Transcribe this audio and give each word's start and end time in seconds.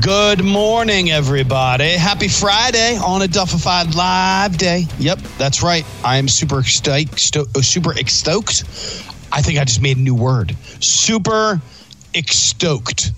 Good 0.00 0.42
morning, 0.42 1.10
everybody. 1.10 1.90
Happy 1.90 2.26
Friday 2.26 2.96
on 2.96 3.20
a 3.20 3.28
Duffified 3.28 3.94
Live 3.94 4.56
day. 4.56 4.86
Yep, 4.98 5.18
that's 5.38 5.62
right. 5.62 5.84
I 6.02 6.16
am 6.16 6.26
super 6.26 6.62
stoked. 6.62 7.20
Sto- 7.20 7.46
uh, 7.54 7.60
super 7.60 7.92
stoked. 8.06 8.64
I 9.30 9.42
think 9.42 9.58
I 9.58 9.64
just 9.64 9.82
made 9.82 9.98
a 9.98 10.00
new 10.00 10.14
word. 10.14 10.56
Super 10.80 11.60
stoked. 12.26 13.12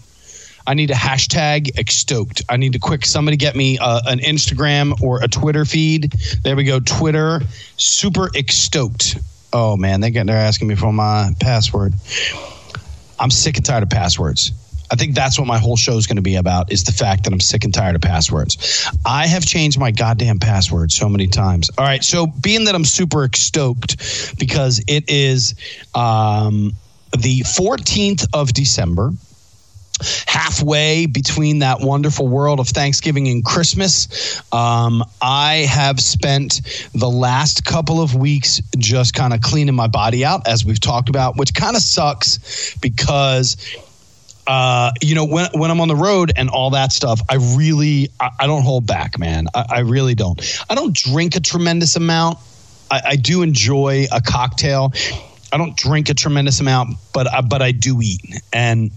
I 0.67 0.75
need 0.75 0.91
a 0.91 0.95
hashtag 0.95 1.89
stoked. 1.89 2.43
I 2.49 2.57
need 2.57 2.73
to 2.73 2.81
quick 2.81 3.07
somebody 3.07 3.37
get 3.37 3.55
me 3.55 3.79
uh, 3.79 4.01
an 4.07 4.19
Instagram 4.19 5.01
or 5.01 5.23
a 5.23 5.29
Twitter 5.29 5.65
feed. 5.65 6.13
There 6.43 6.57
we 6.57 6.65
go. 6.65 6.81
Twitter. 6.81 7.41
Super 7.77 8.29
stoked. 8.49 9.19
Oh 9.53 9.77
man, 9.77 10.01
they 10.01 10.11
they're 10.11 10.31
asking 10.31 10.69
me 10.69 10.75
for 10.75 10.93
my 10.93 11.31
password. 11.41 11.95
I'm 13.21 13.31
sick 13.31 13.57
and 13.57 13.65
tired 13.65 13.85
of 13.85 13.91
passwords. 13.91 14.53
I 14.91 14.97
think 14.97 15.15
that's 15.15 15.39
what 15.39 15.47
my 15.47 15.59
whole 15.59 15.77
show 15.77 15.97
is 15.97 16.07
going 16.07 16.17
to 16.17 16.23
be 16.23 16.37
about 16.37 16.73
is 16.73 16.85
the 16.85 16.93
fact 16.93 17.25
that 17.25 17.33
I'm 17.33 17.41
sick 17.41 17.65
and 17.65 17.75
tired 17.75 17.97
of 17.97 18.03
passwords. 18.03 18.89
I 19.05 19.27
have 19.27 19.45
changed 19.45 19.79
my 19.79 19.91
goddamn 19.91 20.39
password 20.39 20.93
so 20.93 21.09
many 21.09 21.27
times. 21.27 21.71
All 21.77 21.85
right, 21.85 22.05
so 22.05 22.27
being 22.27 22.65
that 22.65 22.75
I'm 22.75 22.85
super 22.85 23.29
stoked 23.35 24.39
because 24.39 24.83
it 24.87 25.05
is 25.09 25.55
um, 25.95 26.73
the 27.17 27.41
14th 27.41 28.27
of 28.33 28.53
December, 28.53 29.13
halfway 30.27 31.07
between 31.07 31.61
that 31.61 31.81
wonderful 31.81 32.29
world 32.29 32.61
of 32.61 32.69
Thanksgiving 32.69 33.29
and 33.29 33.45
Christmas. 33.45 34.43
Um, 34.53 35.03
I 35.23 35.67
have 35.71 36.01
spent 36.01 36.61
the 36.95 37.09
last 37.09 37.65
couple 37.65 38.01
of 38.01 38.15
weeks 38.15 38.61
just 38.77 39.15
kind 39.15 39.33
of 39.33 39.41
cleaning 39.41 39.75
my 39.75 39.87
body 39.87 40.25
out, 40.25 40.47
as 40.47 40.65
we've 40.65 40.81
talked 40.81 41.09
about, 41.09 41.37
which 41.37 41.55
kind 41.55 41.77
of 41.77 41.83
sucks 41.83 42.77
because. 42.81 43.57
Uh, 44.47 44.93
you 45.03 45.15
know, 45.15 45.25
when 45.25 45.49
when 45.55 45.71
I'm 45.71 45.81
on 45.81 45.89
the 45.89 45.97
road 45.97 46.33
and 46.37 46.49
all 46.49 46.71
that 46.71 46.93
stuff, 46.93 47.21
I 47.29 47.35
really 47.57 48.11
I, 48.21 48.31
I 48.41 48.47
don't 48.47 48.63
hold 48.63 48.87
back, 48.87 49.19
man. 49.19 49.47
I, 49.55 49.65
I, 49.69 49.79
really 49.81 50.15
don't. 50.15 50.41
I 50.71 50.75
don't 50.77 50.95
drink 50.95 51.35
a 51.35 51.41
tremendous 51.41 51.97
amount. 51.97 52.39
I, 52.91 53.03
I 53.05 53.17
do 53.17 53.43
enjoy 53.43 54.07
a 54.13 54.21
cocktail. 54.21 54.93
I 55.53 55.59
don't 55.59 55.77
drink 55.77 56.11
a 56.11 56.15
tremendous 56.15 56.61
amount, 56.61 56.97
but 57.13 57.33
I, 57.33 57.41
but 57.41 57.61
I 57.61 57.73
do 57.73 58.01
eat 58.01 58.21
and 58.53 58.93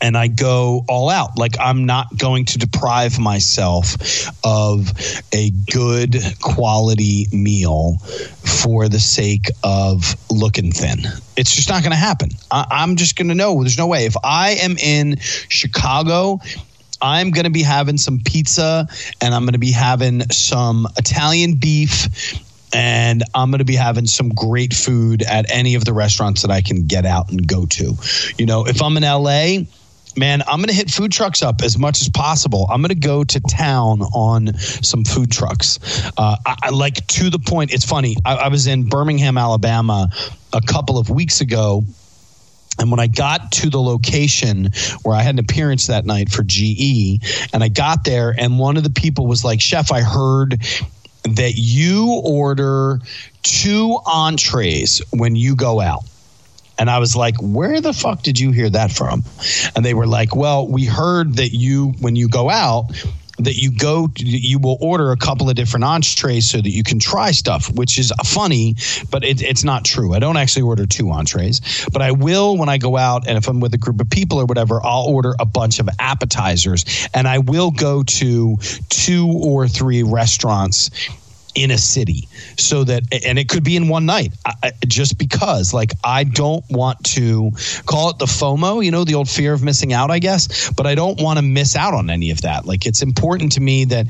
and 0.00 0.16
I 0.16 0.28
go 0.28 0.84
all 0.88 1.10
out. 1.10 1.38
Like 1.38 1.56
I'm 1.60 1.86
not 1.86 2.16
going 2.16 2.44
to 2.46 2.58
deprive 2.58 3.18
myself 3.18 3.96
of 4.44 4.92
a 5.32 5.50
good 5.72 6.16
quality 6.40 7.26
meal 7.32 7.98
for 7.98 8.88
the 8.88 9.00
sake 9.00 9.50
of 9.64 10.16
looking 10.30 10.72
thin. 10.72 11.00
It's 11.36 11.54
just 11.54 11.68
not 11.68 11.82
going 11.82 11.92
to 11.92 11.96
happen. 11.96 12.30
I, 12.50 12.82
am 12.82 12.96
just 12.96 13.16
going 13.16 13.28
to 13.28 13.34
know. 13.34 13.62
There's 13.62 13.78
no 13.78 13.86
way. 13.86 14.06
If 14.06 14.16
I 14.22 14.52
am 14.62 14.76
in 14.78 15.16
Chicago. 15.18 16.40
I'm 17.00 17.30
going 17.30 17.44
to 17.44 17.50
be 17.50 17.62
having 17.62 17.96
some 17.96 18.18
pizza 18.24 18.88
and 19.20 19.32
I'm 19.32 19.44
going 19.44 19.52
to 19.52 19.60
be 19.60 19.70
having 19.70 20.28
some 20.30 20.88
Italian 20.96 21.54
beef 21.54 22.08
and 22.72 23.22
I'm 23.34 23.50
going 23.50 23.58
to 23.58 23.64
be 23.64 23.76
having 23.76 24.06
some 24.06 24.30
great 24.30 24.74
food 24.74 25.22
at 25.22 25.50
any 25.50 25.74
of 25.74 25.84
the 25.84 25.92
restaurants 25.92 26.42
that 26.42 26.50
I 26.50 26.60
can 26.60 26.86
get 26.86 27.06
out 27.06 27.30
and 27.30 27.46
go 27.46 27.66
to. 27.66 27.94
You 28.36 28.46
know, 28.46 28.66
if 28.66 28.82
I'm 28.82 28.96
in 28.96 29.02
LA, 29.02 29.64
man, 30.16 30.42
I'm 30.42 30.58
going 30.58 30.68
to 30.68 30.74
hit 30.74 30.90
food 30.90 31.12
trucks 31.12 31.42
up 31.42 31.62
as 31.62 31.78
much 31.78 32.00
as 32.00 32.08
possible. 32.08 32.66
I'm 32.70 32.80
going 32.82 32.88
to 32.90 32.94
go 32.94 33.24
to 33.24 33.40
town 33.40 34.02
on 34.02 34.54
some 34.58 35.04
food 35.04 35.30
trucks. 35.30 35.78
Uh, 36.16 36.36
I, 36.44 36.56
I, 36.64 36.70
like 36.70 37.06
to 37.06 37.30
the 37.30 37.38
point. 37.38 37.72
It's 37.72 37.84
funny. 37.84 38.16
I, 38.24 38.34
I 38.36 38.48
was 38.48 38.66
in 38.66 38.88
Birmingham, 38.88 39.38
Alabama, 39.38 40.10
a 40.52 40.60
couple 40.60 40.98
of 40.98 41.08
weeks 41.08 41.40
ago. 41.40 41.84
And 42.80 42.92
when 42.92 43.00
I 43.00 43.08
got 43.08 43.50
to 43.52 43.70
the 43.70 43.80
location 43.80 44.70
where 45.02 45.16
I 45.16 45.22
had 45.22 45.34
an 45.34 45.40
appearance 45.40 45.88
that 45.88 46.06
night 46.06 46.30
for 46.30 46.44
GE, 46.44 47.50
and 47.52 47.64
I 47.64 47.68
got 47.68 48.04
there, 48.04 48.34
and 48.38 48.58
one 48.58 48.76
of 48.76 48.84
the 48.84 48.90
people 48.90 49.26
was 49.26 49.44
like, 49.44 49.60
Chef, 49.60 49.90
I 49.90 50.00
heard 50.00 50.60
that 51.34 51.54
you 51.56 52.20
order 52.24 53.00
two 53.42 53.98
entrees 54.06 55.02
when 55.10 55.36
you 55.36 55.56
go 55.56 55.80
out. 55.80 56.04
And 56.78 56.88
I 56.88 56.98
was 56.98 57.16
like, 57.16 57.34
where 57.40 57.80
the 57.80 57.92
fuck 57.92 58.22
did 58.22 58.38
you 58.38 58.52
hear 58.52 58.70
that 58.70 58.92
from? 58.92 59.24
And 59.74 59.84
they 59.84 59.94
were 59.94 60.06
like, 60.06 60.36
well, 60.36 60.66
we 60.66 60.84
heard 60.84 61.34
that 61.34 61.52
you, 61.52 61.88
when 62.00 62.14
you 62.14 62.28
go 62.28 62.48
out, 62.48 62.84
that 63.38 63.56
you 63.56 63.70
go 63.70 64.08
you 64.16 64.58
will 64.58 64.76
order 64.80 65.12
a 65.12 65.16
couple 65.16 65.48
of 65.48 65.54
different 65.56 65.84
entrees 65.84 66.48
so 66.48 66.58
that 66.60 66.70
you 66.70 66.82
can 66.82 66.98
try 66.98 67.30
stuff 67.30 67.70
which 67.74 67.98
is 67.98 68.12
funny 68.24 68.74
but 69.10 69.24
it, 69.24 69.40
it's 69.42 69.64
not 69.64 69.84
true. 69.84 70.14
I 70.14 70.18
don't 70.18 70.36
actually 70.36 70.62
order 70.62 70.86
two 70.86 71.10
entrees 71.10 71.60
but 71.92 72.02
i 72.02 72.10
will 72.10 72.56
when 72.56 72.68
i 72.68 72.78
go 72.78 72.96
out 72.96 73.26
and 73.28 73.38
if 73.38 73.48
i'm 73.48 73.60
with 73.60 73.74
a 73.74 73.78
group 73.78 74.00
of 74.00 74.10
people 74.10 74.40
or 74.40 74.46
whatever 74.46 74.80
i'll 74.84 75.04
order 75.04 75.34
a 75.38 75.44
bunch 75.44 75.78
of 75.78 75.88
appetizers 75.98 76.84
and 77.14 77.28
i 77.28 77.38
will 77.38 77.70
go 77.70 78.02
to 78.02 78.56
two 78.88 79.28
or 79.28 79.68
three 79.68 80.02
restaurants 80.02 80.90
in 81.62 81.70
a 81.70 81.78
city 81.78 82.28
so 82.56 82.84
that 82.84 83.02
and 83.24 83.38
it 83.38 83.48
could 83.48 83.64
be 83.64 83.76
in 83.76 83.88
one 83.88 84.06
night 84.06 84.32
I, 84.46 84.72
just 84.86 85.18
because 85.18 85.74
like 85.74 85.92
i 86.04 86.24
don't 86.24 86.64
want 86.70 87.02
to 87.14 87.50
call 87.86 88.10
it 88.10 88.18
the 88.18 88.26
fomo 88.26 88.84
you 88.84 88.90
know 88.90 89.04
the 89.04 89.14
old 89.14 89.28
fear 89.28 89.52
of 89.52 89.62
missing 89.62 89.92
out 89.92 90.10
i 90.10 90.18
guess 90.18 90.70
but 90.70 90.86
i 90.86 90.94
don't 90.94 91.20
want 91.20 91.38
to 91.38 91.42
miss 91.42 91.76
out 91.76 91.94
on 91.94 92.10
any 92.10 92.30
of 92.30 92.42
that. 92.42 92.66
Like 92.66 92.86
it's 92.86 93.02
important 93.02 93.52
to 93.52 93.60
me 93.60 93.84
that 93.86 94.06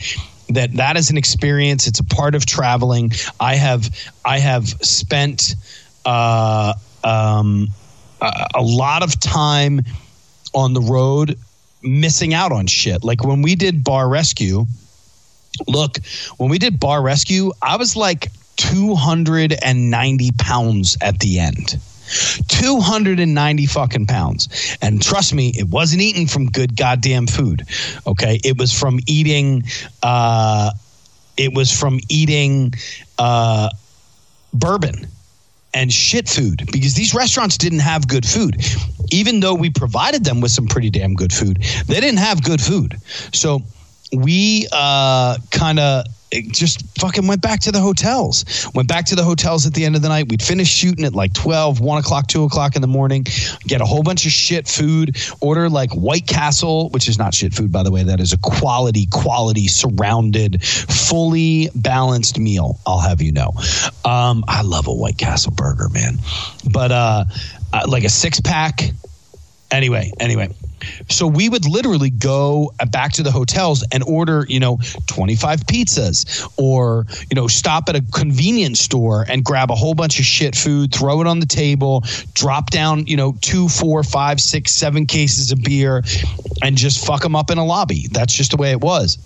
that 0.50 0.72
that 0.74 0.96
is 0.96 1.10
an 1.10 1.16
experience. 1.16 1.86
It's 1.86 2.00
a 2.00 2.04
part 2.04 2.34
of 2.34 2.46
traveling. 2.46 3.12
I 3.40 3.54
have 3.56 3.88
i 4.24 4.38
have 4.38 4.66
spent 4.66 5.54
uh, 6.04 6.74
um, 7.04 7.68
a, 8.20 8.46
a 8.56 8.62
lot 8.62 9.02
of 9.02 9.18
time 9.20 9.82
on 10.54 10.72
the 10.72 10.80
road 10.80 11.38
missing 11.82 12.34
out 12.34 12.50
on 12.52 12.66
shit. 12.66 13.04
Like 13.04 13.24
when 13.24 13.42
we 13.42 13.54
did 13.54 13.84
bar 13.84 14.08
rescue 14.08 14.66
Look, 15.66 15.98
when 16.36 16.50
we 16.50 16.58
did 16.58 16.78
bar 16.78 17.02
rescue, 17.02 17.52
I 17.62 17.76
was 17.76 17.96
like 17.96 18.30
290 18.56 20.30
pounds 20.38 20.96
at 21.00 21.20
the 21.20 21.38
end. 21.38 21.78
290 22.48 23.66
fucking 23.66 24.06
pounds. 24.06 24.76
And 24.80 25.02
trust 25.02 25.34
me, 25.34 25.52
it 25.56 25.68
wasn't 25.68 26.02
eating 26.02 26.26
from 26.26 26.46
good 26.46 26.76
goddamn 26.76 27.26
food. 27.26 27.66
Okay. 28.06 28.40
It 28.44 28.58
was 28.58 28.72
from 28.72 28.98
eating, 29.06 29.64
uh, 30.02 30.72
it 31.36 31.52
was 31.54 31.70
from 31.70 32.00
eating, 32.08 32.74
uh, 33.18 33.70
bourbon 34.54 35.06
and 35.74 35.92
shit 35.92 36.28
food 36.28 36.62
because 36.72 36.94
these 36.94 37.14
restaurants 37.14 37.58
didn't 37.58 37.80
have 37.80 38.08
good 38.08 38.26
food. 38.26 38.56
Even 39.10 39.40
though 39.40 39.54
we 39.54 39.70
provided 39.70 40.24
them 40.24 40.40
with 40.40 40.50
some 40.50 40.66
pretty 40.66 40.90
damn 40.90 41.14
good 41.14 41.32
food, 41.32 41.62
they 41.86 42.00
didn't 42.00 42.18
have 42.18 42.42
good 42.42 42.60
food. 42.60 42.96
So, 43.32 43.62
we 44.12 44.66
uh, 44.72 45.36
kind 45.50 45.78
of 45.78 46.06
just 46.30 46.98
fucking 46.98 47.26
went 47.26 47.40
back 47.40 47.60
to 47.60 47.72
the 47.72 47.80
hotels. 47.80 48.68
Went 48.74 48.88
back 48.88 49.06
to 49.06 49.14
the 49.16 49.24
hotels 49.24 49.66
at 49.66 49.74
the 49.74 49.84
end 49.84 49.96
of 49.96 50.02
the 50.02 50.08
night. 50.08 50.28
We'd 50.28 50.42
finish 50.42 50.68
shooting 50.68 51.04
at 51.04 51.14
like 51.14 51.32
12, 51.32 51.80
1 51.80 51.98
o'clock, 51.98 52.26
2 52.26 52.44
o'clock 52.44 52.76
in 52.76 52.82
the 52.82 52.88
morning. 52.88 53.26
Get 53.66 53.80
a 53.80 53.84
whole 53.84 54.02
bunch 54.02 54.26
of 54.26 54.32
shit 54.32 54.68
food. 54.68 55.16
Order 55.40 55.68
like 55.68 55.90
White 55.92 56.26
Castle, 56.26 56.90
which 56.90 57.08
is 57.08 57.18
not 57.18 57.34
shit 57.34 57.54
food, 57.54 57.72
by 57.72 57.82
the 57.82 57.90
way. 57.90 58.02
That 58.02 58.20
is 58.20 58.32
a 58.32 58.38
quality, 58.38 59.06
quality, 59.10 59.68
surrounded, 59.68 60.62
fully 60.62 61.70
balanced 61.74 62.38
meal. 62.38 62.78
I'll 62.86 63.00
have 63.00 63.22
you 63.22 63.32
know. 63.32 63.52
Um, 64.04 64.44
I 64.48 64.62
love 64.62 64.86
a 64.86 64.94
White 64.94 65.18
Castle 65.18 65.52
burger, 65.52 65.88
man. 65.88 66.18
But 66.70 66.92
uh, 66.92 67.24
uh 67.72 67.82
like 67.88 68.04
a 68.04 68.10
six 68.10 68.40
pack. 68.40 68.90
Anyway, 69.70 70.12
anyway 70.18 70.48
so 71.08 71.26
we 71.26 71.48
would 71.48 71.66
literally 71.66 72.10
go 72.10 72.72
uh, 72.80 72.86
back 72.86 73.12
to 73.12 73.22
the 73.22 73.30
hotels 73.30 73.84
and 73.92 74.02
order, 74.04 74.44
you 74.48 74.60
know, 74.60 74.78
25 75.06 75.60
pizzas 75.60 76.50
or, 76.56 77.06
you 77.30 77.34
know, 77.34 77.46
stop 77.46 77.88
at 77.88 77.96
a 77.96 78.02
convenience 78.12 78.80
store 78.80 79.24
and 79.28 79.44
grab 79.44 79.70
a 79.70 79.74
whole 79.74 79.94
bunch 79.94 80.18
of 80.18 80.24
shit 80.24 80.54
food, 80.54 80.94
throw 80.94 81.20
it 81.20 81.26
on 81.26 81.40
the 81.40 81.46
table, 81.46 82.04
drop 82.34 82.70
down, 82.70 83.06
you 83.06 83.16
know, 83.16 83.36
two, 83.40 83.68
four, 83.68 84.02
five, 84.02 84.40
six, 84.40 84.72
seven 84.72 85.06
cases 85.06 85.52
of 85.52 85.62
beer 85.62 86.02
and 86.62 86.76
just 86.76 87.04
fuck 87.04 87.22
them 87.22 87.36
up 87.36 87.50
in 87.50 87.58
a 87.58 87.64
lobby. 87.64 88.06
That's 88.10 88.32
just 88.32 88.52
the 88.52 88.56
way 88.56 88.70
it 88.70 88.80
was. 88.80 89.18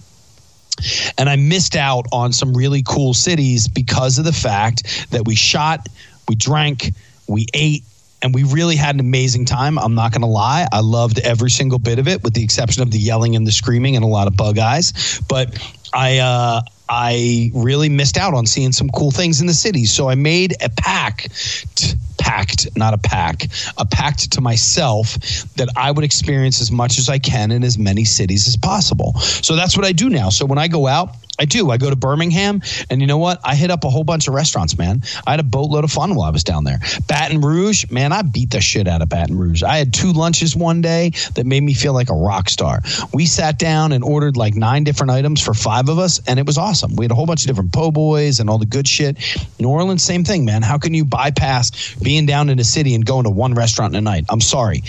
And 1.18 1.28
I 1.28 1.36
missed 1.36 1.76
out 1.76 2.06
on 2.12 2.32
some 2.32 2.54
really 2.54 2.82
cool 2.82 3.14
cities 3.14 3.68
because 3.68 4.18
of 4.18 4.24
the 4.24 4.32
fact 4.32 5.10
that 5.10 5.26
we 5.26 5.34
shot, 5.34 5.88
we 6.28 6.34
drank, 6.34 6.92
we 7.28 7.46
ate, 7.54 7.84
and 8.22 8.34
we 8.34 8.44
really 8.44 8.76
had 8.76 8.94
an 8.94 9.00
amazing 9.00 9.44
time. 9.44 9.78
I'm 9.78 9.94
not 9.94 10.12
going 10.12 10.22
to 10.22 10.28
lie. 10.28 10.66
I 10.72 10.80
loved 10.80 11.18
every 11.18 11.50
single 11.50 11.78
bit 11.78 11.98
of 11.98 12.08
it, 12.08 12.22
with 12.22 12.34
the 12.34 12.42
exception 12.42 12.82
of 12.82 12.90
the 12.90 12.98
yelling 12.98 13.36
and 13.36 13.46
the 13.46 13.52
screaming 13.52 13.96
and 13.96 14.04
a 14.04 14.08
lot 14.08 14.28
of 14.28 14.36
bug 14.36 14.58
eyes. 14.58 15.20
But 15.28 15.58
I, 15.92 16.18
uh, 16.18 16.62
I 16.88 17.50
really 17.54 17.88
missed 17.88 18.16
out 18.16 18.34
on 18.34 18.46
seeing 18.46 18.72
some 18.72 18.88
cool 18.90 19.10
things 19.10 19.40
in 19.40 19.46
the 19.46 19.54
city. 19.54 19.86
So 19.86 20.08
I 20.08 20.14
made 20.14 20.54
a 20.62 20.68
pact, 20.68 21.96
pact, 22.18 22.68
not 22.76 22.94
a 22.94 22.98
pack, 22.98 23.44
a 23.78 23.86
pact 23.86 24.30
to 24.32 24.40
myself 24.40 25.14
that 25.56 25.68
I 25.76 25.90
would 25.90 26.04
experience 26.04 26.60
as 26.60 26.70
much 26.70 26.98
as 26.98 27.08
I 27.08 27.18
can 27.18 27.50
in 27.50 27.64
as 27.64 27.78
many 27.78 28.04
cities 28.04 28.46
as 28.46 28.56
possible. 28.56 29.14
So 29.18 29.56
that's 29.56 29.76
what 29.76 29.86
I 29.86 29.92
do 29.92 30.08
now. 30.08 30.28
So 30.28 30.46
when 30.46 30.58
I 30.58 30.68
go 30.68 30.86
out, 30.86 31.16
I 31.42 31.44
do. 31.44 31.70
I 31.70 31.76
go 31.76 31.90
to 31.90 31.96
Birmingham, 31.96 32.62
and 32.88 33.00
you 33.00 33.08
know 33.08 33.18
what? 33.18 33.40
I 33.42 33.56
hit 33.56 33.72
up 33.72 33.82
a 33.82 33.90
whole 33.90 34.04
bunch 34.04 34.28
of 34.28 34.34
restaurants, 34.34 34.78
man. 34.78 35.02
I 35.26 35.32
had 35.32 35.40
a 35.40 35.42
boatload 35.42 35.82
of 35.82 35.90
fun 35.90 36.14
while 36.14 36.28
I 36.28 36.30
was 36.30 36.44
down 36.44 36.62
there. 36.62 36.78
Baton 37.08 37.40
Rouge, 37.40 37.90
man, 37.90 38.12
I 38.12 38.22
beat 38.22 38.50
the 38.50 38.60
shit 38.60 38.86
out 38.86 39.02
of 39.02 39.08
Baton 39.08 39.36
Rouge. 39.36 39.64
I 39.64 39.76
had 39.76 39.92
two 39.92 40.12
lunches 40.12 40.54
one 40.54 40.82
day 40.82 41.10
that 41.34 41.44
made 41.44 41.64
me 41.64 41.74
feel 41.74 41.94
like 41.94 42.10
a 42.10 42.14
rock 42.14 42.48
star. 42.48 42.80
We 43.12 43.26
sat 43.26 43.58
down 43.58 43.90
and 43.90 44.04
ordered 44.04 44.36
like 44.36 44.54
nine 44.54 44.84
different 44.84 45.10
items 45.10 45.40
for 45.40 45.52
five 45.52 45.88
of 45.88 45.98
us, 45.98 46.20
and 46.28 46.38
it 46.38 46.46
was 46.46 46.58
awesome. 46.58 46.94
We 46.94 47.06
had 47.06 47.10
a 47.10 47.16
whole 47.16 47.26
bunch 47.26 47.42
of 47.42 47.48
different 47.48 47.72
po' 47.72 47.90
boys 47.90 48.38
and 48.38 48.48
all 48.48 48.58
the 48.58 48.64
good 48.64 48.86
shit. 48.86 49.18
New 49.58 49.68
Orleans, 49.68 50.04
same 50.04 50.22
thing, 50.22 50.44
man. 50.44 50.62
How 50.62 50.78
can 50.78 50.94
you 50.94 51.04
bypass 51.04 51.96
being 51.96 52.24
down 52.24 52.50
in 52.50 52.60
a 52.60 52.64
city 52.64 52.94
and 52.94 53.04
going 53.04 53.24
to 53.24 53.30
one 53.30 53.54
restaurant 53.54 53.94
in 53.94 53.98
a 53.98 54.00
night? 54.00 54.26
I'm 54.28 54.40
sorry. 54.40 54.84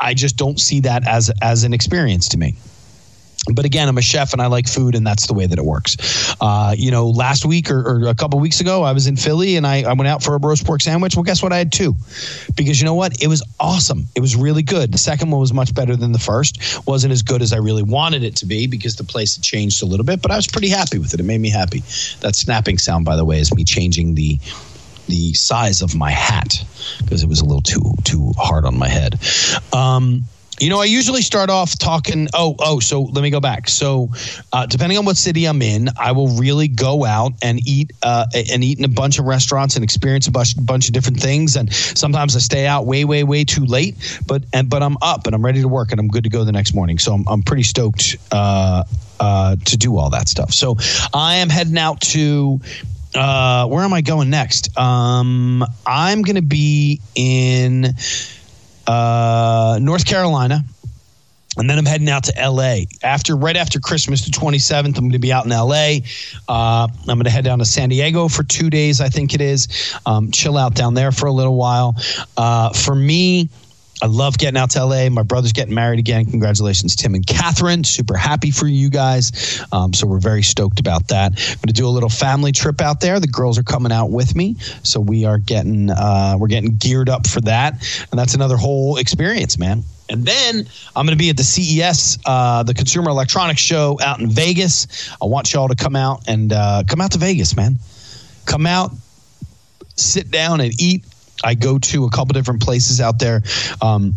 I 0.00 0.14
just 0.14 0.36
don't 0.36 0.60
see 0.60 0.78
that 0.80 1.08
as 1.08 1.32
as 1.42 1.64
an 1.64 1.74
experience 1.74 2.28
to 2.28 2.38
me 2.38 2.54
but 3.52 3.64
again, 3.64 3.88
I'm 3.88 3.98
a 3.98 4.02
chef 4.02 4.32
and 4.32 4.42
I 4.42 4.46
like 4.46 4.68
food, 4.68 4.94
and 4.94 5.06
that's 5.06 5.26
the 5.26 5.34
way 5.34 5.46
that 5.46 5.58
it 5.58 5.64
works. 5.64 6.34
Uh, 6.40 6.74
you 6.76 6.90
know, 6.90 7.08
last 7.08 7.44
week 7.44 7.70
or, 7.70 7.80
or 7.80 8.08
a 8.08 8.14
couple 8.14 8.38
weeks 8.40 8.60
ago, 8.60 8.82
I 8.82 8.92
was 8.92 9.06
in 9.06 9.16
Philly 9.16 9.56
and 9.56 9.66
I, 9.66 9.82
I, 9.82 9.92
went 9.92 10.08
out 10.08 10.22
for 10.22 10.34
a 10.34 10.38
roast 10.38 10.66
pork 10.66 10.82
sandwich. 10.82 11.16
Well, 11.16 11.22
guess 11.22 11.42
what? 11.42 11.52
I 11.52 11.58
had 11.58 11.72
two 11.72 11.94
because 12.56 12.80
you 12.80 12.84
know 12.84 12.94
what? 12.94 13.22
It 13.22 13.28
was 13.28 13.42
awesome. 13.58 14.06
It 14.14 14.20
was 14.20 14.36
really 14.36 14.62
good. 14.62 14.92
The 14.92 14.98
second 14.98 15.30
one 15.30 15.40
was 15.40 15.52
much 15.52 15.74
better 15.74 15.96
than 15.96 16.12
the 16.12 16.18
first. 16.18 16.86
wasn't 16.86 17.12
as 17.12 17.22
good 17.22 17.42
as 17.42 17.52
I 17.52 17.58
really 17.58 17.82
wanted 17.82 18.22
it 18.22 18.36
to 18.36 18.46
be 18.46 18.66
because 18.66 18.96
the 18.96 19.04
place 19.04 19.36
had 19.36 19.44
changed 19.44 19.82
a 19.82 19.86
little 19.86 20.04
bit, 20.04 20.20
but 20.20 20.30
I 20.30 20.36
was 20.36 20.46
pretty 20.46 20.68
happy 20.68 20.98
with 20.98 21.14
it. 21.14 21.20
It 21.20 21.24
made 21.24 21.40
me 21.40 21.50
happy. 21.50 21.80
That 22.20 22.36
snapping 22.36 22.78
sound, 22.78 23.04
by 23.04 23.16
the 23.16 23.24
way, 23.24 23.38
is 23.38 23.54
me 23.54 23.64
changing 23.64 24.14
the 24.14 24.38
the 25.08 25.32
size 25.32 25.80
of 25.80 25.94
my 25.94 26.10
hat 26.10 26.62
because 26.98 27.22
it 27.22 27.28
was 27.28 27.40
a 27.40 27.44
little 27.44 27.62
too 27.62 27.94
too 28.04 28.32
hard 28.36 28.64
on 28.64 28.78
my 28.78 28.88
head. 28.88 29.18
Um, 29.72 30.24
you 30.60 30.68
know, 30.68 30.80
I 30.80 30.84
usually 30.84 31.22
start 31.22 31.50
off 31.50 31.78
talking. 31.78 32.28
Oh, 32.34 32.56
oh, 32.58 32.80
so 32.80 33.02
let 33.02 33.22
me 33.22 33.30
go 33.30 33.40
back. 33.40 33.68
So, 33.68 34.10
uh, 34.52 34.66
depending 34.66 34.98
on 34.98 35.04
what 35.04 35.16
city 35.16 35.46
I'm 35.46 35.62
in, 35.62 35.88
I 35.98 36.12
will 36.12 36.28
really 36.28 36.68
go 36.68 37.04
out 37.04 37.32
and 37.42 37.60
eat 37.66 37.92
uh, 38.02 38.26
and 38.34 38.64
eat 38.64 38.78
in 38.78 38.84
a 38.84 38.88
bunch 38.88 39.18
of 39.18 39.24
restaurants 39.26 39.76
and 39.76 39.84
experience 39.84 40.26
a 40.26 40.30
bunch, 40.30 40.54
bunch 40.64 40.88
of 40.88 40.94
different 40.94 41.20
things. 41.20 41.56
And 41.56 41.72
sometimes 41.72 42.34
I 42.36 42.40
stay 42.40 42.66
out 42.66 42.86
way, 42.86 43.04
way, 43.04 43.24
way 43.24 43.44
too 43.44 43.64
late. 43.64 44.20
But 44.26 44.44
and 44.52 44.68
but 44.68 44.82
I'm 44.82 44.96
up 45.02 45.26
and 45.26 45.34
I'm 45.34 45.44
ready 45.44 45.60
to 45.62 45.68
work 45.68 45.92
and 45.92 46.00
I'm 46.00 46.08
good 46.08 46.24
to 46.24 46.30
go 46.30 46.44
the 46.44 46.52
next 46.52 46.74
morning. 46.74 46.98
So 46.98 47.14
I'm 47.14 47.24
I'm 47.28 47.42
pretty 47.42 47.62
stoked 47.62 48.16
uh, 48.32 48.84
uh, 49.20 49.56
to 49.64 49.76
do 49.76 49.96
all 49.96 50.10
that 50.10 50.28
stuff. 50.28 50.52
So 50.52 50.76
I 51.14 51.36
am 51.36 51.48
heading 51.48 51.78
out 51.78 52.00
to 52.00 52.60
uh, 53.14 53.66
where 53.66 53.82
am 53.82 53.92
I 53.92 54.00
going 54.00 54.30
next? 54.30 54.76
Um, 54.78 55.64
I'm 55.86 56.22
going 56.22 56.36
to 56.36 56.42
be 56.42 57.00
in 57.14 57.94
uh, 58.88 59.78
North 59.80 60.04
Carolina. 60.04 60.64
And 61.56 61.68
then 61.68 61.76
I'm 61.76 61.86
heading 61.86 62.08
out 62.08 62.24
to 62.24 62.50
LA 62.50 62.82
after 63.02 63.34
right 63.34 63.56
after 63.56 63.80
Christmas, 63.80 64.24
the 64.24 64.30
27th. 64.30 64.86
I'm 64.86 64.92
going 64.92 65.12
to 65.12 65.18
be 65.18 65.32
out 65.32 65.44
in 65.44 65.50
LA. 65.50 65.98
Uh, 66.48 66.86
I'm 66.86 67.04
going 67.04 67.24
to 67.24 67.30
head 67.30 67.44
down 67.44 67.58
to 67.58 67.64
San 67.64 67.88
Diego 67.88 68.28
for 68.28 68.44
two 68.44 68.70
days, 68.70 69.00
I 69.00 69.08
think 69.08 69.34
it 69.34 69.40
is. 69.40 69.66
Um, 70.06 70.30
chill 70.30 70.56
out 70.56 70.74
down 70.74 70.94
there 70.94 71.10
for 71.10 71.26
a 71.26 71.32
little 71.32 71.56
while. 71.56 71.96
Uh, 72.36 72.72
for 72.72 72.94
me, 72.94 73.48
I 74.00 74.06
love 74.06 74.38
getting 74.38 74.56
out 74.56 74.70
to 74.70 74.84
LA. 74.84 75.08
My 75.08 75.22
brother's 75.22 75.52
getting 75.52 75.74
married 75.74 75.98
again. 75.98 76.24
Congratulations, 76.26 76.94
Tim 76.94 77.14
and 77.14 77.26
Catherine. 77.26 77.84
Super 77.84 78.16
happy 78.16 78.50
for 78.50 78.66
you 78.66 78.90
guys. 78.90 79.64
Um, 79.72 79.92
so 79.92 80.06
we're 80.06 80.20
very 80.20 80.42
stoked 80.42 80.78
about 80.78 81.08
that. 81.08 81.32
I'm 81.32 81.56
going 81.56 81.68
to 81.68 81.72
do 81.72 81.86
a 81.86 81.90
little 81.90 82.08
family 82.08 82.52
trip 82.52 82.80
out 82.80 83.00
there. 83.00 83.18
The 83.18 83.26
girls 83.26 83.58
are 83.58 83.62
coming 83.62 83.90
out 83.90 84.10
with 84.10 84.36
me, 84.36 84.54
so 84.82 85.00
we 85.00 85.24
are 85.24 85.38
getting 85.38 85.90
uh, 85.90 86.36
we're 86.38 86.48
getting 86.48 86.76
geared 86.76 87.08
up 87.08 87.26
for 87.26 87.40
that, 87.42 87.72
and 88.10 88.18
that's 88.18 88.34
another 88.34 88.56
whole 88.56 88.98
experience, 88.98 89.58
man. 89.58 89.82
And 90.10 90.24
then 90.24 90.66
I'm 90.96 91.04
going 91.04 91.16
to 91.16 91.22
be 91.22 91.30
at 91.30 91.36
the 91.36 91.44
CES, 91.44 92.18
uh, 92.24 92.62
the 92.62 92.74
Consumer 92.74 93.10
Electronics 93.10 93.60
Show 93.60 93.98
out 94.02 94.20
in 94.20 94.30
Vegas. 94.30 95.12
I 95.20 95.26
want 95.26 95.52
y'all 95.52 95.68
to 95.68 95.76
come 95.76 95.96
out 95.96 96.26
and 96.26 96.52
uh, 96.52 96.84
come 96.88 97.00
out 97.00 97.12
to 97.12 97.18
Vegas, 97.18 97.54
man. 97.54 97.76
Come 98.46 98.66
out, 98.66 98.92
sit 99.96 100.30
down 100.30 100.60
and 100.60 100.72
eat 100.80 101.04
I 101.44 101.54
go 101.54 101.78
to 101.78 102.04
a 102.04 102.10
couple 102.10 102.32
different 102.32 102.62
places 102.62 103.00
out 103.00 103.18
there. 103.18 103.42
Um, 103.80 104.14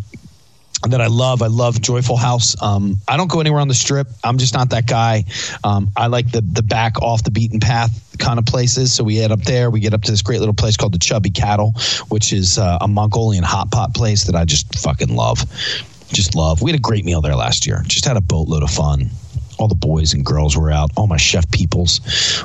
that 0.90 1.00
I 1.00 1.06
love. 1.06 1.42
I 1.42 1.46
love 1.46 1.80
Joyful 1.80 2.16
House. 2.16 2.60
Um, 2.60 2.96
I 3.06 3.16
don't 3.16 3.30
go 3.30 3.40
anywhere 3.40 3.60
on 3.60 3.68
the 3.68 3.74
strip. 3.74 4.08
I'm 4.24 4.38
just 4.38 4.52
not 4.52 4.70
that 4.70 4.86
guy. 4.86 5.24
Um, 5.62 5.90
I 5.96 6.08
like 6.08 6.32
the 6.32 6.40
the 6.40 6.62
back 6.62 7.00
off 7.00 7.22
the 7.22 7.30
beaten 7.30 7.60
path 7.60 8.16
kind 8.18 8.38
of 8.38 8.46
places. 8.46 8.92
So 8.92 9.04
we 9.04 9.16
head 9.16 9.30
up 9.30 9.42
there. 9.42 9.70
We 9.70 9.80
get 9.80 9.94
up 9.94 10.02
to 10.02 10.10
this 10.10 10.22
great 10.22 10.40
little 10.40 10.54
place 10.54 10.76
called 10.76 10.92
the 10.92 10.98
Chubby 10.98 11.30
Cattle, 11.30 11.74
which 12.08 12.32
is 12.32 12.58
uh, 12.58 12.78
a 12.80 12.88
Mongolian 12.88 13.44
hot 13.44 13.70
pot 13.70 13.94
place 13.94 14.24
that 14.24 14.34
I 14.34 14.44
just 14.44 14.78
fucking 14.80 15.14
love. 15.14 15.38
Just 16.12 16.34
love. 16.34 16.62
We 16.62 16.70
had 16.70 16.78
a 16.78 16.82
great 16.82 17.04
meal 17.04 17.20
there 17.20 17.36
last 17.36 17.66
year. 17.66 17.82
Just 17.86 18.04
had 18.04 18.16
a 18.16 18.20
boatload 18.20 18.62
of 18.62 18.70
fun. 18.70 19.10
All 19.58 19.68
the 19.68 19.74
boys 19.74 20.14
and 20.14 20.24
girls 20.26 20.56
were 20.56 20.70
out. 20.70 20.90
All 20.96 21.06
my 21.06 21.16
chef 21.16 21.48
peoples. 21.50 22.00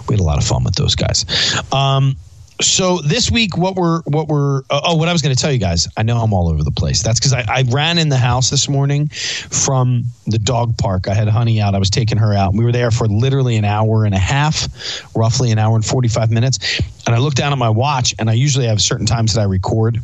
We 0.08 0.14
had 0.14 0.20
a 0.20 0.24
lot 0.24 0.38
of 0.38 0.44
fun 0.44 0.64
with 0.64 0.76
those 0.76 0.96
guys. 0.96 1.26
Um, 1.74 2.16
so 2.60 2.98
this 3.00 3.30
week 3.30 3.56
what 3.58 3.76
we're 3.76 4.02
what 4.04 4.28
we're 4.28 4.60
uh, 4.70 4.82
oh 4.84 4.96
what 4.96 5.08
i 5.08 5.12
was 5.12 5.22
going 5.22 5.36
to 5.36 5.40
tell 5.40 5.52
you 5.52 5.60
guys 5.60 5.88
i 5.98 6.04
know 6.04 6.18
i'm 6.18 6.34
all 6.34 6.50
over 6.50 6.64
the 6.64 6.72
place 6.72 7.04
that's 7.04 7.20
because 7.20 7.34
I, 7.34 7.46
I 7.48 7.64
ran 7.68 7.98
in 7.98 8.10
the 8.10 8.18
house 8.18 8.50
this 8.50 8.68
morning 8.68 9.10
from 9.10 10.06
the 10.26 10.40
dog 10.40 10.76
park 10.78 11.08
i 11.08 11.14
had 11.14 11.28
honey 11.28 11.62
out 11.62 11.76
i 11.76 11.80
was 11.80 11.90
taking 11.90 12.18
her 12.18 12.34
out 12.34 12.54
we 12.54 12.64
were 12.64 12.72
there 12.72 12.90
for 12.90 13.08
literally 13.08 13.58
an 13.58 13.66
hour 13.66 14.06
and 14.06 14.16
a 14.16 14.20
half 14.20 14.68
roughly 15.16 15.52
an 15.52 15.60
hour 15.60 15.76
and 15.76 15.86
45 15.86 16.32
minutes 16.32 16.82
and 17.06 17.16
i 17.16 17.20
looked 17.20 17.38
down 17.38 17.52
at 17.52 17.60
my 17.60 17.70
watch 17.70 18.16
and 18.18 18.30
i 18.30 18.34
usually 18.34 18.66
have 18.66 18.82
certain 18.82 19.06
times 19.06 19.36
that 19.36 19.42
i 19.42 19.46
record 19.46 20.00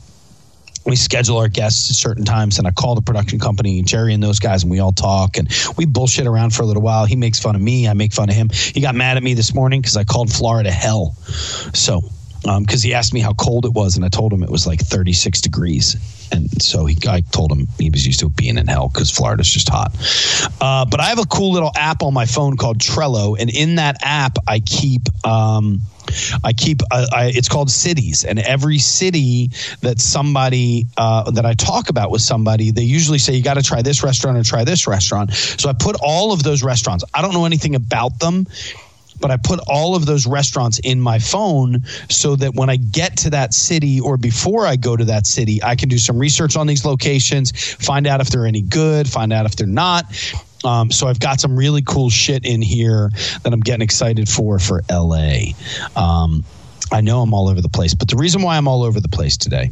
we 0.86 0.98
schedule 0.98 1.38
our 1.38 1.48
guests 1.48 1.90
at 1.90 1.96
certain 1.96 2.26
times 2.26 2.58
and 2.58 2.68
I 2.68 2.72
call 2.72 2.94
the 2.94 3.02
production 3.02 3.40
company, 3.40 3.82
Jerry 3.84 4.14
and 4.14 4.22
those 4.22 4.40
guys, 4.40 4.64
and 4.64 4.70
we 4.70 4.80
all 4.80 4.92
talk 4.92 5.38
and 5.38 5.48
we 5.78 5.86
bullshit 5.86 6.28
around 6.28 6.54
for 6.54 6.64
a 6.64 6.66
little 6.66 6.82
while. 6.82 7.06
He 7.06 7.16
makes 7.16 7.40
fun 7.40 7.56
of 7.56 7.62
me. 7.62 7.88
I 7.88 7.94
make 7.94 8.12
fun 8.12 8.28
of 8.30 8.36
him. 8.36 8.50
He 8.52 8.82
got 8.82 8.94
mad 8.94 9.16
at 9.16 9.24
me 9.24 9.34
this 9.34 9.54
morning 9.54 9.80
because 9.80 9.96
I 9.96 10.04
called 10.04 10.30
Florida 10.30 10.72
hell. 10.72 11.16
So 11.74 12.02
because 12.44 12.84
um, 12.84 12.88
he 12.88 12.94
asked 12.94 13.14
me 13.14 13.22
how 13.22 13.34
cold 13.34 13.66
it 13.66 13.72
was, 13.72 13.96
and 13.96 14.04
I 14.04 14.10
told 14.10 14.34
him 14.34 14.44
it 14.44 14.50
was 14.50 14.68
like 14.68 14.82
36 14.82 15.40
degrees. 15.40 15.96
And 16.32 16.62
so 16.62 16.86
he, 16.86 16.98
I 17.08 17.22
told 17.22 17.52
him 17.52 17.68
he 17.80 17.90
was 17.90 18.06
used 18.06 18.20
to 18.20 18.30
being 18.30 18.58
in 18.58 18.68
hell 18.68 18.90
because 18.90 19.10
Florida's 19.10 19.50
just 19.50 19.70
hot. 19.70 19.96
Uh, 20.60 20.86
but 20.86 21.00
I 21.00 21.06
have 21.06 21.20
a 21.20 21.26
cool 21.26 21.54
little 21.54 21.72
app 21.76 22.04
on 22.04 22.14
my 22.14 22.26
phone 22.26 22.58
called 22.58 22.80
Trello, 22.80 23.38
and 23.40 23.50
in 23.50 23.76
that 23.76 23.98
app, 24.04 24.38
I 24.48 24.60
keep. 24.60 25.04
Um, 25.26 25.82
I 26.44 26.52
keep 26.52 26.82
uh, 26.92 27.08
I, 27.14 27.32
it's 27.34 27.48
called 27.48 27.72
cities, 27.72 28.26
and 28.26 28.38
every 28.38 28.78
city 28.78 29.52
that 29.82 30.02
somebody 30.02 30.88
uh, 30.98 31.32
that 31.32 31.46
I 31.46 31.54
talk 31.54 31.90
about 31.90 32.12
with 32.12 32.22
somebody, 32.22 32.72
they 32.72 32.84
usually 32.84 33.20
say 33.20 33.34
you 33.34 33.42
got 33.42 33.54
to 33.54 33.64
try 33.64 33.82
this 33.82 34.04
restaurant 34.04 34.38
or 34.38 34.44
try 34.44 34.66
this 34.66 34.86
restaurant. 34.86 35.34
So 35.34 35.70
I 35.70 35.74
put 35.74 35.96
all 36.02 36.34
of 36.34 36.44
those 36.44 36.62
restaurants. 36.62 37.06
I 37.14 37.22
don't 37.22 37.34
know 37.34 37.46
anything 37.46 37.76
about 37.76 38.20
them 38.20 38.48
but 39.24 39.32
I 39.32 39.38
put 39.38 39.62
all 39.68 39.96
of 39.96 40.06
those 40.06 40.28
restaurants 40.28 40.80
in 40.80 41.00
my 41.00 41.18
phone 41.18 41.86
so 42.10 42.36
that 42.36 42.56
when 42.56 42.70
I 42.70 42.76
get 42.76 43.16
to 43.20 43.30
that 43.30 43.54
city 43.54 44.02
or 44.02 44.18
before 44.18 44.68
I 44.68 44.76
go 44.76 44.98
to 44.98 45.06
that 45.06 45.26
city, 45.26 45.64
I 45.64 45.78
can 45.78 45.88
do 45.88 45.98
some 45.98 46.20
research 46.20 46.58
on 46.58 46.68
these 46.68 46.84
locations, 46.84 47.54
find 47.76 48.06
out 48.06 48.20
if 48.20 48.28
they're 48.28 48.46
any 48.46 48.62
good, 48.62 49.08
find 49.08 49.32
out 49.32 49.46
if 49.46 49.56
they're 49.56 49.66
not. 49.66 50.04
Um, 50.66 50.92
so 50.92 51.08
I've 51.08 51.22
got 51.22 51.40
some 51.40 51.56
really 51.56 51.82
cool 51.82 52.10
shit 52.10 52.46
in 52.46 52.62
here 52.62 53.12
that 53.44 53.54
I'm 53.54 53.62
getting 53.62 53.82
excited 53.82 54.28
for 54.28 54.60
for 54.60 54.84
LA. 54.92 55.54
Um, 55.96 56.44
I 56.92 57.00
know 57.00 57.22
I'm 57.22 57.34
all 57.34 57.48
over 57.48 57.62
the 57.62 57.70
place, 57.70 57.94
but 57.94 58.10
the 58.10 58.18
reason 58.18 58.42
why 58.42 58.58
I'm 58.58 58.68
all 58.68 58.84
over 58.84 59.00
the 59.00 59.08
place 59.08 59.38
today 59.38 59.70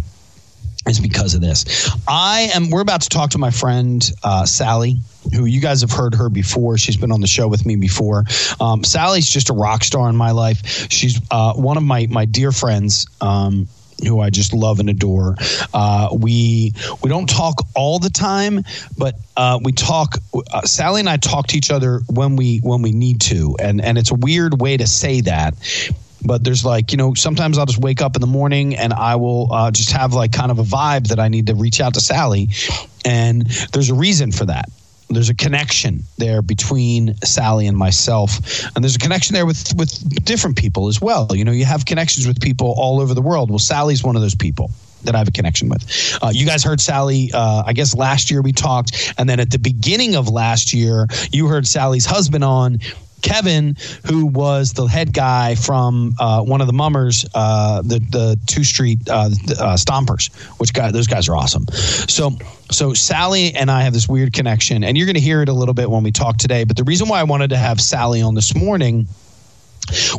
is 0.87 1.01
because 1.01 1.33
of 1.33 1.41
this. 1.41 1.91
I 2.07 2.51
am. 2.53 2.69
We're 2.69 2.79
about 2.79 3.01
to 3.01 3.09
talk 3.09 3.31
to 3.31 3.37
my 3.37 3.51
friend 3.51 4.01
uh, 4.23 4.45
Sally, 4.45 5.01
who 5.33 5.45
you 5.45 5.61
guys 5.61 5.81
have 5.81 5.91
heard 5.91 6.15
her 6.15 6.29
before. 6.29 6.77
She's 6.77 6.97
been 6.97 7.11
on 7.11 7.21
the 7.21 7.27
show 7.27 7.47
with 7.47 7.65
me 7.65 7.75
before. 7.75 8.25
Um, 8.59 8.83
Sally's 8.83 9.29
just 9.29 9.49
a 9.49 9.53
rock 9.53 9.83
star 9.83 10.09
in 10.09 10.15
my 10.15 10.31
life. 10.31 10.89
She's 10.91 11.21
uh, 11.31 11.53
one 11.53 11.77
of 11.77 11.83
my 11.83 12.07
my 12.09 12.25
dear 12.25 12.51
friends. 12.51 13.07
Um, 13.19 13.67
who 14.03 14.19
I 14.19 14.31
just 14.31 14.51
love 14.51 14.79
and 14.79 14.89
adore. 14.89 15.35
Uh, 15.73 16.09
we 16.11 16.73
we 17.03 17.09
don't 17.09 17.29
talk 17.29 17.61
all 17.75 17.99
the 17.99 18.09
time, 18.09 18.63
but 18.97 19.15
uh, 19.37 19.59
we 19.61 19.73
talk. 19.73 20.17
Uh, 20.33 20.61
Sally 20.61 21.01
and 21.01 21.09
I 21.09 21.17
talk 21.17 21.47
to 21.47 21.57
each 21.57 21.69
other 21.69 21.99
when 22.07 22.35
we 22.35 22.59
when 22.59 22.81
we 22.81 22.91
need 22.91 23.21
to, 23.21 23.55
and 23.59 23.79
and 23.79 23.99
it's 23.99 24.09
a 24.11 24.15
weird 24.15 24.59
way 24.59 24.77
to 24.77 24.87
say 24.87 25.21
that 25.21 25.55
but 26.23 26.43
there's 26.43 26.63
like 26.63 26.91
you 26.91 26.97
know 26.97 27.15
sometimes 27.15 27.57
i'll 27.57 27.65
just 27.65 27.79
wake 27.79 27.99
up 27.99 28.15
in 28.15 28.21
the 28.21 28.27
morning 28.27 28.75
and 28.75 28.93
i 28.93 29.15
will 29.15 29.51
uh, 29.51 29.71
just 29.71 29.91
have 29.91 30.13
like 30.13 30.31
kind 30.31 30.51
of 30.51 30.59
a 30.59 30.63
vibe 30.63 31.07
that 31.07 31.19
i 31.19 31.27
need 31.27 31.47
to 31.47 31.55
reach 31.55 31.81
out 31.81 31.95
to 31.95 31.99
sally 31.99 32.49
and 33.03 33.41
there's 33.73 33.89
a 33.89 33.95
reason 33.95 34.31
for 34.31 34.45
that 34.45 34.69
there's 35.13 35.29
a 35.29 35.35
connection 35.35 36.03
there 36.17 36.41
between 36.41 37.15
Sally 37.23 37.67
and 37.67 37.77
myself, 37.77 38.39
and 38.75 38.83
there's 38.83 38.95
a 38.95 38.99
connection 38.99 39.33
there 39.33 39.45
with 39.45 39.73
with 39.75 40.25
different 40.25 40.57
people 40.57 40.87
as 40.87 41.01
well. 41.01 41.27
You 41.31 41.45
know, 41.45 41.51
you 41.51 41.65
have 41.65 41.85
connections 41.85 42.27
with 42.27 42.39
people 42.41 42.73
all 42.77 42.99
over 42.99 43.13
the 43.13 43.21
world. 43.21 43.49
Well, 43.49 43.59
Sally's 43.59 44.03
one 44.03 44.15
of 44.15 44.21
those 44.21 44.35
people. 44.35 44.71
that 45.03 45.15
I 45.15 45.17
have 45.17 45.27
a 45.27 45.31
connection 45.31 45.69
with. 45.69 45.83
Uh, 46.21 46.29
you 46.31 46.45
guys 46.45 46.63
heard 46.63 46.79
Sally, 46.79 47.31
uh, 47.33 47.63
I 47.65 47.73
guess 47.73 47.95
last 47.95 48.29
year 48.29 48.41
we 48.41 48.51
talked. 48.51 49.13
And 49.17 49.27
then 49.27 49.39
at 49.39 49.49
the 49.49 49.57
beginning 49.57 50.15
of 50.15 50.29
last 50.29 50.73
year, 50.73 51.07
you 51.31 51.47
heard 51.47 51.65
Sally's 51.67 52.05
husband 52.05 52.43
on. 52.43 52.77
Kevin, 53.21 53.75
who 54.05 54.25
was 54.25 54.73
the 54.73 54.85
head 54.85 55.13
guy 55.13 55.55
from 55.55 56.15
uh, 56.19 56.41
one 56.41 56.61
of 56.61 56.67
the 56.67 56.73
mummers, 56.73 57.25
uh, 57.33 57.81
the 57.81 57.99
the 57.99 58.39
two 58.47 58.63
street 58.63 58.99
uh, 59.09 59.29
uh, 59.59 59.75
stompers, 59.75 60.33
which 60.59 60.73
guy 60.73 60.91
those 60.91 61.07
guys 61.07 61.29
are 61.29 61.35
awesome. 61.35 61.67
So 61.71 62.31
so 62.71 62.93
Sally 62.93 63.53
and 63.53 63.69
I 63.69 63.83
have 63.83 63.93
this 63.93 64.07
weird 64.07 64.33
connection, 64.33 64.83
and 64.83 64.97
you're 64.97 65.07
going 65.07 65.15
to 65.15 65.21
hear 65.21 65.41
it 65.41 65.49
a 65.49 65.53
little 65.53 65.73
bit 65.73 65.89
when 65.89 66.03
we 66.03 66.11
talk 66.11 66.37
today. 66.37 66.63
But 66.63 66.77
the 66.77 66.83
reason 66.83 67.07
why 67.07 67.19
I 67.19 67.23
wanted 67.23 67.49
to 67.49 67.57
have 67.57 67.79
Sally 67.79 68.21
on 68.21 68.35
this 68.35 68.55
morning 68.55 69.07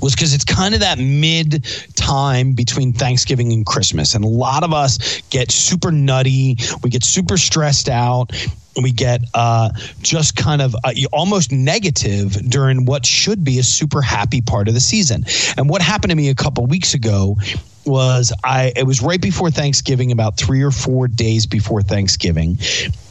was 0.00 0.14
because 0.14 0.34
it's 0.34 0.44
kind 0.44 0.74
of 0.74 0.80
that 0.80 0.98
mid 0.98 1.66
time 1.94 2.52
between 2.52 2.92
Thanksgiving 2.92 3.52
and 3.52 3.64
Christmas. 3.64 4.14
And 4.14 4.24
a 4.24 4.28
lot 4.28 4.62
of 4.62 4.72
us 4.72 5.20
get 5.30 5.50
super 5.50 5.90
nutty, 5.90 6.56
we 6.82 6.90
get 6.90 7.04
super 7.04 7.36
stressed 7.36 7.88
out. 7.88 8.32
We 8.80 8.90
get 8.90 9.20
uh, 9.34 9.70
just 10.00 10.34
kind 10.34 10.62
of 10.62 10.74
uh, 10.82 10.92
almost 11.12 11.52
negative 11.52 12.32
during 12.48 12.86
what 12.86 13.04
should 13.04 13.44
be 13.44 13.58
a 13.58 13.62
super 13.62 14.00
happy 14.00 14.40
part 14.40 14.66
of 14.66 14.72
the 14.72 14.80
season. 14.80 15.26
And 15.58 15.68
what 15.68 15.82
happened 15.82 16.08
to 16.08 16.16
me 16.16 16.30
a 16.30 16.34
couple 16.34 16.64
weeks 16.64 16.94
ago 16.94 17.36
was 17.84 18.32
I 18.44 18.72
it 18.74 18.86
was 18.86 19.02
right 19.02 19.20
before 19.20 19.50
Thanksgiving, 19.50 20.10
about 20.10 20.38
three 20.38 20.62
or 20.62 20.70
four 20.70 21.06
days 21.06 21.44
before 21.44 21.82
Thanksgiving. 21.82 22.58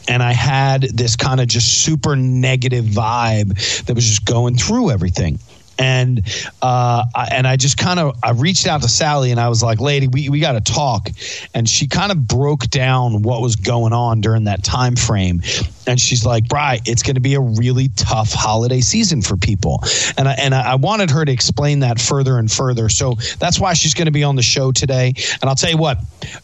And 0.08 0.24
I 0.24 0.32
had 0.32 0.82
this 0.82 1.16
kind 1.16 1.40
of 1.40 1.48
just 1.48 1.84
super 1.84 2.16
negative 2.16 2.86
vibe 2.86 3.84
that 3.86 3.94
was 3.94 4.06
just 4.06 4.26
going 4.26 4.58
through 4.58 4.90
everything 4.90 5.40
and 5.82 6.22
uh, 6.62 7.04
and 7.32 7.48
I 7.48 7.58
just 7.58 7.78
kind 7.78 8.00
of 8.00 8.16
I 8.24 8.32
reached 8.32 8.68
out 8.68 8.84
to 8.84 8.88
Sally 8.88 9.32
and 9.32 9.40
I 9.40 9.50
was 9.50 9.64
like, 9.64 9.80
"Lady, 9.80 10.08
we, 10.08 10.30
we 10.30 10.40
got 10.40 10.54
to 10.54 10.62
talk." 10.62 11.10
And 11.54 11.68
she 11.68 11.88
kind 11.88 12.12
of 12.12 12.28
broke 12.28 12.70
down 12.70 13.24
what 13.24 13.42
was 13.42 13.56
going 13.56 13.92
on 13.92 14.22
during 14.22 14.44
that 14.44 14.64
time 14.64 14.96
frame. 14.96 15.42
And 15.88 16.00
she's 16.00 16.26
like, 16.26 16.48
"Bry, 16.48 16.80
it's 16.86 17.04
going 17.04 17.16
to 17.16 17.22
be 17.22 17.36
a 17.36 17.42
really 17.42 17.90
tough 17.96 18.34
holiday 18.34 18.82
season 18.82 19.22
for 19.22 19.38
people." 19.38 19.84
And 20.18 20.28
I, 20.28 20.34
and 20.34 20.54
I 20.54 20.76
wanted 20.76 21.12
her 21.12 21.26
to 21.26 21.32
explain 21.32 21.80
that 21.80 22.00
further 22.00 22.38
and 22.38 22.52
further. 22.52 22.90
So 22.90 23.16
that's 23.40 23.60
why 23.60 23.74
she's 23.74 23.94
going 23.94 24.06
to 24.06 24.12
be 24.12 24.24
on 24.24 24.36
the 24.36 24.44
show 24.44 24.72
today. 24.72 25.14
And 25.42 25.50
I'll 25.50 25.56
tell 25.56 25.72
you 25.72 25.78
what, 25.78 25.98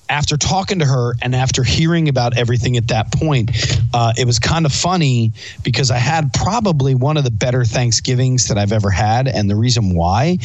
after 0.09 0.37
talking 0.37 0.79
to 0.79 0.85
her 0.85 1.15
and 1.21 1.35
after 1.35 1.63
hearing 1.63 2.09
about 2.09 2.37
everything 2.37 2.77
at 2.77 2.87
that 2.87 3.11
point, 3.11 3.51
uh, 3.93 4.13
it 4.17 4.25
was 4.25 4.39
kind 4.39 4.65
of 4.65 4.71
funny 4.71 5.33
because 5.63 5.91
I 5.91 5.97
had 5.97 6.33
probably 6.33 6.95
one 6.95 7.17
of 7.17 7.23
the 7.23 7.31
better 7.31 7.65
Thanksgivings 7.65 8.47
that 8.47 8.57
I've 8.57 8.71
ever 8.71 8.89
had 8.89 9.27
and 9.27 9.49
the 9.49 9.55
reason 9.55 9.95
why 9.95 10.37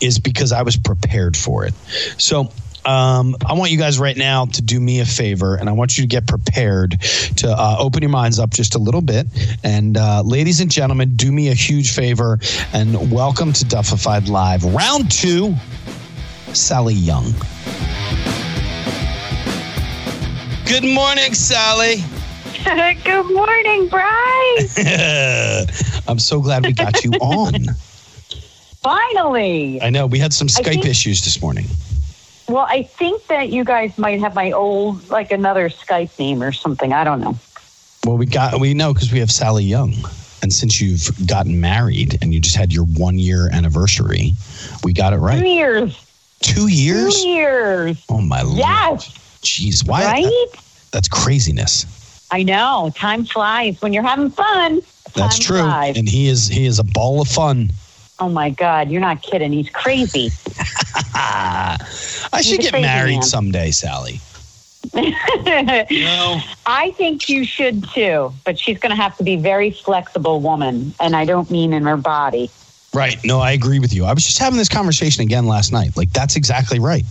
is 0.00 0.18
because 0.18 0.52
I 0.52 0.62
was 0.62 0.76
prepared 0.76 1.36
for 1.36 1.64
it. 1.64 1.74
So 2.18 2.52
um, 2.86 3.36
I 3.44 3.52
want 3.54 3.70
you 3.72 3.78
guys 3.78 3.98
right 3.98 4.16
now 4.16 4.46
to 4.46 4.62
do 4.62 4.78
me 4.80 5.00
a 5.00 5.04
favor, 5.04 5.56
and 5.56 5.68
I 5.68 5.72
want 5.72 5.96
you 5.98 6.02
to 6.04 6.08
get 6.08 6.26
prepared 6.26 7.00
to 7.00 7.48
uh, 7.50 7.76
open 7.78 8.02
your 8.02 8.10
minds 8.10 8.38
up 8.38 8.50
just 8.50 8.74
a 8.74 8.78
little 8.78 9.00
bit. 9.02 9.26
And 9.64 9.96
uh, 9.96 10.22
ladies 10.24 10.60
and 10.60 10.70
gentlemen, 10.70 11.16
do 11.16 11.32
me 11.32 11.48
a 11.50 11.54
huge 11.54 11.92
favor 11.94 12.38
and 12.72 13.10
welcome 13.10 13.52
to 13.54 13.64
Duffified 13.64 14.28
Live, 14.28 14.64
round 14.64 15.10
two. 15.10 15.54
Sally 16.52 16.94
Young. 16.94 17.24
Good 20.66 20.84
morning, 20.84 21.34
Sally. 21.34 21.96
Good 23.04 23.32
morning, 23.32 23.88
Bryce. 23.88 24.78
I'm 26.08 26.18
so 26.18 26.40
glad 26.40 26.64
we 26.64 26.72
got 26.72 27.04
you 27.04 27.10
on. 27.20 27.66
Finally. 28.80 29.80
I 29.82 29.90
know 29.90 30.06
we 30.06 30.18
had 30.18 30.32
some 30.32 30.48
Skype 30.48 30.64
think- 30.64 30.86
issues 30.86 31.24
this 31.24 31.40
morning. 31.42 31.66
Well, 32.48 32.66
I 32.68 32.84
think 32.84 33.26
that 33.26 33.48
you 33.48 33.64
guys 33.64 33.98
might 33.98 34.20
have 34.20 34.34
my 34.34 34.52
old, 34.52 35.08
like 35.10 35.32
another 35.32 35.68
Skype 35.68 36.16
name 36.18 36.42
or 36.42 36.52
something. 36.52 36.92
I 36.92 37.04
don't 37.04 37.20
know. 37.20 37.36
Well, 38.04 38.16
we 38.16 38.26
got 38.26 38.60
we 38.60 38.72
know 38.72 38.94
because 38.94 39.12
we 39.12 39.18
have 39.18 39.30
Sally 39.32 39.64
Young, 39.64 39.92
and 40.42 40.52
since 40.52 40.80
you've 40.80 41.10
gotten 41.26 41.60
married 41.60 42.18
and 42.22 42.32
you 42.32 42.40
just 42.40 42.54
had 42.54 42.72
your 42.72 42.84
one 42.84 43.18
year 43.18 43.50
anniversary, 43.52 44.32
we 44.84 44.92
got 44.92 45.12
it 45.12 45.16
right. 45.16 45.40
Two 45.40 45.48
years. 45.48 46.02
Two 46.40 46.68
years? 46.68 47.22
Two 47.22 47.28
years. 47.28 48.04
Oh 48.08 48.20
my 48.20 48.42
lord! 48.42 48.58
Yes. 48.58 49.08
Jeez, 49.42 49.86
why? 49.86 50.04
Right? 50.04 50.46
that's 50.92 51.08
craziness. 51.08 51.84
I 52.30 52.42
know. 52.42 52.92
Time 52.94 53.24
flies 53.24 53.80
when 53.82 53.92
you're 53.92 54.02
having 54.02 54.30
fun. 54.30 54.80
That's 55.14 55.38
true. 55.38 55.58
flies. 55.58 55.96
And 55.96 56.08
he 56.08 56.28
is 56.28 56.48
he 56.48 56.66
is 56.66 56.78
a 56.78 56.84
ball 56.84 57.20
of 57.20 57.28
fun. 57.28 57.70
Oh 58.18 58.28
my 58.28 58.50
God, 58.50 58.90
you're 58.90 59.00
not 59.00 59.22
kidding. 59.22 59.52
He's 59.52 59.70
crazy. 59.70 60.30
I 61.14 62.40
should 62.42 62.60
get 62.60 62.72
married 62.72 63.16
man. 63.16 63.22
someday, 63.22 63.70
Sally. 63.70 64.20
I 64.94 66.94
think 66.96 67.28
you 67.28 67.44
should 67.44 67.88
too, 67.90 68.32
but 68.44 68.58
she's 68.58 68.78
going 68.78 68.90
to 68.90 68.96
have 68.96 69.16
to 69.18 69.24
be 69.24 69.36
very 69.36 69.70
flexible 69.70 70.40
woman, 70.40 70.94
and 71.00 71.14
I 71.14 71.24
don't 71.24 71.50
mean 71.50 71.72
in 71.72 71.84
her 71.84 71.96
body. 71.96 72.50
Right. 72.94 73.18
No, 73.24 73.40
I 73.40 73.52
agree 73.52 73.78
with 73.78 73.92
you. 73.92 74.06
I 74.06 74.14
was 74.14 74.24
just 74.24 74.38
having 74.38 74.56
this 74.56 74.70
conversation 74.70 75.22
again 75.22 75.46
last 75.46 75.70
night. 75.70 75.96
Like 75.96 76.12
that's 76.12 76.36
exactly 76.36 76.78
right. 76.78 77.04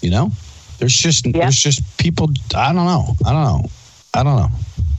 You 0.00 0.10
know? 0.10 0.30
There's 0.78 0.96
just 0.96 1.26
Yeah. 1.26 1.42
there's 1.42 1.58
just 1.58 1.82
people 1.98 2.30
I 2.54 2.72
don't 2.72 2.86
know. 2.86 3.14
I 3.26 3.32
don't 3.32 3.44
know. 3.44 3.68
I 4.14 4.22
don't 4.22 4.36
know. 4.36 4.48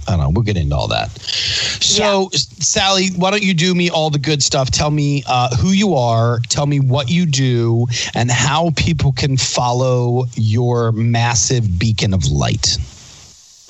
I 0.10 0.14
don't 0.14 0.22
know. 0.22 0.30
We'll 0.32 0.44
get 0.44 0.58
into 0.58 0.76
all 0.76 0.88
that. 0.88 1.12
So, 1.22 2.30
Sally, 2.34 3.10
why 3.16 3.30
don't 3.30 3.44
you 3.44 3.54
do 3.54 3.76
me 3.76 3.90
all 3.92 4.10
the 4.10 4.18
good 4.20 4.42
stuff? 4.42 4.72
Tell 4.72 4.90
me 4.90 5.24
uh, 5.28 5.56
who 5.58 5.70
you 5.70 5.94
are. 5.94 6.40
Tell 6.50 6.66
me 6.66 6.80
what 6.80 7.10
you 7.12 7.26
do, 7.28 7.86
and 8.16 8.32
how 8.32 8.72
people 8.76 9.12
can 9.12 9.38
follow 9.38 10.26
your 10.36 10.92
massive 10.94 11.78
beacon 11.80 12.14
of 12.14 12.26
light. 12.26 12.78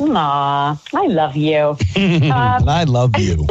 Aw, 0.02 0.82
I 0.96 1.08
love 1.08 1.36
you. 1.36 1.62
Um, 1.68 1.78
And 1.96 2.70
I 2.70 2.86
love 2.86 3.18
you. 3.18 3.46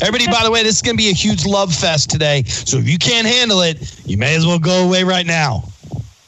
Everybody, 0.00 0.26
by 0.28 0.42
the 0.44 0.50
way, 0.50 0.62
this 0.62 0.76
is 0.76 0.82
going 0.82 0.96
to 0.96 1.02
be 1.02 1.10
a 1.10 1.14
huge 1.14 1.44
love 1.44 1.74
fest 1.74 2.08
today. 2.08 2.42
So 2.44 2.78
if 2.78 2.88
you 2.88 2.96
can't 2.98 3.26
handle 3.26 3.60
it, 3.60 4.00
you 4.06 4.16
may 4.16 4.34
as 4.34 4.46
well 4.46 4.58
go 4.58 4.86
away 4.86 5.04
right 5.04 5.26
now. 5.26 5.64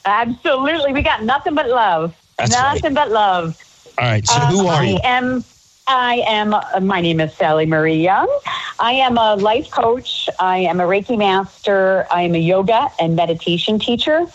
Absolutely. 0.04 0.92
We 0.92 1.02
got 1.02 1.22
nothing 1.24 1.54
but 1.54 1.68
love. 1.68 2.14
That's 2.36 2.52
right. 2.52 2.74
nothing 2.74 2.94
but 2.94 3.10
love. 3.10 3.56
All 3.98 4.04
right. 4.04 4.26
So 4.26 4.40
Um, 4.40 4.46
who 4.52 4.66
are 4.66 4.82
I 4.82 4.84
you? 4.84 4.98
am. 5.04 5.44
I 5.92 6.22
am. 6.26 6.54
Uh, 6.54 6.80
my 6.80 7.00
name 7.00 7.20
is 7.20 7.34
Sally 7.34 7.66
Marie 7.66 8.02
Young. 8.02 8.28
I 8.78 8.92
am 8.92 9.16
a 9.18 9.34
life 9.36 9.70
coach. 9.70 10.28
I 10.38 10.58
am 10.58 10.80
a 10.80 10.84
Reiki 10.84 11.18
master. 11.18 12.06
I 12.10 12.22
am 12.22 12.34
a 12.34 12.38
yoga 12.38 12.90
and 13.00 13.16
meditation 13.16 13.78
teacher. 13.78 14.26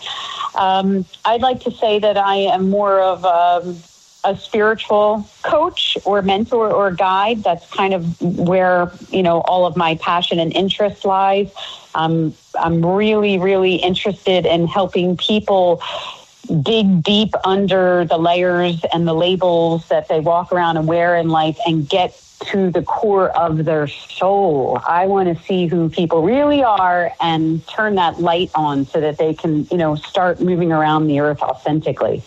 Um, 0.54 1.04
I'd 1.24 1.40
like 1.42 1.60
to 1.62 1.70
say 1.70 1.98
that 1.98 2.16
I 2.16 2.36
am 2.36 2.68
more 2.70 3.00
of 3.00 3.24
um, 3.24 3.82
a 4.24 4.36
spiritual 4.36 5.28
coach 5.42 5.96
or 6.04 6.22
mentor 6.22 6.72
or 6.72 6.90
guide. 6.92 7.42
That's 7.42 7.66
kind 7.70 7.94
of 7.94 8.20
where 8.20 8.90
you 9.10 9.22
know 9.22 9.40
all 9.40 9.66
of 9.66 9.76
my 9.76 9.96
passion 9.96 10.38
and 10.38 10.52
interest 10.54 11.04
lies. 11.04 11.50
Um, 11.94 12.34
I'm 12.58 12.84
really, 12.84 13.38
really 13.38 13.76
interested 13.76 14.46
in 14.46 14.66
helping 14.66 15.16
people 15.16 15.80
dig 16.62 17.02
deep 17.02 17.34
under 17.44 18.04
the 18.04 18.18
layers 18.18 18.84
and 18.92 19.06
the 19.06 19.14
labels 19.14 19.88
that 19.88 20.08
they 20.08 20.20
walk 20.20 20.52
around 20.52 20.76
and 20.76 20.86
wear 20.86 21.16
in 21.16 21.28
life 21.28 21.58
and 21.66 21.88
get 21.88 22.20
to 22.50 22.70
the 22.70 22.82
core 22.82 23.30
of 23.30 23.64
their 23.64 23.86
soul. 23.86 24.78
I 24.86 25.06
want 25.06 25.34
to 25.36 25.42
see 25.44 25.66
who 25.66 25.88
people 25.88 26.22
really 26.22 26.62
are 26.62 27.12
and 27.20 27.66
turn 27.66 27.94
that 27.96 28.20
light 28.20 28.50
on 28.54 28.84
so 28.84 29.00
that 29.00 29.16
they 29.18 29.32
can, 29.34 29.66
you 29.70 29.76
know, 29.78 29.94
start 29.94 30.40
moving 30.40 30.70
around 30.72 31.06
the 31.06 31.20
earth 31.20 31.40
authentically. 31.42 32.22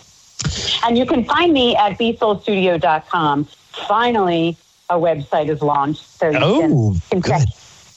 And 0.84 0.98
you 0.98 1.06
can 1.06 1.24
find 1.26 1.54
me 1.54 1.76
at 1.76 1.98
bsoulstudio.com. 1.98 3.46
Finally, 3.88 4.58
a 4.90 4.96
website 4.96 5.50
is 5.50 5.62
launched. 5.62 6.04
So 6.06 6.30
you 6.30 6.40
can, 6.40 6.72
Oh, 6.74 6.96
can 7.10 7.20
good. 7.20 7.30
check 7.32 7.48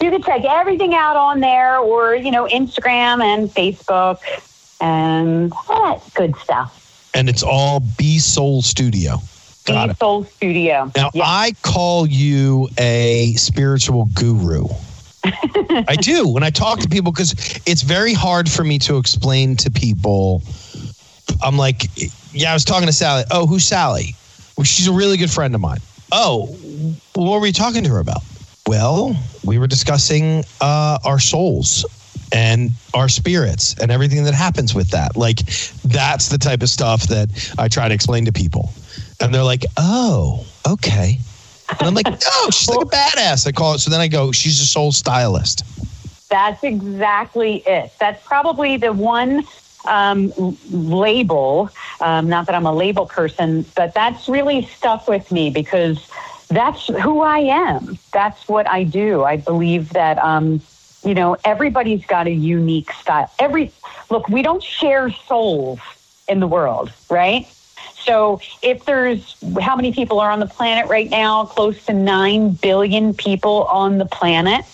you 0.03 0.11
can 0.11 0.23
check 0.23 0.45
everything 0.45 0.95
out 0.95 1.17
on 1.17 1.39
there 1.41 1.79
or, 1.79 2.15
you 2.17 2.33
know, 2.33 2.47
Instagram 2.47 3.23
and 3.23 3.49
Facebook 3.49 4.19
and 4.83 5.53
all 5.69 5.83
that 5.85 6.03
good 6.15 6.37
stuff. 6.37 7.11
And 7.15 7.29
it's 7.29 7.43
all 7.43 7.81
B 7.97 8.19
Soul 8.19 8.61
Studio. 8.63 9.19
Be. 9.65 9.95
Soul 9.95 10.25
Studio. 10.25 10.91
Now, 10.97 11.11
Yeah. 11.15 11.23
I 11.25 11.53
call 11.63 12.07
you 12.07 12.69
a 12.79 13.33
spiritual 13.35 14.07
guru. 14.13 14.67
I 15.25 15.97
do 16.01 16.27
when 16.27 16.43
I 16.43 16.51
talk 16.51 16.81
to 16.81 16.89
people 16.89 17.13
because 17.13 17.61
it's 17.65 17.83
very 17.83 18.13
hard 18.13 18.51
for 18.51 18.65
me 18.65 18.81
to 18.81 18.99
explain 18.99 19.57
to 19.59 19.71
people. 19.71 20.43
I'm 21.43 21.57
like, 21.57 21.85
yeah, 22.33 22.51
I 22.51 22.55
was 22.55 22.65
talking 22.65 22.87
to 22.89 22.93
Sally. 22.93 23.23
Oh, 23.31 23.47
who's 23.47 23.65
Sally? 23.65 24.17
Well, 24.57 24.65
she's 24.65 24.89
a 24.89 24.93
really 24.93 25.17
good 25.17 25.31
friend 25.31 25.55
of 25.55 25.61
mine. 25.61 25.79
Oh, 26.11 26.47
what 27.15 27.41
were 27.41 27.47
you 27.47 27.53
talking 27.53 27.85
to 27.85 27.91
her 27.91 28.01
about? 28.01 28.23
Well, 28.67 29.17
we 29.45 29.59
were 29.59 29.69
discussing 29.69 30.45
uh, 30.61 30.99
our 31.05 31.21
souls 31.21 31.85
and 32.33 32.71
our 32.95 33.09
spirits 33.09 33.79
and 33.81 33.91
everything 33.91 34.25
that 34.25 34.35
happens 34.35 34.75
with 34.75 34.91
that. 34.91 35.17
Like, 35.17 35.39
that's 35.85 36.29
the 36.29 36.39
type 36.39 36.63
of 36.63 36.69
stuff 36.69 37.03
that 37.09 37.29
I 37.59 37.69
try 37.69 37.89
to 37.89 37.95
explain 37.95 38.25
to 38.25 38.33
people. 38.33 38.73
And 39.21 39.35
they're 39.35 39.45
like, 39.45 39.65
oh, 39.77 40.47
okay. 40.67 41.19
And 41.71 41.83
I'm 41.83 41.95
like, 41.95 42.07
oh, 42.27 42.49
she's 42.51 42.69
like 42.69 42.81
a 42.81 42.85
badass. 42.87 43.47
I 43.47 43.53
call 43.53 43.75
it. 43.75 43.79
So 43.79 43.91
then 43.91 44.01
I 44.01 44.09
go, 44.09 44.33
she's 44.33 44.61
a 44.61 44.67
soul 44.67 44.93
stylist. 44.93 45.65
That's 46.29 46.65
exactly 46.65 47.63
it. 47.67 47.93
That's 48.01 48.25
probably 48.27 48.79
the 48.79 48.93
one 48.93 49.45
um, 49.85 50.33
label. 50.71 51.71
Um, 52.01 52.29
not 52.29 52.47
that 52.47 52.55
I'm 52.55 52.67
a 52.67 52.73
label 52.73 53.07
person, 53.07 53.67
but 53.77 53.93
that's 53.93 54.29
really 54.29 54.63
stuck 54.63 55.07
with 55.07 55.31
me 55.31 55.51
because 55.51 56.09
that's 56.49 56.87
who 56.87 57.21
I 57.21 57.39
am. 57.41 57.99
That's 58.13 58.49
what 58.49 58.67
I 58.69 58.85
do. 58.85 59.25
I 59.25 59.37
believe 59.37 59.91
that, 59.91 60.19
um, 60.19 60.61
you 61.05 61.15
know, 61.15 61.37
everybody's 61.45 62.05
got 62.07 62.27
a 62.27 62.31
unique 62.31 62.93
style. 62.93 63.31
Every 63.39 63.73
look, 64.11 64.29
we 64.29 64.43
don't 64.43 64.63
share 64.63 65.11
souls 65.11 65.81
in 66.29 66.41
the 66.41 66.47
world, 66.47 66.93
right? 67.11 67.47
So 68.05 68.41
if 68.63 68.85
there's 68.85 69.37
how 69.61 69.77
many 69.77 69.93
people 69.93 70.21
are 70.21 70.31
on 70.31 70.41
the 70.41 70.47
planet 70.47 70.89
right 70.89 71.09
now? 71.09 71.45
Close 71.47 71.85
to 71.87 71.93
9 71.93 72.53
billion 72.55 73.15
people 73.15 73.65
on 73.65 73.99
the 73.99 74.07
planet. 74.07 74.65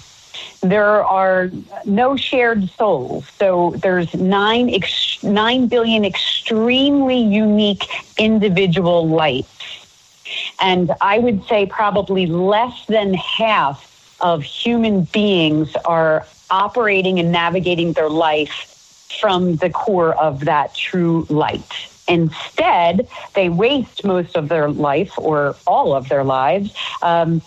There 0.62 1.04
are 1.04 1.50
no 1.84 2.16
shared 2.16 2.68
souls. 2.70 3.26
So 3.38 3.74
there's 3.76 4.12
9 4.14 4.70
ex- 4.70 5.22
9 5.22 5.66
billion 5.68 6.04
extremely 6.04 7.18
unique 7.18 7.86
individual 8.18 9.08
lights. 9.08 9.54
And 10.60 10.92
I 11.00 11.18
would 11.18 11.44
say 11.44 11.66
probably 11.66 12.26
less 12.26 12.86
than 12.86 13.14
half 13.14 13.87
of 14.20 14.42
human 14.42 15.02
beings 15.04 15.74
are 15.84 16.26
operating 16.50 17.18
and 17.18 17.30
navigating 17.32 17.92
their 17.92 18.08
life 18.08 18.74
from 19.20 19.56
the 19.56 19.70
core 19.70 20.14
of 20.14 20.44
that 20.44 20.74
true 20.74 21.26
light. 21.28 21.88
Instead, 22.06 23.08
they 23.34 23.48
waste 23.48 24.04
most 24.04 24.36
of 24.36 24.48
their 24.48 24.68
life 24.68 25.12
or 25.18 25.56
all 25.66 25.94
of 25.94 26.08
their 26.08 26.24
lives 26.24 26.72
um, 27.02 27.42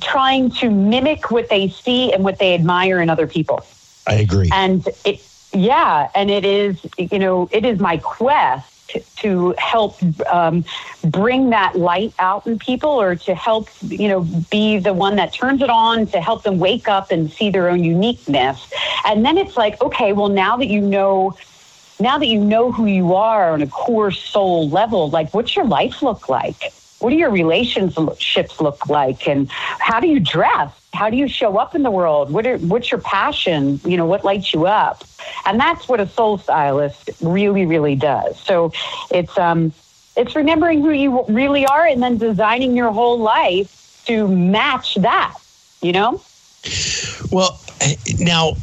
trying 0.00 0.50
to 0.50 0.70
mimic 0.70 1.30
what 1.30 1.48
they 1.48 1.68
see 1.68 2.12
and 2.12 2.24
what 2.24 2.38
they 2.38 2.54
admire 2.54 3.00
in 3.00 3.10
other 3.10 3.26
people. 3.26 3.64
I 4.06 4.14
agree. 4.14 4.50
And 4.52 4.86
it, 5.04 5.20
yeah, 5.52 6.08
and 6.14 6.30
it 6.30 6.44
is, 6.44 6.78
you 6.98 7.18
know, 7.18 7.48
it 7.52 7.64
is 7.64 7.78
my 7.78 7.98
quest 7.98 8.66
to 9.16 9.54
help 9.58 9.98
um, 10.26 10.64
bring 11.04 11.50
that 11.50 11.76
light 11.76 12.12
out 12.18 12.46
in 12.46 12.58
people 12.58 12.90
or 12.90 13.14
to 13.16 13.34
help, 13.34 13.68
you 13.82 14.08
know, 14.08 14.20
be 14.50 14.78
the 14.78 14.92
one 14.92 15.16
that 15.16 15.32
turns 15.32 15.62
it 15.62 15.70
on 15.70 16.06
to 16.06 16.20
help 16.20 16.42
them 16.42 16.58
wake 16.58 16.88
up 16.88 17.10
and 17.10 17.30
see 17.30 17.50
their 17.50 17.68
own 17.68 17.84
uniqueness. 17.84 18.72
And 19.06 19.24
then 19.24 19.38
it's 19.38 19.56
like, 19.56 19.80
okay, 19.82 20.12
well, 20.12 20.28
now 20.28 20.56
that 20.56 20.66
you 20.68 20.80
know, 20.80 21.36
now 22.00 22.18
that 22.18 22.26
you 22.26 22.40
know 22.42 22.70
who 22.72 22.86
you 22.86 23.14
are 23.14 23.52
on 23.52 23.62
a 23.62 23.66
core 23.66 24.10
soul 24.10 24.68
level, 24.68 25.10
like 25.10 25.34
what's 25.34 25.56
your 25.56 25.64
life 25.66 26.02
look 26.02 26.28
like? 26.28 26.72
What 27.00 27.10
do 27.10 27.16
your 27.16 27.30
relationships 27.30 28.60
look 28.60 28.88
like? 28.88 29.28
And 29.28 29.48
how 29.50 30.00
do 30.00 30.08
you 30.08 30.20
dress? 30.20 30.77
How 30.94 31.10
do 31.10 31.16
you 31.16 31.28
show 31.28 31.58
up 31.58 31.74
in 31.74 31.82
the 31.82 31.90
world? 31.90 32.32
What 32.32 32.46
are, 32.46 32.56
what's 32.58 32.90
your 32.90 33.00
passion? 33.00 33.80
You 33.84 33.96
know, 33.96 34.06
what 34.06 34.24
lights 34.24 34.52
you 34.54 34.66
up? 34.66 35.04
And 35.44 35.60
that's 35.60 35.88
what 35.88 36.00
a 36.00 36.06
soul 36.06 36.38
stylist 36.38 37.10
really, 37.20 37.66
really 37.66 37.94
does. 37.94 38.38
So 38.40 38.72
it's 39.10 39.36
um, 39.36 39.72
it's 40.16 40.34
remembering 40.34 40.80
who 40.80 40.90
you 40.90 41.24
really 41.28 41.66
are 41.66 41.86
and 41.86 42.02
then 42.02 42.16
designing 42.16 42.76
your 42.76 42.90
whole 42.90 43.18
life 43.18 44.02
to 44.06 44.26
match 44.28 44.94
that. 44.96 45.36
You 45.82 45.92
know? 45.92 46.20
Well, 47.30 47.60
now 48.18 48.54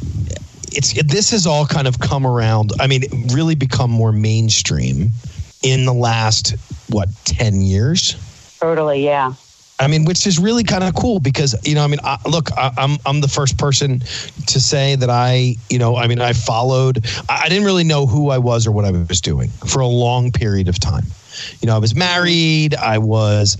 it's 0.72 1.00
this 1.04 1.30
has 1.30 1.46
all 1.46 1.66
kind 1.66 1.86
of 1.86 2.00
come 2.00 2.26
around. 2.26 2.72
I 2.80 2.86
mean, 2.86 3.02
really 3.32 3.54
become 3.54 3.90
more 3.90 4.12
mainstream 4.12 5.10
in 5.62 5.86
the 5.86 5.94
last 5.94 6.54
what 6.90 7.08
ten 7.24 7.60
years. 7.62 8.16
Totally, 8.60 9.04
yeah. 9.04 9.34
I 9.78 9.88
mean, 9.88 10.04
which 10.06 10.26
is 10.26 10.38
really 10.38 10.64
kind 10.64 10.84
of 10.84 10.94
cool 10.94 11.20
because 11.20 11.54
you 11.66 11.74
know, 11.74 11.84
I 11.84 11.86
mean, 11.86 12.00
I, 12.02 12.18
look, 12.26 12.50
I, 12.56 12.72
I'm 12.78 12.96
I'm 13.04 13.20
the 13.20 13.28
first 13.28 13.58
person 13.58 14.00
to 14.00 14.60
say 14.60 14.96
that 14.96 15.10
I, 15.10 15.56
you 15.68 15.78
know, 15.78 15.96
I 15.96 16.06
mean, 16.06 16.20
I 16.20 16.32
followed. 16.32 17.04
I, 17.28 17.42
I 17.44 17.48
didn't 17.48 17.64
really 17.64 17.84
know 17.84 18.06
who 18.06 18.30
I 18.30 18.38
was 18.38 18.66
or 18.66 18.72
what 18.72 18.84
I 18.84 18.90
was 18.90 19.20
doing 19.20 19.48
for 19.66 19.80
a 19.80 19.86
long 19.86 20.32
period 20.32 20.68
of 20.68 20.80
time. 20.80 21.04
You 21.60 21.66
know, 21.66 21.76
I 21.76 21.78
was 21.78 21.94
married. 21.94 22.74
I 22.74 22.98
was 22.98 23.56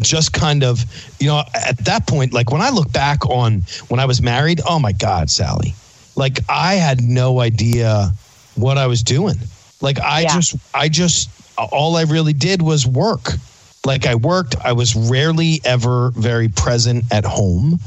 just 0.00 0.32
kind 0.32 0.64
of, 0.64 0.84
you 1.20 1.26
know, 1.26 1.42
at 1.54 1.76
that 1.84 2.06
point, 2.06 2.32
like 2.32 2.50
when 2.50 2.62
I 2.62 2.70
look 2.70 2.90
back 2.92 3.28
on 3.28 3.62
when 3.88 4.00
I 4.00 4.06
was 4.06 4.22
married, 4.22 4.60
oh 4.66 4.78
my 4.78 4.92
God, 4.92 5.28
Sally, 5.30 5.74
like 6.16 6.38
I 6.48 6.74
had 6.74 7.02
no 7.02 7.40
idea 7.40 8.10
what 8.54 8.78
I 8.78 8.86
was 8.86 9.02
doing. 9.02 9.36
Like 9.82 10.00
I 10.00 10.22
Yeah. 10.22 10.34
just, 10.34 10.56
I 10.74 10.88
just, 10.88 11.28
all 11.58 11.96
I 11.96 12.02
really 12.04 12.32
did 12.32 12.62
was 12.62 12.86
work. 12.86 13.32
Like 13.84 14.06
I 14.06 14.14
worked, 14.14 14.54
I 14.64 14.72
was 14.72 14.94
rarely 14.94 15.60
ever 15.64 16.10
very 16.10 16.48
present 16.48 17.04
at 17.10 17.24
home 17.24 17.80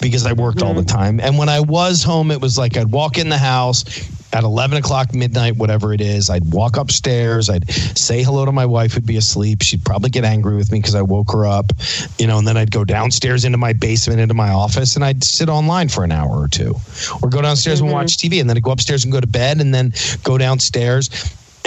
because 0.00 0.26
I 0.26 0.32
worked 0.32 0.62
all 0.62 0.74
the 0.74 0.80
mm-hmm. 0.80 0.96
time. 0.96 1.20
And 1.20 1.38
when 1.38 1.48
I 1.48 1.60
was 1.60 2.02
home, 2.02 2.30
it 2.30 2.40
was 2.40 2.56
like 2.56 2.76
I'd 2.76 2.90
walk 2.90 3.18
in 3.18 3.28
the 3.28 3.38
house 3.38 3.84
at 4.32 4.44
11 4.44 4.78
o'clock 4.78 5.14
midnight, 5.14 5.56
whatever 5.56 5.92
it 5.92 6.00
is. 6.00 6.30
I'd 6.30 6.52
walk 6.52 6.76
upstairs. 6.76 7.48
I'd 7.48 7.70
say 7.70 8.22
hello 8.22 8.44
to 8.44 8.52
my 8.52 8.66
wife 8.66 8.92
who'd 8.92 9.06
be 9.06 9.16
asleep. 9.16 9.62
She'd 9.62 9.84
probably 9.84 10.10
get 10.10 10.24
angry 10.24 10.56
with 10.56 10.70
me 10.70 10.78
because 10.78 10.94
I 10.94 11.02
woke 11.02 11.32
her 11.32 11.46
up, 11.46 11.72
you 12.18 12.26
know, 12.26 12.38
and 12.38 12.46
then 12.46 12.56
I'd 12.56 12.70
go 12.70 12.84
downstairs 12.84 13.44
into 13.44 13.58
my 13.58 13.72
basement, 13.72 14.20
into 14.20 14.34
my 14.34 14.50
office, 14.50 14.96
and 14.96 15.04
I'd 15.04 15.24
sit 15.24 15.48
online 15.48 15.88
for 15.88 16.04
an 16.04 16.12
hour 16.12 16.30
or 16.30 16.48
two 16.48 16.74
or 17.22 17.28
go 17.28 17.42
downstairs 17.42 17.80
and 17.80 17.88
mm-hmm. 17.88 17.94
watch 17.94 18.16
TV. 18.18 18.40
And 18.40 18.48
then 18.48 18.56
I'd 18.56 18.62
go 18.62 18.70
upstairs 18.70 19.04
and 19.04 19.12
go 19.12 19.20
to 19.20 19.26
bed 19.26 19.60
and 19.60 19.74
then 19.74 19.92
go 20.22 20.36
downstairs. 20.36 21.10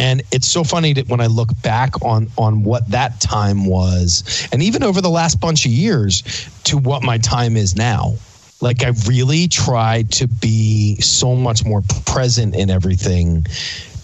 And 0.01 0.23
it's 0.31 0.47
so 0.47 0.63
funny 0.63 0.93
that 0.93 1.07
when 1.09 1.21
I 1.21 1.27
look 1.27 1.49
back 1.61 2.03
on 2.03 2.27
on 2.37 2.63
what 2.63 2.89
that 2.89 3.21
time 3.21 3.65
was, 3.67 4.47
and 4.51 4.63
even 4.63 4.81
over 4.83 4.99
the 4.99 5.09
last 5.11 5.39
bunch 5.39 5.65
of 5.65 5.71
years 5.71 6.23
to 6.65 6.77
what 6.77 7.03
my 7.03 7.19
time 7.19 7.55
is 7.55 7.75
now. 7.75 8.15
Like 8.63 8.83
I 8.83 8.93
really 9.07 9.47
tried 9.47 10.11
to 10.13 10.27
be 10.27 10.95
so 11.01 11.35
much 11.35 11.65
more 11.65 11.81
present 12.05 12.55
in 12.55 12.69
everything 12.69 13.43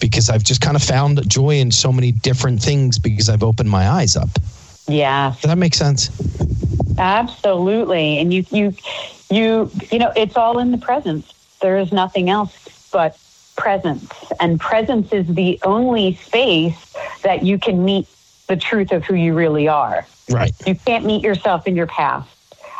because 0.00 0.28
I've 0.30 0.42
just 0.42 0.60
kind 0.60 0.76
of 0.76 0.82
found 0.82 1.28
joy 1.30 1.60
in 1.60 1.70
so 1.70 1.92
many 1.92 2.10
different 2.10 2.60
things 2.60 2.98
because 2.98 3.28
I've 3.28 3.44
opened 3.44 3.70
my 3.70 3.88
eyes 3.88 4.16
up. 4.16 4.28
Yeah, 4.88 5.34
Does 5.40 5.48
that 5.50 5.58
make 5.58 5.74
sense? 5.74 6.10
absolutely. 6.98 8.18
And 8.18 8.34
you, 8.34 8.44
you, 8.50 8.74
you, 9.30 9.70
you 9.92 9.98
know, 9.98 10.12
it's 10.16 10.36
all 10.36 10.58
in 10.58 10.72
the 10.72 10.78
presence. 10.78 11.32
There 11.60 11.78
is 11.78 11.92
nothing 11.92 12.28
else 12.30 12.88
but 12.92 13.16
presence, 13.58 14.08
and 14.40 14.58
presence 14.58 15.12
is 15.12 15.26
the 15.26 15.58
only 15.64 16.14
space 16.14 16.94
that 17.22 17.42
you 17.42 17.58
can 17.58 17.84
meet 17.84 18.06
the 18.46 18.56
truth 18.56 18.92
of 18.92 19.04
who 19.04 19.14
you 19.14 19.34
really 19.34 19.68
are. 19.68 20.06
Right. 20.30 20.54
You 20.66 20.74
can't 20.74 21.04
meet 21.04 21.22
yourself 21.22 21.66
in 21.66 21.76
your 21.76 21.86
past. 21.86 22.30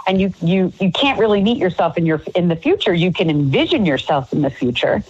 And 0.07 0.19
you, 0.19 0.33
you, 0.41 0.73
you 0.81 0.91
can't 0.91 1.19
really 1.19 1.43
meet 1.43 1.59
yourself 1.59 1.99
in 1.99 2.07
your 2.07 2.23
in 2.35 2.49
the 2.49 2.57
future. 2.57 2.95
You 2.95 3.13
can 3.13 3.29
envision 3.29 3.85
yourself 3.85 4.33
in 4.33 4.41
the 4.41 4.49
future, 4.49 5.03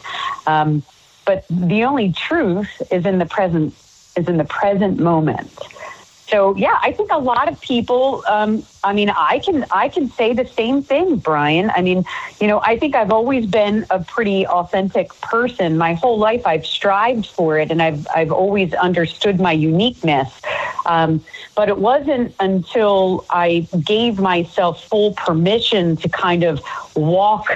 um, 0.44 0.82
but 1.24 1.44
the 1.48 1.84
only 1.84 2.12
truth 2.12 2.82
is 2.90 3.06
in 3.06 3.18
the 3.18 3.26
present 3.26 3.74
is 4.16 4.26
in 4.26 4.38
the 4.38 4.44
present 4.44 4.98
moment. 4.98 5.52
So 6.28 6.54
yeah, 6.56 6.78
I 6.82 6.92
think 6.92 7.10
a 7.10 7.18
lot 7.18 7.48
of 7.50 7.58
people. 7.60 8.22
Um, 8.28 8.62
I 8.84 8.92
mean, 8.92 9.08
I 9.10 9.38
can 9.38 9.64
I 9.72 9.88
can 9.88 10.08
say 10.10 10.34
the 10.34 10.46
same 10.46 10.82
thing, 10.82 11.16
Brian. 11.16 11.70
I 11.74 11.80
mean, 11.82 12.04
you 12.40 12.46
know, 12.46 12.60
I 12.62 12.78
think 12.78 12.94
I've 12.94 13.12
always 13.12 13.46
been 13.46 13.86
a 13.90 14.00
pretty 14.04 14.46
authentic 14.46 15.08
person. 15.22 15.78
My 15.78 15.94
whole 15.94 16.18
life, 16.18 16.46
I've 16.46 16.66
strived 16.66 17.26
for 17.26 17.58
it, 17.58 17.70
and 17.70 17.82
I've 17.82 18.06
I've 18.14 18.30
always 18.32 18.74
understood 18.74 19.40
my 19.40 19.52
uniqueness. 19.52 20.40
Um, 20.84 21.24
but 21.56 21.68
it 21.68 21.78
wasn't 21.78 22.34
until 22.40 23.24
I 23.30 23.66
gave 23.84 24.20
myself 24.20 24.84
full 24.84 25.14
permission 25.14 25.96
to 25.96 26.08
kind 26.08 26.44
of 26.44 26.62
walk 26.94 27.48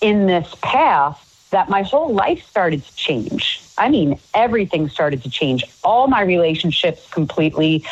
in 0.00 0.26
this 0.26 0.52
path 0.62 1.22
that 1.52 1.68
my 1.68 1.82
whole 1.82 2.12
life 2.12 2.44
started 2.46 2.84
to 2.84 2.96
change. 2.96 3.65
I 3.78 3.88
mean, 3.88 4.18
everything 4.34 4.88
started 4.88 5.22
to 5.24 5.30
change. 5.30 5.64
All 5.84 6.06
my 6.06 6.22
relationships 6.22 7.08
completely 7.10 7.84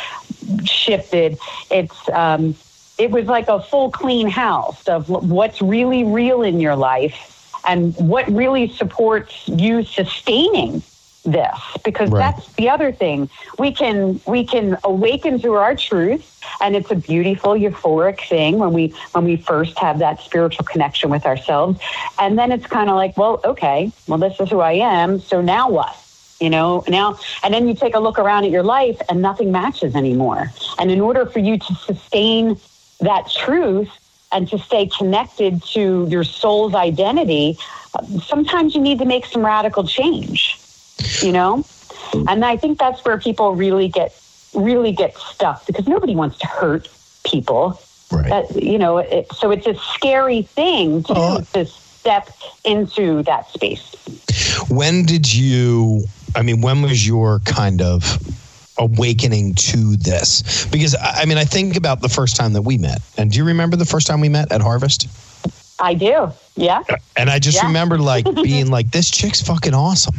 shifted. 0.63 1.37
It's 1.69 2.09
um, 2.09 2.55
it 2.97 3.11
was 3.11 3.25
like 3.27 3.47
a 3.49 3.61
full 3.61 3.91
clean 3.91 4.27
house 4.29 4.87
of 4.87 5.09
what's 5.09 5.61
really 5.61 6.03
real 6.03 6.41
in 6.41 6.59
your 6.59 6.75
life 6.75 7.31
and 7.67 7.95
what 7.95 8.27
really 8.27 8.69
supports 8.69 9.47
you 9.47 9.83
sustaining 9.83 10.81
this 11.25 11.57
because 11.83 12.11
Right. 12.11 12.17
that's 12.17 12.49
the 12.57 12.69
other 12.69 12.91
thing. 12.91 13.29
We 13.59 13.73
can 13.73 14.21
we 14.27 14.45
can 14.45 14.77
awaken 14.83 15.39
to 15.41 15.53
our 15.53 15.75
truth 15.75 16.23
and 16.61 16.75
it's 16.75 16.91
a 16.91 16.95
beautiful 16.95 17.53
euphoric 17.53 18.21
thing 18.29 18.59
when 18.59 18.73
we 18.73 18.93
when 19.13 19.25
we 19.25 19.37
first 19.37 19.77
have 19.79 19.99
that 19.99 20.21
spiritual 20.21 20.65
connection 20.65 21.09
with 21.09 21.25
ourselves. 21.25 21.79
And 22.19 22.37
then 22.37 22.51
it's 22.51 22.67
kind 22.67 22.89
of 22.89 22.95
like 22.95 23.17
well 23.17 23.41
okay 23.45 23.91
well 24.07 24.19
this 24.19 24.39
is 24.39 24.49
who 24.49 24.59
i 24.59 24.73
am 24.73 25.19
so 25.19 25.41
now 25.41 25.69
what? 25.69 25.95
You 26.39 26.49
know 26.49 26.83
now 26.87 27.17
and 27.43 27.53
then 27.53 27.67
you 27.67 27.75
take 27.75 27.95
a 27.95 27.99
look 27.99 28.19
around 28.19 28.45
at 28.45 28.51
your 28.51 28.63
life 28.63 28.97
and 29.09 29.21
nothing 29.21 29.51
matches 29.51 29.95
anymore. 29.95 30.53
And 30.77 30.91
in 30.91 31.01
order 31.01 31.25
for 31.25 31.39
you 31.39 31.57
to 31.57 31.75
sustain 31.75 32.59
that 32.99 33.29
truth 33.29 33.89
and 34.31 34.47
to 34.49 34.57
stay 34.57 34.87
connected 34.87 35.63
to 35.73 36.07
your 36.09 36.23
soul's 36.23 36.75
identity 36.75 37.57
sometimes 38.25 38.75
you 38.75 38.81
need 38.81 38.99
to 38.99 39.05
make 39.05 39.25
some 39.25 39.45
radical 39.45 39.85
change 39.85 40.59
you 41.21 41.31
know 41.31 41.63
and 42.27 42.45
i 42.45 42.55
think 42.55 42.77
that's 42.79 43.03
where 43.05 43.19
people 43.19 43.55
really 43.55 43.87
get 43.87 44.13
really 44.53 44.91
get 44.91 45.15
stuck 45.17 45.65
because 45.65 45.87
nobody 45.87 46.15
wants 46.15 46.37
to 46.39 46.47
hurt 46.47 46.87
people 47.25 47.79
Right. 48.11 48.29
that 48.29 48.63
you 48.63 48.77
know 48.77 48.99
it, 48.99 49.27
so 49.33 49.49
it's 49.51 49.65
a 49.65 49.73
scary 49.75 50.43
thing 50.43 51.01
to, 51.03 51.13
Oh. 51.15 51.41
to 51.53 51.65
step 51.65 52.29
into 52.63 53.23
that 53.23 53.49
space 53.49 53.91
when 54.69 55.05
did 55.05 55.31
you? 55.33 56.03
I 56.35 56.41
mean, 56.41 56.61
when 56.61 56.81
was 56.81 57.05
your 57.07 57.39
kind 57.39 57.81
of 57.81 58.17
awakening 58.77 59.55
to 59.55 59.95
this? 59.97 60.65
Because 60.67 60.95
I 60.95 61.21
I 61.21 61.25
mean, 61.25 61.37
I 61.37 61.45
think 61.45 61.75
about 61.75 62.01
the 62.01 62.09
first 62.09 62.35
time 62.35 62.53
that 62.53 62.61
we 62.63 62.77
met. 62.77 62.99
And 63.17 63.31
do 63.31 63.37
you 63.37 63.43
remember 63.45 63.75
the 63.77 63.85
first 63.85 64.07
time 64.07 64.21
we 64.21 64.29
met 64.29 64.51
at 64.51 64.61
Harvest? 64.61 65.07
I 65.79 65.93
do. 65.93 66.31
Yeah. 66.55 66.83
And 67.15 67.29
I 67.29 67.39
just 67.39 67.57
Yeah. 67.57 67.67
remember 67.67 67.97
like 67.97 68.25
being 68.43 68.69
like, 68.69 68.91
this 68.91 69.09
chick's 69.09 69.41
fucking 69.41 69.73
awesome. 69.73 70.15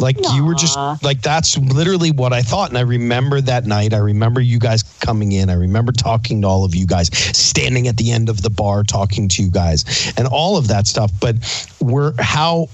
Like 0.00 0.16
you 0.32 0.44
were 0.46 0.54
just 0.54 0.78
like 1.02 1.20
that's 1.20 1.58
literally 1.58 2.10
what 2.10 2.32
I 2.32 2.40
thought. 2.40 2.70
And 2.70 2.78
I 2.78 2.82
remember 2.82 3.40
that 3.42 3.66
night. 3.66 3.92
I 3.92 3.98
remember 3.98 4.40
you 4.40 4.58
guys 4.58 4.82
coming 4.82 5.32
in. 5.32 5.50
I 5.50 5.54
remember 5.54 5.92
talking 5.92 6.40
to 6.40 6.48
all 6.48 6.64
of 6.64 6.74
you 6.74 6.86
guys, 6.86 7.10
standing 7.36 7.86
at 7.86 7.98
the 7.98 8.10
end 8.10 8.30
of 8.30 8.40
the 8.40 8.48
bar 8.48 8.82
talking 8.82 9.28
to 9.28 9.42
you 9.42 9.50
guys, 9.50 10.12
and 10.16 10.26
all 10.26 10.56
of 10.56 10.68
that 10.68 10.86
stuff. 10.86 11.12
But 11.20 11.36
we're 11.80 12.14
how 12.18 12.68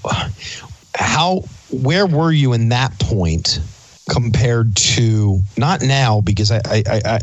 how 0.95 1.43
where 1.69 2.07
were 2.07 2.31
you 2.31 2.53
in 2.53 2.69
that 2.69 2.97
point 2.99 3.59
compared 4.09 4.75
to 4.77 5.41
not 5.57 5.81
now 5.81 6.21
because 6.21 6.49
I 6.49 6.61
I, 6.65 6.83
I, 6.87 7.01
I 7.05 7.19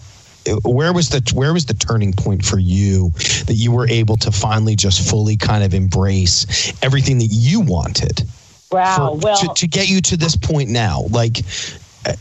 where 0.65 0.93
was 0.93 1.09
the 1.09 1.33
where 1.35 1.55
was 1.55 1.65
the 1.65 1.75
turning 1.75 2.13
point 2.13 2.45
for 2.45 2.59
you 2.59 3.11
that 3.47 3.55
you 3.55 3.73
were 3.73 3.89
able 3.89 4.19
to 4.19 4.31
finally 4.31 4.77
just 4.77 5.09
fully 5.09 5.39
kind 5.39 5.65
of 5.65 5.73
embrace 5.73 6.75
everything 6.83 7.17
that 7.19 7.31
you 7.31 7.61
wanted 7.61 8.23
Wow. 8.75 8.97
for, 8.97 9.17
well, 9.19 9.37
to, 9.37 9.55
to 9.55 9.67
get 9.67 9.89
you 9.89 10.01
to 10.03 10.17
this 10.17 10.37
point 10.37 10.69
now 10.71 11.03
like 11.11 11.39
uh, 12.07 12.13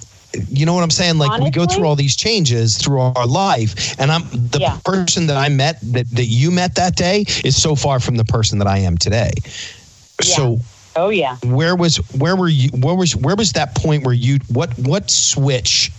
you 0.50 0.66
know 0.66 0.74
what 0.74 0.84
i'm 0.84 0.90
saying 0.92 1.18
like 1.18 1.40
we 1.42 1.50
go 1.52 1.66
through 1.66 1.86
all 1.86 1.96
these 1.96 2.16
changes 2.16 2.78
through 2.78 3.00
our 3.00 3.28
life 3.28 4.00
and 4.00 4.12
i'm 4.12 4.24
the 4.32 4.60
Yeah. 4.60 4.78
person 4.86 5.28
that 5.28 5.38
i 5.38 5.50
met 5.50 5.80
that, 5.94 6.10
that 6.12 6.26
you 6.26 6.52
met 6.52 6.76
that 6.76 6.96
day 6.96 7.26
is 7.44 7.62
so 7.62 7.76
far 7.76 8.00
from 8.00 8.16
the 8.16 8.26
person 8.26 8.58
that 8.60 8.68
i 8.68 8.78
am 8.80 8.98
today 8.98 9.32
so 10.22 10.60
oh 10.96 11.10
yeah. 11.10 11.38
where 11.44 11.76
was 11.76 11.98
where 12.18 12.36
were 12.36 12.50
you 12.50 12.70
where 12.70 12.96
was 12.96 13.16
where 13.16 13.36
was 13.36 13.52
that 13.54 13.76
point 13.76 14.04
where 14.06 14.14
you 14.14 14.38
what 14.50 14.72
what 14.80 15.10
switch 15.10 15.92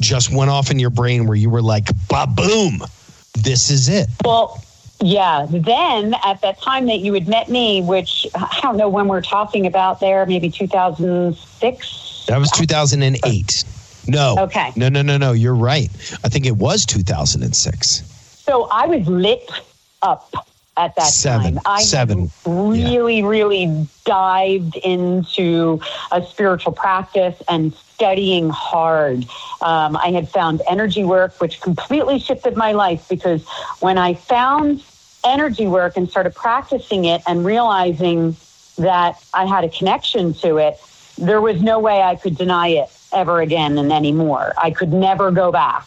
just 0.00 0.30
went 0.32 0.50
off 0.50 0.70
in 0.70 0.78
your 0.78 0.90
brain 0.90 1.26
where 1.26 1.36
you 1.36 1.48
were 1.50 1.62
like 1.62 1.86
ba 2.08 2.26
boom 2.26 2.82
this 3.34 3.70
is 3.70 3.88
it 3.88 4.08
Well, 4.24 4.62
yeah. 5.02 5.46
Then 5.50 6.14
at 6.24 6.40
that 6.42 6.60
time 6.60 6.86
that 6.86 6.98
you 7.00 7.12
had 7.14 7.28
met 7.28 7.48
me, 7.48 7.82
which 7.82 8.26
I 8.34 8.58
don't 8.62 8.76
know 8.76 8.88
when 8.88 9.08
we're 9.08 9.20
talking 9.22 9.66
about 9.66 10.00
there, 10.00 10.24
maybe 10.26 10.50
2006. 10.50 12.24
that 12.28 12.38
was 12.38 12.50
2008 12.52 13.64
no 14.08 14.36
Okay. 14.38 14.72
no 14.76 14.88
no 14.88 15.00
no 15.02 15.16
no 15.16 15.30
you're 15.32 15.54
right 15.54 15.88
i 16.24 16.28
think 16.28 16.44
it 16.44 16.56
was 16.56 16.84
2006 16.86 18.02
So 18.44 18.68
I 18.72 18.86
was 18.86 19.06
lit 19.06 19.48
up 20.02 20.32
at 20.76 20.94
that 20.96 21.04
Seven. 21.04 21.54
time. 21.54 21.62
I 21.66 21.82
Seven. 21.82 22.30
really, 22.46 23.22
really 23.22 23.86
dived 24.04 24.74
into 24.76 25.80
a 26.10 26.22
spiritual 26.24 26.72
practice 26.72 27.40
and 27.48 27.74
studying 27.74 28.48
hard. 28.50 29.24
Um, 29.60 29.96
I 29.98 30.10
had 30.12 30.28
found 30.30 30.62
energy 30.68 31.04
work, 31.04 31.38
which 31.42 31.60
completely 31.60 32.18
shifted 32.18 32.56
my 32.56 32.72
life 32.72 33.06
because 33.08 33.46
when 33.80 33.98
I 33.98 34.14
found 34.14 34.82
energy 35.24 35.66
work 35.66 35.96
and 35.96 36.08
started 36.08 36.34
practicing 36.34 37.04
it 37.04 37.22
and 37.26 37.44
realizing 37.44 38.36
that 38.78 39.22
I 39.34 39.46
had 39.46 39.64
a 39.64 39.68
connection 39.68 40.34
to 40.34 40.58
it, 40.58 40.80
there 41.18 41.40
was 41.40 41.62
no 41.62 41.78
way 41.78 42.02
I 42.02 42.16
could 42.16 42.36
deny 42.36 42.68
it 42.68 42.88
ever 43.12 43.40
again 43.40 43.78
and 43.78 43.92
anymore. 43.92 44.54
I 44.56 44.70
could 44.70 44.92
never 44.92 45.30
go 45.30 45.52
back. 45.52 45.86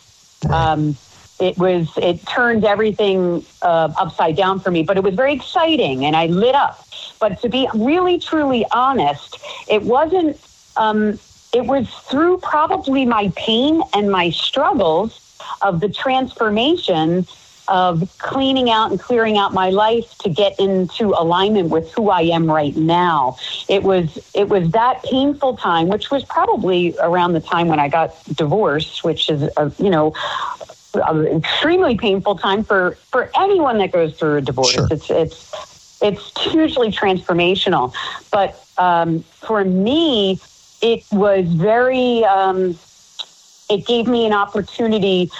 Um, 0.49 0.95
it 1.39 1.57
was 1.57 1.91
it 1.97 2.25
turned 2.25 2.63
everything 2.63 3.45
uh, 3.61 3.91
upside 3.97 4.37
down 4.37 4.59
for 4.59 4.71
me, 4.71 4.83
but 4.83 4.97
it 4.97 5.03
was 5.03 5.15
very 5.15 5.33
exciting 5.33 6.05
and 6.05 6.15
I 6.15 6.27
lit 6.27 6.55
up. 6.55 6.85
But 7.19 7.41
to 7.41 7.49
be 7.49 7.67
really 7.73 8.19
truly 8.19 8.65
honest, 8.71 9.37
it 9.67 9.83
wasn't. 9.83 10.39
Um, 10.77 11.19
it 11.53 11.65
was 11.65 11.89
through 11.89 12.39
probably 12.39 13.05
my 13.05 13.31
pain 13.37 13.81
and 13.93 14.11
my 14.11 14.29
struggles 14.29 15.21
of 15.61 15.79
the 15.79 15.87
transformation 15.87 17.25
of 17.67 18.15
cleaning 18.19 18.69
out 18.69 18.91
and 18.91 18.99
clearing 18.99 19.37
out 19.37 19.53
my 19.53 19.69
life 19.69 20.17
to 20.19 20.29
get 20.29 20.59
into 20.59 21.09
alignment 21.09 21.69
with 21.69 21.91
who 21.93 22.09
I 22.09 22.21
am 22.21 22.49
right 22.49 22.75
now. 22.75 23.37
It 23.67 23.83
was 23.83 24.17
it 24.33 24.49
was 24.49 24.71
that 24.71 25.03
painful 25.03 25.57
time, 25.57 25.87
which 25.89 26.11
was 26.11 26.23
probably 26.23 26.95
around 26.99 27.33
the 27.33 27.41
time 27.41 27.67
when 27.67 27.79
I 27.79 27.89
got 27.89 28.15
divorced, 28.33 29.03
which 29.03 29.29
is 29.29 29.43
a, 29.57 29.71
you 29.77 29.89
know 29.89 30.13
an 30.95 31.27
extremely 31.27 31.97
painful 31.97 32.37
time 32.37 32.63
for 32.63 32.97
for 33.11 33.29
anyone 33.37 33.77
that 33.79 33.91
goes 33.91 34.17
through 34.17 34.37
a 34.37 34.41
divorce. 34.41 34.71
Sure. 34.71 34.87
It's 34.91 35.09
it's 35.09 35.99
it's 36.01 36.41
hugely 36.41 36.91
transformational, 36.91 37.93
but 38.31 38.63
um, 38.77 39.21
for 39.21 39.63
me, 39.63 40.39
it 40.81 41.03
was 41.11 41.47
very. 41.47 42.23
Um, 42.23 42.77
it 43.67 43.87
gave 43.87 44.07
me 44.07 44.27
an 44.27 44.33
opportunity 44.33 45.31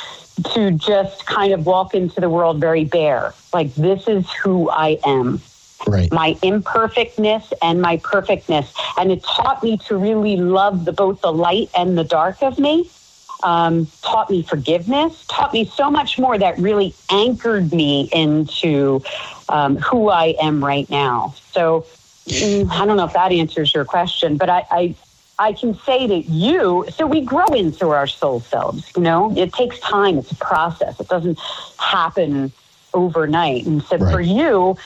to 0.44 0.72
just 0.72 1.26
kind 1.26 1.54
of 1.54 1.66
walk 1.66 1.94
into 1.94 2.20
the 2.20 2.30
world 2.30 2.60
very 2.60 2.84
bare. 2.86 3.34
Like 3.54 3.74
this 3.76 4.08
is 4.08 4.30
who 4.32 4.70
I 4.70 5.00
am 5.06 5.42
right 5.88 6.12
my 6.12 6.38
imperfectness 6.42 7.54
and 7.62 7.82
my 7.82 7.98
perfectness. 7.98 8.74
And 8.98 9.12
it 9.12 9.24
taught 9.24 9.64
me 9.64 9.78
to 9.88 9.98
really 9.98 10.38
love 10.38 10.86
the 10.86 10.92
both 10.94 11.22
the 11.22 11.32
light 11.34 11.70
and 11.78 11.98
the 11.98 12.04
dark 12.04 12.42
of 12.42 12.60
me. 12.60 12.90
Um, 13.44 13.88
taught 14.02 14.30
me 14.30 14.42
forgiveness, 14.42 15.26
taught 15.28 15.54
me 15.54 15.66
so 15.66 15.92
much 15.92 16.18
more 16.18 16.38
that 16.38 16.58
really 16.58 16.96
anchored 17.12 17.72
me 17.74 18.10
into 18.12 19.04
um, 19.50 19.78
who 19.78 20.10
I 20.10 20.36
am 20.42 20.64
right 20.64 20.90
now. 20.90 21.36
So 21.52 21.86
mm, 22.28 22.70
I 22.72 22.86
don't 22.86 22.98
know 22.98 23.06
if 23.06 23.14
that 23.14 23.32
answers 23.32 23.74
your 23.74 23.86
question, 23.86 24.38
but 24.38 24.50
I, 24.50 24.66
I 24.72 24.96
I 25.38 25.52
can 25.54 25.78
say 25.80 26.08
that 26.08 26.26
you, 26.30 26.86
so 26.96 27.06
we 27.06 27.22
grow 27.22 27.46
into 27.48 27.90
our 27.90 28.08
soul 28.08 28.40
selves, 28.40 28.90
you 28.96 29.02
know, 29.04 29.34
it 29.36 29.52
takes 29.54 29.80
time. 29.80 30.18
It's 30.18 30.32
a 30.32 30.36
process. 30.36 31.00
It 31.00 31.10
doesn't 31.10 31.40
happen 31.78 32.52
overnight. 32.94 33.66
And 33.66 33.84
so 33.84 33.98
Right. 33.98 34.12
for 34.12 34.22
you, 34.22 34.78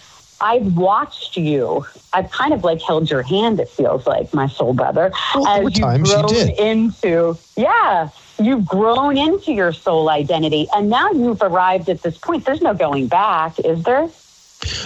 I've 0.42 0.76
watched 0.76 1.38
you. 1.38 1.86
I've 2.14 2.32
kind 2.32 2.54
of 2.54 2.64
like 2.64 2.82
held 2.82 3.12
your 3.12 3.22
hand, 3.22 3.60
it 3.60 3.70
feels 3.70 4.08
like, 4.08 4.34
my 4.34 4.48
soul 4.48 4.74
brother, 4.74 5.12
Well, 5.36 5.48
as 5.48 5.78
you've 5.78 6.02
grown 6.04 6.50
into, 6.58 7.38
yeah, 7.56 8.10
you've 8.40 8.66
grown 8.66 9.18
into 9.18 9.52
your 9.52 9.74
soul 9.74 10.10
identity. 10.10 10.68
And 10.74 10.90
now 10.90 11.12
you've 11.12 11.42
arrived 11.44 11.90
at 11.90 12.02
this 12.02 12.18
point. 12.18 12.46
There's 12.46 12.62
no 12.62 12.74
going 12.74 13.08
back, 13.08 13.60
is 13.60 13.84
there? 13.84 14.10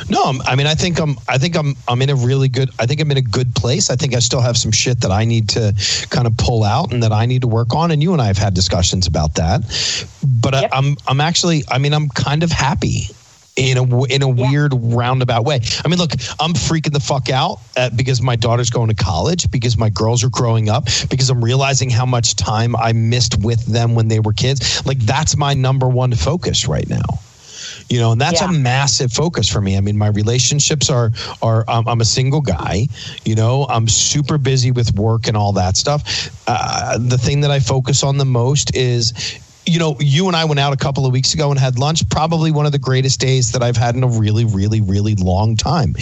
No, 0.09 0.25
I'm- 0.25 0.41
I 0.45 0.55
mean, 0.55 0.67
I 0.67 0.75
think 0.75 0.99
I'm. 0.99 1.17
I 1.27 1.37
think 1.39 1.55
I'm. 1.57 1.75
I'm 1.87 2.01
in 2.01 2.09
a 2.11 2.15
really 2.15 2.47
good. 2.47 2.69
I 2.79 2.85
think 2.85 3.01
I'm 3.01 3.09
in 3.11 3.17
a 3.17 3.21
good 3.23 3.55
place. 3.55 3.89
I 3.89 3.95
think 3.95 4.15
I 4.15 4.19
still 4.19 4.41
have 4.41 4.55
some 4.55 4.71
shit 4.71 5.01
that 5.01 5.11
I 5.11 5.25
need 5.25 5.49
to 5.49 5.73
kind 6.11 6.27
of 6.27 6.37
pull 6.37 6.63
out 6.63 6.93
and 6.93 7.01
that 7.01 7.11
I 7.11 7.25
need 7.25 7.41
to 7.41 7.47
work 7.47 7.73
on. 7.73 7.89
And 7.89 8.01
you 8.03 8.13
and 8.13 8.21
I 8.21 8.27
have 8.27 8.37
had 8.37 8.53
discussions 8.53 9.07
about 9.07 9.35
that. 9.35 9.61
But 10.23 10.53
Yep. 10.53 10.69
I, 10.71 10.77
I'm. 10.77 10.95
I'm 11.07 11.19
actually. 11.21 11.63
I 11.69 11.79
mean, 11.79 11.93
I'm 11.93 12.09
kind 12.09 12.43
of 12.43 12.51
happy. 12.51 13.07
In 13.55 13.77
a 13.77 14.03
in 14.05 14.23
a 14.23 14.27
Yeah. 14.33 14.49
weird 14.49 14.73
roundabout 14.75 15.45
way. 15.45 15.59
I 15.85 15.87
mean, 15.87 15.99
look, 15.99 16.11
I'm 16.39 16.53
freaking 16.53 16.91
the 16.91 16.99
fuck 16.99 17.29
out 17.29 17.59
uh, 17.77 17.91
because 17.95 18.19
my 18.19 18.35
daughter's 18.35 18.71
going 18.71 18.89
to 18.89 18.95
college, 18.95 19.49
because 19.51 19.77
my 19.77 19.89
girls 19.89 20.23
are 20.23 20.29
growing 20.29 20.69
up, 20.69 20.85
because 21.07 21.29
I'm 21.29 21.43
realizing 21.43 21.91
how 21.91 22.07
much 22.07 22.35
time 22.35 22.75
I 22.75 22.93
missed 22.93 23.39
with 23.43 23.63
them 23.67 23.93
when 23.93 24.07
they 24.07 24.19
were 24.19 24.33
kids. 24.33 24.83
Like 24.87 24.97
that's 24.99 25.37
my 25.37 25.53
number 25.53 25.87
one 25.87 26.13
focus 26.15 26.67
right 26.67 26.89
now 26.89 27.03
you 27.89 27.99
know 27.99 28.11
and 28.11 28.21
that's 28.21 28.41
Yeah. 28.41 28.49
a 28.49 28.51
massive 28.51 29.11
focus 29.11 29.47
for 29.49 29.61
me. 29.61 29.77
I 29.77 29.81
mean 29.81 29.97
my 29.97 30.07
relationships 30.07 30.89
are 30.89 31.11
are 31.41 31.63
um, 31.69 31.87
i'm 31.87 32.01
a 32.01 32.05
single 32.05 32.41
guy 32.41 32.87
you 33.25 33.35
know 33.35 33.65
i'm 33.69 33.87
super 33.87 34.37
busy 34.37 34.71
with 34.71 34.93
work 34.95 35.27
and 35.27 35.37
all 35.37 35.51
that 35.53 35.77
stuff. 35.77 36.29
Uh, 36.47 36.97
the 36.97 37.17
thing 37.17 37.41
that 37.41 37.51
i 37.51 37.59
focus 37.59 38.03
on 38.03 38.17
the 38.17 38.25
most 38.25 38.75
is 38.75 39.13
you 39.65 39.79
know 39.79 39.95
you 39.99 40.27
and 40.27 40.35
i 40.35 40.43
went 40.43 40.59
out 40.59 40.73
a 40.73 40.77
couple 40.77 41.05
of 41.05 41.13
weeks 41.13 41.33
ago 41.33 41.49
and 41.49 41.57
had 41.59 41.79
lunch 41.79 42.07
probably 42.09 42.51
one 42.51 42.65
of 42.65 42.73
the 42.73 42.79
greatest 42.79 43.19
days 43.21 43.51
that 43.53 43.63
i've 43.63 43.77
had 43.77 43.95
in 43.95 44.03
a 44.03 44.07
really 44.07 44.43
really 44.45 44.81
really 44.81 45.15
long 45.15 45.55
time. 45.55 45.95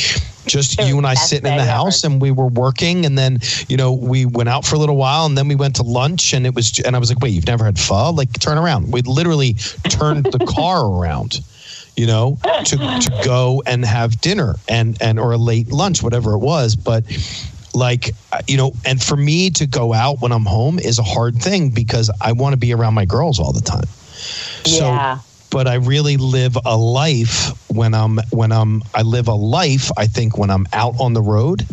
Just 0.48 0.80
you 0.82 0.98
and 0.98 1.06
i 1.06 1.14
sitting 1.14 1.52
in 1.52 1.58
the 1.58 1.64
house 1.64 2.04
and 2.04 2.20
we 2.20 2.32
were 2.32 2.48
working 2.48 3.06
and 3.06 3.16
then 3.18 3.40
you 3.70 3.78
know 3.78 3.94
we 3.94 4.26
went 4.26 4.50
out 4.50 4.66
for 4.66 4.76
a 4.76 4.80
little 4.80 4.98
while 4.98 5.28
and 5.28 5.38
then 5.38 5.48
we 5.48 5.54
went 5.56 5.76
to 5.76 5.84
lunch 5.84 6.34
and 6.34 6.48
it 6.48 6.56
was 6.56 6.80
and 6.80 6.96
i 6.96 7.00
was 7.00 7.10
like 7.12 7.20
wait 7.22 7.30
you've 7.34 7.46
never 7.46 7.64
had 7.64 7.78
pho? 7.78 8.10
Like 8.12 8.34
turn 8.40 8.58
around. 8.58 8.92
We 8.92 9.04
literally 9.04 9.54
turned 9.90 10.26
the 10.26 10.44
car 10.58 10.84
around 10.84 11.42
you 12.02 12.08
know 12.08 12.40
to, 12.66 12.78
to 12.78 13.22
go 13.24 13.62
and 13.68 13.86
have 13.86 14.20
dinner 14.22 14.56
and 14.68 15.00
and 15.04 15.20
or 15.20 15.34
a 15.34 15.38
late 15.38 15.72
lunch 15.72 16.02
whatever 16.02 16.34
it 16.34 16.40
was 16.40 16.76
but 16.76 17.04
like 17.76 18.10
you 18.48 18.58
know 18.58 18.72
and 18.88 19.04
for 19.04 19.16
me 19.16 19.52
to 19.52 19.68
go 19.68 19.94
out 19.94 20.20
when 20.20 20.32
i'm 20.32 20.46
home 20.46 20.80
is 20.80 20.98
a 20.98 21.04
hard 21.04 21.36
thing 21.36 21.70
because 21.70 22.10
i 22.20 22.32
want 22.32 22.54
to 22.54 22.58
be 22.58 22.74
around 22.74 22.96
my 22.96 23.06
girls 23.06 23.40
all 23.40 23.54
the 23.54 23.62
time 23.62 23.84
yeah. 24.66 25.20
But 25.52 25.68
I 25.68 25.76
really 25.76 26.18
live 26.18 26.58
a 26.66 26.76
life 26.76 27.52
when 27.70 27.94
I'm 27.94 28.20
when 28.32 28.52
I'm 28.52 28.82
I 28.96 29.04
live 29.04 29.28
a 29.28 29.36
life 29.36 29.92
I 29.98 30.08
think 30.08 30.38
when 30.38 30.50
I'm 30.50 30.66
out 30.74 31.00
on 31.00 31.14
the 31.14 31.22
road 31.22 31.66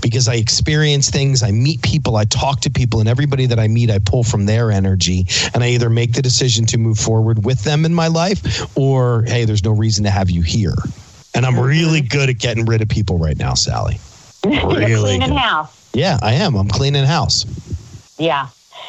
because 0.00 0.28
I 0.28 0.34
experience 0.34 1.10
things 1.10 1.42
I 1.42 1.50
meet 1.50 1.82
people 1.82 2.16
I 2.16 2.24
talk 2.24 2.60
to 2.62 2.70
people 2.70 3.00
and 3.00 3.08
everybody 3.08 3.46
that 3.46 3.58
I 3.58 3.68
meet 3.68 3.90
I 3.90 3.98
pull 3.98 4.24
from 4.24 4.46
their 4.46 4.70
energy 4.70 5.26
and 5.52 5.62
I 5.62 5.68
either 5.70 5.90
make 5.90 6.14
the 6.14 6.22
decision 6.22 6.64
to 6.66 6.78
move 6.78 6.98
forward 6.98 7.44
with 7.44 7.62
them 7.64 7.84
in 7.84 7.92
my 7.92 8.08
life 8.08 8.76
or 8.76 9.24
hey 9.24 9.44
there's 9.44 9.64
no 9.64 9.72
reason 9.72 10.04
to 10.04 10.10
have 10.10 10.30
you 10.30 10.42
here 10.42 10.74
and 11.34 11.44
I'm 11.44 11.54
mm-hmm. 11.54 11.62
really 11.62 12.00
good 12.00 12.30
at 12.30 12.38
getting 12.38 12.64
rid 12.64 12.80
of 12.80 12.88
people 12.88 13.18
right 13.18 13.36
now 13.36 13.54
Sally 13.54 13.98
Really 14.46 14.86
You're 14.86 15.00
cleaning 15.00 15.32
house. 15.32 15.90
Yeah, 15.92 16.18
I 16.22 16.34
am. 16.34 16.54
I'm 16.54 16.68
cleaning 16.68 17.04
house. 17.04 17.44
Yeah. 18.18 18.48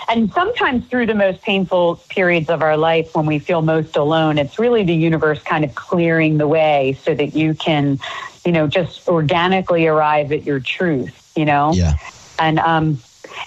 And 0.10 0.32
sometimes 0.32 0.86
through 0.88 1.08
the 1.08 1.15
most 1.15 1.41
painful 1.41 1.97
periods 2.10 2.50
of 2.50 2.62
our 2.62 2.78
life 2.78 3.15
when 3.15 3.26
we 3.26 3.39
feel 3.39 3.62
most 3.62 3.95
alone, 3.97 4.38
it's 4.38 4.58
really 4.60 4.84
the 4.84 4.95
universe 4.95 5.41
kind 5.43 5.65
of 5.65 5.76
clearing 5.76 6.38
the 6.38 6.47
way 6.47 6.97
so 7.04 7.13
that 7.13 7.36
you 7.36 7.54
can, 7.54 8.00
you 8.45 8.52
know, 8.52 8.67
just 8.67 9.08
organically 9.08 9.88
arrive 9.88 10.32
at 10.32 10.43
your 10.43 10.60
truth, 10.60 11.32
you 11.36 11.45
know? 11.45 11.73
Yeah. 11.73 11.93
And 12.39 12.60
um, 12.60 13.00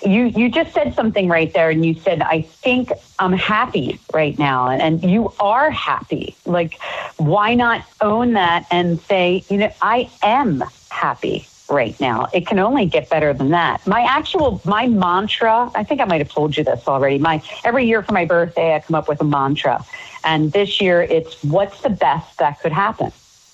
you 0.04 0.24
you 0.24 0.50
just 0.50 0.72
said 0.72 0.94
something 0.94 1.28
right 1.28 1.52
there, 1.52 1.70
and 1.70 1.84
you 1.84 1.94
said, 1.94 2.22
"I 2.22 2.42
think 2.42 2.92
I'm 3.18 3.32
happy 3.32 3.98
right 4.12 4.38
now," 4.38 4.68
and 4.68 5.02
you 5.02 5.32
are 5.40 5.70
happy. 5.70 6.36
Like, 6.44 6.78
why 7.16 7.54
not 7.54 7.84
own 8.00 8.34
that 8.34 8.66
and 8.70 9.00
say, 9.00 9.44
you 9.48 9.58
know, 9.58 9.72
I 9.82 10.10
am 10.22 10.64
happy 10.90 11.46
right 11.70 11.98
now. 12.00 12.28
It 12.32 12.46
can 12.46 12.58
only 12.58 12.86
get 12.86 13.08
better 13.08 13.32
than 13.32 13.50
that. 13.50 13.86
My 13.86 14.02
actual 14.02 14.60
my 14.64 14.86
mantra. 14.88 15.70
I 15.74 15.84
think 15.84 16.00
I 16.00 16.04
might 16.04 16.20
have 16.20 16.30
told 16.30 16.56
you 16.56 16.64
this 16.64 16.86
already. 16.88 17.18
My 17.18 17.42
every 17.64 17.86
year 17.86 18.02
for 18.02 18.12
my 18.12 18.24
birthday, 18.24 18.74
I 18.74 18.80
come 18.80 18.94
up 18.94 19.08
with 19.08 19.20
a 19.20 19.24
mantra, 19.24 19.84
and 20.24 20.52
this 20.52 20.80
year 20.80 21.02
it's, 21.02 21.42
"What's 21.44 21.80
the 21.82 21.90
best 21.90 22.38
that 22.38 22.60
could 22.60 22.72
happen? 22.72 23.12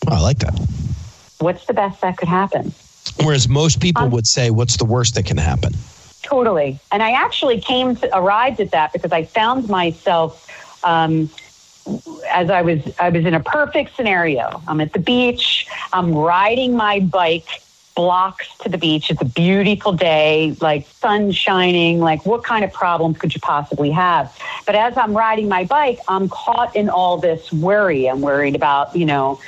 Oh, 0.08 0.14
I 0.14 0.20
like 0.20 0.38
that. 0.38 0.58
What's 1.38 1.66
the 1.66 1.74
best 1.74 2.00
that 2.00 2.16
could 2.16 2.28
happen?" 2.28 2.72
Whereas 3.22 3.48
most 3.48 3.80
people 3.80 4.04
Um, 4.04 4.10
would 4.10 4.26
say, 4.26 4.50
"What's 4.50 4.76
the 4.76 4.84
worst 4.84 5.14
that 5.14 5.26
can 5.26 5.36
happen?" 5.36 5.74
Totally. 6.22 6.80
And 6.90 7.02
I 7.02 7.12
actually 7.12 7.60
came 7.60 7.96
to 7.96 8.16
arrived 8.16 8.60
at 8.60 8.72
that 8.72 8.92
because 8.92 9.12
I 9.12 9.24
found 9.24 9.68
myself 9.68 10.50
um, 10.82 11.30
as 12.30 12.50
I 12.50 12.62
was 12.62 12.80
I 12.98 13.10
was 13.10 13.24
in 13.24 13.34
a 13.34 13.40
perfect 13.40 13.94
scenario. 13.94 14.60
I'm 14.66 14.80
at 14.80 14.92
the 14.92 14.98
beach. 14.98 15.68
I'm 15.92 16.12
riding 16.14 16.76
my 16.76 17.00
bike 17.00 17.62
blocks 17.96 18.48
to 18.58 18.68
the 18.70 18.78
beach. 18.78 19.10
It's 19.10 19.22
a 19.22 19.26
beautiful 19.26 19.92
day, 19.92 20.56
like 20.60 20.86
sun 20.88 21.32
shining. 21.32 22.00
Like 22.00 22.26
what 22.26 22.44
kind 22.44 22.64
of 22.64 22.72
problems 22.72 23.18
could 23.18 23.34
you 23.34 23.40
possibly 23.40 23.90
have? 23.90 24.36
But 24.66 24.76
as 24.76 24.96
I'm 24.96 25.16
riding 25.16 25.48
my 25.48 25.64
bike, 25.64 26.00
I'm 26.08 26.28
caught 26.28 26.76
in 26.76 26.88
all 26.90 27.18
this 27.18 27.52
worry. 27.52 28.06
I'm 28.08 28.20
worried 28.22 28.54
about, 28.56 28.94
you 28.96 29.06
know, 29.06 29.40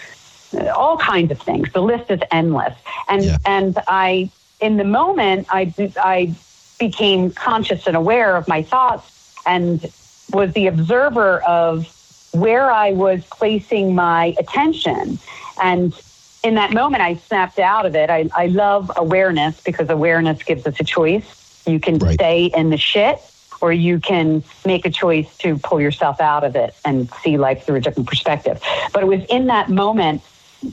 all 0.75 0.97
kinds 0.99 1.31
of 1.31 1.41
things. 1.41 1.73
The 1.73 1.83
list 1.83 2.11
is 2.11 2.21
endless. 2.33 2.75
And 3.09 3.25
Yeah. 3.25 3.39
and 3.45 3.79
I 3.87 4.31
in 4.61 4.77
the 4.77 4.85
moment 4.85 5.47
I 5.51 5.75
I 6.03 6.35
became 6.79 7.31
conscious 7.33 7.87
and 7.87 7.97
aware 7.97 8.37
of 8.37 8.49
my 8.49 8.63
thoughts 8.63 9.11
and 9.47 9.93
was 10.33 10.53
the 10.55 10.67
observer 10.67 11.43
of 11.43 11.87
where 12.33 12.71
I 12.71 12.93
was 12.93 13.25
placing 13.27 13.95
my 13.95 14.35
attention. 14.39 15.19
And 15.61 15.95
in 16.43 16.55
that 16.55 16.73
moment, 16.73 17.03
I 17.03 17.17
snapped 17.17 17.59
out 17.59 17.87
of 17.87 17.95
it. 17.95 18.11
I, 18.11 18.29
I 18.35 18.47
love 18.47 18.91
awareness 18.97 19.61
because 19.63 19.91
awareness 19.91 20.43
gives 20.43 20.67
us 20.67 20.79
a 20.81 20.85
choice. 20.85 21.63
You 21.67 21.81
can 21.81 21.99
Right. 21.99 22.15
stay 22.15 22.47
in 22.47 22.71
the 22.71 22.77
shit 22.77 23.21
or 23.61 23.73
you 23.73 23.99
can 23.99 24.43
make 24.65 24.87
a 24.87 24.91
choice 24.91 25.37
to 25.39 25.59
pull 25.59 25.81
yourself 25.81 26.21
out 26.21 26.45
of 26.45 26.55
it 26.55 26.75
and 26.85 27.11
see 27.23 27.37
life 27.37 27.65
through 27.65 27.77
a 27.77 27.81
different 27.81 28.09
perspective. 28.09 28.63
But 28.93 29.03
it 29.03 29.07
was 29.07 29.25
in 29.29 29.47
that 29.49 29.69
moment 29.69 30.23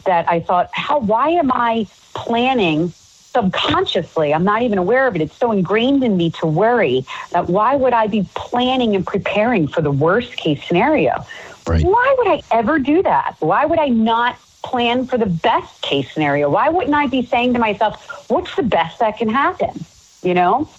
that 0.06 0.30
I 0.30 0.39
thought, 0.39 0.69
how, 0.73 0.99
why 0.99 1.30
am 1.30 1.51
I 1.51 1.88
planning 2.13 2.93
subconsciously? 3.34 4.34
I'm 4.34 4.43
not 4.43 4.62
even 4.62 4.78
aware 4.78 5.08
of 5.08 5.15
it. 5.15 5.21
It's 5.21 5.36
so 5.36 5.51
ingrained 5.51 6.04
in 6.04 6.15
me 6.15 6.30
to 6.32 6.45
worry 6.47 7.06
that 7.32 7.49
why 7.49 7.75
would 7.75 7.93
I 7.93 8.08
be 8.08 8.28
planning 8.36 8.95
and 8.95 9.06
preparing 9.06 9.67
for 9.67 9.82
the 9.82 9.91
worst 9.91 10.38
case 10.38 10.63
scenario? 10.65 11.25
Right. 11.67 11.84
Why 11.84 12.15
would 12.19 12.28
I 12.28 12.41
ever 12.51 12.80
do 12.80 13.01
that? 13.04 13.36
Why 13.39 13.65
would 13.65 13.80
I 13.80 13.88
not 13.88 14.38
plan 14.65 15.08
for 15.08 15.17
the 15.17 15.25
best 15.28 15.82
case 15.82 16.08
scenario? 16.13 16.49
Why 16.49 16.69
wouldn't 16.69 16.95
I 16.95 17.08
be 17.08 17.25
saying 17.25 17.54
to 17.54 17.60
myself, 17.60 17.95
what's 18.30 18.56
the 18.56 18.63
best 18.63 18.99
that 18.99 19.17
can 19.17 19.30
happen? 19.30 19.86
You 20.23 20.36
know? 20.36 20.69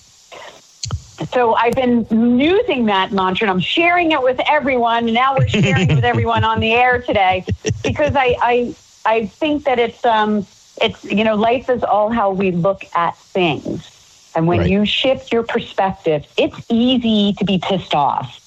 So 1.32 1.54
I've 1.54 1.74
been 1.74 2.06
using 2.38 2.86
that 2.86 3.12
mantra 3.12 3.46
and 3.46 3.50
I'm 3.50 3.60
sharing 3.60 4.12
it 4.12 4.22
with 4.22 4.40
everyone. 4.48 5.04
And 5.06 5.14
now 5.14 5.36
we're 5.36 5.48
sharing 5.48 5.88
it 5.90 5.94
with 5.94 6.04
everyone 6.04 6.44
on 6.44 6.60
the 6.60 6.72
air 6.72 7.00
today 7.02 7.46
because 7.82 8.14
I, 8.16 8.36
I, 8.40 8.76
I 9.04 9.26
think 9.40 9.64
that 9.66 9.78
it's, 9.78 10.04
um, 10.04 10.46
it's, 10.80 11.04
you 11.04 11.24
know, 11.24 11.36
life 11.36 11.70
is 11.70 11.82
all 11.84 12.10
how 12.10 12.32
we 12.32 12.52
look 12.52 12.84
at 12.94 13.16
things. 13.34 13.90
And 14.34 14.46
when 14.46 14.62
Right. 14.62 14.66
you 14.66 14.84
shift 14.84 15.32
your 15.32 15.44
perspective, 15.44 16.24
it's 16.36 16.58
easy 16.70 17.34
to 17.38 17.44
be 17.44 17.58
pissed 17.58 17.94
off, 17.94 18.40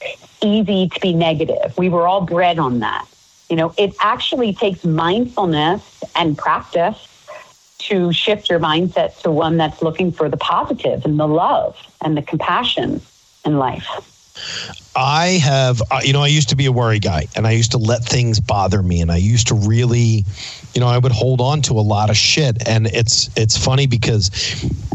easy 0.44 0.90
to 0.90 1.00
be 1.02 1.14
negative. 1.14 1.78
We 1.78 1.90
were 1.90 2.08
all 2.08 2.22
bred 2.22 2.60
on 2.60 2.80
that. 2.80 3.08
You 3.50 3.56
know, 3.56 3.74
it 3.78 3.96
actually 4.00 4.54
takes 4.54 4.86
mindfulness 4.86 6.04
and 6.16 6.38
practice 6.38 7.08
to 7.80 8.12
shift 8.12 8.50
your 8.50 8.60
mindset 8.60 9.20
to 9.22 9.32
one 9.32 9.58
that's 9.58 9.82
looking 9.82 10.12
for 10.12 10.30
the 10.30 10.38
positive 10.38 11.06
and 11.06 11.20
the 11.20 11.28
love 11.28 11.78
and 12.04 12.16
the 12.16 12.22
compassion 12.22 13.02
in 13.46 13.58
life. 13.58 13.88
I 14.96 15.40
have, 15.44 15.82
uh, 15.90 16.02
you 16.04 16.14
know, 16.14 16.22
I 16.22 16.28
used 16.28 16.50
to 16.50 16.56
be 16.56 16.66
a 16.66 16.72
worry 16.72 17.00
guy 17.00 17.28
and 17.36 17.48
I 17.48 17.52
used 17.52 17.72
to 17.72 17.78
let 17.78 18.04
things 18.04 18.40
bother 18.40 18.82
me 18.82 19.02
and 19.02 19.12
I 19.12 19.18
used 19.18 19.48
to 19.48 19.56
really, 19.56 20.26
you 20.74 20.82
know, 20.82 20.88
I 20.88 20.98
would 20.98 21.12
hold 21.12 21.42
on 21.42 21.62
to 21.64 21.74
a 21.74 21.82
lot 21.82 22.10
of 22.10 22.18
shit. 22.18 22.68
And 22.68 22.88
it's, 22.88 23.30
it's 23.36 23.58
funny 23.58 23.88
because 23.88 24.32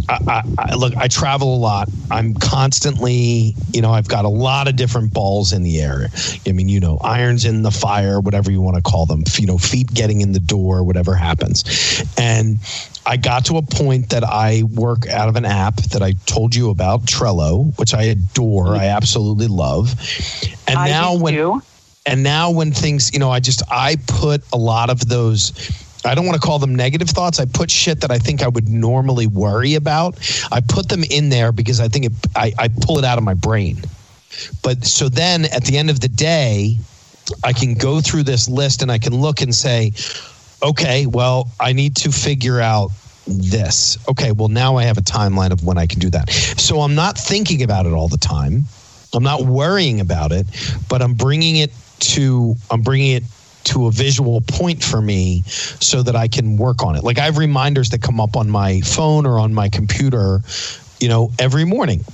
I, 0.08 0.18
I, 0.26 0.42
I 0.70 0.74
look, 0.74 0.96
I 0.96 1.08
travel 1.08 1.54
a 1.54 1.58
lot. 1.58 1.88
I'm 2.10 2.34
constantly, 2.34 3.54
you 3.72 3.82
know, 3.82 3.90
I've 3.90 4.08
got 4.08 4.24
a 4.24 4.28
lot 4.28 4.68
of 4.68 4.76
different 4.76 5.12
balls 5.12 5.52
in 5.52 5.62
the 5.62 5.80
air. 5.80 6.08
I 6.46 6.52
mean, 6.52 6.68
you 6.68 6.80
know, 6.80 6.98
irons 6.98 7.44
in 7.44 7.62
the 7.62 7.70
fire, 7.70 8.20
whatever 8.20 8.50
you 8.50 8.60
want 8.60 8.76
to 8.76 8.82
call 8.82 9.06
them, 9.06 9.24
you 9.38 9.46
know, 9.46 9.58
feet 9.58 9.92
getting 9.92 10.20
in 10.20 10.32
the 10.32 10.40
door, 10.40 10.84
whatever 10.84 11.14
happens. 11.14 11.64
And 12.18 12.58
I 13.06 13.16
got 13.16 13.46
to 13.46 13.56
a 13.56 13.62
point 13.62 14.10
that 14.10 14.24
I 14.24 14.62
work 14.62 15.08
out 15.08 15.28
of 15.28 15.36
an 15.36 15.44
app 15.44 15.76
that 15.76 16.02
I 16.02 16.12
told 16.26 16.54
you 16.54 16.70
about, 16.70 17.02
Trello, 17.02 17.76
which 17.78 17.94
I 17.94 18.04
adore. 18.04 18.66
Mm-hmm. 18.66 18.80
I 18.80 18.86
absolutely 18.88 19.48
love. 19.48 19.94
And 20.66 20.78
I 20.78 20.88
now 20.88 21.16
when 21.16 21.34
too. 21.34 21.62
And 22.06 22.22
now 22.22 22.50
when 22.50 22.72
things, 22.72 23.12
you 23.12 23.18
know, 23.18 23.30
I 23.30 23.40
just 23.40 23.62
I 23.70 23.96
put 24.06 24.42
a 24.52 24.58
lot 24.58 24.90
of 24.90 25.08
those 25.08 25.52
I 26.06 26.14
don't 26.14 26.26
want 26.26 26.40
to 26.40 26.46
call 26.46 26.58
them 26.58 26.74
negative 26.74 27.08
thoughts. 27.08 27.40
I 27.40 27.46
put 27.46 27.70
shit 27.70 28.02
that 28.02 28.10
I 28.10 28.18
think 28.18 28.42
I 28.42 28.48
would 28.48 28.68
normally 28.68 29.26
worry 29.26 29.74
about. 29.74 30.18
I 30.52 30.60
put 30.60 30.88
them 30.88 31.02
in 31.02 31.30
there 31.30 31.50
because 31.50 31.80
I 31.80 31.88
think 31.88 32.06
it 32.06 32.12
I, 32.36 32.52
I 32.58 32.68
pull 32.68 32.98
it 32.98 33.04
out 33.04 33.18
of 33.18 33.24
my 33.24 33.34
brain. 33.34 33.82
But 34.62 34.84
so 34.84 35.08
then 35.08 35.46
at 35.46 35.64
the 35.64 35.78
end 35.78 35.90
of 35.90 36.00
the 36.00 36.08
day, 36.08 36.76
I 37.42 37.52
can 37.52 37.74
go 37.74 38.00
through 38.00 38.24
this 38.24 38.48
list 38.48 38.82
and 38.82 38.92
I 38.92 38.98
can 38.98 39.14
look 39.14 39.40
and 39.40 39.54
say, 39.54 39.92
okay, 40.62 41.06
well, 41.06 41.50
I 41.60 41.72
need 41.72 41.96
to 41.96 42.12
figure 42.12 42.60
out 42.60 42.90
this. 43.26 43.96
Okay, 44.08 44.32
well, 44.32 44.48
now 44.48 44.76
I 44.76 44.84
have 44.84 44.98
a 44.98 45.02
timeline 45.02 45.52
of 45.52 45.64
when 45.64 45.78
I 45.78 45.86
can 45.86 46.00
do 46.00 46.10
that. 46.10 46.30
So 46.30 46.80
I'm 46.80 46.94
not 46.94 47.16
thinking 47.16 47.62
about 47.62 47.86
it 47.86 47.92
all 47.92 48.08
the 48.08 48.18
time. 48.18 48.64
I'm 49.14 49.22
not 49.22 49.42
worrying 49.42 50.00
about 50.00 50.32
it, 50.32 50.46
but 50.88 51.00
I'm 51.00 51.14
bringing 51.14 51.56
it 51.56 51.70
to 52.00 52.54
I'm 52.70 52.82
bringing 52.82 53.12
it 53.12 53.24
to 53.64 53.86
a 53.86 53.90
visual 53.90 54.42
point 54.42 54.82
for 54.82 55.00
me 55.00 55.42
so 55.42 56.02
that 56.02 56.14
I 56.14 56.28
can 56.28 56.56
work 56.56 56.82
on 56.82 56.96
it. 56.96 57.02
Like 57.02 57.18
I 57.18 57.24
have 57.24 57.38
reminders 57.38 57.90
that 57.90 58.02
come 58.02 58.20
up 58.20 58.36
on 58.36 58.50
my 58.50 58.80
phone 58.82 59.26
or 59.26 59.38
on 59.38 59.54
my 59.54 59.68
computer, 59.68 60.40
you 61.00 61.08
know, 61.08 61.30
every 61.38 61.64
morning 61.64 62.04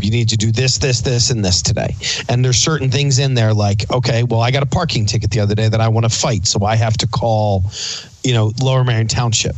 you 0.00 0.10
need 0.10 0.28
to 0.28 0.36
do 0.36 0.50
this, 0.50 0.78
this, 0.78 1.00
this, 1.00 1.30
and 1.30 1.44
this 1.44 1.62
today. 1.62 1.94
And 2.28 2.44
there's 2.44 2.58
certain 2.58 2.90
things 2.90 3.18
in 3.18 3.34
there 3.34 3.54
like, 3.54 3.90
okay, 3.92 4.22
well, 4.24 4.40
I 4.40 4.50
got 4.50 4.62
a 4.62 4.66
parking 4.66 5.06
ticket 5.06 5.30
the 5.30 5.40
other 5.40 5.54
day 5.54 5.68
that 5.68 5.80
I 5.80 5.88
want 5.88 6.04
to 6.04 6.14
fight, 6.14 6.46
so 6.46 6.64
I 6.64 6.76
have 6.76 6.96
to 6.98 7.06
call, 7.06 7.64
you 8.24 8.34
know, 8.34 8.52
Lower 8.60 8.84
Merion 8.84 9.08
Township. 9.08 9.56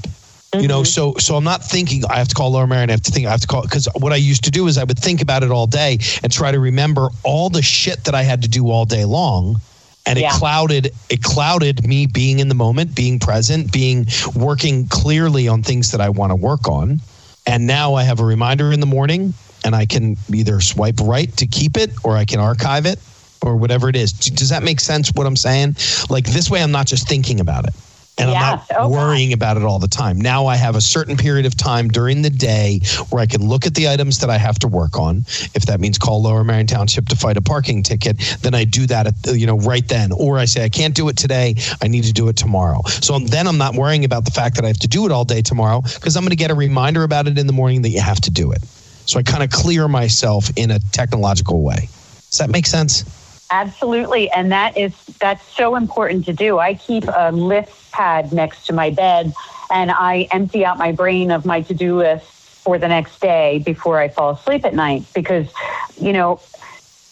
You 0.61 0.69
know, 0.69 0.83
mm-hmm. 0.83 0.85
so 0.85 1.15
so 1.19 1.37
I'm 1.37 1.45
not 1.45 1.65
thinking 1.65 2.05
I 2.11 2.17
have 2.19 2.29
to 2.29 2.35
call 2.35 2.51
Lower 2.51 2.67
Merion. 2.67 2.91
I 2.91 2.93
have 2.93 3.03
to 3.03 3.11
think 3.11 3.27
I 3.27 3.31
have 3.31 3.41
to 3.41 3.47
call 3.47 3.63
because 3.63 3.89
what 3.97 4.13
I 4.13 4.17
used 4.17 4.45
to 4.45 4.51
do 4.51 4.67
is 4.67 4.77
I 4.77 4.85
would 4.85 4.99
think 4.99 5.23
about 5.23 5.43
it 5.43 5.51
all 5.51 5.67
day 5.67 5.99
and 6.23 6.31
try 6.31 6.53
to 6.53 6.61
remember 6.61 7.09
all 7.23 7.49
the 7.49 7.63
shit 7.63 8.05
that 8.05 8.15
I 8.15 8.23
had 8.23 8.43
to 8.43 8.49
do 8.49 8.71
all 8.71 8.85
day 8.85 9.07
long, 9.07 9.63
and 10.05 10.19
Yeah. 10.19 10.29
it 10.29 10.39
clouded 10.39 10.93
it 11.09 11.23
clouded 11.23 11.87
me 11.87 12.05
being 12.07 12.39
in 12.39 12.49
the 12.49 12.55
moment, 12.55 12.95
being 12.95 13.19
present, 13.19 13.73
being 13.73 14.07
working 14.35 14.87
clearly 14.89 15.49
on 15.49 15.63
things 15.63 15.91
that 15.93 16.03
I 16.03 16.11
want 16.11 16.33
to 16.33 16.37
work 16.37 16.69
on. 16.69 17.01
And 17.47 17.67
now 17.67 17.95
I 17.95 18.05
have 18.05 18.21
a 18.21 18.25
reminder 18.25 18.73
in 18.73 18.81
the 18.81 18.87
morning, 18.87 19.33
and 19.65 19.75
I 19.75 19.87
can 19.87 20.19
either 20.33 20.61
swipe 20.61 21.01
right 21.01 21.35
to 21.39 21.47
keep 21.47 21.79
it, 21.79 21.93
or 22.05 22.17
I 22.19 22.27
can 22.27 22.41
archive 22.41 22.85
it, 22.85 22.99
or 23.41 23.57
whatever 23.57 23.89
it 23.89 23.97
is. 23.97 24.13
Does 24.13 24.51
that 24.51 24.63
make 24.63 24.81
sense? 24.81 25.11
What 25.15 25.27
I'm 25.27 25.35
saying? 25.37 25.77
Like 26.11 26.27
this 26.27 26.51
way, 26.51 26.63
I'm 26.63 26.73
not 26.73 26.87
just 26.87 27.09
thinking 27.09 27.41
about 27.41 27.67
it, 27.67 27.75
and 28.19 28.31
I'm 28.31 28.35
not 28.41 28.67
Oh, 28.71 28.89
God. 28.89 28.91
worrying 28.91 29.33
about 29.33 29.57
it 29.57 29.63
all 29.63 29.79
the 29.79 29.89
time. 29.89 30.21
Now 30.21 30.47
I 30.47 30.57
have 30.57 30.77
a 30.77 30.81
certain 30.81 31.17
period 31.17 31.47
of 31.47 31.57
time 31.57 31.89
during 31.89 32.23
the 32.23 32.31
day 32.31 32.81
where 33.11 33.23
I 33.23 33.27
can 33.27 33.49
look 33.49 33.67
at 33.67 33.75
the 33.75 33.89
items 33.89 34.19
that 34.19 34.31
I 34.31 34.39
have 34.39 34.59
to 34.61 34.69
work 34.69 34.99
on. 34.99 35.19
If 35.55 35.67
that 35.67 35.81
means 35.81 35.99
call 35.99 36.23
Lower 36.23 36.45
Merion 36.45 36.67
Township 36.67 37.09
to 37.09 37.17
fight 37.17 37.37
a 37.37 37.43
parking 37.43 37.83
ticket, 37.83 38.19
then 38.43 38.55
I 38.55 38.65
do 38.65 38.87
that, 38.87 39.07
at, 39.07 39.37
you 39.37 39.47
know, 39.47 39.59
right 39.59 39.87
then. 39.89 40.13
Or 40.13 40.39
I 40.39 40.45
say 40.45 40.65
I 40.65 40.69
can't 40.69 40.95
do 40.95 41.09
it 41.09 41.17
today. 41.17 41.55
I 41.83 41.89
need 41.89 42.05
to 42.05 42.13
do 42.13 42.29
it 42.29 42.37
tomorrow. 42.37 42.83
So 42.87 43.19
then 43.19 43.47
I'm 43.47 43.59
not 43.59 43.75
worrying 43.75 44.05
about 44.05 44.25
the 44.25 44.31
fact 44.31 44.57
that 44.57 44.65
I 44.65 44.69
have 44.69 44.79
to 44.81 44.89
do 44.89 45.07
it 45.07 45.13
all 45.13 45.25
day 45.25 45.43
tomorrow 45.43 45.81
because 45.81 46.17
I'm 46.17 46.23
going 46.23 46.31
to 46.31 46.37
get 46.37 46.51
a 46.51 46.55
reminder 46.55 47.03
about 47.05 47.27
it 47.29 47.39
in 47.39 47.47
the 47.47 47.53
morning 47.53 47.83
that 47.83 47.91
you 47.91 48.01
have 48.01 48.21
to 48.23 48.31
do 48.31 48.53
it. 48.53 48.63
So 49.07 49.19
I 49.19 49.23
kind 49.23 49.43
of 49.43 49.51
clear 49.51 49.89
myself 49.89 50.51
in 50.57 50.71
a 50.71 50.79
technological 50.93 51.63
way. 51.63 51.89
Does 52.31 52.39
that 52.39 52.51
make 52.51 52.67
sense? 52.67 53.05
Absolutely, 53.53 54.31
and 54.31 54.51
that 54.51 54.79
is 54.79 54.97
that's 55.21 55.47
so 55.55 55.77
important 55.77 56.25
to 56.25 56.33
do. 56.33 56.59
I 56.59 56.73
keep 56.73 57.05
a 57.07 57.31
list 57.31 57.93
pad 57.93 58.33
next 58.33 58.67
to 58.69 58.73
my 58.73 58.89
bed, 58.89 59.35
and 59.71 59.91
I 59.91 60.27
empty 60.33 60.65
out 60.65 60.79
my 60.79 60.93
brain 60.93 61.31
of 61.31 61.45
my 61.45 61.61
to-do 61.61 61.99
list 61.99 62.25
for 62.25 62.79
the 62.79 62.89
next 62.89 63.21
day 63.21 63.63
before 63.65 63.99
I 63.99 64.09
fall 64.09 64.31
asleep 64.31 64.65
at 64.65 64.73
night 64.75 65.05
because, 65.15 65.53
you 66.01 66.15
know, 66.15 66.41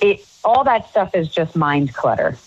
it 0.01 0.27
all 0.43 0.65
that 0.65 0.89
stuff 0.89 1.15
is 1.15 1.29
just 1.29 1.57
mind 1.57 1.95
clutter, 1.95 2.39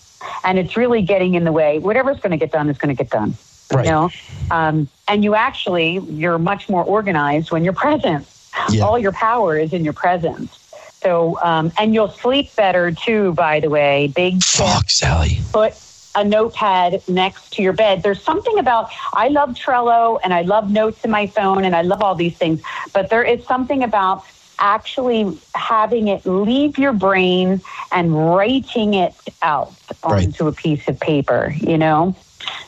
and 0.43 0.57
it's 0.57 0.75
really 0.75 1.03
getting 1.03 1.35
in 1.35 1.43
the 1.43 1.51
way. 1.51 1.77
Whatever's 1.77 2.19
going 2.19 2.31
to 2.31 2.37
get 2.37 2.51
done 2.51 2.71
is 2.71 2.79
going 2.79 2.95
to 2.95 3.01
get 3.03 3.11
done. 3.11 3.35
Right. 3.71 3.85
You 3.85 3.91
know, 3.91 4.09
um, 4.49 4.87
and 5.07 5.23
you 5.23 5.35
actually 5.35 5.99
you're 5.99 6.39
much 6.39 6.67
more 6.67 6.83
organized 6.83 7.51
when 7.51 7.63
you're 7.63 7.73
present. 7.85 8.27
Yeah. 8.71 8.85
All 8.85 8.97
your 8.97 9.11
power 9.11 9.55
is 9.55 9.71
in 9.71 9.83
your 9.83 9.93
presence. 9.93 10.62
So, 11.03 11.39
um, 11.41 11.71
and 11.77 11.93
you'll 11.93 12.09
sleep 12.09 12.55
better 12.55 12.91
too. 12.91 13.33
By 13.33 13.59
the 13.59 13.69
way, 13.69 14.07
big 14.15 14.39
tip 14.51 14.65
Fuck, 14.67 14.89
Sally. 14.89 15.39
put 15.51 15.73
a 16.15 16.23
notepad 16.23 17.03
next 17.07 17.51
to 17.53 17.61
your 17.63 17.73
bed. 17.73 18.03
There's 18.03 18.21
something 18.21 18.59
about, 18.59 18.89
I 19.13 19.27
love 19.29 19.49
Trello 19.49 20.19
and 20.23 20.33
I 20.33 20.41
love 20.41 20.69
notes 20.71 21.03
in 21.03 21.11
my 21.11 21.27
phone 21.27 21.65
and 21.65 21.75
I 21.75 21.81
love 21.81 22.01
all 22.01 22.15
these 22.15 22.37
things, 22.37 22.61
but 22.93 23.09
there 23.09 23.23
is 23.23 23.45
something 23.45 23.83
about 23.83 24.23
actually 24.59 25.41
having 25.55 26.07
it 26.07 26.25
leave 26.25 26.77
your 26.77 26.93
brain 26.93 27.61
and 27.91 28.15
writing 28.35 28.93
it 28.93 29.15
out 29.41 29.73
Right. 30.07 30.25
onto 30.25 30.47
a 30.47 30.51
piece 30.53 30.87
of 30.87 30.99
paper, 30.99 31.53
you 31.59 31.77
know? 31.77 32.15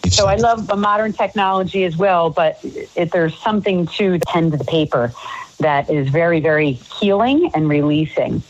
So 0.10 0.28
I 0.28 0.36
love 0.36 0.76
modern 0.78 1.14
technology 1.14 1.84
as 1.84 1.96
well, 1.98 2.30
but 2.30 2.60
if 2.64 3.12
there's 3.12 3.38
something 3.38 3.88
to 3.98 4.18
the 4.18 4.26
pen 4.26 4.52
to 4.52 4.58
the 4.58 4.64
paper 4.66 5.14
that 5.58 5.90
is 5.90 6.10
very, 6.10 6.40
very 6.40 6.72
healing 6.74 7.52
and 7.54 7.70
releasing. 7.70 8.44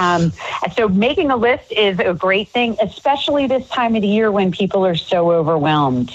Um, 0.00 0.32
and 0.62 0.72
so 0.74 0.88
making 0.88 1.30
a 1.30 1.36
list 1.36 1.72
is 1.72 1.98
a 1.98 2.14
great 2.14 2.48
thing, 2.50 2.76
especially 2.80 3.46
this 3.46 3.68
time 3.68 3.96
of 3.96 4.02
the 4.02 4.08
year 4.08 4.30
when 4.30 4.52
people 4.52 4.86
are 4.86 4.94
so 4.94 5.32
overwhelmed. 5.32 6.12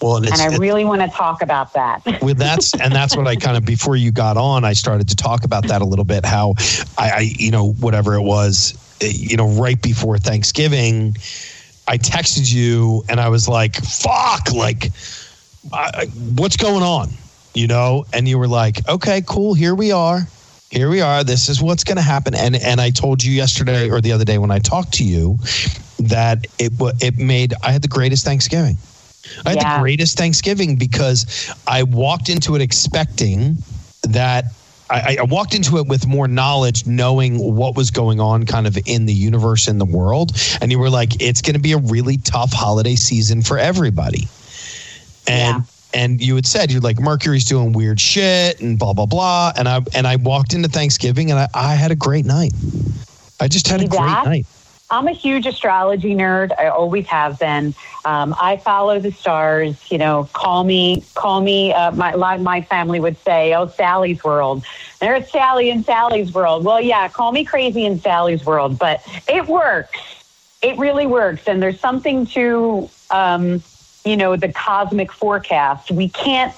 Well, 0.00 0.18
and, 0.18 0.26
And 0.28 0.40
I 0.40 0.56
really 0.56 0.84
want 0.84 1.02
to 1.02 1.08
talk 1.08 1.42
about 1.42 1.72
that. 1.74 2.02
well, 2.22 2.34
that's 2.34 2.72
and 2.74 2.94
that's 2.94 3.16
what 3.16 3.26
I 3.26 3.34
kind 3.46 3.56
of 3.56 3.64
before 3.64 3.96
you 3.96 4.12
got 4.12 4.36
on, 4.36 4.64
I 4.64 4.72
started 4.72 5.08
to 5.08 5.16
talk 5.16 5.44
about 5.44 5.66
that 5.68 5.82
a 5.82 5.84
little 5.84 6.04
bit. 6.04 6.24
How 6.24 6.54
I, 6.96 7.10
I 7.10 7.30
you 7.36 7.50
know, 7.50 7.72
whatever 7.72 8.14
it 8.14 8.22
was, 8.22 8.74
eh, 9.00 9.10
you 9.12 9.36
know, 9.36 9.48
right 9.48 9.80
before 9.82 10.16
Thanksgiving, 10.18 11.16
I 11.88 11.98
texted 11.98 12.52
you 12.52 13.02
and 13.08 13.18
I 13.18 13.28
was 13.28 13.48
like, 13.48 13.74
"Fuck!" 13.74 14.52
Like, 14.52 14.92
I, 15.72 15.90
I- 15.94 16.06
what's 16.36 16.56
going 16.56 16.84
on? 16.84 17.08
You 17.58 17.66
know, 17.66 18.06
and 18.12 18.28
you 18.28 18.38
were 18.38 18.46
like, 18.46 18.88
"Okay, 18.88 19.20
cool. 19.26 19.52
Here 19.52 19.74
we 19.74 19.90
are. 19.90 20.28
Here 20.70 20.88
we 20.88 21.00
are. 21.00 21.24
This 21.24 21.48
is 21.48 21.60
what's 21.60 21.82
going 21.82 21.96
to 21.96 22.02
happen." 22.02 22.32
And 22.36 22.54
and 22.54 22.80
I 22.80 22.90
told 22.90 23.24
you 23.24 23.32
yesterday 23.32 23.90
or 23.90 24.00
the 24.00 24.12
other 24.12 24.24
day 24.24 24.38
when 24.38 24.52
I 24.52 24.60
talked 24.60 24.92
to 24.94 25.04
you 25.04 25.38
that 25.98 26.46
it 26.60 26.72
it 27.00 27.18
made 27.18 27.54
I 27.64 27.72
had 27.72 27.82
the 27.82 27.88
greatest 27.88 28.24
Thanksgiving. 28.24 28.76
I 29.44 29.50
had 29.50 29.58
Yeah. 29.58 29.74
the 29.74 29.80
greatest 29.82 30.16
Thanksgiving 30.16 30.76
because 30.76 31.52
I 31.66 31.82
walked 31.82 32.28
into 32.28 32.54
it 32.54 32.62
expecting 32.62 33.58
that 34.04 34.44
I, 34.88 35.16
I 35.18 35.24
walked 35.24 35.54
into 35.56 35.78
it 35.78 35.88
with 35.88 36.06
more 36.06 36.28
knowledge, 36.28 36.86
knowing 36.86 37.38
what 37.56 37.76
was 37.76 37.90
going 37.90 38.20
on 38.20 38.46
kind 38.46 38.68
of 38.68 38.78
in 38.86 39.06
the 39.06 39.12
universe, 39.12 39.66
in 39.66 39.78
the 39.78 39.84
world. 39.84 40.30
And 40.60 40.70
you 40.70 40.78
were 40.78 40.90
like, 40.90 41.20
it's 41.20 41.42
going 41.42 41.56
to 41.56 41.60
be 41.60 41.72
a 41.72 41.78
really 41.78 42.18
tough 42.18 42.52
holiday 42.52 42.94
season 42.94 43.42
for 43.42 43.58
everybody. 43.58 44.28
And 45.26 45.64
and 45.94 46.20
you 46.20 46.34
had 46.34 46.46
said 46.46 46.70
you're 46.70 46.80
like 46.80 47.00
Mercury's 47.00 47.44
doing 47.44 47.72
weird 47.72 48.00
shit 48.00 48.60
and 48.60 48.78
blah 48.78 48.92
blah 48.92 49.06
blah. 49.06 49.52
And 49.56 49.68
I 49.68 49.80
and 49.94 50.06
I 50.06 50.16
walked 50.16 50.54
into 50.54 50.68
Thanksgiving 50.68 51.30
and 51.30 51.40
I, 51.40 51.48
I 51.54 51.74
had 51.74 51.90
a 51.90 51.96
great 51.96 52.24
night. 52.24 52.52
I 53.40 53.48
just 53.48 53.68
had 53.68 53.80
a 53.80 53.88
great 53.88 53.98
that? 53.98 54.24
night. 54.26 54.46
I'm 54.90 55.06
a 55.06 55.12
huge 55.12 55.46
astrology 55.46 56.14
nerd. 56.14 56.50
I 56.58 56.68
always 56.68 57.06
have 57.08 57.38
been. 57.38 57.74
Um, 58.06 58.34
I 58.40 58.56
follow 58.56 58.98
the 58.98 59.12
stars. 59.12 59.90
You 59.90 59.98
know, 59.98 60.28
call 60.32 60.64
me, 60.64 61.04
call 61.14 61.42
me. 61.42 61.74
Uh, 61.74 61.90
my 61.92 62.14
like 62.14 62.40
my 62.40 62.62
family 62.62 62.98
would 62.98 63.18
say, 63.18 63.54
"Oh, 63.54 63.68
Sally's 63.68 64.24
world." 64.24 64.64
There's 65.00 65.30
Sally 65.30 65.70
in 65.70 65.84
Sally's 65.84 66.32
world. 66.32 66.64
Well, 66.64 66.80
yeah, 66.80 67.06
call 67.08 67.32
me 67.32 67.44
crazy 67.44 67.84
in 67.84 68.00
Sally's 68.00 68.46
world, 68.46 68.78
but 68.78 69.02
it 69.28 69.46
works. 69.46 69.98
It 70.62 70.78
really 70.78 71.06
works, 71.06 71.46
and 71.46 71.62
there's 71.62 71.78
something 71.78 72.26
to, 72.26 72.88
um, 73.10 73.62
you 74.04 74.16
know, 74.16 74.36
the 74.36 74.52
cosmic 74.52 75.12
forecast. 75.12 75.90
We 75.90 76.08
can't 76.08 76.54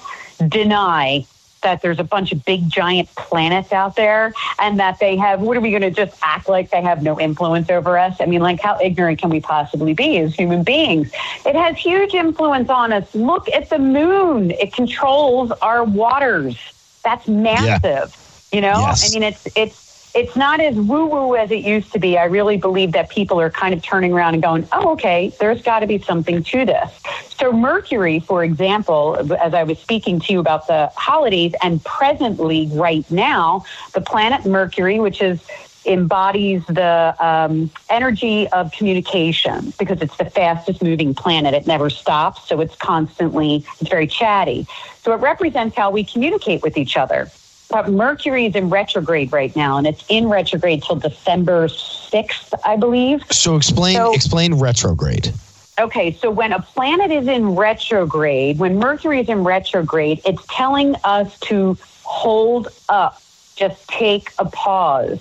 deny 0.47 1.25
that 1.61 1.81
there's 1.81 1.99
a 1.99 2.03
bunch 2.03 2.31
of 2.31 2.43
big 2.45 2.69
giant 2.69 3.13
planets 3.15 3.71
out 3.71 3.95
there 3.95 4.33
and 4.59 4.79
that 4.79 4.99
they 4.99 5.15
have 5.17 5.41
what 5.41 5.55
are 5.55 5.61
we 5.61 5.69
going 5.69 5.81
to 5.83 5.91
just 5.91 6.17
act 6.23 6.49
like 6.49 6.71
they 6.71 6.81
have 6.81 7.03
no 7.03 7.19
influence 7.19 7.69
over 7.69 7.97
us? 7.97 8.17
I 8.19 8.25
mean 8.25 8.41
like 8.41 8.59
how 8.59 8.79
ignorant 8.81 9.19
can 9.19 9.29
we 9.29 9.39
possibly 9.41 9.93
be 9.93 10.17
as 10.19 10.35
human 10.35 10.63
beings? 10.63 11.11
It 11.45 11.55
has 11.55 11.77
huge 11.77 12.13
influence 12.13 12.69
on 12.69 12.91
us. 12.91 13.13
Look 13.13 13.47
at 13.49 13.69
the 13.69 13.79
moon. 13.79 14.51
It 14.51 14.73
controls 14.73 15.51
our 15.61 15.83
waters. 15.83 16.57
That's 17.03 17.27
massive 17.27 18.15
you 18.51 18.61
know? 18.61 18.79
Yes. 18.79 19.03
i 19.03 19.09
mean 19.09 19.23
it's 19.23 19.47
it's 19.55 19.80
it's 20.13 20.35
not 20.35 20.59
as 20.59 20.75
woo 20.75 21.05
woo 21.05 21.35
as 21.35 21.51
it 21.51 21.63
used 21.63 21.93
to 21.93 21.99
be. 21.99 22.17
I 22.17 22.25
really 22.25 22.57
believe 22.57 22.91
that 22.93 23.09
people 23.09 23.39
are 23.39 23.49
kind 23.49 23.73
of 23.73 23.81
turning 23.81 24.13
around 24.13 24.33
and 24.33 24.43
going, 24.43 24.67
oh, 24.73 24.91
okay, 24.93 25.31
there's 25.39 25.61
got 25.61 25.79
to 25.79 25.87
be 25.87 25.99
something 25.99 26.43
to 26.43 26.65
this. 26.65 26.91
So, 27.39 27.51
Mercury, 27.51 28.19
for 28.19 28.43
example, 28.43 29.17
as 29.39 29.53
I 29.53 29.63
was 29.63 29.79
speaking 29.79 30.19
to 30.19 30.33
you 30.33 30.39
about 30.39 30.67
the 30.67 30.91
holidays, 30.95 31.53
and 31.61 31.83
presently, 31.83 32.67
right 32.73 33.09
now, 33.09 33.65
the 33.93 34.01
planet 34.01 34.45
Mercury, 34.45 34.99
which 34.99 35.21
is 35.21 35.39
embodies 35.85 36.63
the 36.67 37.15
um, 37.19 37.71
energy 37.89 38.47
of 38.49 38.71
communication 38.71 39.73
because 39.79 40.01
it's 40.01 40.15
the 40.17 40.25
fastest 40.25 40.83
moving 40.83 41.15
planet. 41.15 41.53
It 41.55 41.65
never 41.65 41.89
stops, 41.89 42.47
so 42.47 42.61
it's 42.61 42.75
constantly, 42.75 43.65
it's 43.79 43.89
very 43.89 44.07
chatty. 44.07 44.67
So 45.01 45.13
it 45.13 45.17
represents 45.17 45.75
how 45.75 45.89
we 45.89 46.03
communicate 46.03 46.61
with 46.61 46.77
each 46.77 46.97
other. 46.97 47.31
But 47.71 47.89
Mercury 47.89 48.47
is 48.47 48.55
in 48.55 48.69
retrograde 48.69 49.31
right 49.31 49.55
now, 49.55 49.77
and 49.77 49.87
it's 49.87 50.03
in 50.09 50.27
retrograde 50.27 50.83
till 50.83 50.97
December 50.97 51.67
6th, 51.69 52.53
I 52.65 52.75
believe. 52.75 53.23
So 53.31 53.55
explain 53.55 53.95
So- 53.95 54.13
explain 54.13 54.55
retrograde. 54.55 55.33
Okay, 55.79 56.11
so 56.11 56.29
when 56.29 56.51
a 56.51 56.61
planet 56.61 57.11
is 57.11 57.27
in 57.27 57.55
retrograde, 57.55 58.59
when 58.59 58.77
Mercury 58.77 59.21
is 59.21 59.29
in 59.29 59.43
retrograde, 59.45 60.21
it's 60.25 60.43
telling 60.49 60.95
us 61.05 61.39
to 61.41 61.77
hold 62.03 62.67
up, 62.89 63.21
just 63.55 63.87
take 63.87 64.31
a 64.37 64.45
pause 64.45 65.19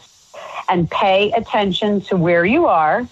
and 0.69 0.91
pay 0.91 1.31
attention 1.33 2.01
to 2.03 2.17
where 2.17 2.45
you 2.45 2.67
are, 2.67 3.07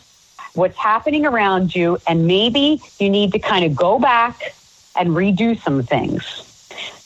what's 0.55 0.77
happening 0.77 1.24
around 1.24 1.74
you, 1.74 1.96
and 2.09 2.27
maybe 2.27 2.83
you 2.98 3.09
need 3.09 3.33
to 3.33 3.38
kind 3.38 3.64
of 3.64 3.74
go 3.74 4.01
back 4.01 4.55
and 4.96 5.11
redo 5.11 5.59
some 5.62 5.83
things. 5.85 6.24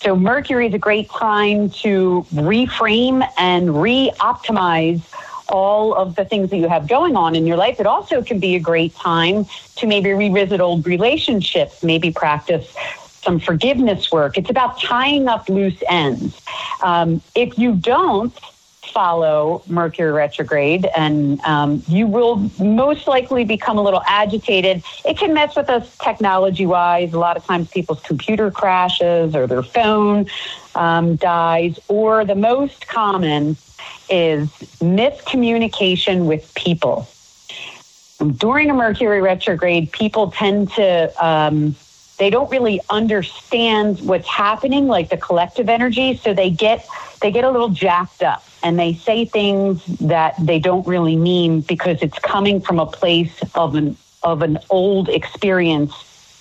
So, 0.03 0.17
Mercury 0.17 0.67
is 0.67 0.75
a 0.75 0.79
great 0.79 1.09
time 1.11 1.71
to 1.71 2.27
reframe 2.35 3.27
and 3.39 3.81
re 3.81 4.11
optimize 4.19 5.01
all 5.49 5.95
of 5.95 6.17
the 6.17 6.25
things 6.25 6.51
that 6.51 6.57
you 6.57 6.69
have 6.69 6.89
going 6.89 7.15
on 7.17 7.37
in 7.37 7.47
your 7.47 7.57
life. 7.57 7.79
It 7.79 7.87
also 7.87 8.23
can 8.23 8.41
be 8.41 8.57
a 8.57 8.61
great 8.61 8.95
time 8.97 9.47
to 9.77 9.87
maybe 9.87 10.13
revisit 10.13 10.61
old 10.61 10.87
relationships, 10.87 11.85
maybe 11.85 12.11
practice 12.11 12.75
some 13.23 13.39
forgiveness 13.39 14.11
work. 14.11 14.37
It's 14.37 14.51
about 14.51 14.81
tying 14.81 15.29
up 15.29 15.49
loose 15.49 15.81
ends. 15.89 16.41
Um, 16.83 17.23
if 17.37 17.57
you 17.57 17.75
don't, 17.75 18.37
follow 18.93 19.63
Mercury 19.67 20.13
retrograde, 20.13 20.87
and 20.97 21.41
um, 21.43 21.83
you 21.89 22.07
will 22.07 22.37
most 22.61 23.09
likely 23.09 23.45
become 23.45 23.79
a 23.79 23.83
little 23.83 24.03
agitated. 24.07 24.83
It 25.05 25.19
can 25.19 25.35
mess 25.35 25.57
with 25.57 25.71
us 25.71 25.97
technology 25.99 26.67
wise. 26.67 27.13
A 27.13 27.19
lot 27.19 27.37
of 27.37 27.45
times 27.45 27.71
people's 27.71 28.01
computer 28.01 28.51
crashes 28.51 29.35
or 29.35 29.47
their 29.47 29.63
phone 29.63 30.27
um, 30.75 31.17
dies, 31.17 31.79
or 31.89 32.25
the 32.25 32.35
most 32.35 32.87
common 32.89 33.57
is 34.11 34.49
miscommunication 34.81 36.27
with 36.27 36.53
people. 36.55 37.09
During 38.37 38.71
a 38.71 38.75
Mercury 38.75 39.21
retrograde, 39.21 39.93
people 39.93 40.31
tend 40.31 40.71
to. 40.73 41.13
Um, 41.25 41.75
they 42.19 42.31
don't 42.31 42.51
really 42.51 42.81
understand 42.89 44.01
what's 44.01 44.29
happening, 44.29 44.87
like 44.87 45.09
the 45.09 45.17
collective 45.17 45.69
energy. 45.69 46.17
So 46.17 46.33
they 46.33 46.51
get 46.51 46.87
they 47.21 47.33
get 47.33 47.45
a 47.45 47.51
little 47.51 47.71
jacked 47.71 48.23
up 48.23 48.45
and 48.63 48.79
they 48.79 48.95
say 48.95 49.25
things 49.25 49.85
that 49.99 50.35
they 50.39 50.59
don't 50.59 50.87
really 50.87 51.17
mean 51.17 51.61
because 51.61 52.03
it's 52.03 52.19
coming 52.19 52.61
from 52.61 52.79
a 52.79 52.87
place 52.87 53.43
of 53.55 53.75
an 53.75 53.97
of 54.23 54.43
an 54.43 54.59
old 54.71 55.09
experience 55.09 55.93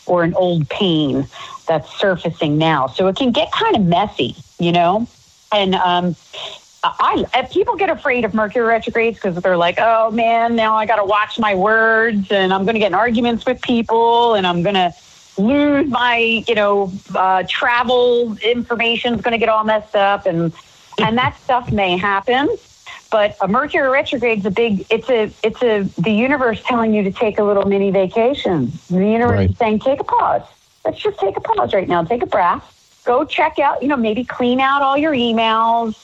or 0.06 0.24
an 0.24 0.34
old 0.36 0.70
pain 0.70 1.28
that's 1.68 1.90
surfacing 2.00 2.58
now. 2.58 2.88
So 2.88 3.08
it 3.08 3.16
can 3.16 3.32
get 3.32 3.52
kind 3.52 3.76
of 3.76 3.84
messy, 3.84 4.36
you 4.60 4.72
know. 4.72 5.08
And 5.52 5.76
um, 5.76 6.16
I, 6.84 7.26
I 7.34 7.44
people 7.44 7.76
get 7.76 7.90
afraid 7.90 8.26
of 8.26 8.34
Mercury 8.34 8.66
retrogrades 8.66 9.18
because 9.18 9.42
they're 9.42 9.58
like, 9.58 9.76
oh 9.80 10.12
man, 10.12 10.56
now 10.56 10.76
I 10.76 10.86
got 10.86 10.98
to 10.98 11.06
watch 11.06 11.40
my 11.40 11.56
words, 11.56 12.32
and 12.32 12.54
I'm 12.54 12.66
going 12.66 12.76
to 12.76 12.80
get 12.80 12.88
in 12.88 12.94
arguments 12.94 13.46
with 13.46 13.62
people, 13.62 14.36
and 14.36 14.46
I'm 14.46 14.64
going 14.64 14.76
to 14.76 14.94
lose 15.38 15.88
my, 15.90 16.44
you 16.48 16.56
know, 16.56 16.92
uh, 17.16 17.44
travel 17.48 18.38
information 18.44 19.14
is 19.14 19.22
going 19.22 19.32
to 19.32 19.38
get 19.38 19.50
all 19.50 19.64
messed 19.64 19.96
up, 19.96 20.26
and 20.26 20.54
and 21.00 21.18
that 21.18 21.38
stuff 21.40 21.72
may 21.72 21.98
happen. 21.98 22.50
But 23.12 23.36
a 23.42 23.48
Mercury 23.48 23.90
retrograde 23.90 24.40
is 24.40 24.46
a 24.46 24.52
big. 24.52 24.86
It's 24.90 25.10
a. 25.10 25.32
It's 25.44 25.62
a. 25.62 25.84
The 26.02 26.12
universe 26.12 26.62
telling 26.64 26.94
you 26.94 27.04
to 27.04 27.12
take 27.12 27.40
a 27.40 27.44
little 27.44 27.66
mini 27.66 27.92
vacation. 27.92 28.72
The 28.90 29.06
universe 29.06 29.38
Right. 29.38 29.50
is 29.50 29.58
saying, 29.58 29.80
take 29.80 30.00
a 30.00 30.04
pause. 30.06 30.44
Let's 30.86 31.00
just 31.00 31.20
take 31.20 31.36
a 31.38 31.42
pause 31.42 31.74
right 31.74 31.88
now. 31.88 32.04
Take 32.04 32.24
a 32.24 32.28
breath. 32.28 32.64
Go 33.06 33.26
check 33.26 33.60
out. 33.60 33.82
You 33.82 33.90
know, 33.90 33.98
maybe 33.98 34.24
clean 34.24 34.60
out 34.62 34.82
all 34.82 34.98
your 34.98 35.14
emails. 35.14 35.96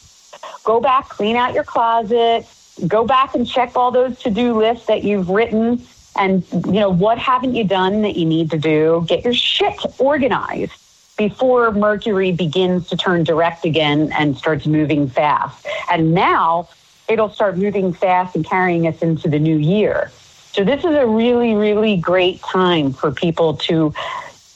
Go 0.63 0.81
back, 0.81 1.07
clean 1.09 1.35
out 1.37 1.53
your 1.53 1.63
closet. 1.63 2.45
Go 2.87 3.05
back 3.05 3.33
and 3.35 3.47
check 3.47 3.75
all 3.75 3.91
those 3.91 4.19
to-do 4.19 4.57
lists 4.57 4.87
that 4.87 5.03
you've 5.03 5.29
written. 5.29 5.81
And 6.19 6.43
you 6.51 6.73
know, 6.73 6.89
what 6.89 7.17
haven't 7.17 7.55
you 7.55 7.63
done 7.63 8.01
that 8.01 8.15
you 8.17 8.25
need 8.25 8.51
to 8.51 8.57
do? 8.57 9.05
Get 9.07 9.23
your 9.23 9.33
shit 9.33 9.77
organized 9.99 10.73
before 11.17 11.71
Mercury 11.71 12.31
begins 12.31 12.89
to 12.89 12.97
turn 12.97 13.23
direct 13.23 13.65
again 13.65 14.11
and 14.13 14.37
starts 14.37 14.65
moving 14.65 15.07
fast. 15.09 15.67
And 15.91 16.13
now 16.13 16.69
it'll 17.07 17.29
start 17.29 17.57
moving 17.57 17.93
fast 17.93 18.35
and 18.35 18.45
carrying 18.45 18.87
us 18.87 19.01
into 19.01 19.27
the 19.27 19.39
new 19.39 19.57
year. 19.57 20.11
So 20.51 20.63
this 20.63 20.79
is 20.83 20.95
a 20.95 21.05
really, 21.05 21.55
really 21.55 21.97
great 21.97 22.41
time 22.41 22.93
for 22.93 23.11
people 23.11 23.55
to 23.57 23.93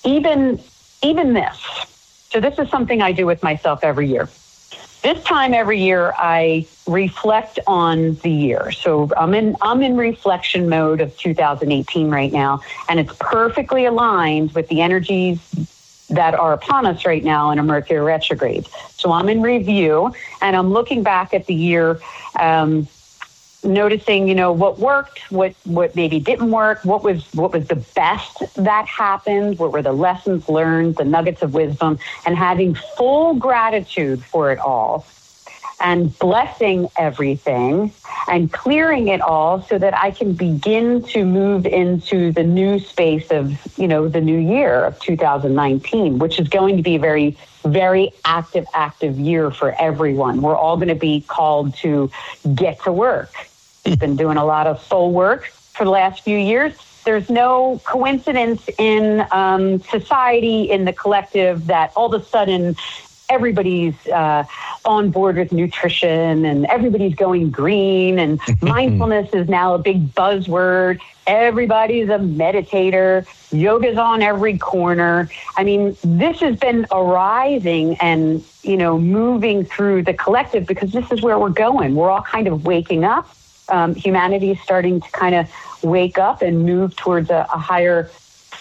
even 0.04 0.60
even 1.04 1.34
this. 1.34 1.58
So 2.30 2.40
this 2.40 2.58
is 2.60 2.70
something 2.70 3.02
I 3.02 3.12
do 3.12 3.26
with 3.26 3.44
myself 3.44 3.84
every 3.84 4.08
year. 4.08 4.30
This 5.04 5.24
time 5.24 5.54
every 5.54 5.80
year 5.82 6.14
I 6.16 6.68
reflect 6.88 7.60
on 7.66 8.16
the 8.16 8.30
year. 8.30 8.72
So 8.72 9.10
I'm 9.18 9.34
in 9.34 9.56
I'm 9.62 9.82
in 9.82 9.98
reflection 9.98 10.70
mode 10.70 11.02
of 11.02 11.18
2018 11.18 12.10
right 12.10 12.32
now 12.32 12.62
and 12.88 13.00
it's 13.00 13.14
perfectly 13.20 13.86
aligned 13.86 14.54
with 14.54 14.68
the 14.68 14.82
energies 14.82 15.40
that 16.10 16.34
are 16.34 16.54
upon 16.54 16.86
us 16.86 17.06
right 17.06 17.24
now 17.24 17.52
in 17.52 17.60
a 17.60 17.64
Mercury 17.64 18.00
retrograde. 18.02 18.68
So 18.96 19.12
I'm 19.12 19.30
in 19.30 19.42
review 19.42 20.14
and 20.42 20.56
I'm 20.56 20.72
looking 20.72 21.04
back 21.04 21.34
at 21.34 21.46
the 21.46 21.54
year, 21.54 22.00
um, 22.40 22.88
noticing, 23.64 24.28
you 24.28 24.36
know, 24.36 24.52
what 24.52 24.80
worked, 24.80 25.32
what 25.32 25.54
what 25.66 25.96
maybe 25.96 26.20
didn't 26.20 26.52
work, 26.52 26.84
what 26.84 27.04
was 27.04 27.32
what 27.34 27.54
was 27.54 27.68
the 27.68 27.76
best 27.96 28.56
that 28.56 28.88
happened, 28.88 29.60
what 29.60 29.72
were 29.72 29.82
the 29.82 29.94
lessons 29.94 30.50
learned, 30.50 30.96
the 30.96 31.06
nuggets 31.06 31.42
of 31.42 31.54
wisdom, 31.54 32.00
and 32.26 32.36
having 32.36 32.76
full 32.76 33.36
gratitude 33.36 34.24
for 34.24 34.52
it 34.52 34.60
all 34.60 35.06
and 35.82 36.18
blessing 36.20 36.88
everything 36.98 37.92
and 38.28 38.52
clearing 38.52 39.08
it 39.08 39.22
all 39.22 39.62
so 39.64 39.78
that 39.78 39.98
I 39.98 40.12
can 40.12 40.34
begin 40.34 41.04
to 41.10 41.26
move 41.26 41.66
into 41.66 42.32
the 42.32 42.44
new 42.44 42.80
space 42.80 43.32
of, 43.32 43.78
you 43.78 43.88
know, 43.88 44.08
the 44.08 44.22
new 44.22 44.38
year 44.38 44.86
of 44.86 45.00
2019, 45.00 46.20
which 46.20 46.40
is 46.40 46.48
going 46.48 46.78
to 46.78 46.84
be 46.84 46.96
a 46.96 47.00
very, 47.00 47.38
very 47.64 48.12
active, 48.24 48.66
active 48.74 49.20
year 49.20 49.52
for 49.52 49.76
everyone. 49.80 50.42
We're 50.42 50.56
all 50.56 50.78
going 50.78 50.90
to 50.90 50.96
be 50.96 51.22
called 51.22 51.76
to 51.78 52.12
get 52.54 52.82
to 52.84 52.92
work. 52.92 53.34
We've 53.86 54.00
been 54.00 54.16
doing 54.16 54.38
a 54.38 54.46
lot 54.46 54.68
of 54.68 54.82
soul 54.84 55.12
work 55.12 55.46
for 55.48 55.84
the 55.84 55.92
last 55.92 56.24
few 56.24 56.38
years. 56.38 56.74
There's 57.04 57.30
no 57.32 57.82
coincidence 57.84 58.70
in 58.78 59.26
um, 59.32 59.80
society, 59.80 60.70
in 60.70 60.86
the 60.86 60.94
collective, 60.94 61.68
that 61.68 61.92
all 61.96 62.14
of 62.14 62.22
a 62.22 62.24
sudden 62.24 62.76
everybody's 63.32 63.96
uh, 64.08 64.44
on 64.84 65.10
board 65.10 65.38
with 65.38 65.52
nutrition 65.54 66.44
and 66.46 66.66
everybody's 66.66 67.16
going 67.16 67.50
green 67.50 68.20
and 68.20 68.40
mindfulness 68.62 69.34
is 69.34 69.48
now 69.48 69.74
a 69.74 69.80
big 69.80 70.14
buzzword. 70.14 71.00
Everybody's 71.26 72.10
a 72.10 72.18
meditator. 72.18 73.26
Yoga's 73.52 73.98
on 73.98 74.22
every 74.22 74.58
corner. 74.58 75.30
I 75.56 75.64
mean 75.64 75.96
this 76.04 76.42
has 76.42 76.58
been 76.58 76.86
arising 76.92 77.96
and 78.02 78.44
you 78.64 78.76
know 78.76 79.00
moving 79.00 79.64
through 79.64 80.04
the 80.04 80.14
collective 80.14 80.68
because 80.68 80.92
this 80.92 81.10
is 81.12 81.22
where 81.22 81.40
we're 81.40 81.50
going. 81.50 81.96
We're 81.96 82.10
all 82.10 82.24
kind 82.24 82.48
of 82.48 82.66
waking 82.66 83.06
up. 83.06 83.30
Um, 83.70 83.96
humanity 83.96 84.52
is 84.52 84.60
starting 84.60 85.00
to 85.00 85.12
kind 85.12 85.36
of 85.36 85.48
wake 85.84 86.18
up 86.18 86.42
and 86.42 86.66
move 86.66 86.96
towards 86.98 87.30
a, 87.30 87.48
a 87.54 87.58
higher 87.58 88.10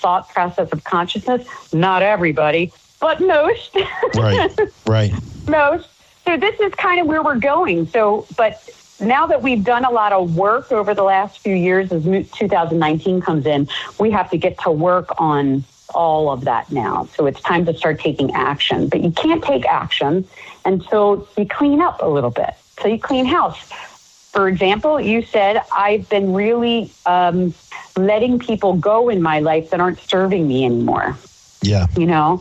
thought 0.00 0.28
process 0.28 0.70
of 0.70 0.84
consciousness. 0.84 1.42
Not 1.74 2.02
everybody 2.02 2.72
but 3.00 3.20
most 3.20 3.76
Right. 4.14 4.50
Right. 4.86 5.12
most. 5.48 5.88
So 6.24 6.36
this 6.36 6.58
is 6.60 6.72
kind 6.74 7.00
of 7.00 7.06
where 7.06 7.22
we're 7.22 7.38
going. 7.38 7.86
So, 7.88 8.26
but 8.36 8.68
now 9.00 9.26
that 9.26 9.42
we've 9.42 9.64
done 9.64 9.84
a 9.84 9.90
lot 9.90 10.12
of 10.12 10.36
work 10.36 10.70
over 10.70 10.94
the 10.94 11.02
last 11.02 11.38
few 11.40 11.54
years, 11.54 11.90
as 11.90 12.04
2019 12.04 13.20
comes 13.20 13.46
in, 13.46 13.68
we 13.98 14.10
have 14.10 14.30
to 14.30 14.36
get 14.36 14.58
to 14.60 14.70
work 14.70 15.08
on 15.18 15.64
all 15.94 16.30
of 16.30 16.44
that 16.44 16.70
now. 16.70 17.08
So 17.16 17.26
it's 17.26 17.40
time 17.40 17.64
to 17.66 17.76
start 17.76 17.98
taking 17.98 18.32
action. 18.34 18.88
But 18.88 19.00
you 19.02 19.10
can't 19.10 19.42
take 19.42 19.66
action 19.66 20.28
until 20.64 21.26
you 21.36 21.46
clean 21.46 21.80
up 21.80 22.00
a 22.02 22.06
little 22.06 22.30
bit. 22.30 22.54
So 22.80 22.88
you 22.88 22.98
clean 22.98 23.26
house. 23.26 23.58
For 24.32 24.46
example, 24.46 25.00
you 25.00 25.22
said 25.22 25.62
I've 25.72 26.08
been 26.08 26.32
really 26.32 26.92
um, 27.06 27.54
letting 27.96 28.38
people 28.38 28.74
go 28.74 29.08
in 29.08 29.20
my 29.22 29.40
life 29.40 29.70
that 29.70 29.80
aren't 29.80 29.98
serving 29.98 30.46
me 30.46 30.64
anymore 30.64 31.16
Yeah. 31.62 31.86
you 31.96 32.06
know 32.06 32.40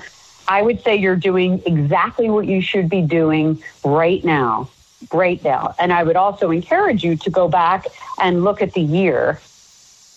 i 0.49 0.61
would 0.61 0.81
say 0.83 0.95
you're 0.97 1.15
doing 1.15 1.61
exactly 1.65 2.29
what 2.29 2.47
you 2.47 2.61
should 2.61 2.89
be 2.89 3.01
doing 3.01 3.63
right 3.85 4.23
now 4.25 4.69
right 5.13 5.43
now. 5.43 5.75
And 5.79 5.93
i 5.93 6.03
would 6.03 6.17
also 6.17 6.51
encourage 6.51 7.03
you 7.03 7.15
to 7.17 7.29
go 7.29 7.47
back 7.47 7.85
and 8.21 8.43
look 8.43 8.61
at 8.61 8.73
the 8.73 8.81
year 8.81 9.39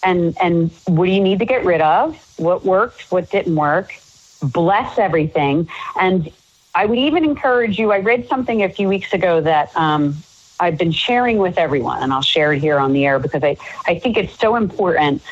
and 0.05 0.37
and 0.41 0.71
what 0.89 1.07
do 1.07 1.13
you 1.13 1.21
need 1.21 1.39
to 1.41 1.47
get 1.47 1.65
rid 1.65 1.81
of 1.81 2.17
what 2.39 2.65
worked 2.65 3.11
what 3.13 3.31
didn't 3.31 3.57
work. 3.57 3.95
Bless 4.43 4.99
everything. 4.99 5.69
And 5.99 6.31
i 6.75 6.87
would 6.87 6.99
even 6.99 7.25
encourage 7.25 7.79
you 7.79 7.93
i 7.93 7.99
read 7.99 8.29
something 8.29 8.63
a 8.63 8.69
few 8.69 8.89
weeks 8.89 9.13
ago 9.13 9.41
that 9.41 9.71
um, 9.77 10.17
i've 10.61 10.79
been 10.79 10.93
sharing 10.93 11.39
with 11.39 11.59
everyone 11.59 12.03
and 12.03 12.13
i'll 12.13 12.23
share 12.23 12.53
it 12.53 12.61
here 12.61 12.79
on 12.79 12.93
the 12.93 13.05
air 13.07 13.19
because 13.19 13.45
i, 13.45 13.57
I 13.87 13.99
think 13.99 14.17
it's 14.17 14.39
so 14.39 14.57
important 14.57 15.23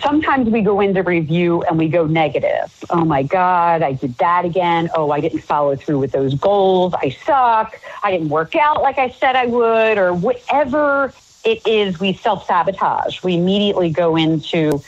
sometimes 0.00 0.48
we 0.48 0.62
go 0.62 0.80
into 0.80 1.02
review 1.02 1.62
and 1.62 1.78
we 1.78 1.88
go 1.88 2.06
negative. 2.06 2.84
Oh 2.90 3.04
my 3.04 3.22
God, 3.22 3.82
I 3.82 3.92
did 3.92 4.16
that 4.18 4.44
again. 4.44 4.88
Oh, 4.94 5.10
I 5.10 5.20
didn't 5.20 5.40
follow 5.40 5.76
through 5.76 5.98
with 5.98 6.12
those 6.12 6.34
goals. 6.34 6.94
I 6.94 7.10
suck. 7.10 7.78
I 8.02 8.10
didn't 8.10 8.30
work 8.30 8.56
out 8.56 8.82
like 8.82 8.98
I 8.98 9.10
said 9.10 9.36
I 9.36 9.46
would, 9.46 9.98
or 9.98 10.14
whatever 10.14 11.12
it 11.44 11.66
is, 11.66 12.00
we 12.00 12.14
self 12.14 12.46
sabotage. 12.46 13.22
We 13.22 13.34
immediately 13.34 13.90
go 13.90 14.16
into 14.16 14.82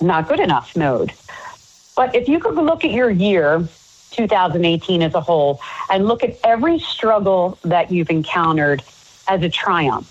not 0.00 0.28
good 0.28 0.40
enough 0.40 0.76
mode. 0.76 1.12
But 1.96 2.14
if 2.14 2.28
you 2.28 2.38
could 2.38 2.54
look 2.54 2.84
at 2.84 2.92
your 2.92 3.10
year, 3.10 3.66
2018 4.12 5.02
as 5.02 5.14
a 5.14 5.20
whole, 5.20 5.60
and 5.90 6.06
look 6.06 6.22
at 6.24 6.38
every 6.44 6.78
struggle 6.78 7.58
that 7.64 7.90
you've 7.90 8.10
encountered 8.10 8.82
as 9.28 9.42
a 9.42 9.48
triumph 9.48 10.06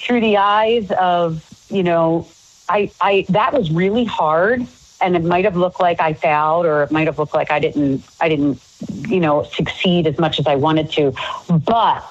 through 0.00 0.20
the 0.20 0.36
eyes 0.38 0.90
of, 0.92 1.44
you 1.70 1.82
know, 1.82 2.26
I, 2.70 2.90
I 3.00 3.26
that 3.30 3.52
was 3.52 3.70
really 3.70 4.04
hard 4.04 4.66
and 5.00 5.16
it 5.16 5.24
might 5.24 5.44
have 5.44 5.56
looked 5.56 5.80
like 5.80 6.00
I 6.00 6.12
failed 6.14 6.66
or 6.66 6.84
it 6.84 6.90
might 6.92 7.06
have 7.08 7.18
looked 7.18 7.34
like 7.34 7.50
I 7.50 7.58
didn't 7.58 8.04
I 8.20 8.28
didn't 8.28 8.60
you 9.08 9.20
know 9.20 9.42
succeed 9.42 10.06
as 10.06 10.18
much 10.18 10.38
as 10.38 10.46
I 10.46 10.56
wanted 10.56 10.90
to. 10.92 11.12
But 11.50 12.04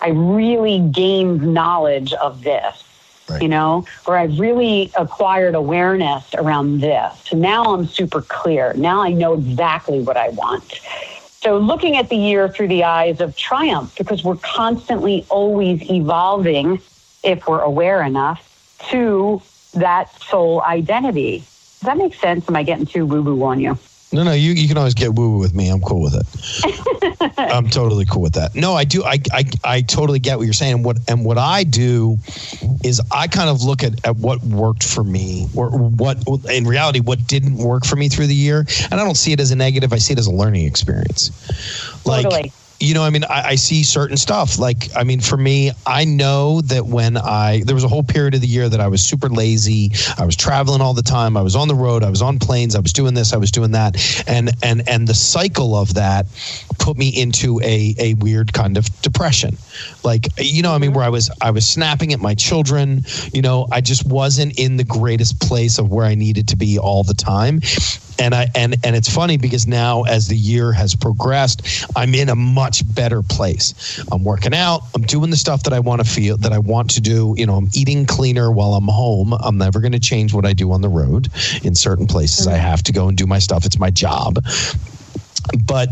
I 0.00 0.08
really 0.08 0.78
gained 0.80 1.42
knowledge 1.54 2.12
of 2.14 2.42
this 2.42 2.82
Right. 3.26 3.40
you 3.42 3.48
know 3.48 3.86
or 4.06 4.18
I've 4.18 4.38
really 4.38 4.92
acquired 4.98 5.54
awareness 5.54 6.34
around 6.34 6.80
this. 6.80 7.12
So 7.28 7.36
now 7.38 7.64
I'm 7.74 7.86
super 7.86 8.20
clear. 8.22 8.74
Now 8.74 9.02
I 9.02 9.12
know 9.12 9.34
exactly 9.34 10.00
what 10.00 10.16
I 10.16 10.28
want. 10.30 10.80
So 11.42 11.58
looking 11.58 11.96
at 11.96 12.08
the 12.10 12.16
year 12.16 12.48
through 12.48 12.68
the 12.68 12.84
eyes 12.84 13.20
of 13.20 13.36
triumph 13.36 13.96
because 13.96 14.24
we're 14.24 14.36
constantly 14.36 15.26
always 15.30 15.90
evolving 15.90 16.80
if 17.22 17.46
we're 17.48 17.60
aware 17.60 18.02
enough 18.02 18.40
to 18.90 19.40
that 19.74 20.10
soul 20.22 20.62
identity. 20.62 21.38
Does 21.38 21.80
that 21.82 21.96
make 21.96 22.14
sense? 22.14 22.48
Am 22.48 22.56
I 22.56 22.62
getting 22.62 22.86
too 22.86 23.06
woo 23.06 23.22
woo 23.22 23.42
on 23.44 23.60
you? 23.60 23.78
No, 24.12 24.22
no, 24.22 24.32
you, 24.32 24.52
you 24.52 24.68
can 24.68 24.78
always 24.78 24.94
get 24.94 25.14
woo 25.14 25.32
woo 25.32 25.38
with 25.38 25.54
me. 25.54 25.68
I'm 25.68 25.80
cool 25.80 26.00
with 26.00 26.14
it. 26.14 27.32
I'm 27.38 27.68
totally 27.68 28.04
cool 28.04 28.22
with 28.22 28.34
that. 28.34 28.54
No, 28.54 28.74
I 28.74 28.84
do. 28.84 29.02
I, 29.02 29.18
I, 29.32 29.44
I 29.64 29.80
totally 29.82 30.20
get 30.20 30.38
what 30.38 30.44
you're 30.44 30.52
saying. 30.52 30.84
What 30.84 30.98
and 31.08 31.24
what 31.24 31.36
I 31.36 31.64
do 31.64 32.18
is 32.84 33.00
I 33.10 33.26
kind 33.26 33.50
of 33.50 33.62
look 33.64 33.82
at, 33.82 34.06
at 34.06 34.16
what 34.16 34.40
worked 34.44 34.84
for 34.84 35.02
me, 35.02 35.48
or 35.56 35.70
what 35.70 36.18
in 36.48 36.64
reality 36.64 37.00
what 37.00 37.26
didn't 37.26 37.56
work 37.56 37.84
for 37.84 37.96
me 37.96 38.08
through 38.08 38.28
the 38.28 38.34
year, 38.36 38.64
and 38.90 39.00
I 39.00 39.04
don't 39.04 39.16
see 39.16 39.32
it 39.32 39.40
as 39.40 39.50
a 39.50 39.56
negative. 39.56 39.92
I 39.92 39.98
see 39.98 40.12
it 40.12 40.18
as 40.18 40.28
a 40.28 40.32
learning 40.32 40.66
experience. 40.66 41.30
Like, 42.06 42.22
Totally. 42.22 42.52
You 42.80 42.94
know, 42.94 43.02
I 43.02 43.10
mean, 43.10 43.24
I, 43.24 43.48
I 43.50 43.54
see 43.54 43.82
certain 43.82 44.16
stuff. 44.16 44.58
Like, 44.58 44.88
I 44.96 45.04
mean, 45.04 45.20
for 45.20 45.36
me, 45.36 45.70
I 45.86 46.04
know 46.04 46.60
that 46.62 46.86
when 46.86 47.16
I 47.16 47.62
there 47.64 47.74
was 47.74 47.84
a 47.84 47.88
whole 47.88 48.02
period 48.02 48.34
of 48.34 48.40
the 48.40 48.46
year 48.46 48.68
that 48.68 48.80
I 48.80 48.88
was 48.88 49.02
super 49.02 49.28
lazy. 49.28 49.92
I 50.18 50.24
was 50.24 50.36
traveling 50.36 50.80
all 50.80 50.94
the 50.94 51.02
time. 51.02 51.36
I 51.36 51.42
was 51.42 51.56
on 51.56 51.68
the 51.68 51.74
road. 51.74 52.02
I 52.02 52.10
was 52.10 52.22
on 52.22 52.38
planes. 52.38 52.74
I 52.74 52.80
was 52.80 52.92
doing 52.92 53.14
this. 53.14 53.32
I 53.32 53.36
was 53.36 53.50
doing 53.50 53.72
that, 53.72 53.96
and 54.28 54.50
and 54.62 54.88
and 54.88 55.06
the 55.06 55.14
cycle 55.14 55.76
of 55.76 55.94
that 55.94 56.26
put 56.78 56.96
me 56.98 57.08
into 57.08 57.60
a 57.62 57.94
a 57.98 58.14
weird 58.14 58.52
kind 58.52 58.76
of 58.76 58.86
depression. 59.02 59.56
Like, 60.02 60.28
you 60.38 60.62
know, 60.62 60.74
I 60.74 60.78
mean, 60.78 60.90
mm-hmm. 60.90 60.98
where 60.98 61.06
I 61.06 61.10
was 61.10 61.30
I 61.40 61.50
was 61.50 61.66
snapping 61.66 62.12
at 62.12 62.20
my 62.20 62.34
children. 62.34 63.02
You 63.32 63.42
know, 63.42 63.66
I 63.70 63.80
just 63.80 64.06
wasn't 64.06 64.58
in 64.58 64.76
the 64.76 64.84
greatest 64.84 65.40
place 65.40 65.78
of 65.78 65.90
where 65.90 66.06
I 66.06 66.14
needed 66.14 66.48
to 66.48 66.56
be 66.56 66.78
all 66.78 67.04
the 67.04 67.14
time 67.14 67.60
and 68.18 68.34
I 68.34 68.48
and 68.54 68.76
and 68.84 68.96
it's 68.96 69.12
funny 69.12 69.36
because 69.36 69.66
now 69.66 70.02
as 70.02 70.28
the 70.28 70.36
year 70.36 70.72
has 70.72 70.94
progressed, 70.94 71.86
I'm 71.96 72.14
in 72.14 72.28
a 72.28 72.36
much 72.36 72.63
much 72.64 72.94
better 72.94 73.20
place. 73.22 74.02
I'm 74.10 74.24
working 74.24 74.54
out. 74.54 74.80
I'm 74.94 75.02
doing 75.02 75.28
the 75.28 75.36
stuff 75.36 75.64
that 75.64 75.74
I 75.74 75.80
want 75.80 76.02
to 76.02 76.10
feel 76.10 76.38
that 76.38 76.52
I 76.52 76.58
want 76.58 76.88
to 76.92 77.00
do. 77.02 77.34
You 77.36 77.44
know, 77.44 77.56
I'm 77.56 77.68
eating 77.74 78.06
cleaner 78.06 78.50
while 78.50 78.72
I'm 78.72 78.88
home. 78.88 79.34
I'm 79.34 79.58
never 79.58 79.80
going 79.80 79.92
to 79.92 80.00
change 80.00 80.32
what 80.32 80.46
I 80.46 80.54
do 80.54 80.72
on 80.72 80.80
the 80.80 80.88
road. 80.88 81.28
In 81.62 81.74
certain 81.74 82.06
places, 82.06 82.46
I 82.46 82.52
mm-hmm. 82.52 82.62
have 82.62 82.82
to 82.84 82.92
go 82.92 83.08
and 83.08 83.18
do 83.18 83.26
my 83.26 83.38
stuff. 83.38 83.66
It's 83.66 83.78
my 83.78 83.90
job 83.90 84.38
but 85.66 85.88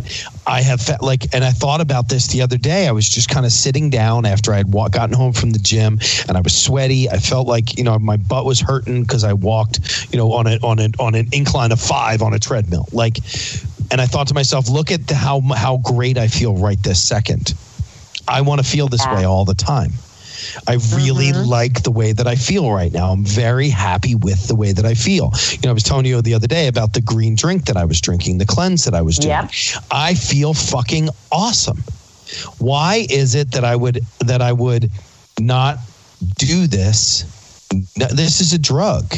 I 0.46 0.62
have 0.62 0.80
felt 0.80 1.02
like, 1.02 1.34
and 1.34 1.44
I 1.44 1.50
thought 1.50 1.80
about 1.80 2.08
this 2.08 2.26
the 2.28 2.42
other 2.42 2.56
day. 2.56 2.88
I 2.88 2.92
was 2.92 3.08
just 3.08 3.28
kind 3.28 3.44
of 3.44 3.52
sitting 3.52 3.90
down 3.90 4.24
after 4.24 4.52
I 4.52 4.56
had 4.56 4.72
walk, 4.72 4.92
gotten 4.92 5.14
home 5.14 5.32
from 5.32 5.50
the 5.50 5.58
gym, 5.58 5.98
and 6.26 6.36
I 6.36 6.40
was 6.40 6.56
sweaty. 6.56 7.08
I 7.10 7.18
felt 7.18 7.46
like 7.46 7.76
you 7.76 7.84
know 7.84 7.98
my 7.98 8.16
butt 8.16 8.44
was 8.44 8.60
hurting 8.60 9.02
because 9.02 9.24
I 9.24 9.34
walked, 9.34 10.08
you 10.10 10.18
know, 10.18 10.32
on 10.32 10.46
a 10.46 10.58
on 10.62 10.78
a 10.78 10.88
on 10.98 11.14
an 11.14 11.28
incline 11.32 11.72
of 11.72 11.80
five 11.80 12.22
on 12.22 12.32
a 12.32 12.38
treadmill. 12.38 12.88
Like, 12.92 13.18
and 13.92 14.00
I 14.00 14.06
thought 14.06 14.26
to 14.28 14.34
myself, 14.34 14.68
look 14.70 14.90
at 14.90 15.06
the, 15.06 15.14
how 15.14 15.40
how 15.54 15.76
great 15.76 16.16
I 16.16 16.26
feel 16.26 16.56
right 16.56 16.82
this 16.82 17.00
second. 17.00 17.54
I 18.26 18.40
want 18.40 18.64
to 18.64 18.66
feel 18.68 18.88
this 18.88 19.06
way 19.06 19.24
all 19.24 19.44
the 19.44 19.54
time. 19.54 19.92
I 20.66 20.74
really 20.94 21.26
mm-hmm. 21.32 21.48
like 21.48 21.82
the 21.82 21.90
way 21.90 22.12
that 22.12 22.26
I 22.26 22.34
feel 22.34 22.72
right 22.72 22.90
now. 22.90 23.12
I'm 23.12 23.24
very 23.24 23.68
happy 23.68 24.14
with 24.14 24.48
the 24.48 24.54
way 24.54 24.72
that 24.72 24.84
I 24.84 24.94
feel. 24.94 25.32
You 25.50 25.58
know, 25.64 25.70
I 25.70 25.72
was 25.72 25.82
telling 25.82 26.06
you 26.06 26.20
the 26.22 26.34
other 26.34 26.46
day 26.46 26.68
about 26.68 26.94
the 26.94 27.00
green 27.00 27.36
drink 27.36 27.66
that 27.66 27.76
I 27.76 27.84
was 27.84 28.00
drinking, 28.00 28.38
the 28.38 28.46
cleanse 28.46 28.84
that 28.84 28.94
I 28.94 29.02
was 29.02 29.18
doing. 29.18 29.30
Yep. 29.30 29.50
I 29.90 30.14
feel 30.14 30.54
fucking 30.54 31.10
awesome. 31.30 31.78
Why 32.58 33.06
is 33.10 33.34
it 33.34 33.52
that 33.52 33.64
I 33.64 33.76
would 33.76 34.00
that 34.20 34.40
I 34.40 34.52
would 34.52 34.90
not 35.38 35.78
do 36.38 36.66
this? 36.66 37.24
This 37.96 38.40
is 38.40 38.52
a 38.52 38.58
drug. 38.58 39.14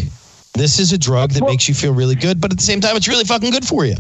This 0.55 0.79
is 0.79 0.93
a 0.93 0.99
drug 0.99 1.31
that 1.33 1.43
Well- 1.43 1.53
makes 1.53 1.69
you 1.69 1.75
feel 1.75 1.93
really 1.93 2.17
good, 2.17 2.41
but 2.41 2.51
at 2.51 2.59
the 2.59 2.65
same 2.65 2.81
time, 2.81 2.97
it's 2.97 3.09
really 3.09 3.25
fucking 3.25 3.51
good 3.51 3.67
for 3.67 3.85
you. 3.85 3.97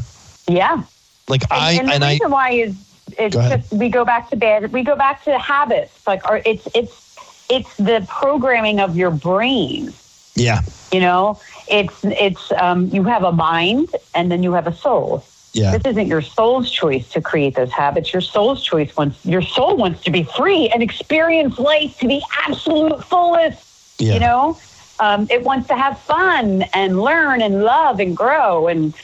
Yeah. 0.48 0.82
Like 1.28 1.42
And, 1.50 1.68
I 1.68 1.72
and 1.74 1.90
the 1.90 1.94
and 1.94 2.04
I 2.04 2.18
reason 2.18 2.30
why 2.30 2.50
is 2.52 2.74
it's 3.18 3.46
just 3.46 3.72
we 3.72 3.88
go 3.88 4.04
back 4.04 4.30
to 4.30 4.36
bed. 4.36 4.72
We 4.72 4.82
go 4.82 4.96
back 4.96 5.22
to 5.24 5.38
habits. 5.38 6.06
Like, 6.06 6.28
or 6.28 6.40
it's 6.44 6.66
it's 6.74 7.46
it's 7.48 7.76
the 7.76 8.04
programming 8.08 8.80
of 8.80 8.96
your 8.96 9.10
brain. 9.10 9.92
yeah 10.36 10.60
You 10.92 11.00
know, 11.00 11.40
it's 11.68 12.04
it's 12.04 12.52
um, 12.52 12.88
you 12.88 13.04
have 13.04 13.24
a 13.24 13.32
mind 13.32 13.88
and 14.14 14.30
then 14.30 14.42
you 14.42 14.52
have 14.52 14.66
a 14.66 14.74
soul. 14.74 15.24
yeah 15.54 15.72
This 15.72 15.82
isn't 15.86 16.06
your 16.06 16.20
soul's 16.22 16.70
choice 16.70 17.08
to 17.10 17.20
create 17.20 17.54
those 17.54 17.72
habits. 17.72 18.12
Your 18.12 18.20
soul's 18.22 18.62
choice 18.62 18.94
wants 18.96 19.24
your 19.24 19.42
soul 19.42 19.76
wants 19.76 20.02
to 20.04 20.10
be 20.10 20.22
free 20.22 20.68
and 20.68 20.82
experience 20.82 21.58
life 21.58 21.98
to 21.98 22.08
the 22.08 22.22
absolute 22.46 23.02
fullest. 23.04 23.60
yeah 23.98 24.14
You 24.14 24.20
know, 24.20 24.58
um, 25.00 25.26
it 25.30 25.42
wants 25.44 25.68
to 25.68 25.76
have 25.76 25.98
fun 26.00 26.62
and 26.74 27.00
learn 27.00 27.42
and 27.42 27.62
love 27.62 27.98
and 28.00 28.16
grow. 28.16 28.68
And 28.68 28.94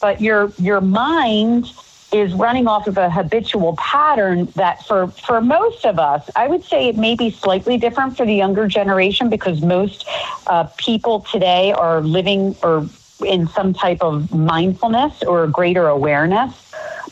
but 0.00 0.20
your 0.20 0.52
your 0.58 0.80
mind 0.80 1.72
is 2.12 2.32
running 2.34 2.66
off 2.66 2.86
of 2.86 2.96
a 2.98 3.08
habitual 3.10 3.76
pattern 3.76 4.46
that 4.56 4.84
for 4.86 5.08
for 5.08 5.40
most 5.40 5.84
of 5.84 5.98
us, 5.98 6.28
I 6.36 6.48
would 6.48 6.64
say 6.64 6.88
it 6.88 6.96
may 6.96 7.14
be 7.14 7.30
slightly 7.30 7.78
different 7.78 8.16
for 8.16 8.26
the 8.26 8.34
younger 8.34 8.66
generation 8.66 9.28
because 9.28 9.62
most 9.62 10.06
uh, 10.46 10.64
people 10.76 11.20
today 11.20 11.72
are 11.72 12.00
living 12.00 12.56
or 12.62 12.88
in 13.24 13.46
some 13.48 13.72
type 13.74 14.02
of 14.02 14.32
mindfulness 14.34 15.22
or 15.22 15.46
greater 15.46 15.86
awareness. 15.88 16.52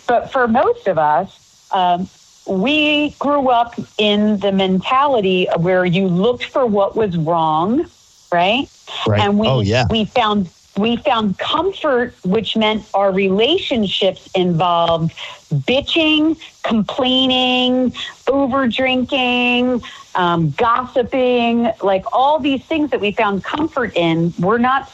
But 0.07 0.31
for 0.33 0.49
most 0.49 0.87
of 0.89 0.99
us, 0.99 1.39
um, 1.73 2.09
we 2.47 3.11
grew 3.19 3.49
up 3.51 3.75
in 3.99 4.39
the 4.39 4.53
mentality 4.53 5.47
where 5.59 5.85
you 5.85 6.07
looked 6.09 6.45
for 6.45 6.67
what 6.67 6.97
was 6.97 7.17
wrong, 7.17 7.87
right? 8.33 8.69
right 9.07 9.21
And 9.23 9.39
we 9.39 9.49
oh 9.49 9.61
yeah 9.61 9.85
we 9.91 10.05
found 10.05 10.49
we 10.79 10.97
found 10.97 11.39
comfort, 11.39 12.15
which 12.25 12.57
meant 12.57 12.87
our 12.95 13.13
relationships 13.13 14.29
involved 14.35 15.13
bitching, 15.53 16.39
complaining, 16.63 17.93
over 18.27 18.69
drinking, 18.69 19.83
um, 20.15 20.51
gossiping, 20.53 21.71
like 21.83 22.05
all 22.13 22.39
these 22.39 22.65
things 22.65 22.91
that 22.91 23.01
we 23.01 23.13
found 23.13 23.43
comfort 23.43 23.97
in 23.97 24.33
were 24.39 24.59
not 24.59 24.91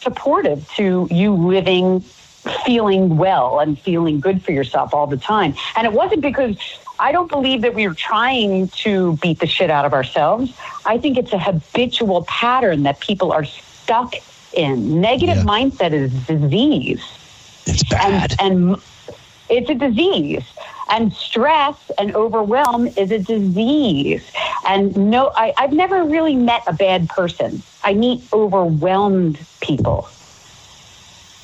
supportive 0.00 0.68
to 0.76 1.08
you 1.10 1.32
living 1.34 2.00
feeling 2.64 3.16
well 3.16 3.58
and 3.58 3.78
feeling 3.78 4.20
good 4.20 4.42
for 4.42 4.52
yourself 4.52 4.94
all 4.94 5.06
the 5.06 5.16
time. 5.16 5.54
And 5.76 5.86
it 5.86 5.92
wasn't 5.92 6.20
because 6.20 6.56
I 6.98 7.12
don't 7.12 7.28
believe 7.28 7.62
that 7.62 7.74
we 7.74 7.88
were 7.88 7.94
trying 7.94 8.68
to 8.68 9.16
beat 9.16 9.40
the 9.40 9.46
shit 9.46 9.70
out 9.70 9.84
of 9.84 9.92
ourselves. 9.92 10.52
I 10.84 10.98
think 10.98 11.18
it's 11.18 11.32
a 11.32 11.38
habitual 11.38 12.24
pattern 12.24 12.84
that 12.84 13.00
people 13.00 13.32
are 13.32 13.44
stuck 13.44 14.14
in. 14.56 15.00
Negative 15.00 15.38
Yeah. 15.38 15.44
mindset 15.44 15.92
is 15.92 16.12
disease. 16.26 17.02
It's 17.66 17.84
bad. 17.84 18.34
and 18.40 18.40
and 18.40 18.76
it's 19.48 19.70
a 19.70 19.74
disease. 19.74 20.44
And 20.88 21.12
stress 21.12 21.90
and 21.98 22.14
overwhelm 22.14 22.88
is 22.96 23.10
a 23.10 23.18
disease. 23.18 24.30
And 24.66 24.96
no 25.10 25.32
I, 25.36 25.52
i've 25.58 25.72
never 25.72 26.04
really 26.04 26.36
met 26.36 26.62
a 26.66 26.72
bad 26.72 27.08
person. 27.08 27.62
I 27.84 27.94
meet 27.94 28.22
overwhelmed 28.32 29.38
people. 29.60 30.08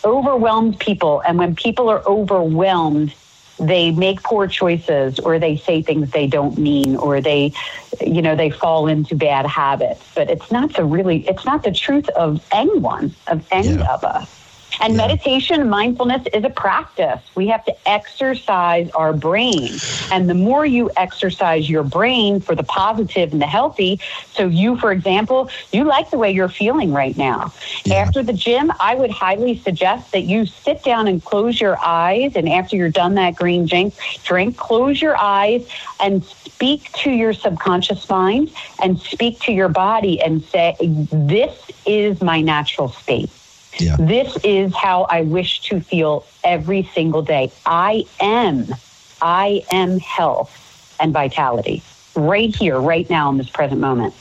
Overwhelmed 0.05 0.79
people. 0.81 1.23
And 1.27 1.39
when 1.39 1.55
people 1.57 1.89
are 1.89 2.03
overwhelmed 2.07 3.15
they 3.59 3.91
make 3.93 4.23
poor 4.23 4.47
choices 4.47 5.19
or 5.21 5.39
they 5.39 5.57
say 5.57 5.83
things 5.83 6.11
they 6.11 6.27
don't 6.27 6.59
mean 6.59 6.97
or 6.97 7.21
they 7.21 7.53
you 8.01 8.23
know 8.23 8.35
they 8.35 8.51
fall 8.51 8.89
into 8.89 9.15
bad 9.15 9.47
habits 9.47 10.11
but 10.15 10.31
it's 10.31 10.51
not 10.51 10.75
the 10.75 10.85
really 10.85 11.27
it's 11.29 11.45
not 11.45 11.63
the 11.63 11.73
truth 11.73 12.09
of 12.11 12.41
anyone 12.53 13.15
of 13.29 13.47
any 13.51 13.79
Yeah. 13.79 13.93
of 13.93 14.05
us 14.05 14.42
and 14.81 14.97
Yeah. 14.97 15.07
meditation, 15.07 15.69
mindfulness 15.69 16.27
is 16.33 16.45
a 16.45 16.51
practice. 16.51 17.21
We 17.35 17.49
have 17.49 17.65
to 17.67 17.75
exercise 17.89 18.91
our 18.91 19.13
brain. 19.13 19.81
And 20.11 20.29
the 20.29 20.35
more 20.35 20.65
you 20.65 20.91
exercise 20.97 21.69
your 21.69 21.83
brain 21.83 22.41
for 22.41 22.55
the 22.55 22.63
positive 22.65 23.33
and 23.33 23.41
the 23.41 23.47
healthy, 23.47 24.01
so 24.33 24.47
you, 24.47 24.77
for 24.77 24.93
example, 24.93 25.51
you 25.73 25.85
like 25.85 26.11
the 26.11 26.19
way 26.19 26.31
you're 26.33 26.49
feeling 26.49 26.93
right 26.93 27.17
now. 27.17 27.53
Yeah. 27.85 27.97
After 27.97 28.23
the 28.23 28.33
gym, 28.33 28.73
I 28.81 28.95
would 28.95 29.11
highly 29.11 29.57
suggest 29.59 30.13
that 30.13 30.23
you 30.25 30.47
sit 30.47 30.83
down 30.83 31.09
and 31.09 31.23
close 31.23 31.61
your 31.61 31.79
eyes. 31.85 32.33
And 32.37 32.49
after 32.49 32.77
you're 32.77 32.89
done 32.91 33.15
that 33.15 33.35
green 33.35 33.67
drink, 33.67 33.95
drink 34.25 34.57
close 34.57 35.01
your 35.01 35.17
eyes 35.17 35.67
and 36.01 36.25
speak 36.25 36.93
to 36.93 37.11
your 37.11 37.33
subconscious 37.33 38.09
mind 38.09 38.51
and 38.83 38.99
speak 39.01 39.41
to 39.41 39.53
your 39.53 39.69
body 39.69 40.21
and 40.21 40.43
say, 40.45 40.77
This 40.81 41.71
is 41.87 42.21
my 42.23 42.41
natural 42.41 42.89
state. 42.89 43.31
Yeah 43.79 43.99
This 43.99 44.37
is 44.45 44.75
how 44.75 45.05
I 45.05 45.23
wish 45.23 45.61
to 45.63 45.81
feel 45.81 46.29
every 46.45 46.83
single 46.95 47.23
day. 47.23 47.53
I 47.67 48.05
am, 48.21 48.75
I 49.21 49.63
am 49.71 49.99
health 49.99 50.53
and 50.99 51.13
vitality 51.13 51.85
right 52.15 52.55
here, 52.55 52.79
right 52.81 53.09
now 53.09 53.31
in 53.31 53.39
this 53.39 53.51
present 53.51 53.81
moment. 53.81 54.15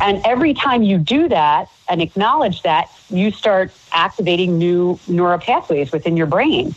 And 0.00 0.20
every 0.24 0.54
time 0.54 0.82
you 0.82 0.98
do 0.98 1.28
that 1.28 1.68
and 1.88 2.00
acknowledge 2.02 2.62
that, 2.62 2.88
you 3.08 3.30
start 3.30 3.76
activating 3.92 4.58
new 4.58 5.00
neural 5.06 5.38
pathways 5.38 5.92
within 5.92 6.16
your 6.16 6.26
brain. 6.26 6.76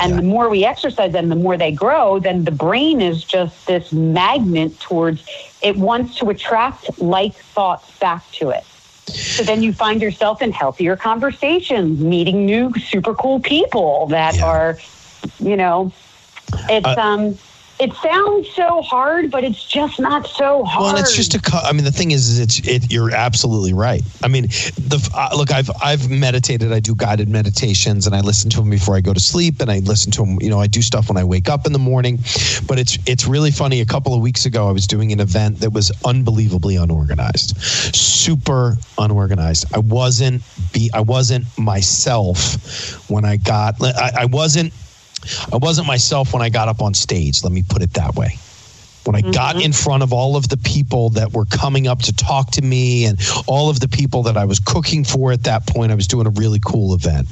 And 0.00 0.12
Yeah. 0.12 0.16
the 0.16 0.22
more 0.22 0.48
we 0.48 0.64
exercise 0.64 1.12
them, 1.12 1.28
the 1.28 1.36
more 1.36 1.56
they 1.56 1.72
grow, 1.72 2.18
then 2.18 2.44
the 2.44 2.50
brain 2.52 3.00
is 3.00 3.24
just 3.24 3.66
this 3.66 3.92
magnet 3.92 4.78
towards 4.80 5.24
it 5.62 5.76
wants 5.76 6.16
to 6.16 6.28
attract 6.30 6.90
like 6.98 7.36
thoughts 7.54 7.90
back 8.00 8.30
to 8.32 8.50
it. 8.50 8.64
So 9.36 9.44
then 9.44 9.62
you 9.62 9.72
find 9.72 10.02
yourself 10.02 10.42
in 10.42 10.52
healthier 10.52 10.96
conversations, 10.96 12.00
meeting 12.00 12.44
new 12.46 12.72
super 12.78 13.14
cool 13.14 13.40
people 13.40 14.08
that 14.08 14.36
Yeah. 14.36 14.42
are, 14.42 14.78
you 15.38 15.56
know, 15.56 15.94
it's 16.68 16.90
Uh, 16.90 16.96
um 16.96 17.38
it 17.80 17.94
sounds 17.94 18.48
so 18.50 18.82
hard, 18.82 19.30
but 19.30 19.44
it's 19.44 19.64
just 19.64 20.00
not 20.00 20.26
so 20.26 20.64
hard. 20.64 20.94
Well, 20.94 20.96
it's 20.96 21.14
just 21.14 21.34
a. 21.34 21.40
I 21.64 21.72
mean, 21.72 21.84
the 21.84 21.92
thing 21.92 22.10
is, 22.10 22.28
is 22.28 22.38
it's 22.40 22.66
it. 22.66 22.92
You're 22.92 23.14
absolutely 23.14 23.72
right. 23.72 24.02
I 24.22 24.28
mean, 24.28 24.44
the 24.76 25.10
uh, 25.14 25.36
look. 25.36 25.52
I've 25.52 25.70
I've 25.82 26.10
meditated. 26.10 26.72
I 26.72 26.80
do 26.80 26.94
guided 26.94 27.28
meditations, 27.28 28.06
and 28.06 28.16
I 28.16 28.20
listen 28.20 28.50
to 28.50 28.58
them 28.58 28.70
before 28.70 28.96
I 28.96 29.00
go 29.00 29.12
to 29.12 29.20
sleep, 29.20 29.60
and 29.60 29.70
I 29.70 29.78
listen 29.78 30.10
to 30.12 30.24
them. 30.24 30.38
You 30.40 30.50
know, 30.50 30.58
I 30.58 30.66
do 30.66 30.82
stuff 30.82 31.08
when 31.08 31.16
I 31.16 31.24
wake 31.24 31.48
up 31.48 31.66
in 31.66 31.72
the 31.72 31.78
morning. 31.78 32.18
But 32.66 32.78
it's 32.80 32.98
it's 33.06 33.26
really 33.26 33.52
funny. 33.52 33.80
A 33.80 33.86
couple 33.86 34.12
of 34.12 34.20
weeks 34.20 34.44
ago, 34.44 34.68
I 34.68 34.72
was 34.72 34.86
doing 34.86 35.12
an 35.12 35.20
event 35.20 35.60
that 35.60 35.70
was 35.70 35.92
unbelievably 36.04 36.76
unorganized, 36.76 37.56
super 37.62 38.76
unorganized. 38.98 39.66
I 39.72 39.78
wasn't 39.78 40.42
be. 40.72 40.90
I 40.92 41.00
wasn't 41.00 41.44
myself 41.56 43.08
when 43.08 43.24
I 43.24 43.36
got. 43.36 43.76
I, 43.80 44.12
I 44.20 44.24
wasn't. 44.24 44.72
I 45.52 45.56
wasn't 45.56 45.86
myself 45.86 46.32
when 46.32 46.42
I 46.42 46.48
got 46.48 46.68
up 46.68 46.82
on 46.82 46.94
stage. 46.94 47.42
Let 47.42 47.52
me 47.52 47.62
put 47.68 47.82
it 47.82 47.94
that 47.94 48.14
way 48.14 48.38
when 49.08 49.16
I 49.16 49.22
got 49.32 49.56
in 49.62 49.72
front 49.72 50.02
of 50.02 50.12
all 50.12 50.36
of 50.36 50.50
the 50.50 50.58
people 50.58 51.08
that 51.10 51.32
were 51.32 51.46
coming 51.46 51.86
up 51.86 52.00
to 52.00 52.12
talk 52.12 52.50
to 52.52 52.62
me 52.62 53.06
and 53.06 53.18
all 53.46 53.70
of 53.70 53.80
the 53.80 53.88
people 53.88 54.24
that 54.24 54.36
I 54.36 54.44
was 54.44 54.60
cooking 54.60 55.02
for 55.02 55.32
at 55.32 55.44
that 55.44 55.66
point, 55.66 55.90
I 55.90 55.94
was 55.94 56.06
doing 56.06 56.26
a 56.26 56.30
really 56.30 56.58
cool 56.62 56.94
event. 56.94 57.26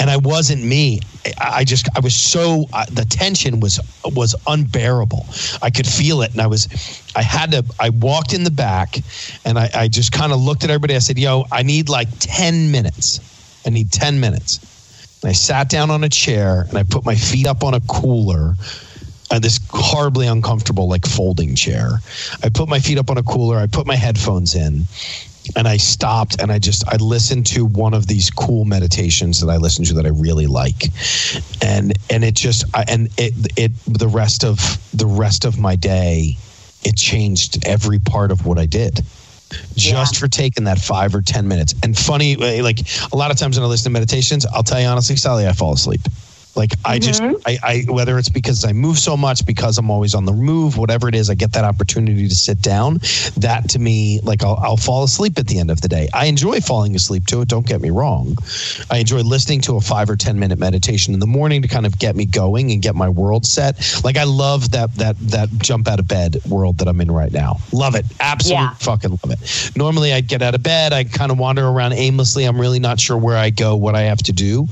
And 0.00 0.10
I 0.10 0.16
wasn't 0.16 0.64
me. 0.64 0.98
I 1.40 1.56
I 1.58 1.64
just, 1.64 1.88
I 1.96 2.00
was 2.00 2.14
so, 2.14 2.66
uh, 2.72 2.86
the 2.90 3.04
tension 3.04 3.60
was, 3.60 3.78
was 4.04 4.34
unbearable. 4.48 5.26
I 5.62 5.70
could 5.70 5.86
feel 5.86 6.22
it. 6.22 6.32
And 6.32 6.40
I 6.40 6.48
was, 6.48 6.66
I 7.14 7.22
had 7.22 7.52
to, 7.52 7.64
I 7.78 7.90
walked 7.90 8.34
in 8.34 8.42
the 8.42 8.50
back 8.50 8.98
and 9.44 9.58
I, 9.58 9.70
I 9.74 9.88
just 9.88 10.10
kind 10.10 10.32
of 10.32 10.40
looked 10.40 10.64
at 10.64 10.70
everybody. 10.70 10.96
I 10.96 10.98
said, 10.98 11.18
yo, 11.18 11.44
I 11.52 11.62
need 11.62 11.88
like 11.88 12.08
10 12.18 12.72
minutes. 12.72 13.20
I 13.64 13.70
need 13.70 13.92
10 13.92 14.18
minutes. 14.18 14.58
And 15.22 15.30
I 15.30 15.32
sat 15.32 15.68
down 15.68 15.90
on 15.90 16.04
a 16.04 16.08
chair 16.08 16.66
and 16.68 16.78
I 16.78 16.82
put 16.82 17.04
my 17.04 17.14
feet 17.14 17.46
up 17.46 17.64
on 17.64 17.74
a 17.74 17.80
cooler 17.80 18.54
uh, 19.30 19.38
this 19.38 19.58
horribly 19.70 20.26
uncomfortable 20.26 20.88
like 20.88 21.06
folding 21.06 21.54
chair. 21.54 21.98
I 22.42 22.48
put 22.48 22.68
my 22.68 22.78
feet 22.78 22.98
up 22.98 23.10
on 23.10 23.18
a 23.18 23.22
cooler. 23.22 23.56
I 23.56 23.66
put 23.66 23.86
my 23.86 23.96
headphones 23.96 24.54
in, 24.54 24.84
and 25.56 25.68
I 25.68 25.76
stopped 25.76 26.40
and 26.40 26.52
I 26.52 26.58
just 26.58 26.86
I 26.88 26.96
listened 26.96 27.46
to 27.48 27.64
one 27.64 27.94
of 27.94 28.06
these 28.06 28.30
cool 28.30 28.64
meditations 28.64 29.40
that 29.40 29.48
I 29.48 29.56
listen 29.56 29.84
to 29.86 29.94
that 29.94 30.06
I 30.06 30.10
really 30.10 30.46
like, 30.46 30.84
and 31.62 31.92
and 32.10 32.24
it 32.24 32.34
just 32.34 32.64
I, 32.74 32.84
and 32.88 33.08
it 33.18 33.34
it 33.56 33.72
the 33.86 34.08
rest 34.08 34.44
of 34.44 34.78
the 34.94 35.06
rest 35.06 35.44
of 35.44 35.58
my 35.58 35.76
day, 35.76 36.36
it 36.84 36.96
changed 36.96 37.66
every 37.66 37.98
part 37.98 38.30
of 38.30 38.46
what 38.46 38.58
I 38.58 38.66
did. 38.66 39.02
Just 39.76 40.14
Yeah. 40.14 40.18
for 40.20 40.28
taking 40.28 40.64
that 40.64 40.78
five 40.78 41.14
or 41.14 41.22
ten 41.22 41.46
minutes. 41.46 41.74
And 41.82 41.96
funny, 41.96 42.36
eh, 42.40 42.62
like 42.62 42.80
a 43.12 43.16
lot 43.16 43.30
of 43.30 43.36
times 43.38 43.56
when 43.56 43.64
I 43.64 43.68
listen 43.68 43.84
to 43.84 43.90
meditations, 43.90 44.44
I'll 44.46 44.62
tell 44.62 44.80
you 44.80 44.86
honestly, 44.86 45.16
Sally, 45.16 45.46
I 45.46 45.52
fall 45.52 45.72
asleep. 45.72 46.00
Like 46.56 46.72
I 46.84 46.98
just, 46.98 47.22
mm-hmm. 47.22 47.36
I, 47.46 47.58
I, 47.62 47.92
whether 47.92 48.18
it's 48.18 48.28
because 48.28 48.64
I 48.64 48.72
move 48.72 48.98
so 48.98 49.16
much, 49.16 49.44
because 49.44 49.78
I'm 49.78 49.90
always 49.90 50.14
on 50.14 50.24
the 50.24 50.32
move, 50.32 50.78
whatever 50.78 51.08
it 51.08 51.14
is, 51.14 51.28
I 51.30 51.34
get 51.34 51.52
that 51.52 51.64
opportunity 51.64 52.26
to 52.28 52.34
sit 52.34 52.62
down. 52.62 52.98
That 53.36 53.68
to 53.70 53.78
me, 53.78 54.20
like 54.22 54.42
I'll, 54.42 54.56
I'll 54.62 54.76
fall 54.76 55.04
asleep 55.04 55.38
at 55.38 55.46
the 55.46 55.58
end 55.58 55.70
of 55.70 55.80
the 55.80 55.88
day. 55.88 56.08
I 56.14 56.26
enjoy 56.26 56.60
falling 56.60 56.94
asleep 56.96 57.26
to 57.26 57.42
it. 57.42 57.48
Don't 57.48 57.66
get 57.66 57.80
me 57.80 57.90
wrong. 57.90 58.36
I 58.90 58.98
enjoy 58.98 59.20
listening 59.20 59.60
to 59.62 59.76
a 59.76 59.80
five 59.80 60.08
or 60.08 60.16
ten 60.16 60.38
minute 60.38 60.58
meditation 60.58 61.14
in 61.14 61.20
the 61.20 61.26
morning 61.26 61.62
to 61.62 61.68
kind 61.68 61.86
of 61.86 61.98
get 61.98 62.16
me 62.16 62.24
going 62.24 62.70
and 62.72 62.80
get 62.80 62.94
my 62.94 63.08
world 63.08 63.44
set. 63.46 64.00
Like 64.04 64.16
I 64.16 64.24
love 64.24 64.70
that 64.72 64.94
that 64.94 65.16
that 65.20 65.50
jump 65.58 65.88
out 65.88 65.98
of 66.00 66.08
bed 66.08 66.36
world 66.48 66.78
that 66.78 66.88
I'm 66.88 67.00
in 67.00 67.10
right 67.10 67.32
now. 67.32 67.58
Love 67.72 67.94
it. 67.94 68.06
Absolutely 68.20 68.64
Yeah. 68.64 68.74
fucking 68.74 69.10
love 69.10 69.30
it. 69.30 69.76
Normally 69.76 70.12
I'd 70.12 70.26
get 70.26 70.42
out 70.42 70.54
of 70.54 70.62
bed, 70.62 70.92
I 70.92 71.04
kind 71.04 71.30
of 71.30 71.38
wander 71.38 71.66
around 71.66 71.92
aimlessly. 71.92 72.44
I'm 72.44 72.60
really 72.60 72.78
not 72.78 72.98
sure 72.98 73.16
where 73.16 73.36
I 73.36 73.50
go, 73.50 73.76
what 73.76 73.94
I 73.94 74.02
have 74.02 74.18
to 74.24 74.32
do, 74.32 74.66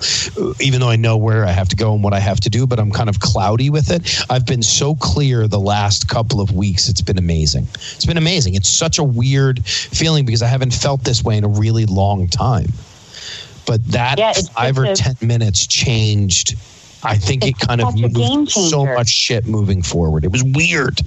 even 0.60 0.80
though 0.80 0.88
I 0.88 0.96
know 0.96 1.16
where 1.16 1.44
I 1.44 1.50
have 1.50 1.68
to 1.68 1.73
go 1.74 1.94
and 1.94 2.02
what 2.02 2.12
I 2.14 2.20
have 2.20 2.40
to 2.40 2.50
do, 2.50 2.66
but 2.66 2.78
I'm 2.78 2.90
kind 2.90 3.08
of 3.08 3.20
cloudy 3.20 3.70
with 3.70 3.90
it. 3.90 4.24
I've 4.30 4.46
been 4.46 4.62
so 4.62 4.94
clear 4.94 5.46
the 5.48 5.60
last 5.60 6.08
couple 6.08 6.40
of 6.40 6.52
weeks. 6.52 6.88
It's 6.88 7.00
been 7.02 7.18
amazing. 7.18 7.66
It's 7.74 8.04
been 8.06 8.16
amazing. 8.18 8.54
It's 8.54 8.68
such 8.68 8.98
a 8.98 9.04
weird 9.04 9.64
feeling 9.64 10.24
because 10.24 10.42
I 10.42 10.46
haven't 10.46 10.72
felt 10.74 11.04
this 11.04 11.22
way 11.24 11.36
in 11.36 11.44
a 11.44 11.48
really 11.48 11.86
long 11.86 12.28
time. 12.28 12.72
But 13.66 13.84
that 13.88 14.18
Yeah, 14.18 14.32
five 14.54 14.78
or 14.78 14.84
a- 14.84 14.94
10 14.94 15.16
minutes 15.22 15.66
changed. 15.66 16.54
I 17.02 17.16
think 17.16 17.44
it 17.44 17.58
kind 17.58 17.80
of 17.80 17.90
such 17.92 18.00
a 18.02 18.08
game 18.08 18.38
moved 18.40 18.52
so 18.52 18.86
much 18.86 19.08
shit 19.08 19.46
moving 19.46 19.82
forward. 19.82 20.24
It 20.24 20.32
was 20.32 20.42
weird. 20.42 21.00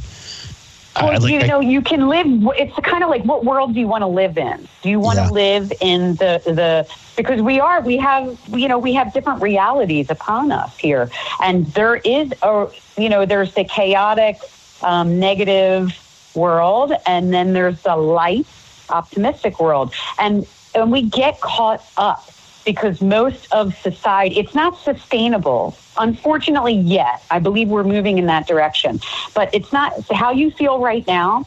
Well, 1.02 1.12
I- 1.12 1.18
like, 1.18 1.32
you 1.32 1.40
I- 1.42 1.48
know, 1.48 1.60
you 1.60 1.82
can 1.82 2.08
live. 2.08 2.28
It's 2.58 2.76
kind 2.80 3.04
of 3.04 3.10
like 3.10 3.24
what 3.24 3.46
world 3.46 3.74
do 3.74 3.80
you 3.80 3.88
want 3.88 4.02
to 4.04 4.08
live 4.08 4.38
in? 4.38 4.68
Do 4.82 4.90
you 4.90 5.00
want 5.00 5.18
Yeah. 5.18 5.28
to 5.28 5.34
live 5.34 5.72
in 5.82 6.16
the 6.16 6.42
the 6.46 6.88
because 7.16 7.42
we 7.42 7.60
are 7.60 7.82
we 7.82 7.98
have 7.98 8.38
you 8.54 8.68
know 8.68 8.78
we 8.80 8.94
have 8.94 9.14
different 9.14 9.42
realities 9.42 10.10
upon 10.10 10.52
us 10.52 10.76
here, 10.78 11.10
and 11.42 11.66
there 11.68 11.96
is 11.98 12.32
a 12.42 12.68
you 12.98 13.10
know 13.10 13.26
there's 13.26 13.54
the 13.54 13.64
chaotic, 13.64 14.40
um, 14.82 15.20
negative 15.20 15.92
world, 16.36 16.94
and 17.06 17.34
then 17.34 17.54
there's 17.54 17.82
the 17.82 17.96
light, 17.96 18.46
optimistic 18.90 19.60
world, 19.60 19.94
and 20.20 20.46
and 20.76 20.92
we 20.92 21.02
get 21.02 21.40
caught 21.42 21.84
up 21.98 22.30
because 22.66 23.02
most 23.02 23.52
of 23.54 23.76
society 23.78 24.38
it's 24.40 24.54
not 24.54 24.78
sustainable 24.78 25.76
unfortunately 25.98 26.74
yet 26.74 27.24
i 27.32 27.40
believe 27.40 27.70
we're 27.70 27.84
moving 27.84 28.18
in 28.18 28.26
that 28.28 28.48
direction. 28.48 29.00
But 29.34 29.54
it's 29.54 29.72
not 29.72 29.94
how 30.12 30.32
you 30.32 30.52
feel 30.52 30.80
right 30.80 31.06
now 31.08 31.46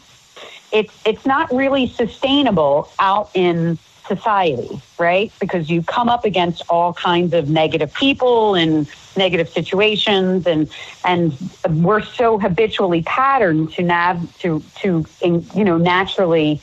it's 0.72 0.94
it's 1.05 1.26
not 1.26 1.53
really 1.53 1.86
sustainable 1.88 2.90
out 2.98 3.30
in 3.34 3.78
society 4.07 4.80
right? 4.98 5.32
Because 5.40 5.70
you 5.70 5.82
come 5.82 6.09
up 6.09 6.24
against 6.24 6.62
all 6.68 6.92
kinds 6.92 7.32
of 7.32 7.48
negative 7.48 7.92
people 7.94 8.55
and 8.55 8.88
negative 9.16 9.48
situations 9.48 10.46
and 10.46 10.70
and 11.05 11.32
we're 11.68 12.03
so 12.03 12.38
habitually 12.38 13.03
patterned 13.03 13.72
to 13.72 13.82
nav 13.82 14.38
to 14.38 14.62
to 14.80 15.07
in, 15.20 15.46
you 15.55 15.64
know 15.64 15.78
naturally 15.78 16.57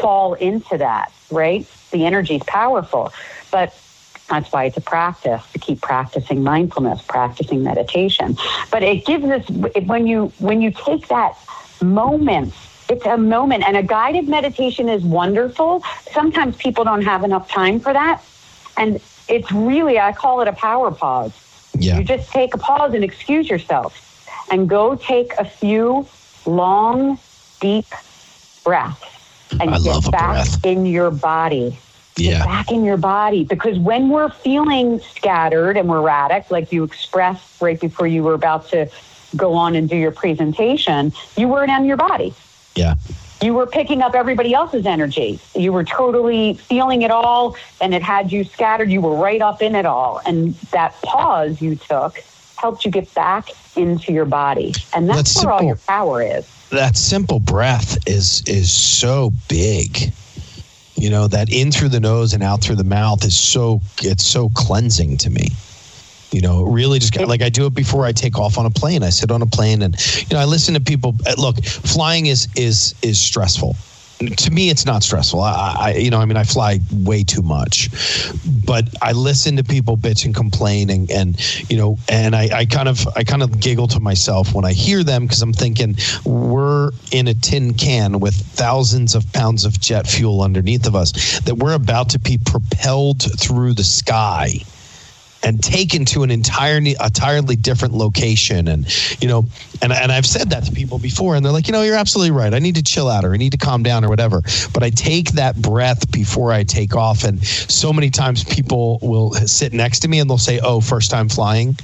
fall 0.00 0.34
into 0.34 0.76
that 0.78 1.12
right? 1.30 1.66
The 1.90 2.04
energy 2.06 2.36
is 2.36 2.42
powerful. 2.44 3.12
But 3.50 3.74
that's 4.28 4.52
why 4.52 4.64
it's 4.64 4.76
a 4.76 4.80
practice 4.80 5.42
to 5.52 5.58
keep 5.58 5.80
practicing 5.80 6.42
mindfulness, 6.42 7.02
practicing 7.02 7.62
meditation. 7.64 8.36
But 8.70 8.82
it 8.82 9.04
gives 9.04 9.24
us 9.24 9.48
when 9.86 10.06
you 10.06 10.32
when 10.38 10.60
you 10.62 10.70
take 10.70 11.08
that 11.08 11.36
moment, 11.82 12.54
it's 12.88 13.06
a 13.06 13.16
moment, 13.16 13.64
and 13.66 13.76
a 13.76 13.82
guided 13.82 14.28
meditation 14.28 14.88
is 14.88 15.02
wonderful. 15.02 15.82
Sometimes 16.12 16.56
people 16.56 16.84
don't 16.84 17.02
have 17.02 17.24
enough 17.24 17.48
time 17.50 17.80
for 17.80 17.92
that, 17.92 18.22
and 18.76 19.00
it's 19.28 19.50
really 19.52 19.98
I 19.98 20.12
call 20.12 20.40
it 20.40 20.48
a 20.48 20.52
power 20.52 20.90
pause. 20.90 21.32
yeah. 21.78 21.96
You 21.96 22.04
just 22.04 22.30
take 22.30 22.54
a 22.54 22.58
pause 22.58 22.94
and 22.94 23.04
excuse 23.04 23.48
yourself, 23.48 23.92
and 24.50 24.68
go 24.68 24.94
take 24.94 25.32
a 25.38 25.44
few 25.44 26.06
long, 26.46 27.18
deep 27.60 27.86
breaths, 28.64 29.02
and 29.60 29.74
I 29.74 29.78
get 29.80 30.10
back 30.10 30.34
breath. 30.34 30.64
in 30.64 30.86
your 30.86 31.10
body 31.10 31.78
Yeah. 32.18 32.44
back 32.44 32.70
in 32.70 32.84
your 32.84 32.96
body 32.96 33.44
because 33.44 33.78
when 33.78 34.08
we're 34.08 34.28
feeling 34.28 34.98
scattered 35.00 35.76
and 35.76 35.88
erratic, 35.88 36.50
like 36.50 36.72
you 36.72 36.84
expressed 36.84 37.60
right 37.60 37.78
before 37.80 38.06
you 38.06 38.22
were 38.22 38.34
about 38.34 38.68
to 38.70 38.90
go 39.36 39.54
on 39.54 39.76
and 39.76 39.88
do 39.88 39.96
your 39.96 40.10
presentation, 40.10 41.12
you 41.36 41.48
weren't 41.48 41.70
in 41.70 41.84
your 41.84 41.96
body. 41.96 42.34
Yeah. 42.74 42.96
You 43.40 43.54
were 43.54 43.66
picking 43.66 44.02
up 44.02 44.14
everybody 44.14 44.52
else's 44.52 44.84
energy. 44.84 45.38
You 45.54 45.72
were 45.72 45.84
totally 45.84 46.54
feeling 46.54 47.02
it 47.02 47.12
all, 47.12 47.56
and 47.80 47.94
it 47.94 48.02
had 48.02 48.32
you 48.32 48.42
scattered. 48.42 48.90
You 48.90 49.00
were 49.00 49.14
right 49.14 49.40
up 49.40 49.62
in 49.62 49.76
it 49.76 49.86
all. 49.86 50.20
And 50.26 50.54
that 50.72 51.00
pause 51.02 51.62
you 51.62 51.76
took 51.76 52.18
helped 52.56 52.84
you 52.84 52.90
get 52.90 53.12
back 53.14 53.50
into 53.76 54.12
your 54.12 54.24
body. 54.24 54.74
And 54.92 55.08
that's, 55.08 55.34
That's 55.34 55.44
where 55.44 55.52
all 55.52 55.62
your 55.62 55.76
power 55.76 56.20
is. 56.20 56.46
that 56.70 56.96
simple 56.96 57.38
breath 57.38 57.96
is 58.08 58.42
is 58.46 58.72
so 58.72 59.32
big 59.48 60.12
you 60.98 61.10
know 61.10 61.28
that 61.28 61.52
in 61.52 61.70
through 61.70 61.90
the 61.90 62.00
nose 62.00 62.32
and 62.32 62.42
out 62.42 62.62
through 62.62 62.76
the 62.76 62.84
mouth 62.84 63.24
is 63.24 63.36
so 63.36 63.80
it's 64.02 64.24
so 64.24 64.50
cleansing 64.50 65.16
to 65.18 65.30
me. 65.30 65.48
You 66.30 66.42
know 66.42 66.64
really 66.64 66.98
just 66.98 67.18
like 67.18 67.40
i 67.40 67.48
do 67.48 67.64
it 67.64 67.74
before 67.74 68.04
i 68.04 68.12
take 68.12 68.38
off 68.38 68.58
on 68.58 68.66
a 68.66 68.70
plane. 68.70 69.02
I 69.02 69.10
sit 69.10 69.30
on 69.30 69.40
a 69.40 69.46
plane 69.46 69.82
and 69.82 69.96
you 70.18 70.36
know 70.36 70.40
i 70.40 70.44
listen 70.44 70.74
to 70.74 70.80
people. 70.80 71.14
Look 71.38 71.64
flying 71.64 72.26
is 72.26 72.48
is 72.54 72.94
is 73.02 73.20
stressful 73.20 73.76
to 74.18 74.50
me 74.50 74.68
it's 74.68 74.84
not 74.84 75.02
stressful. 75.02 75.40
I, 75.40 75.76
I 75.78 75.94
you 75.94 76.10
know 76.10 76.18
i 76.18 76.24
mean 76.24 76.36
i 76.36 76.44
fly 76.44 76.80
way 76.92 77.22
too 77.22 77.42
much 77.42 77.88
but 78.66 78.88
i 79.00 79.12
listen 79.12 79.56
to 79.56 79.64
people 79.64 79.96
bitch 79.96 80.24
and 80.24 80.34
complain 80.34 80.90
and, 80.90 81.10
and 81.10 81.70
you 81.70 81.76
know 81.76 81.98
and 82.08 82.34
I, 82.34 82.48
I 82.52 82.64
kind 82.66 82.88
of 82.88 83.06
i 83.16 83.22
kind 83.22 83.42
of 83.42 83.60
giggle 83.60 83.86
to 83.88 84.00
myself 84.00 84.54
when 84.54 84.64
i 84.64 84.72
hear 84.72 85.04
them 85.04 85.24
because 85.24 85.42
i'm 85.42 85.52
thinking 85.52 85.96
we're 86.24 86.90
in 87.12 87.28
a 87.28 87.34
tin 87.34 87.74
can 87.74 88.18
with 88.18 88.34
thousands 88.34 89.14
of 89.14 89.30
pounds 89.32 89.64
of 89.64 89.78
jet 89.80 90.06
fuel 90.06 90.42
underneath 90.42 90.86
of 90.86 90.96
us 90.96 91.40
that 91.40 91.56
we're 91.56 91.74
about 91.74 92.08
to 92.10 92.18
be 92.18 92.38
propelled 92.38 93.22
through 93.38 93.74
the 93.74 93.84
sky 93.84 94.48
and 95.42 95.62
taken 95.62 96.04
to 96.04 96.22
an 96.22 96.30
entirely 96.30 96.96
entirely 97.02 97.56
different 97.56 97.94
location. 97.94 98.68
And 98.68 98.86
you 99.22 99.28
know 99.28 99.46
and 99.82 99.92
and 99.92 100.12
I've 100.12 100.26
said 100.26 100.50
that 100.50 100.64
to 100.64 100.72
people 100.72 100.98
before 100.98 101.36
and 101.36 101.44
they're 101.44 101.52
like 101.52 101.68
you 101.68 101.72
know 101.72 101.82
you're 101.82 101.96
absolutely 101.96 102.32
right. 102.32 102.52
I 102.52 102.58
need 102.58 102.76
to 102.76 102.82
chill 102.82 103.08
out 103.08 103.24
or 103.24 103.34
I 103.34 103.36
need 103.36 103.52
to 103.52 103.58
calm 103.58 103.82
down 103.82 104.04
or 104.04 104.08
whatever. 104.08 104.42
But 104.72 104.82
I 104.82 104.90
take 104.90 105.32
that 105.32 105.60
breath 105.60 106.10
before 106.10 106.52
I 106.52 106.64
take 106.64 106.94
off 106.94 107.24
and 107.24 107.44
so 107.44 107.92
many 107.92 108.10
times 108.10 108.44
people 108.44 108.98
will 109.02 109.32
sit 109.32 109.72
next 109.72 110.00
to 110.00 110.08
me 110.08 110.18
and 110.18 110.28
they'll 110.28 110.38
say 110.38 110.60
oh 110.60 110.80
first 110.80 111.10
time 111.10 111.28
flying? 111.28 111.76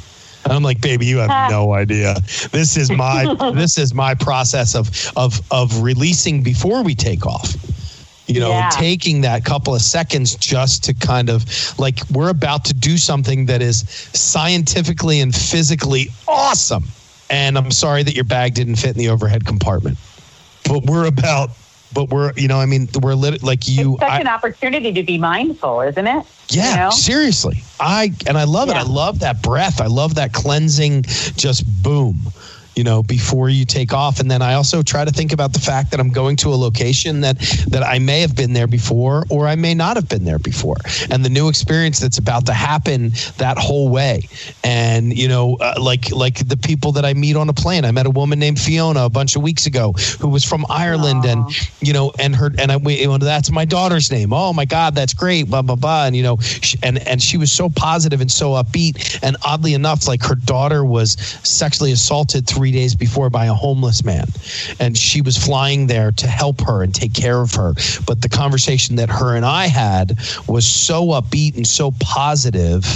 And 0.44 0.52
I'm 0.52 0.62
like, 0.62 0.82
baby, 0.82 1.06
you 1.06 1.18
have 1.18 1.30
ah. 1.30 1.48
no 1.50 1.72
idea. 1.72 2.16
This 2.52 2.76
is 2.76 2.90
my 2.90 3.34
this 3.54 3.78
is 3.78 3.94
my 3.94 4.14
process 4.14 4.74
of 4.74 5.12
of 5.16 5.40
of 5.50 5.82
releasing 5.82 6.42
before 6.42 6.82
we 6.82 6.94
take 6.94 7.26
off 7.26 7.54
you 8.26 8.40
know, 8.40 8.50
Yeah. 8.50 8.70
taking 8.72 9.20
that 9.22 9.44
couple 9.44 9.74
of 9.74 9.82
seconds 9.82 10.34
just 10.36 10.84
to 10.84 10.94
kind 10.94 11.28
of 11.28 11.44
like 11.78 12.00
we're 12.10 12.30
about 12.30 12.64
to 12.66 12.74
do 12.74 12.96
something 12.96 13.46
that 13.46 13.60
is 13.62 13.84
scientifically 14.14 15.20
and 15.20 15.34
physically 15.34 16.10
awesome. 16.26 16.84
And 17.30 17.56
I'm 17.58 17.70
sorry 17.70 18.02
that 18.02 18.14
your 18.14 18.24
bag 18.24 18.54
didn't 18.54 18.76
fit 18.76 18.90
in 18.90 18.98
the 18.98 19.08
overhead 19.08 19.44
compartment, 19.46 19.98
but 20.68 20.84
we're 20.84 21.06
about, 21.06 21.50
but 21.92 22.10
we're, 22.10 22.32
you 22.36 22.48
know, 22.48 22.58
I 22.58 22.66
mean, 22.66 22.88
we're 23.00 23.14
lit, 23.14 23.42
like 23.42 23.66
you, 23.68 23.92
it's 23.94 24.00
such 24.02 24.10
I- 24.10 24.20
an 24.20 24.28
opportunity 24.28 24.92
to 24.92 25.02
be 25.02 25.18
mindful, 25.18 25.80
isn't 25.82 26.06
it? 26.06 26.24
yeah, 26.50 26.70
You 26.70 26.76
know? 26.76 26.90
seriously. 26.90 27.62
I 27.80 28.12
and 28.26 28.36
I 28.38 28.44
love 28.44 28.68
it. 28.68 28.76
I 28.76 28.82
love 28.82 29.20
that 29.20 29.42
breath. 29.42 29.80
I 29.80 29.86
love 29.86 30.14
that 30.16 30.32
cleansing 30.32 31.02
just 31.36 31.64
boom. 31.82 32.18
You 32.76 32.84
know, 32.84 33.02
before 33.02 33.48
you 33.48 33.64
take 33.64 33.92
off, 33.92 34.20
and 34.20 34.30
then 34.30 34.42
I 34.42 34.54
also 34.54 34.82
try 34.82 35.04
to 35.04 35.10
think 35.10 35.32
about 35.32 35.52
the 35.52 35.60
fact 35.60 35.90
that 35.92 36.00
I'm 36.00 36.10
going 36.10 36.36
to 36.36 36.48
a 36.48 36.56
location 36.56 37.20
that 37.20 37.38
that 37.68 37.82
I 37.82 37.98
may 37.98 38.20
have 38.20 38.34
been 38.34 38.52
there 38.52 38.66
before, 38.66 39.24
or 39.30 39.46
I 39.46 39.54
may 39.54 39.74
not 39.74 39.96
have 39.96 40.08
been 40.08 40.24
there 40.24 40.38
before, 40.38 40.76
and 41.10 41.24
the 41.24 41.28
new 41.28 41.48
experience 41.48 42.00
that's 42.00 42.18
about 42.18 42.46
to 42.46 42.52
happen 42.52 43.12
that 43.38 43.58
whole 43.58 43.88
way. 43.88 44.28
And 44.64 45.16
you 45.16 45.28
know, 45.28 45.56
uh, 45.56 45.74
like 45.80 46.10
like 46.10 46.46
the 46.48 46.56
people 46.56 46.92
that 46.92 47.04
I 47.04 47.14
meet 47.14 47.36
on 47.36 47.48
a 47.48 47.52
plane. 47.52 47.84
I 47.84 47.92
met 47.92 48.06
a 48.06 48.10
woman 48.10 48.38
named 48.38 48.58
Fiona 48.58 49.04
a 49.04 49.10
bunch 49.10 49.36
of 49.36 49.42
weeks 49.42 49.66
ago 49.66 49.92
who 50.20 50.28
was 50.28 50.44
from 50.44 50.66
Ireland, 50.68 51.24
and 51.24 51.44
you 51.80 51.92
know, 51.92 52.12
and 52.18 52.34
her 52.34 52.50
and 52.58 52.72
I, 52.72 52.76
we, 52.76 53.06
that's 53.18 53.50
my 53.50 53.64
daughter's 53.64 54.10
name. 54.10 54.32
Oh 54.32 54.52
my 54.52 54.64
God, 54.64 54.94
that's 54.94 55.14
great. 55.14 55.48
Blah 55.48 55.62
blah 55.62 55.76
blah. 55.76 56.06
And 56.06 56.16
you 56.16 56.22
know, 56.22 56.38
sh 56.40 56.76
and 56.82 56.98
and 57.06 57.22
she 57.22 57.36
was 57.36 57.52
so 57.52 57.68
positive 57.68 58.20
and 58.20 58.30
so 58.30 58.50
upbeat. 58.52 59.20
And 59.22 59.36
oddly 59.44 59.74
enough, 59.74 60.08
like 60.08 60.22
her 60.24 60.34
daughter 60.34 60.84
was 60.84 61.12
sexually 61.42 61.92
assaulted 61.92 62.46
three 62.46 62.63
three 62.64 62.72
days 62.72 62.94
before 62.94 63.28
by 63.28 63.44
a 63.44 63.52
homeless 63.52 64.02
man. 64.06 64.24
And 64.80 64.96
she 64.96 65.20
was 65.20 65.36
flying 65.36 65.86
there 65.86 66.12
to 66.12 66.26
help 66.26 66.62
her 66.62 66.82
and 66.82 66.94
take 66.94 67.12
care 67.12 67.42
of 67.42 67.52
her. 67.56 67.74
But 68.06 68.22
the 68.22 68.30
conversation 68.30 68.96
that 68.96 69.10
her 69.10 69.36
and 69.36 69.44
I 69.44 69.66
had 69.66 70.16
was 70.48 70.64
so 70.64 71.08
upbeat 71.08 71.56
and 71.56 71.66
so 71.66 71.90
positive 72.00 72.86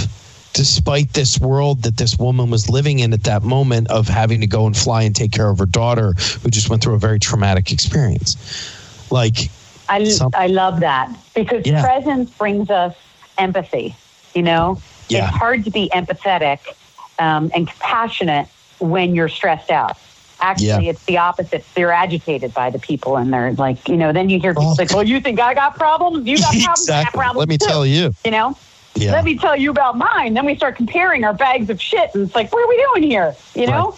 despite 0.53 1.13
this 1.13 1.39
world 1.39 1.83
that 1.83 1.97
this 1.97 2.17
woman 2.17 2.49
was 2.49 2.67
living 2.67 2.97
in 2.97 3.13
at 3.13 3.23
that 3.25 3.43
moment 3.43 3.91
of 3.91 4.07
having 4.07 4.41
to 4.41 4.47
go 4.47 4.65
and 4.65 4.75
fly 4.75 5.03
and 5.03 5.15
take 5.15 5.31
care 5.31 5.51
of 5.51 5.59
her 5.59 5.67
daughter 5.67 6.13
who 6.41 6.49
just 6.49 6.67
went 6.71 6.81
through 6.81 6.95
a 6.95 6.99
very 6.99 7.19
traumatic 7.19 7.71
experience 7.71 8.35
like 9.11 9.51
I, 9.87 10.03
Some- 10.05 10.31
I 10.33 10.47
love 10.47 10.79
that 10.79 11.15
because 11.35 11.63
Yeah. 11.67 11.83
presence 11.83 12.31
brings 12.31 12.71
us 12.71 12.95
empathy. 13.37 13.95
You 14.33 14.41
know, 14.41 14.81
Yeah. 15.09 15.27
it's 15.27 15.37
hard 15.37 15.63
to 15.65 15.69
be 15.69 15.89
empathetic 15.93 16.57
um, 17.19 17.51
and 17.53 17.67
compassionate 17.67 18.47
when 18.79 19.15
you're 19.15 19.29
stressed 19.29 19.71
out. 19.71 19.97
Actually, 20.41 20.67
Yeah. 20.85 20.91
it's 20.91 21.03
the 21.05 21.17
opposite. 21.17 21.65
They're 21.75 21.91
agitated 21.91 22.53
by 22.53 22.69
the 22.69 22.79
people, 22.79 23.17
and 23.17 23.31
they're 23.33 23.51
like, 23.53 23.89
you 23.89 23.97
know. 23.97 24.13
Then 24.13 24.29
you 24.29 24.39
hear 24.39 24.53
people 24.53 24.69
Oh. 24.71 24.75
like, 24.77 24.93
"Well, 24.93 25.03
you 25.03 25.19
think 25.19 25.39
I 25.39 25.53
got 25.53 25.75
problems? 25.75 26.25
You 26.27 26.37
got 26.37 26.53
problems? 26.63 26.89
I 26.89 27.03
got 27.03 27.13
problems 27.13 27.39
let 27.39 27.49
me 27.49 27.57
too." 27.57 27.65
tell 27.65 27.85
you 27.85 28.13
You 28.23 28.31
know, 28.31 28.55
yeah 28.95 29.11
let 29.11 29.25
me 29.25 29.37
tell 29.37 29.55
you 29.57 29.69
about 29.69 29.97
mine. 29.97 30.33
Then 30.35 30.45
we 30.45 30.55
start 30.55 30.77
comparing 30.77 31.25
our 31.25 31.33
bags 31.33 31.69
of 31.69 31.81
shit, 31.81 32.11
and 32.13 32.23
it's 32.25 32.35
like, 32.35 32.53
what 32.53 32.63
are 32.63 32.69
we 32.69 32.77
doing 32.93 33.11
here? 33.11 33.35
You 33.53 33.67
know, 33.67 33.95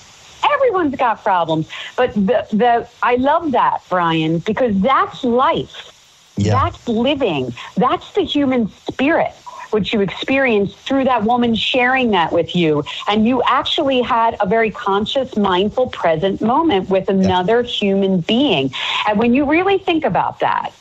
everyone's 0.56 0.96
got 0.96 1.24
problems, 1.24 1.68
but 1.96 2.12
the 2.16 2.48
the 2.52 2.88
I 3.04 3.16
love 3.18 3.52
that, 3.52 3.82
Brian, 3.90 4.40
because 4.40 4.74
that's 4.82 5.24
life. 5.24 5.90
yeah 6.38 6.54
That's 6.54 6.88
living. 6.88 7.54
That's 7.78 8.14
the 8.14 8.24
human 8.24 8.70
spirit, 8.90 9.34
which 9.74 9.94
you 9.94 10.02
experienced 10.02 10.78
through 10.78 11.06
that 11.06 11.24
woman 11.24 11.56
sharing 11.56 12.12
that 12.12 12.32
with 12.32 12.56
you. 12.56 12.84
And 13.08 13.28
you 13.28 13.42
actually 13.44 14.02
had 14.02 14.36
a 14.40 14.46
very 14.46 14.72
conscious, 14.72 15.36
mindful, 15.38 15.88
present 15.88 16.42
moment 16.42 16.90
with 16.90 17.10
another 17.10 17.64
human 17.64 18.20
being. 18.22 18.72
And 19.08 19.18
when 19.20 19.34
you 19.34 19.50
really 19.50 19.78
think 19.78 20.06
about 20.06 20.40
that, 20.40 20.74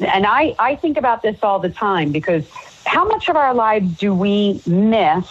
and 0.00 0.26
I, 0.26 0.54
I 0.58 0.76
think 0.76 0.96
about 0.98 1.22
this 1.22 1.42
all 1.42 1.58
the 1.58 1.70
time 1.70 2.12
because 2.12 2.48
how 2.84 3.06
much 3.06 3.28
of 3.28 3.36
our 3.36 3.54
lives 3.54 3.96
do 3.96 4.14
we 4.14 4.60
miss 4.66 5.26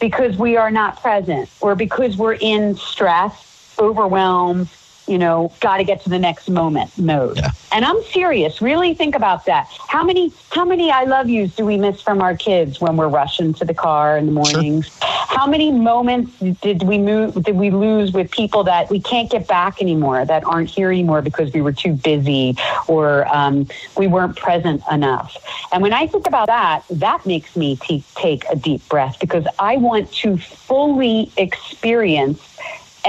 because 0.00 0.36
we 0.36 0.56
are 0.56 0.70
not 0.70 1.00
present 1.00 1.48
or 1.60 1.74
because 1.74 2.16
we're 2.16 2.34
in 2.34 2.76
stress, 2.76 3.74
overwhelmed, 3.78 4.68
you 5.10 5.18
know, 5.18 5.52
got 5.60 5.78
to 5.78 5.84
get 5.84 6.02
to 6.04 6.08
the 6.08 6.18
next 6.18 6.48
moment 6.48 6.96
mode. 6.96 7.38
Yeah. 7.38 7.50
And 7.72 7.84
I'm 7.84 8.02
serious. 8.04 8.62
Really 8.62 8.94
think 8.94 9.14
about 9.14 9.44
that. 9.46 9.68
How 9.88 10.04
many 10.04 10.32
how 10.52 10.64
many 10.64 10.90
I 10.90 11.04
love 11.04 11.28
yous 11.28 11.54
do 11.56 11.64
we 11.66 11.76
miss 11.76 12.00
from 12.00 12.22
our 12.22 12.36
kids 12.36 12.80
when 12.80 12.96
we're 12.96 13.08
rushing 13.08 13.52
to 13.54 13.64
the 13.64 13.74
car 13.74 14.16
in 14.16 14.26
the 14.26 14.32
Sure. 14.32 14.42
mornings? 14.42 14.90
How 15.02 15.46
many 15.46 15.70
moments 15.72 16.32
did 16.62 16.82
we 16.84 16.98
move 16.98 17.34
did 17.44 17.56
we 17.56 17.70
lose 17.70 18.12
with 18.12 18.30
people 18.30 18.64
that 18.64 18.90
we 18.90 19.00
can't 19.00 19.30
get 19.30 19.46
back 19.46 19.80
anymore 19.82 20.24
that 20.24 20.44
aren't 20.44 20.70
here 20.70 20.90
anymore 20.90 21.22
because 21.22 21.52
we 21.52 21.60
were 21.60 21.72
too 21.72 21.92
busy 21.92 22.56
or 22.88 23.26
um, 23.34 23.66
we 23.96 24.06
weren't 24.06 24.36
present 24.36 24.82
enough? 24.90 25.36
And 25.72 25.82
when 25.82 25.92
I 25.92 26.06
think 26.06 26.26
about 26.26 26.46
that, 26.48 26.84
that 26.90 27.24
makes 27.26 27.56
me 27.56 27.76
t- 27.76 28.04
take 28.16 28.44
a 28.50 28.56
deep 28.56 28.88
breath 28.88 29.18
because 29.20 29.46
I 29.58 29.76
want 29.76 30.12
to 30.14 30.36
fully 30.36 31.30
experience 31.36 32.40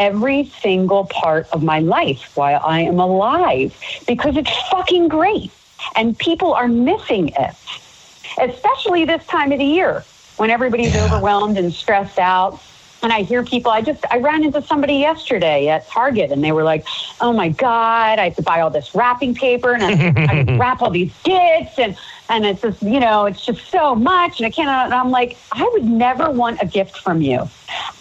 every 0.01 0.51
single 0.61 1.05
part 1.05 1.47
of 1.53 1.63
my 1.63 1.79
life 1.79 2.19
while 2.35 2.61
I 2.65 2.81
am 2.81 2.99
alive 2.99 3.71
because 4.07 4.37
it's 4.37 4.51
fucking 4.71 5.09
great. 5.09 5.53
And 5.95 6.17
people 6.17 6.53
are 6.53 6.67
missing 6.67 7.29
it, 7.37 7.55
especially 8.41 9.05
this 9.05 9.25
time 9.27 9.51
of 9.51 9.59
the 9.59 9.65
year 9.65 10.07
when 10.37 10.49
everybody's 10.49 10.95
Yeah. 10.95 11.03
overwhelmed 11.05 11.57
and 11.57 11.73
stressed 11.73 12.19
out. 12.19 12.63
And 13.03 13.11
I 13.11 13.23
hear 13.23 13.43
people, 13.43 13.71
I 13.71 13.81
just, 13.81 14.03
I 14.11 14.17
ran 14.19 14.43
into 14.43 14.61
somebody 14.61 14.95
yesterday 14.95 15.69
at 15.69 15.87
Target 15.87 16.31
and 16.31 16.43
they 16.43 16.51
were 16.51 16.63
like, 16.63 16.85
oh 17.19 17.33
my 17.33 17.49
God, 17.49 18.19
I 18.19 18.25
have 18.25 18.35
to 18.35 18.43
buy 18.43 18.61
all 18.61 18.69
this 18.69 18.93
wrapping 18.93 19.33
paper 19.33 19.73
and 19.73 19.83
I, 19.83 19.89
I 20.29 20.35
have 20.35 20.45
to 20.45 20.53
wrap 20.59 20.81
all 20.83 20.91
these 20.91 21.11
gifts 21.23 21.79
and, 21.79 21.97
and 22.29 22.45
it's 22.45 22.61
just, 22.61 22.81
you 22.83 22.99
know, 22.99 23.25
it's 23.25 23.43
just 23.43 23.67
so 23.71 23.95
much. 23.95 24.39
And 24.39 24.45
I 24.45 24.51
can't, 24.51 24.69
and 24.69 24.93
I'm 24.93 25.09
like, 25.09 25.35
I 25.51 25.67
would 25.73 25.83
never 25.85 26.29
want 26.29 26.61
a 26.61 26.65
gift 26.67 26.97
from 26.99 27.21
you. 27.21 27.49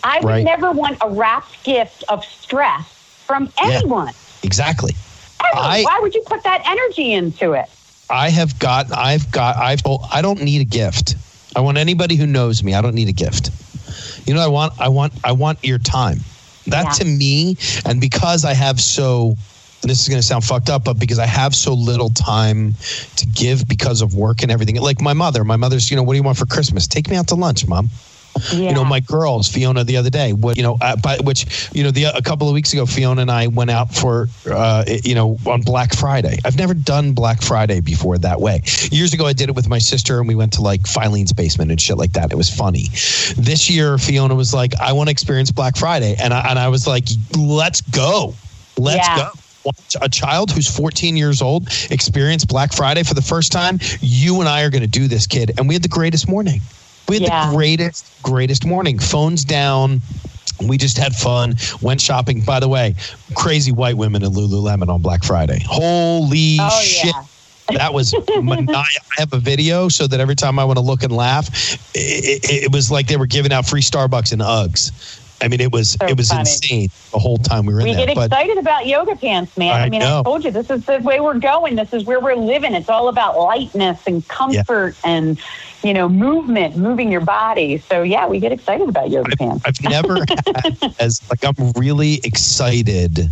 I 0.05 0.19
would 0.21 0.27
Right. 0.27 0.45
never 0.45 0.71
want 0.71 0.99
a 1.03 1.09
wrapped 1.09 1.65
gift 1.65 2.05
of 2.09 2.23
stress 2.25 2.87
from 3.27 3.51
Yeah. 3.65 3.79
anyone. 3.79 4.13
exactly 4.43 4.95
Ever. 5.41 5.61
I- 5.63 5.83
Why 5.83 5.99
would 6.03 6.15
you 6.15 6.23
put 6.27 6.43
that 6.45 6.63
energy 6.67 7.13
into 7.15 7.53
it? 7.53 7.71
I 8.11 8.29
have 8.29 8.59
got, 8.59 8.93
I've 8.93 9.31
got, 9.31 9.57
I've, 9.57 9.81
oh, 9.87 10.07
I 10.13 10.21
don't 10.21 10.43
need 10.43 10.61
a 10.61 10.65
gift. 10.65 11.15
I 11.57 11.61
want 11.61 11.79
anybody 11.79 12.17
who 12.17 12.27
knows 12.27 12.63
me. 12.63 12.75
I 12.75 12.83
don't 12.83 12.95
need 12.95 13.09
a 13.09 13.13
gift. 13.13 13.51
You 14.31 14.37
know, 14.37 14.43
I 14.43 14.47
want, 14.47 14.73
I 14.79 14.89
want, 14.89 15.13
I 15.25 15.33
want 15.33 15.59
your 15.65 15.81
time. 15.81 16.21
That 16.69 16.85
Yeah. 16.85 16.91
to 16.91 17.05
me, 17.05 17.57
and 17.85 18.01
because 18.01 18.45
I 18.45 18.55
have 18.55 18.81
so, 18.81 19.35
and 19.83 19.91
this 19.91 20.01
is 20.01 20.09
going 20.09 20.21
to 20.21 20.27
sound 20.27 20.45
fucked 20.45 20.71
up, 20.71 20.85
but 20.85 21.01
because 21.01 21.19
I 21.19 21.27
have 21.27 21.53
so 21.53 21.75
little 21.75 22.11
time 22.11 22.77
to 23.17 23.27
give 23.27 23.67
because 23.67 24.03
of 24.03 24.15
work 24.15 24.45
and 24.45 24.53
everything. 24.53 24.77
Like 24.77 25.01
my 25.01 25.15
mother, 25.15 25.43
my 25.43 25.57
mother's, 25.57 25.91
you 25.91 25.97
know, 25.97 26.05
what 26.05 26.13
do 26.13 26.19
you 26.19 26.23
want 26.23 26.39
for 26.39 26.47
Christmas? 26.47 26.87
Take 26.87 27.11
me 27.11 27.17
out 27.17 27.27
to 27.29 27.35
lunch, 27.35 27.67
mom. 27.67 27.89
Yeah. 28.53 28.69
you 28.69 28.75
know 28.75 28.85
my 28.85 29.01
girls 29.01 29.49
fiona 29.49 29.83
the 29.85 29.97
other 29.97 30.09
day 30.09 30.33
what 30.33 30.57
you 30.57 30.63
know 30.63 30.79
uh, 30.81 30.97
by 30.97 31.19
which 31.25 31.69
you 31.75 31.83
know 31.83 31.91
the 31.91 32.05
a 32.05 32.23
couple 32.23 32.49
of 32.49 32.55
weeks 32.55 32.73
ago 32.73 32.87
fiona 32.87 33.23
and 33.23 33.31
i 33.31 33.49
went 33.49 33.71
out 33.71 33.93
for 33.95 34.29
uh 34.51 34.85
you 35.05 35.15
know 35.15 35.37
on 35.47 35.63
black 35.63 35.95
friday 35.95 36.39
i've 36.45 36.57
never 36.57 36.73
done 36.73 37.13
black 37.13 37.43
friday 37.43 37.81
before 37.81 38.19
that 38.19 38.41
way 38.41 38.63
years 38.93 39.13
ago 39.13 39.27
i 39.27 39.33
did 39.33 39.49
it 39.49 39.57
with 39.57 39.69
my 39.69 39.79
sister 39.79 40.21
and 40.21 40.29
we 40.29 40.35
went 40.35 40.53
to 40.53 40.63
like 40.63 40.87
filene's 40.87 41.33
basement 41.33 41.71
and 41.71 41.81
shit 41.81 41.99
like 41.99 42.13
that 42.13 42.33
it 42.33 42.37
was 42.37 42.49
funny 42.49 42.85
this 43.37 43.69
year 43.69 43.99
fiona 43.99 44.35
was 44.35 44.55
like 44.55 44.75
i 44.81 44.93
want 44.93 45.09
to 45.09 45.13
experience 45.13 45.51
black 45.51 45.77
friday 45.77 46.15
and 46.21 46.33
i 46.33 46.41
and 46.49 46.59
i 46.59 46.69
was 46.69 46.87
like 46.87 47.05
let's 47.37 47.81
go 47.81 48.33
let's 48.79 49.07
Yeah. 49.07 49.17
go 49.17 49.31
watch 49.65 49.97
a 50.01 50.09
child 50.09 50.51
who's 50.51 50.69
14 50.75 51.17
years 51.17 51.43
old 51.43 51.69
experience 51.91 52.47
Black 52.47 52.73
Friday 52.73 53.03
for 53.03 53.13
the 53.13 53.21
first 53.21 53.53
time. 53.53 53.79
You 54.01 54.41
and 54.41 54.49
I 54.49 54.63
are 54.63 54.71
going 54.71 54.81
to 54.81 54.89
do 54.89 55.07
this, 55.07 55.27
kid. 55.27 55.53
And 55.59 55.69
we 55.69 55.75
had 55.75 55.83
the 55.83 55.89
greatest 55.89 56.27
morning. 56.31 56.63
We 57.09 57.17
had 57.17 57.23
Yeah. 57.23 57.47
the 57.51 57.57
greatest, 57.57 58.07
greatest 58.23 58.65
morning. 58.65 58.99
Phones 58.99 59.45
down. 59.45 60.01
We 60.67 60.77
just 60.79 60.99
had 60.99 61.15
fun. 61.15 61.57
Went 61.81 62.01
shopping. 62.01 62.43
By 62.43 62.61
the 62.61 62.69
way, 62.69 62.95
crazy 63.35 63.73
white 63.73 63.97
women 63.97 64.23
in 64.23 64.33
Lululemon 64.33 64.89
on 64.89 65.01
Black 65.01 65.25
Friday. 65.25 65.63
Holy 65.67 66.59
Oh, 66.61 66.81
shit. 66.83 67.07
yeah. 67.07 67.23
That 67.79 67.95
was 67.95 68.13
maniacal. 68.43 68.77
I 68.77 68.85
have 69.19 69.33
a 69.33 69.39
video 69.39 69.89
so 69.89 70.07
that 70.09 70.19
every 70.21 70.35
time 70.35 70.59
I 70.59 70.65
want 70.65 70.79
to 70.79 70.85
look 70.85 71.03
and 71.05 71.13
laugh, 71.13 71.49
it, 71.95 72.41
it, 72.45 72.65
it 72.65 72.73
was 72.73 72.91
like 72.91 73.07
they 73.07 73.17
were 73.17 73.27
giving 73.27 73.53
out 73.53 73.65
free 73.67 73.81
Starbucks 73.81 74.33
and 74.33 74.43
Uggs. 74.43 74.91
I 75.43 75.49
mean, 75.49 75.61
it 75.61 75.73
was 75.73 75.91
So 75.93 76.07
it 76.07 76.17
was 76.19 76.29
funny. 76.29 76.41
insane 76.41 76.91
the 77.13 77.19
whole 77.19 77.39
time 77.39 77.65
we 77.65 77.73
were 77.73 77.81
in 77.81 77.87
We 77.87 77.95
there. 77.95 78.07
get 78.07 78.15
but 78.17 78.27
excited 78.27 78.59
about 78.59 78.87
yoga 78.87 79.17
pants, 79.17 79.57
man. 79.57 79.73
I, 79.73 79.85
I 79.85 79.89
mean, 79.89 80.01
know. 80.01 80.21
I 80.21 80.23
told 80.25 80.45
you 80.45 80.51
this 80.51 80.69
is 80.69 80.85
the 80.85 80.99
way 80.99 81.21
we're 81.21 81.39
going. 81.39 81.77
This 81.77 81.95
is 81.95 82.05
where 82.05 82.21
we're 82.21 82.35
living. 82.37 82.75
It's 82.75 82.91
all 82.91 83.09
about 83.09 83.39
lightness 83.39 84.01
and 84.07 84.27
comfort 84.29 84.97
and 85.05 85.41
you 85.83 85.95
know 85.95 86.09
movement, 86.09 86.77
moving 86.77 87.11
your 87.11 87.21
body. 87.21 87.79
So 87.79 88.03
yeah, 88.03 88.27
we 88.27 88.41
get 88.41 88.53
excited 88.53 88.89
about 88.89 89.11
yoga 89.11 89.37
pants. 89.37 89.65
I've 89.65 89.83
never 89.83 90.17
had 90.47 90.95
as 90.99 91.23
like 91.31 91.45
I'm 91.45 91.73
really 91.73 92.21
excited 92.25 93.31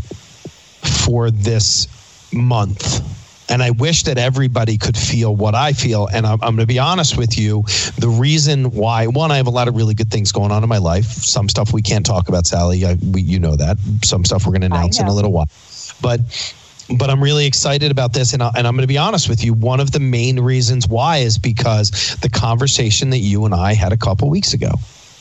for 1.07 1.31
this 1.31 1.87
month. 2.33 3.17
And 3.51 3.63
I 3.63 3.71
wish 3.71 4.03
that 4.03 4.19
everybody 4.19 4.77
could 4.77 4.97
feel 4.97 5.35
what 5.35 5.55
I 5.55 5.73
feel. 5.73 6.07
And 6.13 6.27
I'm, 6.27 6.35
I'm 6.43 6.55
going 6.55 6.59
to 6.59 6.67
be 6.67 6.79
honest 6.79 7.17
with 7.17 7.39
you. 7.39 7.63
The 7.97 8.09
reason 8.09 8.73
why, 8.73 9.07
one, 9.07 9.31
I 9.31 9.39
have 9.39 9.47
a 9.47 9.51
lot 9.51 9.69
of 9.69 9.75
really 9.75 9.95
good 9.95 10.11
things 10.11 10.33
going 10.33 10.53
on 10.53 10.63
in 10.63 10.69
my 10.69 10.77
life. 10.77 11.07
Some 11.07 11.49
stuff 11.49 11.73
we 11.73 11.81
can't 11.81 12.05
talk 12.05 12.29
about, 12.29 12.47
Sally. 12.47 12.85
I, 12.85 12.99
we, 13.11 13.23
you 13.23 13.39
know 13.39 13.57
that. 13.57 13.79
Some 14.05 14.27
stuff 14.27 14.45
we're 14.45 14.53
going 14.53 14.61
to 14.61 14.67
announce 14.67 15.01
in 15.01 15.07
a 15.07 15.15
little 15.15 15.33
while. 15.33 15.49
But 16.03 16.21
but 16.97 17.11
I'm 17.11 17.23
really 17.23 17.47
excited 17.47 17.91
about 17.91 18.13
this. 18.13 18.33
And, 18.33 18.43
I, 18.43 18.51
and 18.57 18.67
I'm 18.67 18.75
going 18.75 18.83
to 18.83 18.89
be 18.89 18.99
honest 18.99 19.29
with 19.29 19.45
you. 19.45 19.53
One 19.53 19.81
of 19.81 19.93
the 19.93 20.01
main 20.01 20.41
reasons 20.41 20.89
why 20.89 21.19
is 21.19 21.39
because 21.39 22.17
the 22.23 22.31
conversation 22.31 23.11
that 23.11 23.19
you 23.19 23.45
and 23.45 23.55
I 23.55 23.75
had 23.75 23.93
a 23.93 23.97
couple 23.97 24.31
weeks 24.31 24.55
ago. 24.55 24.73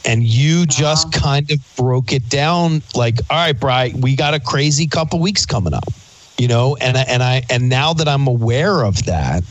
And 0.06 0.24
you 0.24 0.60
uh-huh. 0.60 0.66
just 0.68 1.12
kind 1.12 1.52
of 1.52 1.60
broke 1.76 2.14
it 2.14 2.30
down 2.30 2.82
like, 2.96 3.20
all 3.30 3.38
right, 3.38 3.60
Bri, 3.60 3.94
we 4.00 4.16
got 4.16 4.34
a 4.34 4.40
crazy 4.40 4.88
couple 4.88 5.20
weeks 5.20 5.46
coming 5.46 5.74
up, 5.74 5.84
you 6.38 6.48
know? 6.48 6.78
And 6.78 6.96
I, 6.96 7.02
and 7.02 7.22
I, 7.22 7.44
and 7.50 7.68
now 7.68 7.94
that 7.94 8.08
I'm 8.08 8.28
aware 8.28 8.84
of 8.84 9.04
that, 9.06 9.44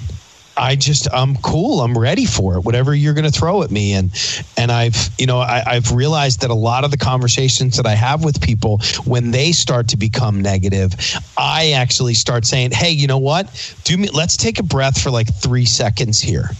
I 0.56 0.76
just 0.76 1.06
I'm 1.12 1.36
cool. 1.36 1.80
I'm 1.80 1.96
ready 1.96 2.24
for 2.24 2.56
it. 2.56 2.60
Whatever 2.60 2.94
you're 2.94 3.14
going 3.14 3.30
to 3.30 3.38
throw 3.38 3.62
at 3.62 3.70
me, 3.70 3.92
and 3.92 4.10
and 4.56 4.72
I've 4.72 5.10
you 5.18 5.26
know 5.26 5.38
I, 5.38 5.62
I've 5.66 5.92
realized 5.92 6.40
that 6.40 6.50
a 6.50 6.54
lot 6.54 6.84
of 6.84 6.90
the 6.90 6.96
conversations 6.96 7.76
that 7.76 7.86
I 7.86 7.94
have 7.94 8.24
with 8.24 8.40
people 8.40 8.80
when 9.04 9.30
they 9.30 9.52
start 9.52 9.88
to 9.88 9.96
become 9.96 10.40
negative, 10.40 10.94
I 11.36 11.72
actually 11.72 12.14
start 12.14 12.46
saying, 12.46 12.70
"Hey, 12.72 12.90
you 12.90 13.06
know 13.06 13.18
what? 13.18 13.46
Do 13.84 13.96
me. 13.96 14.08
Let's 14.08 14.36
take 14.36 14.58
a 14.58 14.62
breath 14.62 15.00
for 15.00 15.10
like 15.10 15.32
three 15.34 15.66
seconds 15.66 16.20
here. 16.20 16.50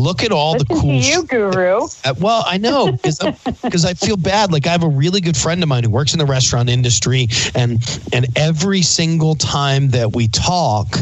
Look 0.00 0.24
at 0.24 0.32
all 0.32 0.52
Listen 0.52 0.66
the 0.68 0.74
to 0.74 0.80
cool." 0.80 0.94
you, 0.94 1.22
Guru. 1.24 1.88
Uh, 2.04 2.14
well, 2.18 2.42
I 2.46 2.56
know 2.56 2.92
because 2.92 3.84
I 3.84 3.94
feel 3.94 4.16
bad. 4.16 4.50
Like 4.50 4.66
I 4.66 4.70
have 4.70 4.82
a 4.82 4.88
really 4.88 5.20
good 5.20 5.36
friend 5.36 5.62
of 5.62 5.68
mine 5.68 5.84
who 5.84 5.90
works 5.90 6.14
in 6.14 6.18
the 6.18 6.24
restaurant 6.24 6.70
industry, 6.70 7.28
and 7.54 7.78
and 8.12 8.26
every 8.36 8.80
single 8.82 9.34
time 9.34 9.90
that 9.90 10.14
we 10.14 10.28
talk, 10.28 10.96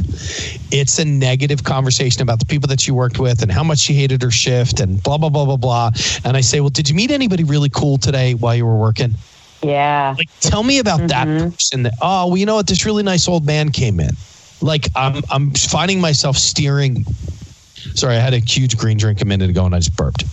it's 0.73 0.99
a 0.99 1.05
negative 1.05 1.63
conversation 1.63 2.23
about 2.23 2.41
the 2.41 2.47
people 2.47 2.67
that 2.69 2.81
she 2.81 2.91
worked 2.91 3.21
with 3.21 3.43
and 3.43 3.53
how 3.53 3.63
much 3.63 3.79
she 3.79 3.95
hated 3.95 4.21
her 4.23 4.33
shift 4.33 4.81
and 4.81 5.01
blah 5.03 5.17
blah 5.17 5.29
blah 5.29 5.45
blah 5.45 5.57
blah. 5.57 5.91
And 6.25 6.37
I 6.37 6.41
say, 6.41 6.61
well, 6.61 6.71
did 6.71 6.89
you 6.89 6.97
meet 6.97 7.13
anybody 7.13 7.45
really 7.45 7.69
cool 7.69 7.99
today 7.99 8.35
while 8.35 8.57
you 8.57 8.67
were 8.67 8.79
working? 8.79 9.15
Yeah. 9.63 10.15
Like, 10.17 10.29
tell 10.41 10.63
me 10.63 10.79
about 10.79 11.09
that 11.09 11.27
person. 11.27 11.85
That 11.85 11.95
oh, 12.03 12.29
well, 12.29 12.37
you 12.37 12.47
know 12.47 12.57
what? 12.57 12.67
This 12.67 12.85
really 12.85 13.03
nice 13.03 13.29
old 13.29 13.47
man 13.47 13.71
came 13.71 14.01
in. 14.01 14.11
Like, 14.61 14.89
I'm 14.97 15.23
I'm 15.31 15.51
finding 15.53 16.01
myself 16.01 16.37
steering. 16.37 17.05
Sorry, 17.95 18.17
I 18.17 18.21
had 18.21 18.35
a 18.35 18.39
huge 18.39 18.77
green 18.77 18.97
drink 18.97 19.21
a 19.21 19.25
minute 19.25 19.51
ago 19.51 19.65
and 19.65 19.75
I 19.75 19.79
just 19.79 19.97
burped. 19.97 20.25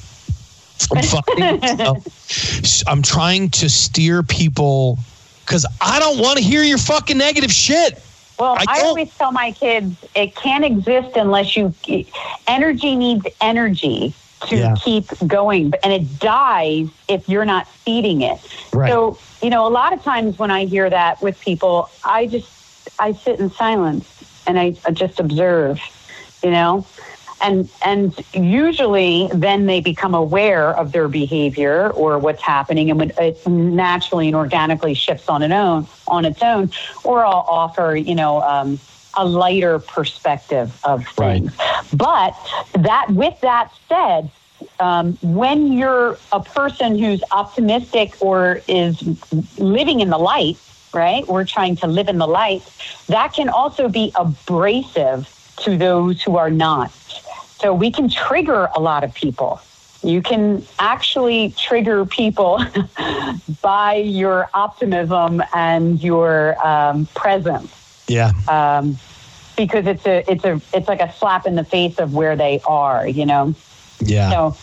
I'm 0.91 1.95
I'm 2.87 3.01
trying 3.01 3.49
to 3.51 3.69
steer 3.69 4.23
people 4.23 4.99
because 5.45 5.65
I 5.79 5.99
don't 5.99 6.19
want 6.19 6.37
to 6.37 6.43
hear 6.43 6.63
your 6.63 6.77
fucking 6.77 7.17
negative 7.17 7.51
shit. 7.51 8.01
Well, 8.37 8.55
I 8.57 8.65
I, 8.67 8.81
always 8.81 9.15
tell 9.15 9.31
my 9.31 9.51
kids 9.51 9.95
it 10.15 10.35
can't 10.35 10.65
exist 10.65 11.15
unless 11.15 11.55
you. 11.55 11.73
Energy 12.47 12.95
needs 12.95 13.25
energy 13.39 14.13
to 14.47 14.57
Yeah. 14.57 14.75
keep 14.83 15.05
going, 15.25 15.73
and 15.83 15.93
it 15.93 16.19
dies 16.19 16.89
if 17.07 17.29
you're 17.29 17.45
not 17.45 17.67
feeding 17.67 18.21
it. 18.21 18.39
Right. 18.73 18.89
So, 18.89 19.17
you 19.41 19.49
know, 19.49 19.65
a 19.65 19.69
lot 19.69 19.93
of 19.93 20.03
times 20.03 20.37
when 20.37 20.51
I 20.51 20.65
hear 20.65 20.89
that 20.89 21.21
with 21.21 21.39
people, 21.39 21.89
I 22.03 22.27
just 22.27 22.49
I 22.99 23.13
sit 23.13 23.39
in 23.39 23.49
silence 23.49 24.05
and 24.45 24.59
I, 24.59 24.75
I 24.85 24.91
just 24.91 25.19
observe. 25.19 25.79
You 26.43 26.51
know, 26.51 26.85
and 27.45 27.69
and 27.83 28.25
usually 28.33 29.29
then 29.33 29.65
they 29.67 29.79
become 29.81 30.13
aware 30.15 30.69
of 30.77 30.91
their 30.91 31.07
behavior 31.07 31.89
or 31.91 32.17
what's 32.19 32.41
happening 32.41 32.89
and 32.89 32.99
when 32.99 33.11
it 33.19 33.45
naturally 33.47 34.27
and 34.27 34.35
organically 34.35 34.93
shifts 34.93 35.29
on 35.29 35.41
its 35.43 35.53
own 35.53 35.87
on 36.07 36.25
its 36.25 36.41
own 36.41 36.71
or 37.03 37.25
i'll 37.25 37.45
offer 37.47 37.95
you 37.95 38.15
know 38.15 38.41
um, 38.41 38.79
a 39.17 39.25
lighter 39.25 39.79
perspective 39.79 40.69
of 40.83 41.05
Right. 41.17 41.41
things 41.43 41.53
but 41.93 42.33
that 42.73 43.07
with 43.09 43.39
that 43.41 43.71
said 43.87 44.29
um, 44.79 45.17
when 45.21 45.71
you're 45.73 46.17
a 46.31 46.39
person 46.41 46.97
who's 46.97 47.21
optimistic 47.31 48.15
or 48.21 48.61
is 48.67 49.01
living 49.57 49.99
in 49.99 50.09
the 50.09 50.17
light 50.17 50.57
right 50.93 51.27
we're 51.27 51.45
trying 51.45 51.75
to 51.77 51.87
live 51.87 52.07
in 52.07 52.17
the 52.17 52.27
light 52.27 52.63
that 53.07 53.33
can 53.33 53.49
also 53.49 53.87
be 53.89 54.11
abrasive 54.15 55.29
to 55.57 55.77
those 55.77 56.21
who 56.21 56.37
are 56.37 56.49
not 56.49 56.91
so 57.65 57.73
we 57.73 57.89
can 57.89 58.07
trigger 58.07 58.69
a 58.75 58.79
lot 58.79 59.03
of 59.03 59.11
people. 59.15 59.59
You 60.03 60.21
can 60.21 60.63
actually 60.77 61.49
trigger 61.57 62.05
people 62.05 62.61
by 63.63 63.95
your 63.95 64.47
optimism 64.53 65.41
and 65.51 65.99
your 66.03 66.55
um, 66.65 67.07
presence, 67.15 68.05
Yeah. 68.07 68.33
um, 68.47 68.99
because 69.57 69.87
it's 69.87 70.05
a 70.05 70.23
it's 70.31 70.45
a 70.45 70.61
it's 70.75 70.87
like 70.87 71.01
a 71.01 71.11
slap 71.13 71.47
in 71.47 71.55
the 71.55 71.63
face 71.63 71.97
of 71.97 72.13
where 72.13 72.35
they 72.35 72.61
are. 72.67 73.07
You 73.07 73.25
know, 73.25 73.55
Yeah. 73.99 74.29
so 74.29 74.55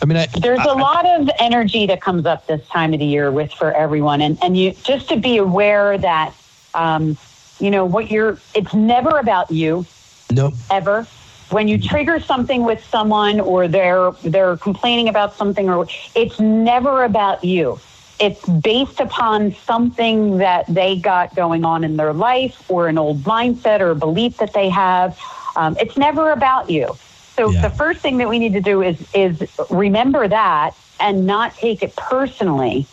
I 0.00 0.06
mean, 0.06 0.16
I, 0.16 0.26
there's 0.40 0.60
I- 0.60 0.70
a 0.70 0.74
lot 0.74 1.06
of 1.08 1.28
energy 1.40 1.86
that 1.86 2.00
comes 2.00 2.24
up 2.24 2.46
this 2.46 2.64
time 2.68 2.92
of 2.92 3.00
the 3.00 3.04
year 3.06 3.32
with 3.32 3.50
for 3.52 3.72
everyone, 3.72 4.20
and 4.22 4.38
and 4.44 4.56
you 4.56 4.74
just 4.84 5.08
to 5.08 5.16
be 5.16 5.38
aware 5.38 5.98
that 5.98 6.32
um, 6.74 7.16
you 7.58 7.72
know 7.72 7.84
what 7.84 8.12
you're. 8.12 8.38
It's 8.54 8.74
never 8.74 9.18
about 9.18 9.50
you 9.50 9.86
Nope. 10.30 10.54
ever 10.70 11.04
when 11.50 11.68
you 11.68 11.78
trigger 11.78 12.18
something 12.20 12.64
with 12.64 12.84
someone 12.84 13.40
or 13.40 13.68
they're 13.68 14.12
they're 14.22 14.56
complaining 14.56 15.08
about 15.08 15.34
something 15.34 15.68
or 15.68 15.86
it's 16.14 16.38
never 16.40 17.04
about 17.04 17.44
you. 17.44 17.78
It's 18.20 18.44
based 18.48 19.00
upon 19.00 19.52
something 19.52 20.38
that 20.38 20.66
they 20.66 20.96
got 20.96 21.34
going 21.34 21.64
on 21.64 21.84
in 21.84 21.96
their 21.96 22.12
life 22.12 22.68
or 22.70 22.88
an 22.88 22.98
old 22.98 23.22
mindset 23.22 23.80
or 23.80 23.94
belief 23.94 24.38
that 24.38 24.52
they 24.52 24.68
have. 24.68 25.18
Um, 25.56 25.76
it's 25.80 25.96
never 25.96 26.30
about 26.32 26.68
you. 26.70 26.96
So 27.36 27.50
Yeah. 27.50 27.62
the 27.62 27.70
first 27.70 28.00
thing 28.00 28.18
that 28.18 28.28
we 28.28 28.38
need 28.38 28.54
to 28.54 28.60
do 28.60 28.82
is 28.82 28.96
is 29.14 29.42
remember 29.70 30.26
that 30.28 30.74
and 31.00 31.26
not 31.26 31.54
take 31.56 31.82
it 31.82 31.94
personally. 31.96 32.86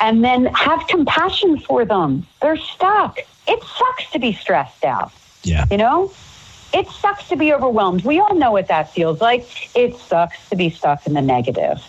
And 0.00 0.24
then 0.24 0.46
have 0.46 0.86
compassion 0.86 1.58
for 1.58 1.84
them. 1.84 2.26
They're 2.40 2.56
stuck. 2.56 3.18
It 3.46 3.62
sucks 3.62 4.10
to 4.12 4.18
be 4.18 4.32
stressed 4.32 4.84
out. 4.84 5.12
Yeah. 5.42 5.66
you 5.70 5.76
know 5.78 6.12
it 6.72 6.86
sucks 6.88 7.28
to 7.28 7.36
be 7.36 7.52
overwhelmed. 7.52 8.04
We 8.04 8.20
all 8.20 8.34
know 8.34 8.52
what 8.52 8.68
that 8.68 8.90
feels 8.90 9.20
like. 9.20 9.76
It 9.76 9.96
sucks 9.96 10.48
to 10.50 10.56
be 10.56 10.70
stuck 10.70 11.06
in 11.06 11.14
the 11.14 11.22
negative. 11.22 11.82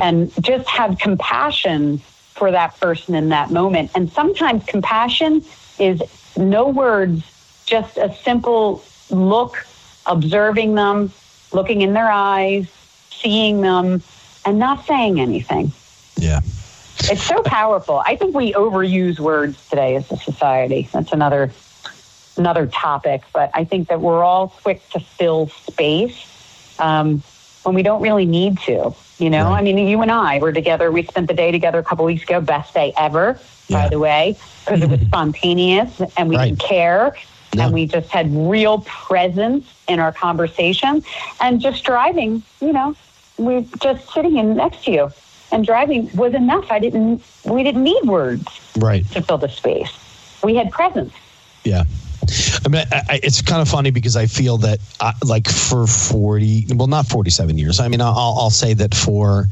And 0.00 0.32
just 0.42 0.68
have 0.68 0.98
compassion 0.98 1.98
for 1.98 2.50
that 2.50 2.78
person 2.80 3.14
in 3.14 3.28
that 3.30 3.50
moment. 3.50 3.90
And 3.94 4.10
sometimes 4.10 4.64
compassion 4.64 5.44
is 5.78 6.02
no 6.36 6.68
words, 6.68 7.24
just 7.66 7.96
a 7.96 8.14
simple 8.22 8.84
look, 9.10 9.66
observing 10.06 10.74
them, 10.74 11.12
looking 11.52 11.82
in 11.82 11.92
their 11.92 12.10
eyes, 12.10 12.68
seeing 13.10 13.60
them, 13.60 14.02
and 14.44 14.58
not 14.58 14.86
saying 14.86 15.20
anything. 15.20 15.72
Yeah. 16.16 16.40
It's 17.04 17.22
so 17.22 17.42
powerful. 17.42 18.02
I 18.06 18.16
think 18.16 18.34
we 18.34 18.52
overuse 18.52 19.18
words 19.18 19.68
today 19.68 19.96
as 19.96 20.10
a 20.12 20.16
society. 20.16 20.88
That's 20.92 21.12
another 21.12 21.50
another 22.36 22.66
topic, 22.66 23.22
but 23.32 23.50
I 23.54 23.64
think 23.64 23.88
that 23.88 24.00
we're 24.00 24.22
all 24.24 24.48
quick 24.48 24.86
to 24.90 25.00
fill 25.00 25.48
space 25.48 26.76
um, 26.78 27.22
when 27.64 27.74
we 27.74 27.82
don't 27.82 28.00
really 28.02 28.26
need 28.26 28.58
to. 28.60 28.94
You 29.18 29.28
know, 29.30 29.44
Right. 29.50 29.58
I 29.58 29.62
mean, 29.62 29.76
you 29.78 30.00
and 30.00 30.10
I 30.10 30.38
were 30.38 30.52
together. 30.52 30.90
We 30.90 31.02
spent 31.02 31.28
the 31.28 31.34
day 31.34 31.50
together 31.50 31.78
a 31.78 31.84
couple 31.84 32.04
weeks 32.06 32.22
ago. 32.22 32.40
Best 32.40 32.72
day 32.72 32.92
ever, 32.96 33.38
Yeah. 33.68 33.82
by 33.82 33.88
the 33.88 33.98
way, 33.98 34.36
because 34.64 34.80
it 34.82 34.88
was 34.88 35.00
spontaneous 35.06 36.00
and 36.16 36.28
we 36.28 36.36
Right. 36.36 36.46
didn't 36.48 36.60
care. 36.60 37.14
No. 37.54 37.64
And 37.64 37.74
we 37.74 37.86
just 37.86 38.08
had 38.10 38.32
real 38.34 38.78
presence 38.80 39.66
in 39.88 39.98
our 40.00 40.12
conversation 40.12 41.02
and 41.40 41.60
just 41.60 41.84
driving, 41.84 42.42
you 42.60 42.72
know, 42.72 42.94
we 43.38 43.66
just 43.82 44.08
sitting 44.12 44.36
in 44.38 44.56
next 44.56 44.84
to 44.84 44.92
you 44.92 45.12
and 45.52 45.66
driving 45.66 46.08
was 46.14 46.32
enough. 46.32 46.70
I 46.70 46.78
didn't, 46.78 47.22
we 47.44 47.62
didn't 47.64 47.82
need 47.82 48.04
words 48.04 48.46
Right. 48.78 49.04
to 49.12 49.20
fill 49.20 49.38
the 49.38 49.48
space. 49.48 49.90
We 50.44 50.54
had 50.54 50.70
presence. 50.70 51.12
Yeah. 51.64 51.84
I 52.64 52.68
mean, 52.68 52.84
I, 52.92 53.02
I, 53.08 53.20
it's 53.22 53.42
kind 53.42 53.62
of 53.62 53.68
funny 53.68 53.90
because 53.90 54.16
I 54.16 54.26
feel 54.26 54.58
that, 54.58 54.78
I, 55.00 55.12
like, 55.24 55.48
for 55.48 55.86
40, 55.86 56.66
well, 56.74 56.86
not 56.86 57.06
47 57.06 57.58
years. 57.58 57.80
I 57.80 57.88
mean, 57.88 58.00
I'll, 58.00 58.14
I'll 58.16 58.50
say 58.50 58.74
that 58.74 58.94
for, 58.94 59.46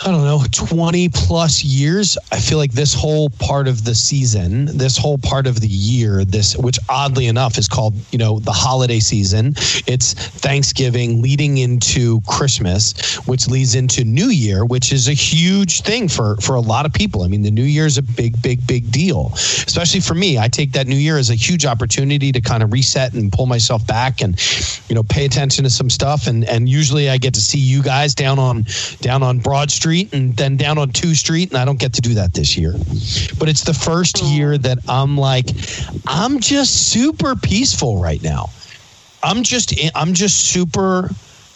I 0.00 0.12
don't 0.12 0.22
know, 0.22 0.44
20 0.52 1.08
plus 1.08 1.64
years, 1.64 2.16
I 2.30 2.38
feel 2.38 2.56
like 2.56 2.70
this 2.70 2.94
whole 2.94 3.30
part 3.30 3.66
of 3.66 3.84
the 3.84 3.96
season, 3.96 4.66
this 4.78 4.96
whole 4.96 5.18
part 5.18 5.48
of 5.48 5.60
the 5.60 5.66
year, 5.66 6.24
this, 6.24 6.56
which 6.56 6.78
oddly 6.88 7.26
enough 7.26 7.58
is 7.58 7.66
called, 7.66 7.94
you 8.12 8.18
know, 8.18 8.38
the 8.38 8.52
holiday 8.52 9.00
season, 9.00 9.54
it's 9.88 10.12
Thanksgiving 10.14 11.20
leading 11.20 11.58
into 11.58 12.20
Christmas, 12.28 13.16
which 13.26 13.48
leads 13.48 13.74
into 13.74 14.04
New 14.04 14.28
Year, 14.28 14.64
which 14.64 14.92
is 14.92 15.08
a 15.08 15.12
huge 15.12 15.80
thing 15.80 16.06
for, 16.08 16.36
for 16.36 16.54
a 16.54 16.60
lot 16.60 16.86
of 16.86 16.92
people. 16.92 17.22
I 17.24 17.28
mean, 17.28 17.42
the 17.42 17.50
New 17.50 17.64
Year 17.64 17.86
is 17.86 17.98
a 17.98 18.02
big, 18.02 18.40
big, 18.40 18.64
big 18.68 18.92
deal, 18.92 19.32
especially 19.34 20.00
for 20.00 20.14
me. 20.14 20.38
I 20.38 20.46
take 20.46 20.70
that 20.72 20.86
New 20.86 20.96
Year 20.96 21.18
as 21.18 21.28
a 21.28 21.34
huge 21.34 21.66
opportunity 21.66 22.30
to 22.30 22.40
kind 22.40 22.62
of 22.62 22.72
reset 22.72 23.14
and 23.14 23.32
pull 23.32 23.46
myself 23.46 23.84
back 23.84 24.20
and, 24.20 24.40
you 24.88 24.94
know, 24.94 25.02
pay 25.02 25.24
attention 25.24 25.64
to 25.64 25.70
some 25.70 25.90
stuff. 25.90 26.28
And, 26.28 26.44
and 26.44 26.68
usually 26.68 27.10
I 27.10 27.18
get 27.18 27.34
to 27.34 27.40
see 27.40 27.58
you 27.58 27.82
guys 27.82 28.14
down 28.14 28.38
on, 28.38 28.64
down 29.00 29.24
on 29.24 29.40
Broad 29.40 29.72
Street 29.72 29.87
and 29.88 30.36
then 30.36 30.56
down 30.56 30.78
on 30.78 30.90
2 30.90 31.14
Street. 31.14 31.50
And 31.50 31.58
I 31.58 31.64
don't 31.64 31.78
get 31.78 31.94
to 31.94 32.00
do 32.00 32.14
that 32.14 32.34
this 32.34 32.56
year. 32.56 32.72
But 33.38 33.48
it's 33.48 33.64
the 33.64 33.74
first 33.74 34.20
oh. 34.22 34.34
year 34.34 34.58
that 34.58 34.78
I'm 34.88 35.16
like, 35.16 35.46
I'm 36.06 36.40
just 36.40 36.90
super 36.92 37.34
peaceful 37.34 38.00
right 38.00 38.22
now. 38.22 38.50
I'm 39.22 39.42
just 39.42 39.74
I'm 39.96 40.14
just 40.14 40.50
super 40.50 41.10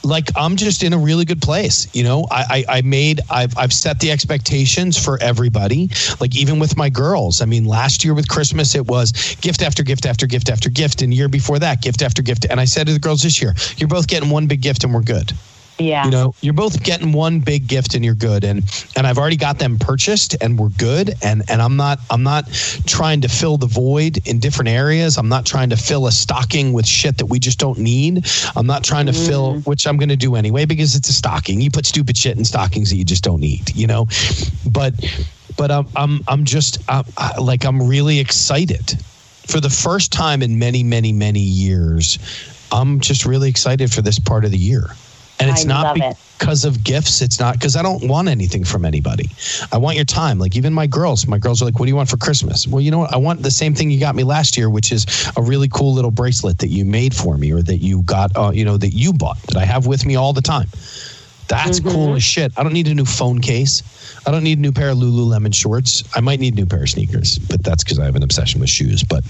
like 0.05 0.29
I'm 0.37 0.57
just 0.57 0.83
in 0.83 0.93
a 0.93 0.99
really 0.99 1.25
good 1.25 1.41
place. 1.41 1.95
You 1.95 2.03
know, 2.03 2.27
I, 2.31 2.65
I, 2.69 2.79
I 2.79 2.83
made 2.83 3.21
I've 3.31 3.57
I've 3.57 3.73
set 3.73 4.01
the 4.01 4.11
expectations 4.11 5.03
for 5.03 5.19
everybody. 5.21 5.89
Like 6.21 6.37
even 6.37 6.59
with 6.59 6.77
my 6.77 6.89
girls. 6.89 7.41
I 7.41 7.45
mean, 7.45 7.65
last 7.65 8.05
year 8.05 8.15
with 8.15 8.29
Christmas 8.29 8.75
it 8.75 8.87
was 8.87 9.37
gift 9.37 9.63
after 9.63 9.83
gift 9.83 10.07
after 10.07 10.27
gift 10.27 10.51
after 10.51 10.71
gift, 10.71 11.03
and 11.03 11.15
year 11.15 11.29
before 11.29 11.59
that 11.61 11.83
gift 11.83 12.03
after 12.03 12.23
gift. 12.23 12.47
And 12.51 12.61
I 12.61 12.65
said 12.65 12.87
to 12.89 12.93
the 12.93 12.99
girls 12.99 13.23
this 13.23 13.41
year, 13.41 13.55
you're 13.77 13.89
both 13.89 14.09
getting 14.09 14.31
one 14.31 14.47
big 14.47 14.61
gift 14.61 14.85
and 14.85 14.93
we're 14.93 15.03
good. 15.03 15.33
Yeah. 15.79 16.05
You 16.05 16.11
know, 16.11 16.35
you're 16.41 16.55
both 16.55 16.83
getting 16.83 17.13
one 17.13 17.41
big 17.41 17.67
gift 17.67 17.95
and 17.95 18.05
you're 18.05 18.15
good. 18.15 18.45
And 18.45 18.63
and 18.97 19.07
I've 19.07 19.19
already 19.19 19.37
got 19.37 19.59
them 19.59 19.79
purchased 19.79 20.37
and 20.41 20.59
we're 20.59 20.69
good. 20.71 21.15
And 21.23 21.43
and 21.49 21.63
I'm 21.63 21.77
not 21.77 21.99
I'm 22.11 22.23
not 22.23 22.47
trying 22.87 23.21
to 23.23 23.29
fill 23.29 23.57
the 23.57 23.67
void 23.67 24.27
in 24.27 24.39
different 24.39 24.69
areas. 24.69 25.19
I'm 25.19 25.29
not 25.29 25.47
trying 25.47 25.71
to 25.71 25.77
fill 25.77 26.07
a 26.07 26.13
stocking 26.13 26.73
with 26.73 26.87
shit 26.87 27.19
that 27.19 27.27
we 27.27 27.39
just 27.39 27.59
don't 27.59 27.79
need. 27.79 28.27
I'm 28.57 28.67
not 28.67 28.85
trying 28.85 29.07
to 29.07 29.13
fill 29.13 29.61
which 29.61 29.87
I'm 29.87 29.97
gonna 29.97 30.17
do 30.17 30.37
anyway 30.37 30.65
because 30.65 30.95
it's 30.95 31.09
a 31.09 31.13
stocking. 31.13 31.61
You 31.61 31.71
put 31.71 31.87
stupid 31.87 32.17
shit 32.17 32.37
in 32.37 32.45
stockings 32.45 32.91
that 32.91 32.97
you 32.97 33.05
just 33.05 33.25
don't 33.25 33.41
need, 33.41 33.75
you 33.75 33.87
know? 33.87 34.07
But 34.71 34.95
but 35.57 35.71
I'm 35.71 35.87
I'm 35.97 36.21
I'm 36.29 36.45
just 36.45 36.79
uh, 36.89 37.03
I, 37.17 37.39
like 37.39 37.65
I'm 37.65 37.89
really 37.89 38.21
excited 38.21 38.97
for 39.47 39.61
the 39.61 39.71
first 39.71 40.13
time 40.13 40.43
in 40.43 40.59
many 40.59 40.83
many 40.83 41.13
many 41.13 41.41
years. 41.41 42.19
I'm 42.71 43.01
just 43.01 43.27
really 43.27 43.51
excited 43.51 43.93
for 43.93 44.01
this 44.01 44.19
part 44.19 44.45
of 44.45 44.51
the 44.51 44.59
year. 44.59 44.87
And 45.43 45.51
it's 45.51 45.65
I 45.65 45.69
not 45.69 45.99
love 45.99 46.13
it. 46.13 46.17
because 46.39 46.65
of 46.65 46.83
gifts. 46.85 47.21
It's 47.21 47.39
not 47.41 47.55
because 47.55 47.77
I 47.77 47.83
don't 47.83 48.09
want 48.09 48.29
anything 48.29 48.65
from 48.65 48.85
anybody. 48.85 49.29
I 49.73 49.79
want 49.79 49.97
your 49.97 50.05
time. 50.05 50.39
Like 50.39 50.57
even 50.57 50.73
my 50.73 50.87
girls, 50.87 51.27
my 51.27 51.39
girls 51.39 51.61
are 51.61 51.65
like, 51.65 51.79
"What 51.79 51.87
do 51.87 51.91
you 51.91 51.97
want 51.97 52.09
for 52.09 52.17
Christmas?" 52.17 52.67
Well, 52.67 52.81
you 52.81 52.91
know 52.91 52.99
what? 52.99 53.13
I 53.13 53.17
want 53.17 53.43
the 53.43 53.51
same 53.51 53.75
thing 53.75 53.91
you 53.91 54.01
got 54.01 54.15
me 54.15 54.25
last 54.25 54.57
year, 54.57 54.71
which 54.71 54.93
is 54.93 55.07
a 55.37 55.43
really 55.43 55.69
cool 55.69 55.93
little 55.93 56.11
bracelet 56.11 56.59
that 56.59 56.69
you 56.69 56.85
made 56.85 57.15
for 57.15 57.37
me, 57.37 57.53
or 57.53 57.63
that 57.63 57.79
you 57.79 58.03
got, 58.03 58.37
uh, 58.37 58.51
you 58.55 58.65
know, 58.65 58.77
that 58.77 58.91
you 58.95 59.13
bought 59.13 59.41
that 59.49 59.57
I 59.57 59.65
have 59.65 59.87
with 59.87 60.07
me 60.07 60.17
all 60.17 60.33
the 60.33 60.43
time. 60.43 60.69
That's 61.49 61.81
cool 61.81 62.15
as 62.15 62.23
shit. 62.23 62.53
I 62.57 62.63
don't 62.63 62.73
need 62.73 62.89
a 62.89 62.95
new 62.95 63.05
phone 63.05 63.41
case. 63.41 63.83
I 64.27 64.31
don't 64.31 64.43
need 64.43 64.59
a 64.59 64.61
new 64.61 64.73
pair 64.73 64.91
of 64.91 64.99
Lululemon 64.99 65.55
shorts. 65.55 66.03
I 66.15 66.21
might 66.21 66.41
need 66.41 66.55
a 66.55 66.57
new 66.57 66.67
pair 66.67 66.83
of 66.83 66.89
sneakers, 66.89 67.39
but 67.39 67.63
that's 67.63 67.85
because 67.85 67.99
I 67.99 68.05
have 68.07 68.17
an 68.17 68.23
obsession 68.23 68.61
with 68.61 68.71
shoes. 68.71 69.03
But 69.03 69.23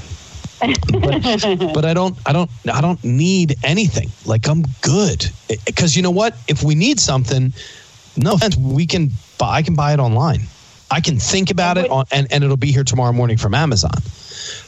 but, 0.63 1.75
but 1.75 1.85
I 1.85 1.95
don't 1.95 2.17
I 2.27 2.33
don't 2.33 2.51
I 2.73 2.81
don't 2.81 3.03
need 3.05 3.57
anything. 3.65 4.11
Like 4.27 4.49
I'm 4.49 4.65
good. 4.81 5.27
Because 5.67 5.97
you 5.97 6.03
know 6.03 6.11
what? 6.11 6.37
If 6.49 6.63
we 6.63 6.75
need 6.75 7.01
something, 7.01 7.53
no 8.17 8.35
offense, 8.35 8.57
we 8.57 8.87
can 8.87 9.11
buy 9.39 9.57
I 9.57 9.63
can 9.63 9.75
buy 9.75 9.93
it 9.93 10.01
online. 10.01 10.43
I 10.91 11.01
can 11.01 11.19
think 11.19 11.51
about 11.51 11.79
it 11.79 11.91
on, 11.91 12.05
and, 12.13 12.31
and 12.31 12.45
it'll 12.45 12.59
be 12.59 12.71
here 12.71 12.85
tomorrow 12.85 13.15
morning 13.15 13.39
from 13.39 13.55
Amazon. 13.55 13.95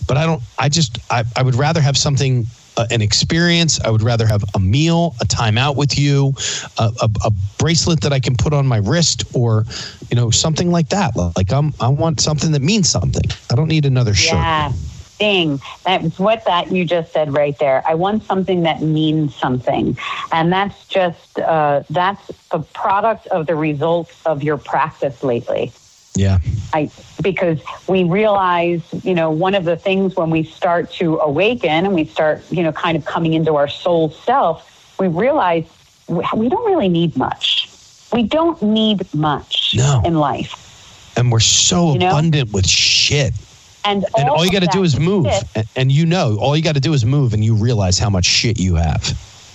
But 0.07 0.17
I 0.17 0.27
don't 0.27 0.43
I 0.59 0.69
just 0.69 0.99
I, 1.11 1.25
I 1.37 1.43
would 1.43 1.55
rather 1.55 1.81
have 1.81 1.97
something 1.97 2.47
uh, 2.77 2.87
an 2.91 3.03
experience. 3.03 3.81
I 3.81 3.91
would 3.91 4.03
rather 4.03 4.27
have 4.27 4.43
a 4.55 4.59
meal, 4.59 5.15
a 5.21 5.25
time 5.27 5.57
out 5.59 5.77
with 5.77 5.99
you, 5.99 6.35
a, 6.79 6.91
a, 7.03 7.11
a 7.27 7.31
bracelet 7.59 8.01
that 8.01 8.13
I 8.13 8.21
can 8.21 8.37
put 8.37 8.53
on 8.53 8.67
my 8.67 8.79
wrist, 8.79 9.25
or 9.35 9.65
you 10.11 10.17
know 10.17 10.31
something 10.31 10.71
like 10.71 10.89
that. 10.89 11.15
Like 11.37 11.53
I'm, 11.53 11.73
I 11.81 11.89
want 11.89 12.21
something 12.21 12.53
that 12.53 12.63
means 12.63 12.89
something. 12.89 13.25
I 13.51 13.55
don't 13.55 13.69
need 13.69 13.85
another 13.85 14.15
shirt. 14.15 14.73
Thing. 15.19 15.61
That's 15.85 16.19
what 16.19 16.45
that 16.47 16.73
you 16.73 16.85
just 16.85 17.13
said 17.13 17.33
right 17.33 17.57
there. 17.59 17.83
I 17.87 17.95
want 17.95 18.25
something 18.25 18.63
that 18.65 18.83
means 18.83 19.35
something. 19.37 19.97
And 20.33 20.53
that's 20.53 20.87
just, 20.89 21.39
uh, 21.39 21.85
that's 21.89 22.31
a 22.51 22.59
product 22.59 23.27
of 23.29 23.47
the 23.47 23.55
results 23.55 24.13
of 24.27 24.43
your 24.43 24.57
practice 24.59 25.23
lately. 25.23 25.73
Yeah. 26.17 26.39
I, 26.73 26.91
because 27.23 27.61
we 27.89 28.05
realize, 28.05 28.83
you 29.05 29.15
know, 29.15 29.31
one 29.31 29.55
of 29.55 29.65
the 29.65 29.77
things 29.77 30.17
when 30.17 30.31
we 30.31 30.43
start 30.43 30.91
to 30.93 31.19
awaken 31.19 31.71
and 31.71 31.95
we 31.95 32.05
start, 32.05 32.45
you 32.51 32.63
know, 32.63 32.73
kind 32.73 32.97
of 32.97 33.05
coming 33.05 33.35
into 33.35 33.55
our 33.57 33.69
soul 33.69 34.11
self, 34.11 34.97
we 34.99 35.09
realize 35.09 35.65
we 36.09 36.25
we 36.37 36.49
don't 36.49 36.67
really 36.67 36.89
need 36.89 37.17
much. 37.17 37.69
We 38.13 38.23
don't 38.25 38.61
need 38.63 39.13
much 39.15 39.75
No. 39.77 40.03
in 40.05 40.15
life. 40.17 41.13
And 41.17 41.33
we're 41.33 41.41
so 41.41 41.93
You 41.95 42.01
know? 42.01 42.09
abundant 42.11 42.53
with 42.53 42.69
shit. 42.69 43.33
And, 43.85 44.05
And 44.17 44.29
all 44.31 44.45
you 44.45 44.51
got 44.53 44.63
to 44.63 44.69
do 44.69 44.83
is 44.83 44.99
move. 44.99 45.27
shit- 45.55 45.67
And, 45.77 45.93
you 45.93 46.07
know, 46.07 46.37
all 46.39 46.57
you 46.57 46.63
got 46.63 46.75
to 46.75 46.81
do 46.81 46.93
is 46.95 47.05
move, 47.05 47.35
and 47.35 47.45
you 47.45 47.55
realize 47.55 47.99
how 47.99 48.09
much 48.11 48.25
shit 48.25 48.59
you 48.59 48.75
have. 48.77 49.03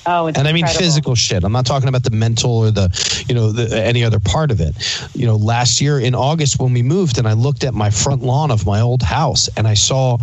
oh, 0.05 0.27
it's 0.27 0.37
and 0.37 0.47
I 0.47 0.51
mean 0.53 0.63
incredible. 0.63 0.85
physical 0.85 1.15
shit. 1.15 1.43
I'm 1.43 1.51
not 1.51 1.65
talking 1.65 1.89
about 1.89 2.03
the 2.03 2.11
mental 2.11 2.51
or 2.59 2.71
the, 2.71 3.23
you 3.27 3.35
know, 3.35 3.51
the, 3.51 3.75
any 3.83 4.03
other 4.03 4.19
part 4.19 4.51
of 4.51 4.59
it. 4.61 4.75
You 5.15 5.25
know, 5.25 5.35
last 5.35 5.81
year 5.81 5.99
in 5.99 6.15
August 6.15 6.59
when 6.59 6.73
we 6.73 6.81
moved, 6.83 7.17
and 7.17 7.27
I 7.27 7.33
looked 7.33 7.63
at 7.63 7.73
my 7.73 7.89
front 7.89 8.21
lawn 8.23 8.51
of 8.51 8.65
my 8.65 8.81
old 8.81 9.01
house, 9.03 9.49
and 9.57 9.67
I 9.67 9.73
saw, 9.73 10.17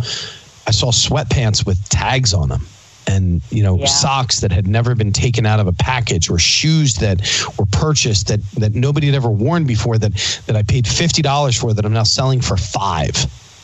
I 0.67 0.71
saw 0.71 0.91
sweatpants 0.91 1.65
with 1.65 1.77
tags 1.89 2.33
on 2.33 2.49
them, 2.49 2.65
and 3.07 3.41
you 3.51 3.63
know, 3.63 3.77
Yeah. 3.77 3.85
socks 3.87 4.39
that 4.41 4.51
had 4.51 4.67
never 4.67 4.95
been 4.95 5.13
taken 5.13 5.45
out 5.45 5.59
of 5.59 5.67
a 5.67 5.73
package, 5.73 6.29
or 6.29 6.39
shoes 6.39 6.95
that 6.95 7.21
were 7.57 7.65
purchased 7.67 8.27
that 8.27 8.41
that 8.53 8.73
nobody 8.75 9.05
had 9.07 9.15
ever 9.15 9.29
worn 9.29 9.63
before 9.65 9.97
that 9.97 10.13
that 10.47 10.55
I 10.55 10.63
paid 10.63 10.87
fifty 10.87 11.21
dollars 11.21 11.55
for 11.55 11.73
that 11.73 11.85
I'm 11.85 11.93
now 11.93 12.03
selling 12.03 12.41
for 12.41 12.57
five. 12.57 13.15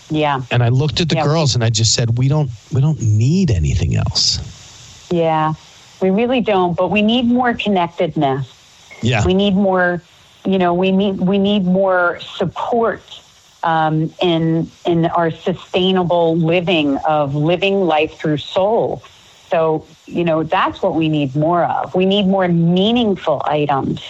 Yeah. 0.09 0.41
And 0.51 0.61
I 0.63 0.69
looked 0.69 1.01
at 1.01 1.09
the 1.09 1.15
Yeah. 1.15 1.23
girls, 1.23 1.55
and 1.55 1.63
I 1.63 1.69
just 1.69 1.93
said, 1.93 2.17
we 2.17 2.27
don't, 2.27 2.49
we 2.71 2.81
don't 2.81 3.01
need 3.01 3.51
anything 3.51 3.95
else. 3.95 4.39
Yeah. 5.09 5.53
We 6.01 6.09
really 6.09 6.41
don't, 6.41 6.75
but 6.75 6.91
we 6.91 7.01
need 7.01 7.25
more 7.25 7.53
connectedness. 7.53 8.47
Yeah. 9.01 9.25
We 9.25 9.33
need 9.33 9.55
more, 9.55 10.01
you 10.45 10.57
know, 10.57 10.73
we 10.73 10.91
need 10.91 11.19
we 11.19 11.37
need 11.37 11.65
more 11.65 12.19
support 12.19 13.01
um, 13.63 14.13
in 14.21 14.69
in 14.85 15.05
our 15.05 15.31
sustainable 15.31 16.35
living 16.37 16.97
of 17.07 17.35
living 17.35 17.81
life 17.81 18.17
through 18.17 18.37
soul. 18.37 19.01
So, 19.49 19.85
you 20.07 20.23
know, 20.23 20.43
that's 20.43 20.81
what 20.81 20.95
we 20.95 21.09
need 21.09 21.35
more 21.35 21.63
of. 21.63 21.93
We 21.95 22.05
need 22.05 22.25
more 22.27 22.47
meaningful 22.47 23.41
items, 23.45 24.01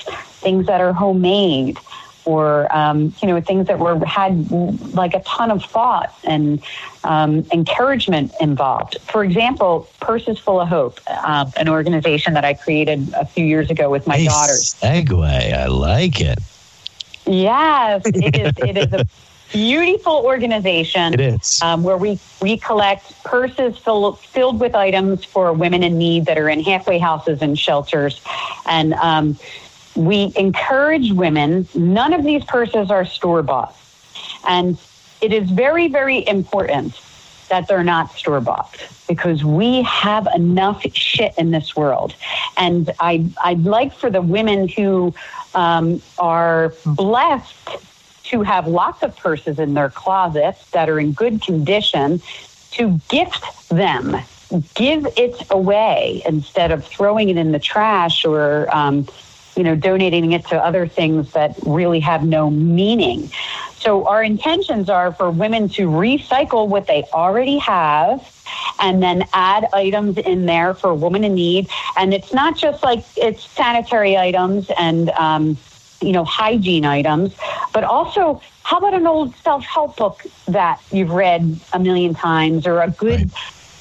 things 0.42 0.66
that 0.68 0.80
are 0.80 0.94
homemade, 0.94 1.78
or 2.26 2.74
um, 2.76 3.14
you 3.22 3.28
know, 3.28 3.40
things 3.42 3.68
that 3.68 3.80
were 3.80 4.04
had 4.06 4.50
like 4.94 5.14
a 5.14 5.22
ton 5.22 5.52
of 5.52 5.64
thought 5.64 6.18
and 6.24 6.62
um, 7.04 7.46
encouragement 7.52 8.32
involved. 8.40 8.98
For 9.02 9.24
example, 9.24 9.90
Purses 10.00 10.40
Full 10.40 10.62
of 10.62 10.68
Hope, 10.68 11.00
uh, 11.08 11.50
an 11.58 11.70
organization 11.70 12.34
that 12.34 12.46
I 12.46 12.54
created 12.54 13.14
a 13.14 13.26
few 13.26 13.46
years 13.46 13.70
ago 13.70 13.90
with 13.90 14.08
my 14.08 14.24
daughters. 14.24 14.76
Segue. 14.76 15.54
I 15.54 15.68
like 15.68 16.22
it. 16.22 16.40
Yes, 17.26 18.04
it 18.06 18.36
is. 18.36 18.54
It 18.58 18.78
is 18.78 18.94
a 18.94 19.06
beautiful 19.52 20.24
organization. 20.26 21.14
It 21.14 21.22
is. 21.22 21.62
Um, 21.62 21.84
where 21.84 21.98
we, 21.98 22.20
we 22.42 22.58
collect 22.58 23.24
purses 23.24 23.78
fill, 23.78 24.14
filled 24.14 24.60
with 24.60 24.76
items 24.76 25.24
for 25.24 25.54
women 25.54 25.84
in 25.84 25.98
need 25.98 26.26
that 26.26 26.38
are 26.38 26.50
in 26.50 26.62
halfway 26.62 27.00
houses 27.00 27.42
and 27.42 27.58
shelters. 27.58 28.22
And 28.66 28.94
um, 28.96 29.38
we 29.96 30.32
encourage 30.36 31.12
women, 31.12 31.68
none 31.74 32.14
of 32.14 32.24
these 32.24 32.44
purses 32.46 32.90
are 32.90 33.06
store 33.06 33.44
bought. 33.44 33.76
And 34.48 34.78
it 35.22 35.32
is 35.32 35.50
very, 35.50 35.88
very 35.88 36.28
important 36.28 37.00
that 37.50 37.68
they're 37.68 37.84
not 37.84 38.12
store 38.12 38.42
bought 38.42 38.76
because 39.08 39.44
we 39.44 39.84
have 39.84 40.28
enough 40.34 40.84
shit 40.94 41.34
in 41.38 41.52
this 41.52 41.76
world. 41.76 42.16
And 42.58 42.90
I, 43.00 43.26
I'd 43.44 43.64
like 43.64 43.94
for 43.94 44.10
the 44.10 44.22
women 44.22 44.68
who 44.68 45.14
um, 45.54 46.02
are 46.18 46.74
blessed 46.86 47.70
to 48.26 48.42
have 48.42 48.68
lots 48.68 49.04
of 49.04 49.16
purses 49.16 49.60
in 49.60 49.74
their 49.74 49.90
closets 49.90 50.70
that 50.72 50.90
are 50.90 51.00
in 51.00 51.12
good 51.12 51.42
condition 51.42 52.22
to 52.72 53.00
gift 53.10 53.70
them. 53.70 54.18
Give 54.74 55.06
it 55.18 55.36
away 55.50 56.24
instead 56.26 56.72
of 56.72 56.86
throwing 56.86 57.30
it 57.30 57.38
in 57.38 57.52
the 57.52 57.60
trash 57.60 58.26
or, 58.26 58.74
um, 58.76 59.08
you 59.56 59.64
know, 59.64 59.76
donating 59.76 60.32
it 60.32 60.46
to 60.48 60.64
other 60.64 60.88
things 60.88 61.32
that 61.34 61.56
really 61.66 62.00
have 62.00 62.24
no 62.24 62.50
meaning. 62.50 63.30
So 63.78 64.06
our 64.08 64.24
intentions 64.24 64.90
are 64.90 65.12
for 65.14 65.30
women 65.30 65.68
to 65.70 65.88
recycle 65.88 66.68
what 66.68 66.88
they 66.88 67.04
already 67.14 67.58
have 67.60 68.30
and 68.80 69.02
then 69.02 69.24
add 69.34 69.68
items 69.74 70.18
in 70.18 70.46
there 70.46 70.74
for 70.74 70.90
a 70.92 70.96
woman 70.96 71.24
in 71.24 71.36
need. 71.36 71.70
And 71.98 72.14
it's 72.14 72.34
not 72.34 72.58
just 72.58 72.84
like 72.84 73.04
it's 73.18 73.44
sanitary 73.44 74.18
items 74.18 74.70
and, 74.78 75.10
um, 75.12 75.58
you 76.02 76.12
know, 76.12 76.24
hygiene 76.24 76.86
items, 76.86 77.36
but 77.74 77.84
also 77.84 78.42
how 78.64 78.78
about 78.78 78.94
an 78.94 79.06
old 79.08 79.36
self-help 79.36 79.98
book 79.98 80.24
that 80.48 80.82
you've 80.92 81.12
read 81.12 81.60
a 81.74 81.80
million 81.80 82.14
times 82.14 82.66
or 82.66 82.82
a 82.82 82.90
good 82.90 83.30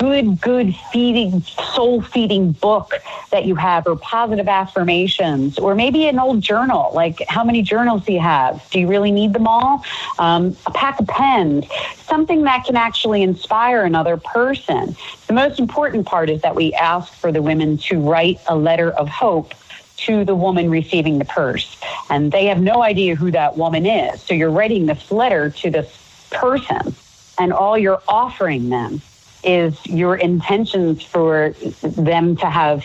good 0.03 0.40
good 0.40 0.74
feeding 0.90 1.40
soul 1.42 2.03
feeding 2.03 2.50
book 2.50 2.94
that 3.30 3.44
you 3.44 3.55
have 3.55 3.86
or 3.86 3.94
positive 3.94 4.48
affirmations 4.48 5.61
or 5.61 5.76
maybe 5.76 6.09
an 6.09 6.18
old 6.18 6.40
journal 6.40 6.90
like 6.92 7.22
how 7.28 7.44
many 7.44 7.62
journals 7.62 8.05
do 8.05 8.12
you 8.12 8.18
have 8.18 8.68
do 8.70 8.80
you 8.80 8.88
really 8.88 9.12
need 9.12 9.32
them 9.32 9.46
all 9.46 9.84
um, 10.18 10.57
a 10.66 10.72
pack 10.72 10.98
of 10.98 11.07
pens 11.07 11.66
something 12.03 12.42
that 12.42 12.64
can 12.64 12.74
actually 12.74 13.22
inspire 13.22 13.84
another 13.84 14.16
person 14.16 14.96
the 15.28 15.32
most 15.32 15.61
important 15.61 16.05
part 16.05 16.28
is 16.28 16.42
that 16.42 16.57
we 16.57 16.74
ask 16.74 17.12
for 17.12 17.30
the 17.30 17.40
women 17.40 17.78
to 17.78 18.00
write 18.00 18.40
a 18.48 18.57
letter 18.57 18.90
of 18.90 19.09
hope 19.09 19.55
to 19.98 20.24
the 20.24 20.34
woman 20.34 20.68
receiving 20.68 21.20
the 21.20 21.24
purse. 21.24 21.80
And 22.11 22.32
they 22.32 22.46
have 22.46 22.61
no 22.61 22.82
idea 22.82 23.14
who 23.14 23.30
that 23.30 23.57
woman 23.57 23.86
is. 23.86 24.20
So 24.20 24.34
you're 24.34 24.50
writing 24.50 24.86
this 24.86 25.12
letter 25.12 25.50
to 25.50 25.70
this 25.70 26.26
person, 26.32 26.96
and 27.38 27.53
all 27.53 27.78
you're 27.78 28.03
offering 28.09 28.68
them 28.68 29.00
is 29.43 29.74
your 29.86 30.16
intentions 30.16 31.03
for 31.03 31.55
them 31.82 32.36
to 32.36 32.47
have 32.51 32.84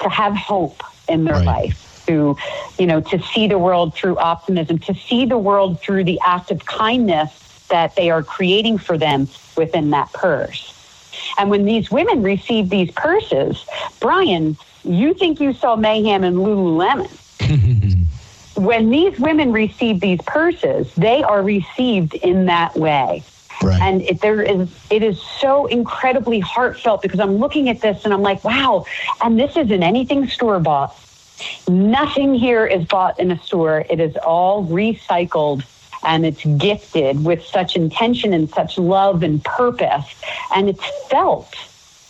to 0.00 0.08
have 0.08 0.34
hope 0.36 0.82
in 1.08 1.24
their 1.24 1.38
Right. 1.38 1.44
life 1.44 1.76
to 2.06 2.36
you 2.78 2.86
know 2.86 3.00
to 3.00 3.18
see 3.20 3.46
the 3.48 3.58
world 3.58 3.94
through 3.94 4.16
optimism 4.18 4.78
to 4.78 4.94
see 4.94 5.24
the 5.26 5.38
world 5.38 5.80
through 5.80 6.04
the 6.04 6.18
act 6.24 6.50
of 6.50 6.64
kindness 6.66 7.32
that 7.68 7.94
they 7.96 8.10
are 8.10 8.22
creating 8.22 8.78
for 8.78 8.98
them 8.98 9.28
within 9.56 9.90
that 9.90 10.12
purse 10.12 10.74
and 11.38 11.50
when 11.50 11.64
these 11.64 11.90
women 11.90 12.22
receive 12.22 12.70
these 12.70 12.90
purses, 12.92 13.64
Brian, 14.00 14.56
you 14.84 15.14
think 15.14 15.40
you 15.40 15.52
saw 15.52 15.76
mayhem 15.76 16.24
in 16.24 16.34
Lululemon. 16.34 17.18
when 18.56 18.90
these 18.90 19.18
women 19.18 19.52
receive 19.52 20.00
these 20.00 20.20
purses, 20.26 20.92
they 20.96 21.22
are 21.22 21.42
received 21.42 22.14
in 22.14 22.46
that 22.46 22.76
way. 22.76 23.24
Right. 23.62 23.80
And 23.80 24.02
it, 24.02 24.20
there 24.20 24.42
is, 24.42 24.68
it 24.90 25.02
is 25.02 25.20
so 25.20 25.66
incredibly 25.66 26.40
heartfelt 26.40 27.02
because 27.02 27.20
I'm 27.20 27.36
looking 27.36 27.68
at 27.68 27.80
this 27.80 28.04
and 28.04 28.14
I'm 28.14 28.22
like, 28.22 28.42
wow. 28.44 28.84
And 29.22 29.38
this 29.38 29.56
isn't 29.56 29.82
anything 29.82 30.26
store 30.28 30.58
bought. 30.60 30.96
Nothing 31.68 32.34
here 32.34 32.66
is 32.66 32.84
bought 32.86 33.18
in 33.18 33.30
a 33.30 33.38
store. 33.42 33.84
It 33.90 34.00
is 34.00 34.16
all 34.16 34.64
recycled 34.66 35.64
and 36.02 36.24
it's 36.24 36.44
gifted 36.44 37.24
with 37.24 37.44
such 37.44 37.76
intention 37.76 38.32
and 38.32 38.48
such 38.48 38.78
love 38.78 39.22
and 39.22 39.42
purpose. 39.44 40.06
And 40.54 40.68
it's 40.68 40.84
felt 41.08 41.54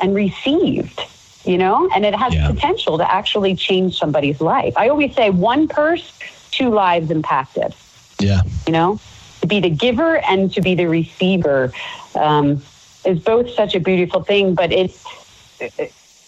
and 0.00 0.14
received, 0.14 1.00
you 1.44 1.58
know, 1.58 1.88
and 1.94 2.04
it 2.04 2.14
has 2.14 2.32
Yeah. 2.34 2.46
potential 2.48 2.98
to 2.98 3.12
actually 3.12 3.56
change 3.56 3.98
somebody's 3.98 4.40
life. 4.40 4.74
I 4.76 4.88
always 4.88 5.14
say 5.14 5.30
one 5.30 5.66
purse, 5.68 6.12
two 6.52 6.70
lives 6.70 7.10
impacted 7.10 7.74
yeah. 8.20 8.42
you 8.66 8.72
know 8.72 8.98
to 9.40 9.46
be 9.46 9.60
the 9.60 9.70
giver 9.70 10.16
and 10.18 10.52
to 10.52 10.60
be 10.60 10.74
the 10.74 10.86
receiver 10.86 11.72
um, 12.14 12.62
is 13.04 13.18
both 13.20 13.50
such 13.50 13.74
a 13.74 13.80
beautiful 13.80 14.22
thing 14.22 14.54
but 14.54 14.72
it's 14.72 15.04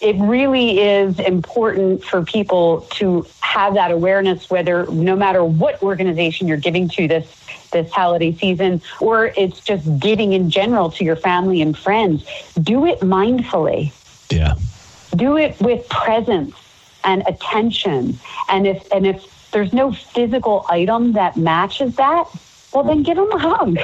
it 0.03 0.17
really 0.17 0.81
is 0.81 1.17
important 1.17 2.03
for 2.03 2.23
people 2.25 2.81
to 2.91 3.25
have 3.39 3.75
that 3.75 3.89
awareness, 3.89 4.49
whether 4.49 4.85
no 4.87 5.15
matter 5.15 5.45
what 5.45 5.81
organization 5.81 6.47
you're 6.47 6.57
giving 6.57 6.89
to 6.89 7.07
this 7.07 7.39
this 7.71 7.89
holiday 7.89 8.33
season, 8.33 8.81
or 8.99 9.27
it's 9.37 9.61
just 9.61 9.99
giving 9.99 10.33
in 10.33 10.49
general 10.49 10.91
to 10.91 11.05
your 11.05 11.15
family 11.15 11.61
and 11.61 11.77
friends. 11.77 12.25
Do 12.61 12.85
it 12.85 12.99
mindfully. 12.99 13.93
Yeah. 14.29 14.55
Do 15.15 15.37
it 15.37 15.59
with 15.61 15.87
presence 15.87 16.53
and 17.05 17.23
attention. 17.25 18.19
And 18.49 18.67
if 18.67 18.91
and 18.91 19.07
if 19.07 19.51
there's 19.51 19.71
no 19.71 19.93
physical 19.93 20.65
item 20.67 21.13
that 21.13 21.37
matches 21.37 21.95
that, 21.95 22.27
well 22.73 22.83
then 22.83 23.03
give 23.03 23.17
them 23.17 23.31
a 23.31 23.39
hug. 23.39 23.77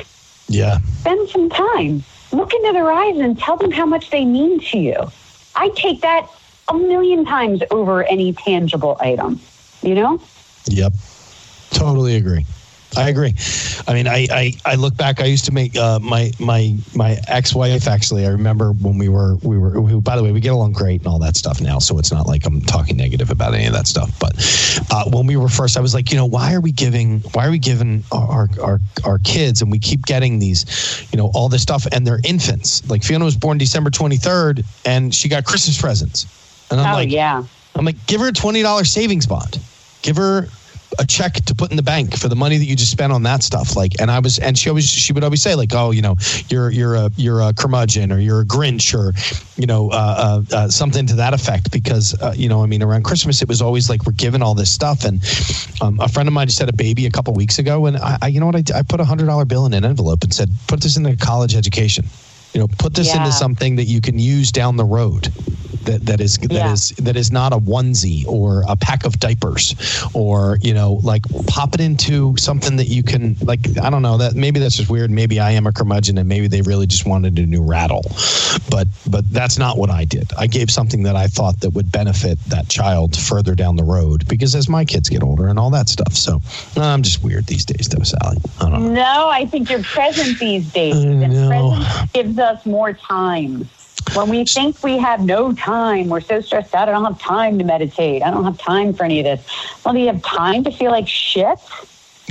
Yeah. 0.47 0.79
Spend 1.01 1.29
some 1.29 1.49
time. 1.49 2.03
Look 2.31 2.53
into 2.53 2.73
their 2.73 2.91
eyes 2.91 3.17
and 3.17 3.37
tell 3.37 3.57
them 3.57 3.71
how 3.71 3.85
much 3.85 4.09
they 4.09 4.25
mean 4.25 4.59
to 4.59 4.77
you. 4.77 5.11
I 5.55 5.69
take 5.69 6.01
that 6.01 6.27
a 6.67 6.73
million 6.73 7.25
times 7.25 7.61
over 7.71 8.03
any 8.03 8.33
tangible 8.33 8.97
item, 8.99 9.39
you 9.81 9.95
know? 9.95 10.21
Yep. 10.65 10.93
Totally 11.71 12.15
agree. 12.15 12.45
I 12.97 13.09
agree. 13.09 13.35
I 13.87 13.93
mean, 13.93 14.07
I, 14.07 14.27
I, 14.31 14.53
I 14.65 14.75
look 14.75 14.97
back. 14.97 15.21
I 15.21 15.25
used 15.25 15.45
to 15.45 15.51
make 15.51 15.75
uh, 15.75 15.99
my 15.99 16.31
my 16.39 16.75
my 16.95 17.17
ex 17.27 17.53
wife. 17.53 17.87
Actually, 17.87 18.25
I 18.25 18.29
remember 18.29 18.71
when 18.71 18.97
we 18.97 19.09
were 19.09 19.35
we 19.37 19.57
were. 19.57 19.79
We, 19.79 19.99
by 19.99 20.15
the 20.15 20.23
way, 20.23 20.31
we 20.31 20.39
get 20.39 20.53
along 20.53 20.73
great 20.73 21.01
and 21.01 21.07
all 21.07 21.19
that 21.19 21.37
stuff 21.37 21.61
now. 21.61 21.77
So 21.77 21.99
it's 21.99 22.11
not 22.11 22.25
like 22.25 22.45
I'm 22.45 22.61
talking 22.61 22.97
negative 22.97 23.29
about 23.29 23.53
any 23.53 23.67
of 23.67 23.73
that 23.73 23.87
stuff. 23.87 24.17
But 24.19 24.33
uh, 24.91 25.09
when 25.11 25.27
we 25.27 25.37
were 25.37 25.49
first, 25.49 25.77
I 25.77 25.81
was 25.81 25.93
like, 25.93 26.11
you 26.11 26.17
know, 26.17 26.25
why 26.25 26.53
are 26.53 26.61
we 26.61 26.71
giving 26.71 27.19
why 27.33 27.45
are 27.45 27.51
we 27.51 27.59
giving 27.59 28.03
our 28.11 28.49
our 28.61 28.79
our 29.05 29.19
kids 29.19 29.61
and 29.61 29.71
we 29.71 29.77
keep 29.77 30.05
getting 30.05 30.39
these, 30.39 31.07
you 31.11 31.17
know, 31.17 31.29
all 31.35 31.47
this 31.47 31.61
stuff 31.61 31.85
and 31.91 32.07
they're 32.07 32.21
infants. 32.23 32.87
Like 32.89 33.03
Fiona 33.03 33.25
was 33.25 33.37
born 33.37 33.59
December 33.59 33.91
23rd 33.91 34.65
and 34.85 35.13
she 35.13 35.29
got 35.29 35.45
Christmas 35.45 35.79
presents. 35.79 36.25
And 36.71 36.79
I'm 36.81 36.93
oh 36.93 36.97
like, 36.97 37.11
yeah. 37.11 37.43
I'm 37.75 37.85
like, 37.85 38.03
give 38.07 38.19
her 38.21 38.29
a 38.29 38.33
twenty 38.33 38.61
dollars 38.63 38.91
savings 38.91 39.27
bond. 39.27 39.59
Give 40.01 40.15
her 40.17 40.47
a 40.97 41.05
check 41.05 41.33
to 41.33 41.53
put 41.53 41.69
in 41.69 41.77
the 41.77 41.83
bank 41.83 42.17
for 42.17 42.29
the 42.29 42.35
money 42.35 42.57
that 42.57 42.65
you 42.65 42.75
just 42.75 42.91
spent 42.91 43.13
on 43.13 43.23
that 43.23 43.43
stuff. 43.43 43.75
Like, 43.75 43.99
and 43.99 44.09
I 44.09 44.19
was, 44.19 44.39
and 44.39 44.57
she 44.57 44.69
always, 44.69 44.87
she 44.89 45.13
would 45.13 45.23
always 45.23 45.41
say, 45.41 45.53
like, 45.55 45.73
oh, 45.73 45.91
you 45.91 46.01
know, 46.01 46.15
you're 46.47 46.71
you're 46.71 46.95
a 46.95 47.11
you're 47.15 47.41
a 47.41 47.53
curmudgeon 47.53 48.11
or 48.11 48.17
you're 48.17 48.41
a 48.41 48.45
Grinch 48.45 48.97
or, 48.97 49.13
you 49.55 49.67
know, 49.67 49.91
uh, 49.91 50.41
uh, 50.51 50.55
uh, 50.55 50.67
something 50.69 51.05
to 51.07 51.15
that 51.17 51.33
effect. 51.33 51.71
Because, 51.71 52.19
uh, 52.21 52.33
you 52.35 52.49
know, 52.49 52.63
I 52.63 52.65
mean, 52.65 52.81
around 52.81 53.03
Christmas, 53.03 53.41
it 53.41 53.47
was 53.47 53.61
always 53.61 53.89
like 53.89 54.05
we're 54.05 54.13
given 54.13 54.41
all 54.41 54.55
this 54.55 54.71
stuff. 54.71 55.03
And 55.05 55.21
um, 55.81 55.99
a 55.99 56.07
friend 56.07 56.27
of 56.27 56.33
mine 56.33 56.47
just 56.47 56.59
had 56.59 56.69
a 56.69 56.73
baby 56.73 57.05
a 57.05 57.11
couple 57.11 57.33
weeks 57.33 57.59
ago, 57.59 57.85
and 57.85 57.97
I, 57.97 58.17
I 58.21 58.27
you 58.27 58.39
know 58.39 58.45
what, 58.45 58.55
I. 58.55 58.63
I 58.79 58.81
put 58.83 59.01
a 59.01 59.03
hundred 59.03 59.25
dollar 59.25 59.43
bill 59.43 59.65
in 59.65 59.73
an 59.73 59.83
envelope 59.83 60.23
and 60.23 60.33
said, 60.33 60.49
put 60.67 60.79
this 60.79 60.95
in 60.95 61.03
the 61.03 61.17
college 61.17 61.53
education. 61.53 62.05
You 62.53 62.61
know, 62.61 62.67
put 62.79 62.93
this 62.95 63.07
Yeah. 63.07 63.17
into 63.17 63.31
something 63.31 63.75
that 63.75 63.85
you 63.85 64.01
can 64.01 64.17
use 64.19 64.51
down 64.51 64.75
the 64.77 64.85
road. 64.85 65.31
That, 65.85 66.05
that 66.07 66.19
is 66.19 66.37
that 66.37 66.51
Yeah. 66.51 66.73
is 66.73 66.89
that 66.97 67.15
is 67.15 67.31
not 67.31 67.53
a 67.53 67.57
onesie 67.57 68.27
or 68.27 68.63
a 68.67 68.75
pack 68.75 69.05
of 69.05 69.17
diapers 69.19 69.73
or 70.13 70.59
you 70.61 70.73
know 70.73 70.99
like 71.03 71.23
pop 71.47 71.73
it 71.73 71.79
into 71.81 72.35
something 72.37 72.75
that 72.75 72.87
you 72.89 73.01
can 73.01 73.35
like 73.41 73.61
I 73.81 73.89
don't 73.89 74.01
know 74.01 74.17
that 74.17 74.35
maybe 74.35 74.59
that's 74.59 74.75
just 74.75 74.89
weird 74.89 75.09
maybe 75.09 75.39
I 75.39 75.51
am 75.51 75.65
a 75.65 75.71
curmudgeon 75.71 76.17
and 76.17 76.27
maybe 76.27 76.47
they 76.47 76.61
really 76.61 76.85
just 76.85 77.07
wanted 77.07 77.39
a 77.39 77.45
new 77.45 77.63
rattle 77.63 78.03
but 78.69 78.87
but 79.07 79.31
that's 79.31 79.57
not 79.57 79.77
what 79.77 79.89
I 79.89 80.03
did 80.05 80.29
I 80.37 80.45
gave 80.47 80.69
something 80.69 81.01
that 81.03 81.15
I 81.15 81.27
thought 81.27 81.61
that 81.61 81.71
would 81.71 81.91
benefit 81.91 82.37
that 82.49 82.67
child 82.67 83.15
further 83.15 83.55
down 83.55 83.75
the 83.77 83.83
road 83.85 84.27
because 84.27 84.53
as 84.55 84.67
my 84.69 84.83
kids 84.85 85.07
get 85.09 85.23
older 85.23 85.47
and 85.47 85.57
all 85.57 85.69
that 85.71 85.87
stuff 85.89 86.13
so 86.13 86.41
I'm 86.75 87.01
just 87.03 87.23
weird 87.23 87.45
these 87.47 87.65
days 87.65 87.87
though 87.87 88.03
Sally 88.03 88.37
I 88.59 88.69
don't 88.69 88.83
know 88.83 88.93
No, 88.93 89.29
I 89.29 89.45
think 89.45 89.69
you're 89.71 89.81
present 89.83 90.37
these 90.39 90.71
days. 90.71 90.93
I 90.95 91.03
know. 91.05 91.83
Gives 92.39 92.59
us 92.59 92.65
more 92.65 92.93
time. 92.93 93.67
When 94.13 94.29
we 94.29 94.45
think 94.45 94.81
we 94.83 94.97
have 94.97 95.23
no 95.23 95.53
time, 95.53 96.07
we're 96.07 96.21
so 96.21 96.39
stressed 96.41 96.73
out. 96.73 96.87
I 96.89 96.93
don't 96.93 97.03
have 97.05 97.19
time 97.21 97.59
to 97.59 97.65
meditate. 97.65 98.23
I 98.23 98.31
don't 98.31 98.45
have 98.45 98.57
time 98.57 98.93
for 98.93 99.03
any 99.03 99.19
of 99.19 99.25
this. 99.25 99.45
Well, 99.83 99.93
do 99.93 99.99
you 99.99 100.07
have 100.07 100.21
time 100.23 100.63
to 100.63 100.71
feel 100.71 100.89
like 100.91 101.07
shit? 101.07 101.59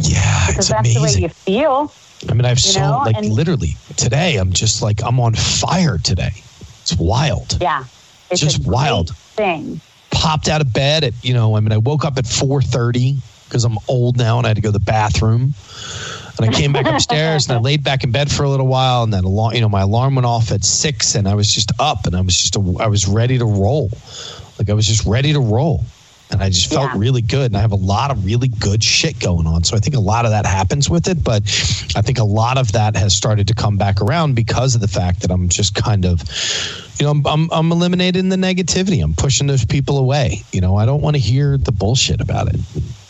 yeah 0.01 0.47
Because 0.47 0.67
it's 0.67 0.69
that's 0.69 0.89
the 0.95 1.01
way 1.01 1.01
amazing 1.01 1.23
you 1.25 1.29
feel. 1.29 1.93
I 2.29 2.35
mean 2.35 2.45
I've 2.45 2.59
so 2.61 2.81
know, 2.81 2.99
like 3.05 3.17
and- 3.17 3.31
literally 3.33 3.77
today 3.97 4.37
I'm 4.37 4.53
just 4.53 4.81
like 4.83 5.03
I'm 5.05 5.19
on 5.21 5.35
fire 5.35 5.99
today 5.99 6.31
it's 6.83 6.97
wild 6.97 7.59
Yeah. 7.61 7.85
It's 8.31 8.41
Just 8.41 8.65
wild. 8.67 9.15
thing. 9.17 9.81
popped 10.11 10.49
out 10.49 10.61
of 10.61 10.73
bed 10.73 11.03
at 11.05 11.13
you 11.25 11.33
know 11.35 11.57
i 11.57 11.61
mean 11.61 11.71
i 11.73 11.77
woke 11.79 12.05
up 12.05 12.17
at 12.19 12.25
4.30 12.25 13.17
because 13.45 13.65
i'm 13.65 13.77
old 13.89 14.17
now 14.17 14.39
and 14.39 14.47
i 14.47 14.51
had 14.51 14.57
to 14.57 14.61
go 14.63 14.69
to 14.69 14.79
the 14.79 14.85
bathroom 14.85 15.55
and 16.39 16.49
i 16.49 16.53
came 16.53 16.73
back 16.73 16.87
upstairs 16.93 17.49
and 17.49 17.57
i 17.59 17.61
laid 17.61 17.83
back 17.85 18.05
in 18.05 18.11
bed 18.11 18.31
for 18.31 18.43
a 18.45 18.49
little 18.49 18.67
while 18.67 19.03
and 19.03 19.13
then 19.13 19.25
alarm, 19.25 19.55
you 19.55 19.61
know 19.61 19.69
my 19.69 19.83
alarm 19.83 20.15
went 20.15 20.27
off 20.27 20.51
at 20.53 20.65
six 20.65 21.15
and 21.15 21.29
i 21.29 21.35
was 21.35 21.53
just 21.53 21.73
up 21.79 22.07
and 22.07 22.17
i 22.17 22.21
was 22.21 22.37
just 22.37 22.57
a, 22.57 22.77
i 22.81 22.87
was 22.87 23.07
ready 23.07 23.39
to 23.39 23.45
roll 23.45 23.91
like 24.59 24.71
i 24.71 24.73
was 24.75 24.87
just 24.87 25.05
ready 25.07 25.33
to 25.33 25.41
roll 25.41 25.85
and 26.31 26.43
i 26.43 26.49
just 26.51 26.71
felt 26.71 26.93
Yeah. 26.93 26.99
really 26.99 27.23
good 27.23 27.47
and 27.47 27.57
i 27.57 27.61
have 27.61 27.73
a 27.73 27.77
lot 27.77 28.11
of 28.11 28.25
really 28.25 28.49
good 28.49 28.85
shit 28.85 29.19
going 29.19 29.47
on 29.47 29.65
so 29.65 29.77
i 29.77 29.81
think 29.81 29.97
a 29.97 30.01
lot 30.01 30.25
of 30.27 30.31
that 30.31 30.45
happens 30.47 30.89
with 30.91 31.09
it 31.09 31.23
but 31.25 31.43
i 31.97 32.03
think 32.03 32.19
a 32.19 32.25
lot 32.25 32.59
of 32.59 32.73
that 32.73 32.97
has 32.97 33.15
started 33.15 33.49
to 33.49 33.55
come 33.55 33.77
back 33.77 34.01
around 34.01 34.35
because 34.35 34.75
of 34.75 34.81
the 34.81 34.89
fact 34.89 35.21
that 35.23 35.31
i'm 35.31 35.49
just 35.49 35.75
kind 35.75 36.05
of 36.05 36.23
you 37.01 37.05
know, 37.05 37.13
I'm, 37.13 37.25
I'm, 37.29 37.49
I'm 37.53 37.71
eliminating 37.71 38.29
the 38.29 38.35
negativity. 38.35 39.05
I'm 39.05 39.15
pushing 39.15 39.47
those 39.47 39.65
people 39.65 39.99
away. 39.99 40.43
You 40.51 40.61
know, 40.61 40.75
I 40.75 40.85
don't 40.85 41.01
want 41.01 41.15
to 41.15 41.21
hear 41.21 41.57
the 41.57 41.71
bullshit 41.71 42.21
about 42.21 42.53
it. 42.53 42.59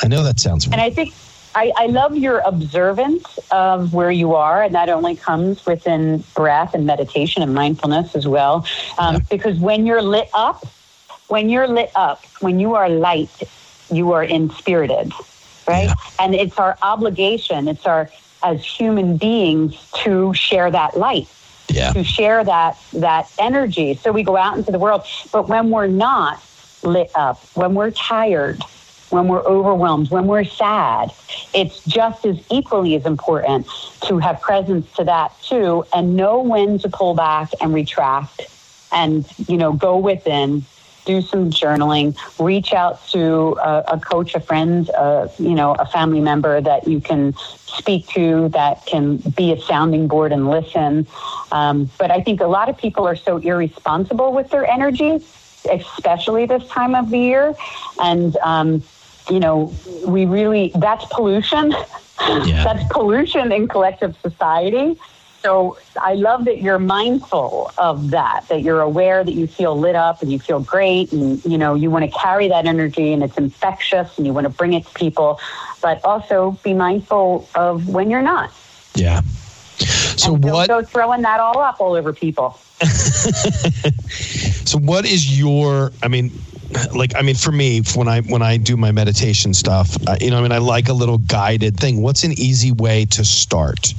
I 0.02 0.08
know 0.08 0.22
that 0.24 0.38
sounds 0.38 0.66
And 0.66 0.74
weird. 0.74 0.82
I 0.82 0.90
think 0.94 1.14
I, 1.55 1.72
I 1.76 1.86
love 1.86 2.16
your 2.16 2.38
observance 2.40 3.38
of 3.51 3.94
where 3.94 4.11
you 4.11 4.34
are, 4.34 4.62
and 4.62 4.74
that 4.74 4.88
only 4.88 5.16
comes 5.16 5.64
within 5.66 6.24
breath 6.34 6.74
and 6.74 6.86
meditation 6.86 7.42
and 7.42 7.55
mindfulness 7.55 8.14
as 8.14 8.26
well. 8.26 8.66
Um, 8.99 9.14
Yeah. 9.14 9.20
Because 9.30 9.59
when 9.59 9.86
you're 9.86 10.03
lit 10.03 10.28
up, 10.34 10.64
when 11.28 11.49
you're 11.49 11.68
lit 11.68 11.90
up, 11.94 12.24
when 12.40 12.59
you 12.59 12.74
are 12.74 12.88
light, 12.88 13.42
you 13.90 14.12
are 14.12 14.24
inspirited, 14.24 15.12
right? 15.66 15.88
Yeah. 15.88 15.94
And 16.20 16.34
it's 16.34 16.59
our 16.59 16.76
obligation, 16.82 17.68
it's 17.68 17.86
our 17.86 18.11
as 18.42 18.64
human 18.64 19.16
beings 19.16 19.74
to 20.05 20.32
share 20.32 20.70
that 20.70 20.96
light 20.96 21.28
yeah. 21.68 21.92
to 21.92 22.05
share 22.05 22.44
that 22.44 22.78
that 22.92 23.30
energy 23.38 23.94
so 23.94 24.12
we 24.12 24.22
go 24.22 24.36
out 24.36 24.57
into 24.57 24.70
the 24.70 24.78
world 24.78 25.03
but 25.32 25.49
when 25.49 25.70
we're 25.70 25.86
not 25.86 26.42
lit 26.82 27.11
up 27.14 27.42
when 27.55 27.74
we're 27.74 27.90
tired 27.90 28.61
when 29.11 29.28
we're 29.28 29.42
overwhelmed 29.44 30.11
when 30.11 30.26
we're 30.26 30.44
sad 30.44 31.12
it's 31.54 31.82
just 31.84 32.24
as 32.26 32.38
equally 32.50 32.94
as 32.94 33.06
important 33.06 33.66
to 34.02 34.18
have 34.18 34.40
presence 34.40 34.90
to 34.94 35.04
that 35.04 35.32
too 35.42 35.84
and 35.94 36.16
know 36.16 36.40
when 36.42 36.78
to 36.78 36.88
pull 36.88 37.14
back 37.14 37.50
and 37.61 37.72
retract 37.74 38.42
and 38.92 39.24
you 39.48 39.56
know 39.56 39.72
go 39.72 39.96
within 39.98 40.64
do 41.04 41.20
some 41.22 41.50
journaling 41.50 42.14
reach 42.38 42.72
out 42.74 43.04
to 43.09 43.56
a, 43.62 43.84
a 43.94 44.00
coach 44.00 44.34
a 44.34 44.40
friend 44.40 44.90
uh, 44.90 45.26
you 45.38 45.54
know 45.54 45.74
a 45.78 45.86
family 45.86 46.20
member 46.20 46.61
that 46.61 46.86
you 46.86 47.00
can 47.00 47.32
speak 47.34 48.06
to 48.09 48.48
that 48.50 48.84
can 48.86 49.16
be 49.16 49.52
a 49.52 49.61
sounding 49.61 50.06
board 50.09 50.32
and 50.32 50.48
listen. 50.50 51.06
Um, 51.52 51.90
but 51.98 52.11
i 52.11 52.20
think 52.20 52.40
a 52.40 52.46
lot 52.46 52.68
of 52.68 52.76
people 52.76 53.06
are 53.06 53.16
so 53.16 53.38
irresponsible 53.38 54.32
with 54.32 54.50
their 54.50 54.66
energy 54.66 55.20
especially 55.70 56.46
this 56.46 56.66
time 56.68 56.94
of 56.94 57.11
the 57.11 57.18
year 57.18 57.54
and 58.00 58.36
um, 58.38 58.82
you 59.30 59.40
know 59.40 59.72
we 60.06 60.24
really 60.26 60.72
that's 60.76 61.04
pollution 61.06 61.70
Yeah. 61.70 62.64
that's 62.64 62.84
pollution 62.92 63.52
in 63.52 63.68
collective 63.68 64.16
society 64.22 64.98
so 65.42 65.78
I 65.96 66.14
love 66.14 66.46
that 66.46 66.60
you're 66.60 66.80
mindful 66.80 67.70
of 67.78 68.10
that, 68.10 68.46
that 68.48 68.62
you're 68.62 68.80
aware 68.80 69.22
that 69.22 69.32
you 69.32 69.46
feel 69.46 69.78
lit 69.78 69.94
up 69.94 70.20
and 70.20 70.32
you 70.32 70.38
feel 70.40 70.59
great 70.60 71.12
and 71.12 71.44
you 71.44 71.56
know 71.56 71.74
you 71.74 71.90
want 71.90 72.05
to 72.05 72.10
carry 72.10 72.48
that 72.48 72.66
energy 72.66 73.12
and 73.12 73.22
it's 73.22 73.38
infectious 73.38 74.18
and 74.18 74.26
you 74.26 74.32
want 74.32 74.44
to 74.46 74.50
bring 74.50 74.72
it 74.72 74.84
to 74.84 74.92
people, 74.94 75.38
but 75.80 76.05
also 76.05 76.59
be 76.64 76.74
mindful 76.74 77.48
of 77.55 77.88
when 77.88 78.10
you're 78.10 78.22
not. 78.22 78.52
Yeah. 78.96 79.20
So 80.16 80.34
and 80.34 80.44
what? 80.44 80.68
Go 80.68 80.82
throwing 80.82 81.22
that 81.22 81.38
all 81.38 81.60
up 81.60 81.80
all 81.80 81.94
over 81.94 82.12
people. 82.12 82.59
So 84.68 84.78
what 84.78 85.06
is 85.06 85.38
your? 85.38 85.92
I 86.02 86.09
mean, 86.09 86.30
like 86.95 87.16
I 87.16 87.23
mean, 87.23 87.35
for 87.35 87.53
me, 87.53 87.81
when 87.95 88.09
I 88.09 88.20
when 88.20 88.43
I 88.43 88.57
do 88.57 88.77
my 88.77 88.93
meditation 88.93 89.55
stuff, 89.55 89.97
uh, 90.07 90.16
you 90.20 90.31
know, 90.31 90.39
I 90.39 90.43
mean, 90.43 90.53
I 90.53 90.59
like 90.59 90.89
a 90.89 90.93
little 90.93 91.19
guided 91.19 91.78
thing. 91.78 92.03
What's 92.03 92.24
an 92.24 92.32
easy 92.32 92.73
way 92.73 93.07
to 93.07 93.24
start? 93.24 93.95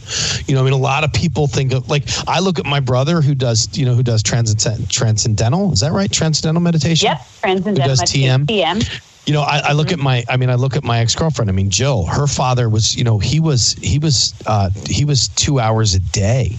You 0.48 0.56
know, 0.56 0.62
I 0.62 0.64
mean, 0.64 0.74
a 0.74 0.78
lot 0.78 1.04
of 1.04 1.12
people 1.12 1.48
think 1.48 1.74
of 1.74 1.90
like 1.90 2.04
I 2.28 2.40
look 2.40 2.60
at 2.60 2.66
my 2.66 2.80
brother 2.80 3.22
who 3.22 3.34
does, 3.34 3.76
you 3.78 3.86
know, 3.86 3.96
who 3.96 4.04
does 4.04 4.22
transcend, 4.22 4.90
transcendental. 4.90 5.74
Is 5.74 5.80
that 5.80 5.92
right? 5.92 6.12
Transcendental 6.12 6.62
meditation. 6.62 7.08
Yep, 7.08 7.22
transcendental 7.42 7.88
does 7.88 8.02
TM? 8.02 8.46
TM. 8.46 9.06
You 9.26 9.34
know, 9.34 9.42
I, 9.42 9.60
I 9.60 9.74
look 9.74 9.92
at 9.92 10.00
my, 10.00 10.24
I 10.28 10.38
mean, 10.38 10.50
I 10.50 10.56
look 10.56 10.76
at 10.76 10.84
my 10.84 11.00
ex 11.00 11.16
girlfriend. 11.16 11.50
I 11.50 11.54
mean, 11.54 11.70
Jill. 11.70 12.06
Her 12.06 12.26
father 12.26 12.68
was, 12.68 12.96
you 12.96 13.04
know, 13.04 13.20
he 13.20 13.40
was, 13.40 13.74
he 13.74 14.00
was, 14.00 14.34
uh, 14.48 14.72
he 14.88 15.06
was 15.06 15.28
two 15.30 15.60
hours 15.60 15.94
a 15.94 16.00
day 16.00 16.58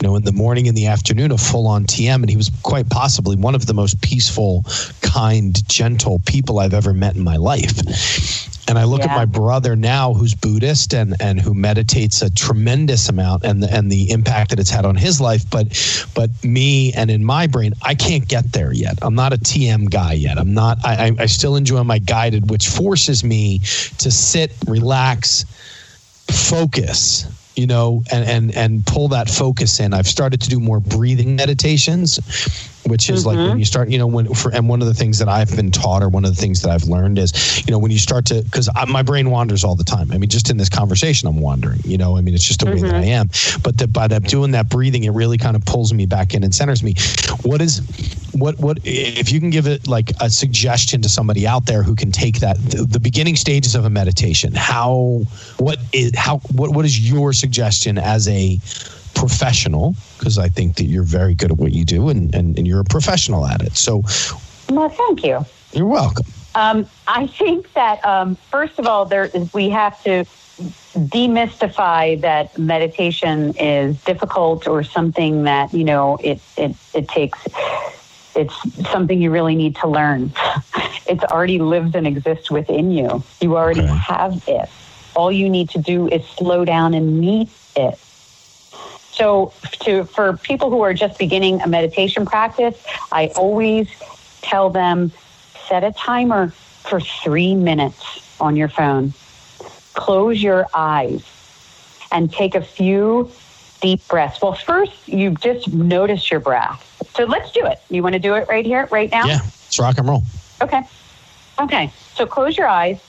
you 0.00 0.06
know, 0.06 0.16
in 0.16 0.22
the 0.22 0.32
morning 0.32 0.68
and 0.68 0.76
the 0.76 0.86
afternoon, 0.86 1.32
a 1.32 1.38
full 1.38 1.66
on 1.66 1.84
TM. 1.84 2.14
And 2.14 2.30
he 2.30 2.36
was 2.36 2.50
quite 2.62 2.88
possibly 2.88 3.36
one 3.36 3.54
of 3.54 3.66
the 3.66 3.74
most 3.74 4.00
peaceful, 4.00 4.64
kind, 5.02 5.66
gentle 5.68 6.20
people 6.24 6.60
I've 6.60 6.74
ever 6.74 6.94
met 6.94 7.16
in 7.16 7.24
my 7.24 7.36
life. 7.36 8.68
And 8.68 8.78
I 8.78 8.84
look 8.84 9.00
yeah. 9.00 9.06
at 9.06 9.16
my 9.16 9.24
brother 9.24 9.74
now, 9.74 10.12
who's 10.12 10.34
Buddhist 10.34 10.92
and, 10.92 11.16
and 11.20 11.40
who 11.40 11.54
meditates 11.54 12.20
a 12.20 12.30
tremendous 12.30 13.08
amount, 13.08 13.44
and 13.44 13.62
the, 13.62 13.72
and 13.72 13.90
the 13.90 14.10
impact 14.10 14.50
that 14.50 14.60
it's 14.60 14.68
had 14.68 14.84
on 14.84 14.94
his 14.94 15.22
life. 15.22 15.48
But 15.50 15.68
but 16.14 16.30
me 16.44 16.92
and 16.92 17.10
in 17.10 17.24
my 17.24 17.46
brain, 17.46 17.72
I 17.82 17.94
can't 17.94 18.28
get 18.28 18.52
there 18.52 18.72
yet. 18.72 18.98
I'm 19.00 19.14
not 19.14 19.32
a 19.32 19.38
TM 19.38 19.90
guy 19.90 20.12
yet. 20.12 20.36
I'm 20.36 20.52
not. 20.52 20.84
I, 20.84 21.12
I 21.18 21.26
still 21.26 21.56
enjoy 21.56 21.82
my 21.82 21.98
guided, 21.98 22.50
which 22.50 22.68
forces 22.68 23.24
me 23.24 23.60
to 23.98 24.10
sit, 24.10 24.52
relax, 24.66 25.44
focus 26.30 27.26
you 27.58 27.66
know, 27.66 28.04
and 28.12 28.24
and 28.24 28.54
and 28.54 28.86
pull 28.86 29.08
that 29.08 29.28
focus 29.28 29.80
in. 29.80 29.92
I've 29.92 30.06
started 30.06 30.40
to 30.42 30.48
do 30.48 30.60
more 30.60 30.78
breathing 30.78 31.34
meditations, 31.34 32.20
which 32.88 33.10
is 33.10 33.20
mm-hmm. 33.20 33.28
like 33.28 33.36
when 33.36 33.46
mm-hmm. 33.48 33.58
you 33.58 33.64
start, 33.64 33.88
you 33.88 33.98
know, 33.98 34.06
when 34.06 34.32
for 34.34 34.54
and 34.54 34.68
one 34.68 34.80
of 34.80 34.88
the 34.88 34.94
things 34.94 35.18
that 35.18 35.28
I've 35.28 35.54
been 35.54 35.70
taught 35.70 36.02
or 36.02 36.08
one 36.08 36.24
of 36.24 36.34
the 36.34 36.40
things 36.40 36.62
that 36.62 36.70
I've 36.70 36.84
learned 36.84 37.18
is, 37.18 37.62
you 37.66 37.70
know, 37.70 37.78
when 37.78 37.90
you 37.90 37.98
start 37.98 38.26
to 38.26 38.42
because 38.42 38.68
my 38.88 39.02
brain 39.02 39.30
wanders 39.30 39.64
all 39.64 39.74
the 39.74 39.84
time. 39.84 40.10
I 40.12 40.18
mean, 40.18 40.30
just 40.30 40.50
in 40.50 40.56
this 40.56 40.68
conversation, 40.68 41.28
I'm 41.28 41.40
wandering. 41.40 41.80
You 41.84 41.98
know, 41.98 42.16
I 42.16 42.20
mean, 42.20 42.34
it's 42.34 42.44
just 42.44 42.60
the 42.60 42.66
mm-hmm. 42.66 42.74
way 42.74 42.90
that 42.90 42.94
mm-hmm. 42.94 43.04
I 43.04 43.06
am. 43.06 43.28
But 43.62 43.78
the, 43.78 43.88
by 43.88 44.08
that 44.08 44.24
doing 44.24 44.52
that 44.52 44.68
breathing, 44.68 45.04
it 45.04 45.10
really 45.10 45.38
kind 45.38 45.56
of 45.56 45.64
pulls 45.64 45.92
me 45.92 46.06
back 46.06 46.34
in 46.34 46.44
and 46.44 46.54
centers 46.54 46.82
me. 46.82 46.94
What 47.42 47.60
is 47.60 47.80
what 48.32 48.58
what 48.58 48.78
if 48.84 49.32
you 49.32 49.40
can 49.40 49.50
give 49.50 49.66
it 49.66 49.88
like 49.88 50.12
a 50.20 50.30
suggestion 50.30 51.02
to 51.02 51.08
somebody 51.08 51.46
out 51.46 51.66
there 51.66 51.82
who 51.82 51.94
can 51.94 52.12
take 52.12 52.40
that 52.40 52.56
the, 52.70 52.84
the 52.84 53.00
beginning 53.00 53.36
stages 53.36 53.74
of 53.74 53.84
a 53.84 53.90
meditation? 53.90 54.52
How 54.54 55.22
what 55.58 55.78
is 55.92 56.12
how 56.16 56.38
what 56.54 56.74
what 56.74 56.84
is 56.84 57.08
your 57.08 57.32
suggestion 57.32 57.98
as 57.98 58.28
a 58.28 58.58
professional 59.18 59.96
because 60.16 60.38
I 60.38 60.48
think 60.48 60.76
that 60.76 60.84
you're 60.84 61.02
very 61.02 61.34
good 61.34 61.50
at 61.50 61.58
what 61.58 61.72
you 61.72 61.84
do 61.84 62.08
and, 62.08 62.32
and, 62.34 62.56
and 62.56 62.66
you're 62.66 62.80
a 62.80 62.84
professional 62.84 63.44
at 63.46 63.60
it. 63.62 63.76
So, 63.76 64.02
well, 64.70 64.88
thank 64.88 65.24
you. 65.24 65.44
You're 65.72 65.86
welcome. 65.86 66.26
Um, 66.54 66.86
I 67.06 67.26
think 67.26 67.72
that 67.74 68.04
um, 68.04 68.36
first 68.50 68.78
of 68.78 68.86
all, 68.86 69.04
there 69.06 69.24
is, 69.24 69.52
we 69.52 69.70
have 69.70 70.00
to 70.04 70.24
demystify 70.94 72.20
that 72.20 72.56
meditation 72.58 73.54
is 73.56 74.02
difficult 74.04 74.66
or 74.66 74.82
something 74.82 75.44
that 75.44 75.72
you 75.72 75.84
know 75.84 76.16
it 76.22 76.40
it 76.56 76.74
it 76.94 77.08
takes. 77.08 77.38
It's 78.34 78.54
something 78.90 79.20
you 79.20 79.32
really 79.32 79.56
need 79.56 79.76
to 79.76 79.88
learn. 79.88 80.32
It's 81.10 81.24
already 81.24 81.58
lives 81.58 81.94
and 81.94 82.06
exists 82.06 82.50
within 82.50 82.90
you. 82.90 83.24
You 83.40 83.56
already 83.56 83.80
okay. 83.80 83.96
have 83.96 84.44
it. 84.46 84.68
All 85.16 85.32
you 85.32 85.48
need 85.48 85.70
to 85.70 85.78
do 85.78 86.06
is 86.06 86.22
slow 86.36 86.66
down 86.66 86.92
and 86.92 87.18
meet 87.18 87.48
it. 87.74 87.98
So, 89.18 89.52
to 89.80 90.04
for 90.04 90.36
people 90.36 90.70
who 90.70 90.80
are 90.82 90.94
just 90.94 91.18
beginning 91.18 91.60
a 91.60 91.66
meditation 91.66 92.24
practice, 92.24 92.80
I 93.10 93.32
always 93.36 93.88
tell 94.42 94.70
them 94.70 95.10
set 95.66 95.82
a 95.82 95.90
timer 95.92 96.48
for 96.50 97.00
three 97.00 97.54
minutes 97.56 98.00
on 98.40 98.54
your 98.54 98.68
phone. 98.68 99.12
Close 99.94 100.40
your 100.40 100.66
eyes 100.72 101.24
and 102.12 102.32
take 102.32 102.54
a 102.54 102.62
few 102.62 103.30
deep 103.80 104.06
breaths. 104.08 104.40
Well, 104.40 104.54
first, 104.54 105.08
you 105.08 105.32
just 105.32 105.72
notice 105.72 106.30
your 106.30 106.40
breath. 106.40 106.84
So 107.16 107.24
let's 107.24 107.50
do 107.50 107.66
it. 107.66 107.80
You 107.90 108.02
want 108.04 108.12
to 108.14 108.20
do 108.20 108.34
it 108.34 108.48
right 108.48 108.64
here, 108.64 108.88
right 108.92 109.10
now? 109.10 109.26
Yeah, 109.26 109.40
let's 109.42 109.78
rock 109.80 109.98
and 109.98 110.08
roll. 110.08 110.22
Okay. 110.62 110.82
Okay. 111.60 111.92
So 112.14 112.24
close 112.24 112.56
your 112.56 112.68
eyes 112.68 113.00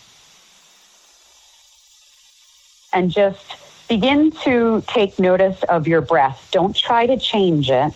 and 2.91 3.11
just 3.11 3.56
begin 3.89 4.31
to 4.43 4.83
take 4.87 5.19
notice 5.19 5.63
of 5.63 5.87
your 5.87 6.01
breath. 6.01 6.47
Don't 6.51 6.75
try 6.75 7.07
to 7.07 7.17
change 7.17 7.69
it. 7.71 7.93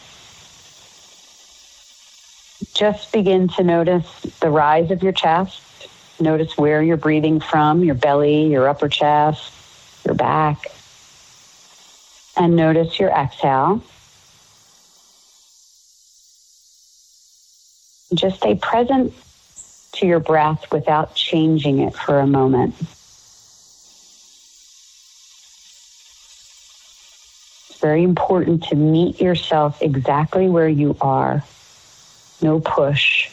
Just 2.73 3.13
begin 3.13 3.47
to 3.49 3.63
notice 3.63 4.07
the 4.41 4.49
rise 4.49 4.89
of 4.89 5.03
your 5.03 5.11
chest. 5.11 5.61
Notice 6.19 6.57
where 6.57 6.81
you're 6.81 6.97
breathing 6.97 7.39
from 7.39 7.83
your 7.83 7.95
belly, 7.95 8.47
your 8.47 8.67
upper 8.67 8.89
chest, 8.89 9.51
your 10.03 10.15
back. 10.15 10.65
And 12.35 12.55
notice 12.55 12.99
your 12.99 13.09
exhale. 13.09 13.83
Just 18.15 18.37
stay 18.37 18.55
present 18.55 19.13
to 19.93 20.07
your 20.07 20.19
breath 20.19 20.71
without 20.71 21.13
changing 21.15 21.79
it 21.79 21.95
for 21.95 22.19
a 22.19 22.27
moment. 22.27 22.75
Very 27.83 28.03
important 28.03 28.63
to 28.65 28.77
meet 28.77 29.21
yourself 29.21 29.83
exactly 29.83 30.49
where 30.49 30.69
you 30.69 30.97
are. 31.01 31.45
No 32.41 32.61
push. 32.61 33.29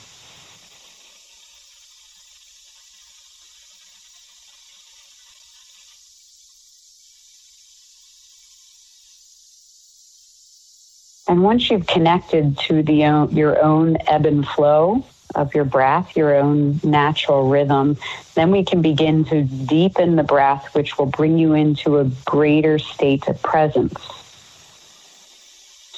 And 11.28 11.42
once 11.42 11.70
you've 11.70 11.86
connected 11.88 12.58
to 12.68 12.82
the 12.82 13.06
uh, 13.06 13.26
your 13.28 13.62
own 13.62 13.98
ebb 14.08 14.26
and 14.26 14.46
flow 14.46 15.06
of 15.34 15.54
your 15.54 15.64
breath, 15.64 16.16
your 16.16 16.36
own 16.36 16.80
natural 16.84 17.48
rhythm, 17.48 17.98
then 18.36 18.52
we 18.52 18.64
can 18.64 18.82
begin 18.82 19.24
to 19.26 19.44
deepen 19.44 20.16
the 20.16 20.24
breath, 20.24 20.74
which 20.74 20.98
will 20.98 21.06
bring 21.06 21.38
you 21.38 21.54
into 21.54 21.98
a 21.98 22.04
greater 22.26 22.78
state 22.78 23.28
of 23.28 23.42
presence. 23.42 23.94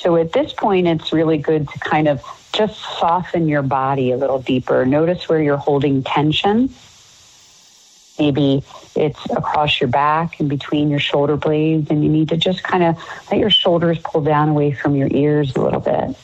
So 0.02 0.16
at 0.16 0.32
this 0.32 0.52
point, 0.52 0.88
it's 0.88 1.12
really 1.12 1.38
good 1.38 1.68
to 1.68 1.78
kind 1.78 2.08
of 2.08 2.24
just 2.52 2.76
soften 2.98 3.46
your 3.46 3.62
body 3.62 4.10
a 4.10 4.16
little 4.16 4.40
deeper. 4.40 4.84
Notice 4.84 5.28
where 5.28 5.40
you're 5.40 5.56
holding 5.56 6.02
tension. 6.02 6.70
Maybe 8.18 8.64
it's 8.96 9.24
across 9.30 9.80
your 9.80 9.86
back 9.86 10.40
and 10.40 10.48
between 10.48 10.90
your 10.90 10.98
shoulder 10.98 11.36
blades, 11.36 11.88
and 11.88 12.02
you 12.02 12.10
need 12.10 12.30
to 12.30 12.36
just 12.36 12.64
kind 12.64 12.82
of 12.82 12.96
let 13.30 13.38
your 13.38 13.48
shoulders 13.48 14.00
pull 14.00 14.22
down 14.22 14.48
away 14.48 14.72
from 14.72 14.96
your 14.96 15.06
ears 15.08 15.54
a 15.54 15.60
little 15.60 15.78
bit. 15.78 16.16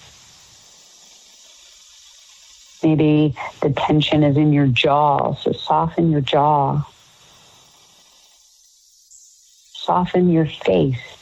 Maybe 2.83 3.37
the 3.61 3.71
tension 3.71 4.25
is 4.25 4.37
in 4.37 4.53
your 4.53 4.67
jaw, 4.67 5.35
so 5.37 5.53
soften 5.53 6.11
your 6.11 6.21
jaw. 6.21 6.85
Soften 9.73 10.31
your 10.31 10.47
face. 10.47 11.18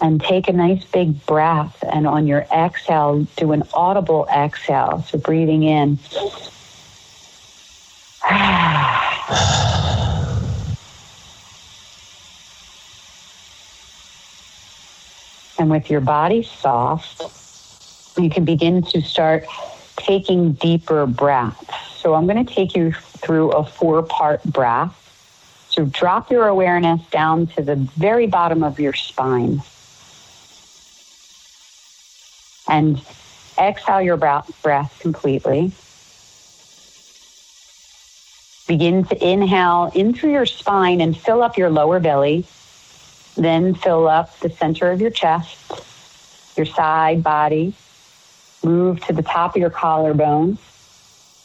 And 0.00 0.20
take 0.20 0.48
a 0.48 0.52
nice 0.52 0.84
big 0.84 1.24
breath. 1.26 1.82
And 1.82 2.06
on 2.06 2.26
your 2.26 2.46
exhale, 2.52 3.26
do 3.36 3.52
an 3.52 3.62
audible 3.72 4.26
exhale. 4.30 5.04
So 5.08 5.18
breathing 5.18 5.62
in. 5.62 5.98
and 15.58 15.70
with 15.70 15.90
your 15.90 16.00
body 16.00 16.42
soft, 16.42 17.22
you 18.18 18.28
can 18.28 18.44
begin 18.44 18.82
to 18.82 19.00
start 19.00 19.46
taking 19.96 20.52
deeper 20.52 21.06
breaths. 21.06 21.74
So 21.96 22.14
I'm 22.14 22.26
going 22.26 22.44
to 22.44 22.54
take 22.54 22.76
you 22.76 22.92
through 22.92 23.52
a 23.52 23.64
four 23.64 24.02
part 24.02 24.42
breath. 24.44 25.02
So 25.70 25.86
drop 25.86 26.30
your 26.30 26.48
awareness 26.48 27.00
down 27.10 27.46
to 27.48 27.62
the 27.62 27.76
very 27.76 28.26
bottom 28.26 28.62
of 28.62 28.78
your 28.78 28.92
spine 28.92 29.62
and 32.68 33.00
exhale 33.58 34.02
your 34.02 34.16
breath 34.16 34.98
completely. 35.00 35.72
Begin 38.66 39.04
to 39.04 39.24
inhale 39.24 39.92
in 39.94 40.12
through 40.12 40.32
your 40.32 40.46
spine 40.46 41.00
and 41.00 41.16
fill 41.16 41.42
up 41.42 41.56
your 41.56 41.70
lower 41.70 42.00
belly. 42.00 42.44
Then 43.36 43.74
fill 43.74 44.08
up 44.08 44.38
the 44.40 44.50
center 44.50 44.90
of 44.90 45.00
your 45.00 45.10
chest, 45.10 46.56
your 46.56 46.66
side 46.66 47.22
body. 47.22 47.74
Move 48.64 49.04
to 49.06 49.12
the 49.12 49.22
top 49.22 49.54
of 49.54 49.60
your 49.60 49.70
collarbone. 49.70 50.58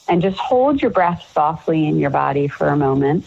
And 0.08 0.22
just 0.22 0.40
hold 0.40 0.82
your 0.82 0.92
breath 0.92 1.30
softly 1.34 1.88
in 1.88 2.00
your 2.00 2.10
body 2.10 2.48
for 2.48 2.70
a 2.70 2.76
moment. 2.76 3.26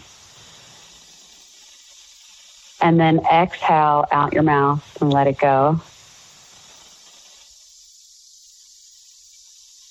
And 2.81 2.99
then 2.99 3.25
exhale 3.31 4.05
out 4.11 4.33
your 4.33 4.43
mouth 4.43 5.01
and 5.01 5.11
let 5.11 5.27
it 5.27 5.39
go. 5.39 5.79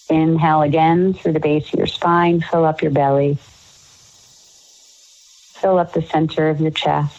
Inhale 0.09 0.63
again 0.63 1.15
through 1.15 1.33
the 1.33 1.41
base 1.41 1.73
of 1.73 1.79
your 1.79 1.87
spine, 1.87 2.41
fill 2.41 2.65
up 2.65 2.83
your 2.83 2.91
belly. 2.91 3.39
Fill 5.61 5.79
up 5.79 5.93
the 5.93 6.03
center 6.03 6.49
of 6.49 6.61
your 6.61 6.71
chest. 6.71 7.17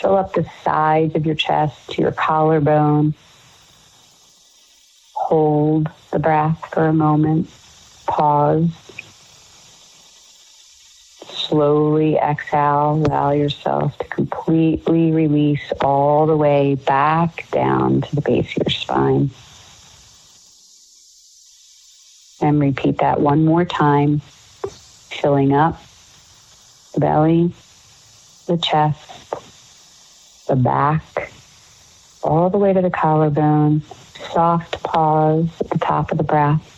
Fill 0.00 0.16
up 0.16 0.34
the 0.34 0.48
sides 0.62 1.14
of 1.14 1.24
your 1.26 1.34
chest 1.34 1.90
to 1.90 2.02
your 2.02 2.12
collarbone. 2.12 3.14
Hold 5.14 5.90
the 6.10 6.18
breath 6.18 6.70
for 6.72 6.86
a 6.86 6.92
moment. 6.92 7.50
Pause. 8.06 8.70
slowly 11.48 12.16
exhale. 12.16 13.02
Allow 13.06 13.30
yourself 13.32 13.96
to 13.98 14.04
completely 14.04 15.12
release 15.12 15.72
all 15.80 16.26
the 16.26 16.36
way 16.36 16.74
back 16.74 17.50
down 17.50 18.02
to 18.02 18.14
the 18.14 18.20
base 18.20 18.56
of 18.56 18.66
your 18.66 18.70
spine. 18.70 19.30
And 22.40 22.60
repeat 22.60 22.98
that 22.98 23.20
one 23.20 23.44
more 23.44 23.64
time, 23.64 24.20
filling 24.20 25.52
up 25.52 25.82
the 26.94 27.00
belly, 27.00 27.52
the 28.46 28.56
chest, 28.56 29.34
the 30.46 30.56
back, 30.56 31.32
all 32.22 32.48
the 32.50 32.58
way 32.58 32.72
to 32.72 32.80
the 32.80 32.90
collarbone. 32.90 33.82
Soft 34.32 34.82
pause 34.82 35.48
at 35.60 35.70
the 35.70 35.78
top 35.78 36.12
of 36.12 36.18
the 36.18 36.24
breath. 36.24 36.74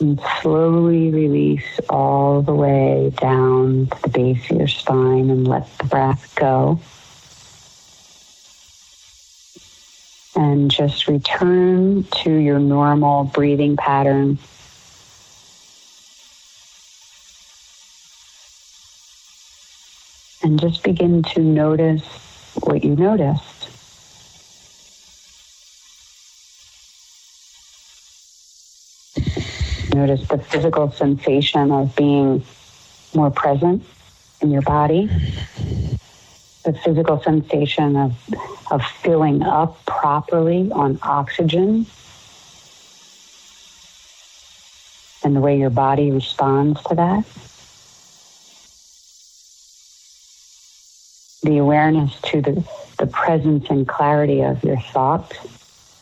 And 0.00 0.20
slowly 0.42 1.10
release 1.10 1.80
all 1.88 2.42
the 2.42 2.54
way 2.54 3.12
down 3.18 3.86
to 3.86 4.02
the 4.02 4.08
base 4.08 4.50
of 4.50 4.58
your 4.58 4.68
spine 4.68 5.30
and 5.30 5.48
let 5.48 5.66
the 5.78 5.84
breath 5.84 6.34
go. 6.36 6.80
And 10.36 10.70
just 10.70 11.08
return 11.08 12.04
to 12.22 12.30
your 12.30 12.58
normal 12.58 13.24
breathing 13.24 13.76
pattern. 13.76 14.38
And 20.42 20.60
just 20.60 20.82
begin 20.82 21.22
to 21.22 21.40
notice 21.40 22.04
what 22.60 22.84
you 22.84 22.94
noticed. 22.94 23.70
Notice 29.94 30.28
the 30.28 30.38
physical 30.38 30.90
sensation 30.92 31.72
of 31.72 31.96
being 31.96 32.44
more 33.14 33.30
present 33.30 33.82
in 34.42 34.50
your 34.50 34.62
body. 34.62 35.08
The 36.66 36.72
physical 36.72 37.22
sensation 37.22 37.94
of, 37.94 38.12
of 38.72 38.84
filling 38.84 39.44
up 39.44 39.86
properly 39.86 40.68
on 40.72 40.98
oxygen. 41.00 41.86
And 45.22 45.36
the 45.36 45.40
way 45.40 45.58
your 45.58 45.70
body 45.70 46.10
responds 46.10 46.82
to 46.84 46.96
that. 46.96 47.24
The 51.44 51.58
awareness 51.58 52.20
to 52.32 52.42
the, 52.42 52.64
the 52.98 53.06
presence 53.06 53.70
and 53.70 53.86
clarity 53.86 54.40
of 54.40 54.64
your 54.64 54.80
thoughts, 54.80 55.36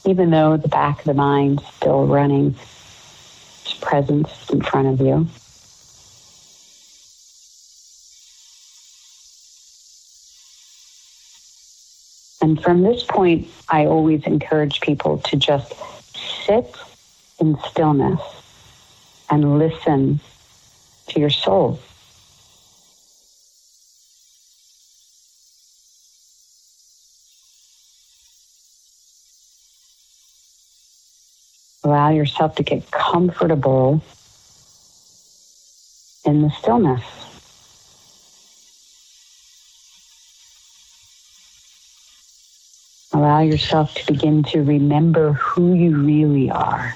even 0.06 0.30
though 0.30 0.56
the 0.56 0.68
back 0.68 1.00
of 1.00 1.04
the 1.04 1.12
mind's 1.12 1.62
still 1.76 2.06
running 2.06 2.54
presence 3.82 4.48
in 4.48 4.62
front 4.62 4.88
of 4.88 5.06
you. 5.06 5.28
And 12.44 12.62
from 12.62 12.82
this 12.82 13.02
point, 13.04 13.48
I 13.70 13.86
always 13.86 14.26
encourage 14.26 14.82
people 14.82 15.16
to 15.16 15.34
just 15.34 15.72
sit 16.44 16.76
in 17.40 17.56
stillness 17.70 18.20
and 19.30 19.58
listen 19.58 20.20
to 21.06 21.20
your 21.20 21.30
soul. 21.30 21.80
Allow 31.82 32.10
yourself 32.10 32.56
to 32.56 32.62
get 32.62 32.90
comfortable 32.90 34.02
in 36.26 36.42
the 36.42 36.50
stillness. 36.50 37.23
Allow 43.24 43.40
yourself 43.40 43.94
to 43.94 44.12
begin 44.12 44.44
to 44.52 44.62
remember 44.62 45.32
who 45.34 45.72
you 45.74 45.96
really 45.96 46.50
are. 46.50 46.94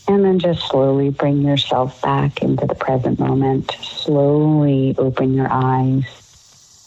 And 0.08 0.26
then 0.26 0.40
just 0.40 0.68
slowly 0.70 1.10
bring 1.10 1.42
yourself 1.44 2.02
back 2.02 2.44
into 2.44 2.68
the 2.68 2.76
present 2.76 3.20
moment. 3.20 3.72
Slowly 3.82 4.96
open 4.98 5.34
your 5.36 5.50
eyes. 5.52 6.06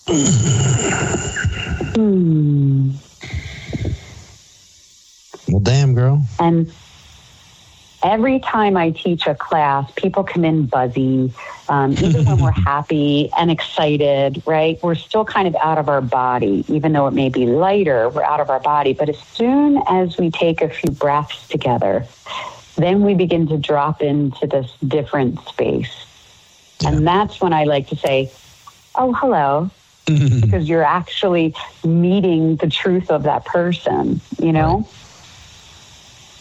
Hmm. 1.96 2.92
Well, 5.48 5.60
damn, 5.60 5.94
girl. 5.94 6.22
And 6.38 6.72
every 8.02 8.40
time 8.40 8.76
I 8.76 8.90
teach 8.90 9.26
a 9.26 9.34
class, 9.34 9.90
people 9.96 10.24
come 10.24 10.44
in 10.44 10.66
buzzy. 10.66 11.32
Um, 11.68 11.92
even 11.92 12.24
when 12.24 12.38
we're 12.38 12.50
happy 12.66 13.30
and 13.36 13.50
excited, 13.50 14.42
right? 14.46 14.80
We're 14.82 14.94
still 14.94 15.24
kind 15.24 15.48
of 15.48 15.56
out 15.56 15.78
of 15.78 15.88
our 15.88 16.00
body, 16.00 16.64
even 16.68 16.92
though 16.92 17.06
it 17.06 17.14
may 17.14 17.28
be 17.28 17.46
lighter, 17.46 18.08
we're 18.08 18.22
out 18.22 18.40
of 18.40 18.50
our 18.50 18.60
body. 18.60 18.92
But 18.92 19.08
as 19.08 19.18
soon 19.18 19.82
as 19.88 20.18
we 20.18 20.30
take 20.30 20.62
a 20.62 20.68
few 20.68 20.92
breaths 20.92 21.48
together, 21.48 22.06
then 22.76 23.02
we 23.02 23.14
begin 23.14 23.48
to 23.48 23.56
drop 23.56 24.02
into 24.02 24.46
this 24.46 24.70
different 24.86 25.40
space. 25.48 26.06
Yeah. 26.80 26.90
And 26.90 27.06
that's 27.06 27.40
when 27.40 27.52
I 27.52 27.64
like 27.64 27.88
to 27.88 27.96
say, 27.96 28.30
oh, 28.94 29.12
hello. 29.12 29.70
because 30.40 30.68
you're 30.68 30.84
actually 30.84 31.52
meeting 31.82 32.54
the 32.56 32.68
truth 32.68 33.10
of 33.10 33.24
that 33.24 33.44
person, 33.44 34.20
you 34.40 34.52
know? 34.52 34.88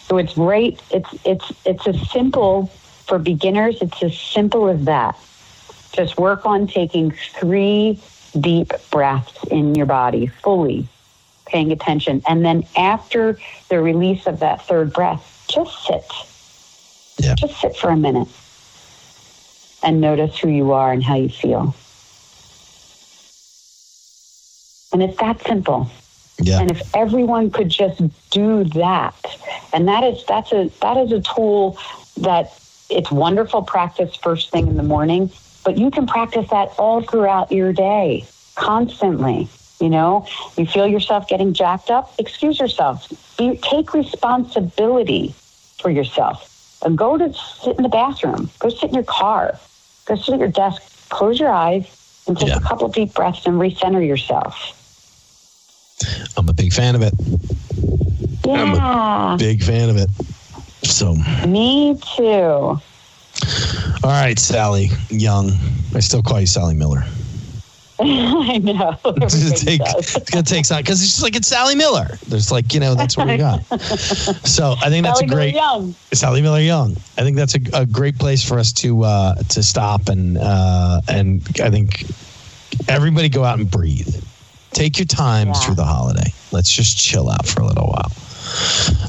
So 0.08 0.18
it's 0.18 0.34
great. 0.34 0.80
It's 0.90 1.08
it's 1.24 1.52
it's 1.64 1.86
as 1.88 2.10
simple 2.10 2.70
for 3.06 3.18
beginners, 3.18 3.78
it's 3.80 4.02
as 4.02 4.18
simple 4.18 4.68
as 4.68 4.84
that. 4.84 5.18
Just 5.92 6.18
work 6.18 6.46
on 6.46 6.66
taking 6.66 7.10
three 7.10 8.00
deep 8.38 8.72
breaths 8.90 9.44
in 9.50 9.74
your 9.74 9.86
body, 9.86 10.26
fully 10.26 10.88
paying 11.46 11.72
attention. 11.72 12.22
And 12.28 12.44
then 12.44 12.64
after 12.76 13.38
the 13.68 13.80
release 13.80 14.26
of 14.26 14.40
that 14.40 14.66
third 14.66 14.92
breath, 14.92 15.44
just 15.48 15.86
sit. 15.86 16.04
Yeah. 17.18 17.34
Just 17.34 17.60
sit 17.60 17.76
for 17.76 17.90
a 17.90 17.96
minute 17.96 18.28
and 19.82 20.00
notice 20.00 20.38
who 20.38 20.48
you 20.48 20.72
are 20.72 20.92
and 20.92 21.02
how 21.02 21.16
you 21.16 21.28
feel. 21.28 21.74
And 24.92 25.02
it's 25.02 25.18
that 25.18 25.40
simple. 25.42 25.88
Yeah. 26.42 26.60
And 26.60 26.70
if 26.70 26.94
everyone 26.94 27.50
could 27.50 27.68
just 27.70 28.00
do 28.30 28.64
that, 28.64 29.14
and 29.72 29.88
that 29.88 30.04
is 30.04 30.24
that's 30.26 30.52
a 30.52 30.70
that 30.82 30.96
is 30.98 31.12
a 31.12 31.20
tool 31.20 31.78
that 32.18 32.52
it's 32.90 33.10
wonderful 33.10 33.62
practice 33.62 34.14
first 34.16 34.50
thing 34.50 34.68
in 34.68 34.76
the 34.76 34.82
morning, 34.82 35.30
but 35.64 35.78
you 35.78 35.90
can 35.90 36.06
practice 36.06 36.48
that 36.50 36.70
all 36.78 37.00
throughout 37.02 37.52
your 37.52 37.72
day, 37.72 38.24
constantly. 38.56 39.48
You 39.80 39.90
know, 39.90 40.26
you 40.56 40.66
feel 40.66 40.86
yourself 40.86 41.28
getting 41.28 41.52
jacked 41.52 41.90
up, 41.90 42.14
excuse 42.18 42.58
yourself. 42.60 43.06
You 43.38 43.58
take 43.60 43.92
responsibility 43.94 45.34
for 45.78 45.90
yourself. 45.90 46.52
And 46.84 46.96
go 46.96 47.16
to 47.18 47.32
sit 47.34 47.76
in 47.76 47.82
the 47.82 47.88
bathroom. 47.88 48.50
Go 48.58 48.68
sit 48.68 48.90
in 48.90 48.94
your 48.94 49.04
car. 49.04 49.58
Go 50.06 50.14
sit 50.16 50.34
at 50.34 50.40
your 50.40 50.48
desk. 50.48 50.82
Close 51.10 51.40
your 51.40 51.50
eyes 51.50 51.86
and 52.26 52.36
take 52.38 52.48
Yeah. 52.48 52.56
a 52.56 52.60
couple 52.60 52.88
deep 52.88 53.14
breaths 53.14 53.46
and 53.46 53.58
recenter 53.60 54.06
yourself. 54.06 54.75
I'm 56.36 56.48
a 56.48 56.52
big 56.52 56.72
fan 56.72 56.94
of 56.94 57.02
it. 57.02 57.14
Yeah, 58.44 59.36
Big 59.38 59.62
fan 59.62 59.90
of 59.90 59.96
it. 59.96 60.08
So, 60.84 61.14
me 61.46 61.98
too. 62.16 62.22
All 62.22 62.80
right, 64.04 64.38
Sally 64.38 64.90
Young. 65.10 65.50
I 65.94 66.00
still 66.00 66.22
call 66.22 66.40
you 66.40 66.46
Sally 66.46 66.74
Miller. 66.74 67.02
I 68.00 68.58
know. 68.58 68.96
It's 69.22 69.42
gonna 69.42 69.56
take, 69.56 69.80
does. 69.80 70.16
it's 70.16 70.30
gonna 70.30 70.42
take 70.42 70.66
some 70.66 70.78
because 70.78 71.02
it's 71.02 71.12
just 71.12 71.22
like 71.22 71.34
it's 71.34 71.48
Sally 71.48 71.74
Miller. 71.74 72.18
There's 72.28 72.52
like 72.52 72.74
you 72.74 72.80
know 72.80 72.94
that's 72.94 73.16
what 73.16 73.26
we 73.26 73.38
got. 73.38 73.64
So 74.46 74.74
I 74.82 74.90
think 74.90 75.04
that's 75.04 75.20
Sally 75.20 75.24
a 75.24 75.28
Miller 75.28 75.34
great 75.34 75.54
Young. 75.54 75.94
Sally 76.12 76.42
Miller 76.42 76.60
Young. 76.60 76.92
I 77.16 77.22
think 77.22 77.36
that's 77.36 77.54
a, 77.54 77.60
a 77.72 77.86
great 77.86 78.18
place 78.18 78.46
for 78.46 78.58
us 78.58 78.72
to 78.74 79.02
uh, 79.02 79.34
to 79.36 79.62
stop 79.62 80.08
and 80.08 80.36
uh, 80.36 81.00
and 81.08 81.42
I 81.62 81.70
think 81.70 82.04
everybody 82.86 83.30
go 83.30 83.44
out 83.44 83.58
and 83.58 83.70
breathe. 83.70 84.14
Take 84.76 84.98
your 84.98 85.06
time 85.06 85.48
Yeah. 85.48 85.54
through 85.54 85.74
the 85.76 85.86
holiday. 85.86 86.30
Let's 86.52 86.70
just 86.70 86.98
chill 86.98 87.30
out 87.30 87.46
for 87.46 87.62
a 87.62 87.66
little 87.66 87.86
while. 87.86 88.10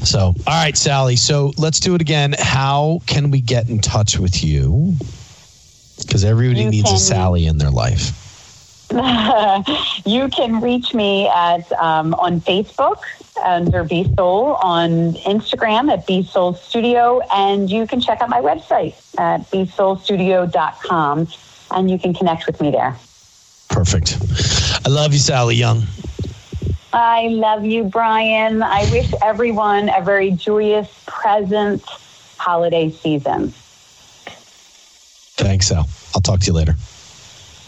So, 0.02 0.18
all 0.18 0.34
right, 0.46 0.74
Sally. 0.74 1.16
So 1.16 1.52
let's 1.58 1.78
do 1.78 1.94
it 1.94 2.00
again. 2.00 2.34
How 2.38 3.00
can 3.06 3.30
we 3.30 3.42
get 3.42 3.68
in 3.68 3.78
touch 3.80 4.18
with 4.18 4.42
you? 4.42 4.94
Because 6.00 6.24
everybody 6.24 6.62
You 6.62 6.70
needs 6.70 6.90
a 6.90 6.96
Sally 6.96 7.46
in 7.46 7.58
their 7.58 7.70
life. 7.70 8.12
you 10.06 10.28
can 10.28 10.62
reach 10.62 10.94
me 10.94 11.28
at 11.28 11.70
um, 11.72 12.14
on 12.14 12.40
Facebook 12.40 13.02
under 13.44 13.84
B 13.84 14.10
Soul, 14.16 14.54
on 14.54 15.12
Instagram 15.26 15.92
at 15.92 16.06
B 16.06 16.22
Soul 16.22 16.54
Studio, 16.54 17.20
and 17.30 17.68
you 17.68 17.86
can 17.86 18.00
check 18.00 18.22
out 18.22 18.30
my 18.30 18.40
website 18.40 18.94
at 19.18 19.42
bsoulstudio.com, 19.50 21.28
and 21.72 21.90
you 21.90 21.98
can 21.98 22.14
connect 22.14 22.46
with 22.46 22.58
me 22.62 22.70
there. 22.70 22.96
Perfect. 23.78 24.18
I 24.84 24.88
love 24.88 25.12
you, 25.12 25.20
Sally 25.20 25.54
Young. 25.54 25.84
I 26.92 27.28
love 27.28 27.64
you, 27.64 27.84
Brian. 27.84 28.60
I 28.60 28.80
wish 28.90 29.08
everyone 29.22 29.88
a 29.88 30.02
very 30.02 30.32
joyous, 30.32 30.88
present 31.06 31.84
holiday 32.38 32.90
season. 32.90 33.50
Thanks, 35.36 35.68
Sal. 35.68 35.88
I'll 36.12 36.20
talk 36.20 36.40
to 36.40 36.46
you 36.46 36.54
later. 36.54 36.74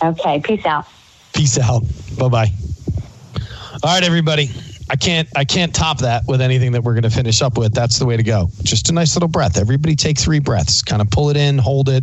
Okay, 0.02 0.40
peace 0.40 0.66
out. 0.66 0.88
Peace 1.32 1.56
out. 1.60 1.84
Bye 2.18 2.28
bye. 2.28 2.52
All 3.84 3.94
right, 3.94 4.02
everybody. 4.02 4.50
I 4.90 4.96
can't 4.96 5.28
I 5.36 5.44
can't 5.44 5.72
top 5.72 5.98
that 5.98 6.24
with 6.26 6.40
anything 6.40 6.72
that 6.72 6.82
we're 6.82 6.94
going 6.94 7.04
to 7.04 7.10
finish 7.10 7.40
up 7.40 7.56
with. 7.56 7.72
That's 7.72 8.00
the 8.00 8.06
way 8.06 8.16
to 8.16 8.24
go. 8.24 8.50
Just 8.64 8.90
a 8.90 8.92
nice 8.92 9.14
little 9.14 9.28
breath. 9.28 9.56
Everybody 9.58 9.94
take 9.94 10.18
three 10.18 10.40
breaths. 10.40 10.82
Kind 10.82 11.00
of 11.00 11.08
pull 11.08 11.30
it 11.30 11.36
in, 11.36 11.56
hold 11.56 11.88
it, 11.88 12.02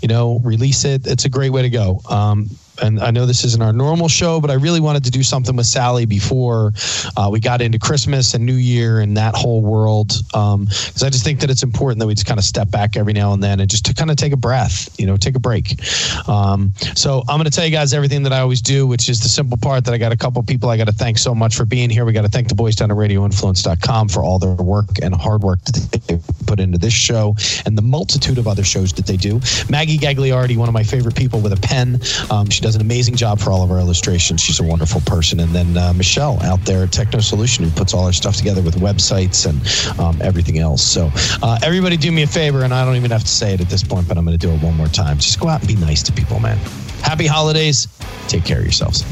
you 0.00 0.06
know, 0.06 0.38
release 0.44 0.84
it. 0.84 1.08
It's 1.08 1.24
a 1.24 1.28
great 1.28 1.50
way 1.50 1.62
to 1.62 1.68
go. 1.68 2.00
Um, 2.08 2.48
and 2.82 3.00
I 3.00 3.10
know 3.10 3.26
this 3.26 3.44
isn't 3.44 3.62
our 3.62 3.72
normal 3.72 4.08
show, 4.08 4.40
but 4.40 4.50
I 4.50 4.54
really 4.54 4.80
wanted 4.80 5.04
to 5.04 5.10
do 5.10 5.22
something 5.22 5.56
with 5.56 5.66
Sally 5.66 6.06
before 6.06 6.72
uh, 7.16 7.28
we 7.30 7.40
got 7.40 7.60
into 7.60 7.78
Christmas 7.78 8.34
and 8.34 8.44
New 8.44 8.54
Year 8.54 9.00
and 9.00 9.16
that 9.16 9.34
whole 9.34 9.62
world. 9.62 10.08
Because 10.28 10.54
um, 10.54 11.06
I 11.06 11.10
just 11.10 11.24
think 11.24 11.40
that 11.40 11.50
it's 11.50 11.62
important 11.62 12.00
that 12.00 12.06
we 12.06 12.14
just 12.14 12.26
kind 12.26 12.38
of 12.38 12.44
step 12.44 12.70
back 12.70 12.96
every 12.96 13.12
now 13.12 13.32
and 13.32 13.42
then 13.42 13.60
and 13.60 13.70
just 13.70 13.84
to 13.86 13.94
kind 13.94 14.10
of 14.10 14.16
take 14.16 14.32
a 14.32 14.36
breath, 14.36 14.98
you 14.98 15.06
know, 15.06 15.16
take 15.16 15.36
a 15.36 15.40
break. 15.40 15.80
Um, 16.28 16.72
so 16.94 17.22
I'm 17.28 17.36
going 17.38 17.44
to 17.44 17.50
tell 17.50 17.64
you 17.64 17.70
guys 17.70 17.92
everything 17.92 18.22
that 18.24 18.32
I 18.32 18.40
always 18.40 18.62
do, 18.62 18.86
which 18.86 19.08
is 19.08 19.20
the 19.20 19.28
simple 19.28 19.58
part 19.58 19.84
that 19.84 19.94
I 19.94 19.98
got 19.98 20.12
a 20.12 20.16
couple 20.16 20.42
people 20.42 20.70
I 20.70 20.76
got 20.76 20.86
to 20.86 20.92
thank 20.92 21.18
so 21.18 21.34
much 21.34 21.56
for 21.56 21.64
being 21.64 21.90
here. 21.90 22.04
We 22.04 22.12
got 22.12 22.22
to 22.22 22.28
thank 22.28 22.48
the 22.48 22.54
boys 22.54 22.76
down 22.76 22.90
at 22.90 22.96
radioinfluence.com 22.96 24.08
for 24.08 24.22
all 24.22 24.38
their 24.38 24.54
work 24.54 24.88
and 25.02 25.14
hard 25.14 25.42
work 25.42 25.60
that 25.64 26.02
they 26.06 26.20
put 26.46 26.60
into 26.60 26.78
this 26.78 26.92
show 26.92 27.34
and 27.66 27.76
the 27.76 27.82
multitude 27.82 28.38
of 28.38 28.48
other 28.48 28.64
shows 28.64 28.92
that 28.94 29.06
they 29.06 29.16
do. 29.16 29.40
Maggie 29.68 29.98
Gagliardi, 29.98 30.56
one 30.56 30.68
of 30.68 30.74
my 30.74 30.82
favorite 30.82 31.14
people 31.14 31.40
with 31.40 31.52
a 31.52 31.60
pen. 31.60 32.00
Um, 32.30 32.48
she 32.50 32.60
does 32.70 32.76
an 32.76 32.82
amazing 32.82 33.16
job 33.16 33.40
for 33.40 33.50
all 33.50 33.64
of 33.64 33.72
our 33.72 33.80
illustrations. 33.80 34.40
She's 34.40 34.60
a 34.60 34.62
wonderful 34.62 35.00
person. 35.00 35.40
And 35.40 35.50
then 35.50 35.76
uh, 35.76 35.92
Michelle 35.92 36.40
out 36.44 36.64
there 36.64 36.84
at 36.84 36.92
Techno 36.92 37.18
Solution 37.18 37.64
who 37.64 37.70
puts 37.72 37.92
all 37.92 38.04
our 38.04 38.12
stuff 38.12 38.36
together 38.36 38.62
with 38.62 38.76
websites 38.76 39.44
and 39.44 39.98
um, 39.98 40.22
everything 40.22 40.58
else. 40.58 40.80
So 40.80 41.10
uh, 41.42 41.58
everybody 41.64 41.96
do 41.96 42.12
me 42.12 42.22
a 42.22 42.28
favor, 42.28 42.62
and 42.62 42.72
I 42.72 42.84
don't 42.84 42.94
even 42.94 43.10
have 43.10 43.22
to 43.22 43.28
say 43.28 43.54
it 43.54 43.60
at 43.60 43.68
this 43.68 43.82
point, 43.82 44.06
but 44.06 44.16
I'm 44.16 44.24
going 44.24 44.38
to 44.38 44.46
do 44.46 44.52
it 44.52 44.62
one 44.62 44.76
more 44.76 44.86
time. 44.86 45.16
Just 45.16 45.40
go 45.40 45.48
out 45.48 45.58
and 45.58 45.68
be 45.68 45.74
nice 45.74 46.00
to 46.04 46.12
people, 46.12 46.38
man. 46.38 46.58
Happy 47.02 47.26
holidays. 47.26 47.88
Take 48.28 48.44
care 48.44 48.58
of 48.58 48.64
yourselves. 48.64 49.02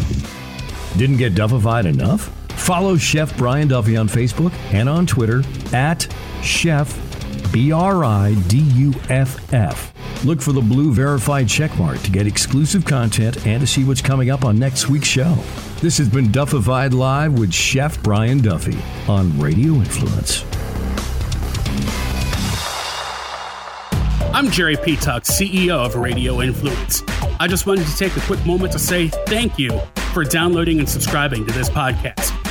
Didn't 0.97 1.17
get 1.17 1.35
Duffified 1.35 1.87
enough? 1.87 2.33
Follow 2.51 2.97
Chef 2.97 3.37
Brian 3.37 3.67
Duffy 3.67 3.97
on 3.97 4.09
Facebook 4.09 4.53
and 4.73 4.89
on 4.89 5.05
Twitter 5.05 5.43
at 5.73 6.07
Chef 6.43 7.08
B 7.53 7.73
R 7.73 8.05
I 8.05 8.35
D 8.49 8.59
U 8.59 8.95
F 9.09 9.53
F. 9.53 9.93
Look 10.25 10.41
for 10.41 10.53
the 10.53 10.61
blue 10.61 10.93
verified 10.93 11.47
checkmark 11.47 12.03
to 12.05 12.11
get 12.11 12.27
exclusive 12.27 12.85
content 12.85 13.47
and 13.47 13.61
to 13.61 13.67
see 13.67 13.85
what's 13.85 14.03
coming 14.03 14.31
up 14.31 14.45
on 14.45 14.59
next 14.59 14.89
week's 14.89 15.07
show. 15.09 15.37
This 15.81 15.99
has 15.99 16.09
been 16.09 16.33
Duffified 16.33 16.93
Live 16.93 17.39
with 17.39 17.53
Chef 17.53 18.03
Brian 18.03 18.41
Duffy 18.41 18.79
on 19.09 19.39
Radio 19.39 19.75
Influence. 19.75 20.45
I'm 24.35 24.51
Jerry 24.51 24.77
P. 24.77 24.97
Tuck, 24.97 25.25
CEO 25.25 25.85
of 25.85 25.95
Radio 25.97 26.43
Influence. 26.43 27.03
I 27.41 27.47
just 27.49 27.67
wanted 27.67 27.87
to 27.87 27.97
take 27.97 28.17
a 28.17 28.21
quick 28.21 28.45
moment 28.45 28.73
to 28.73 28.79
say 28.79 29.09
thank 29.27 29.59
you 29.59 29.81
for 30.13 30.23
downloading 30.23 30.79
and 30.79 30.89
subscribing 30.89 31.47
to 31.47 31.53
this 31.53 31.69
podcast. 31.69 32.38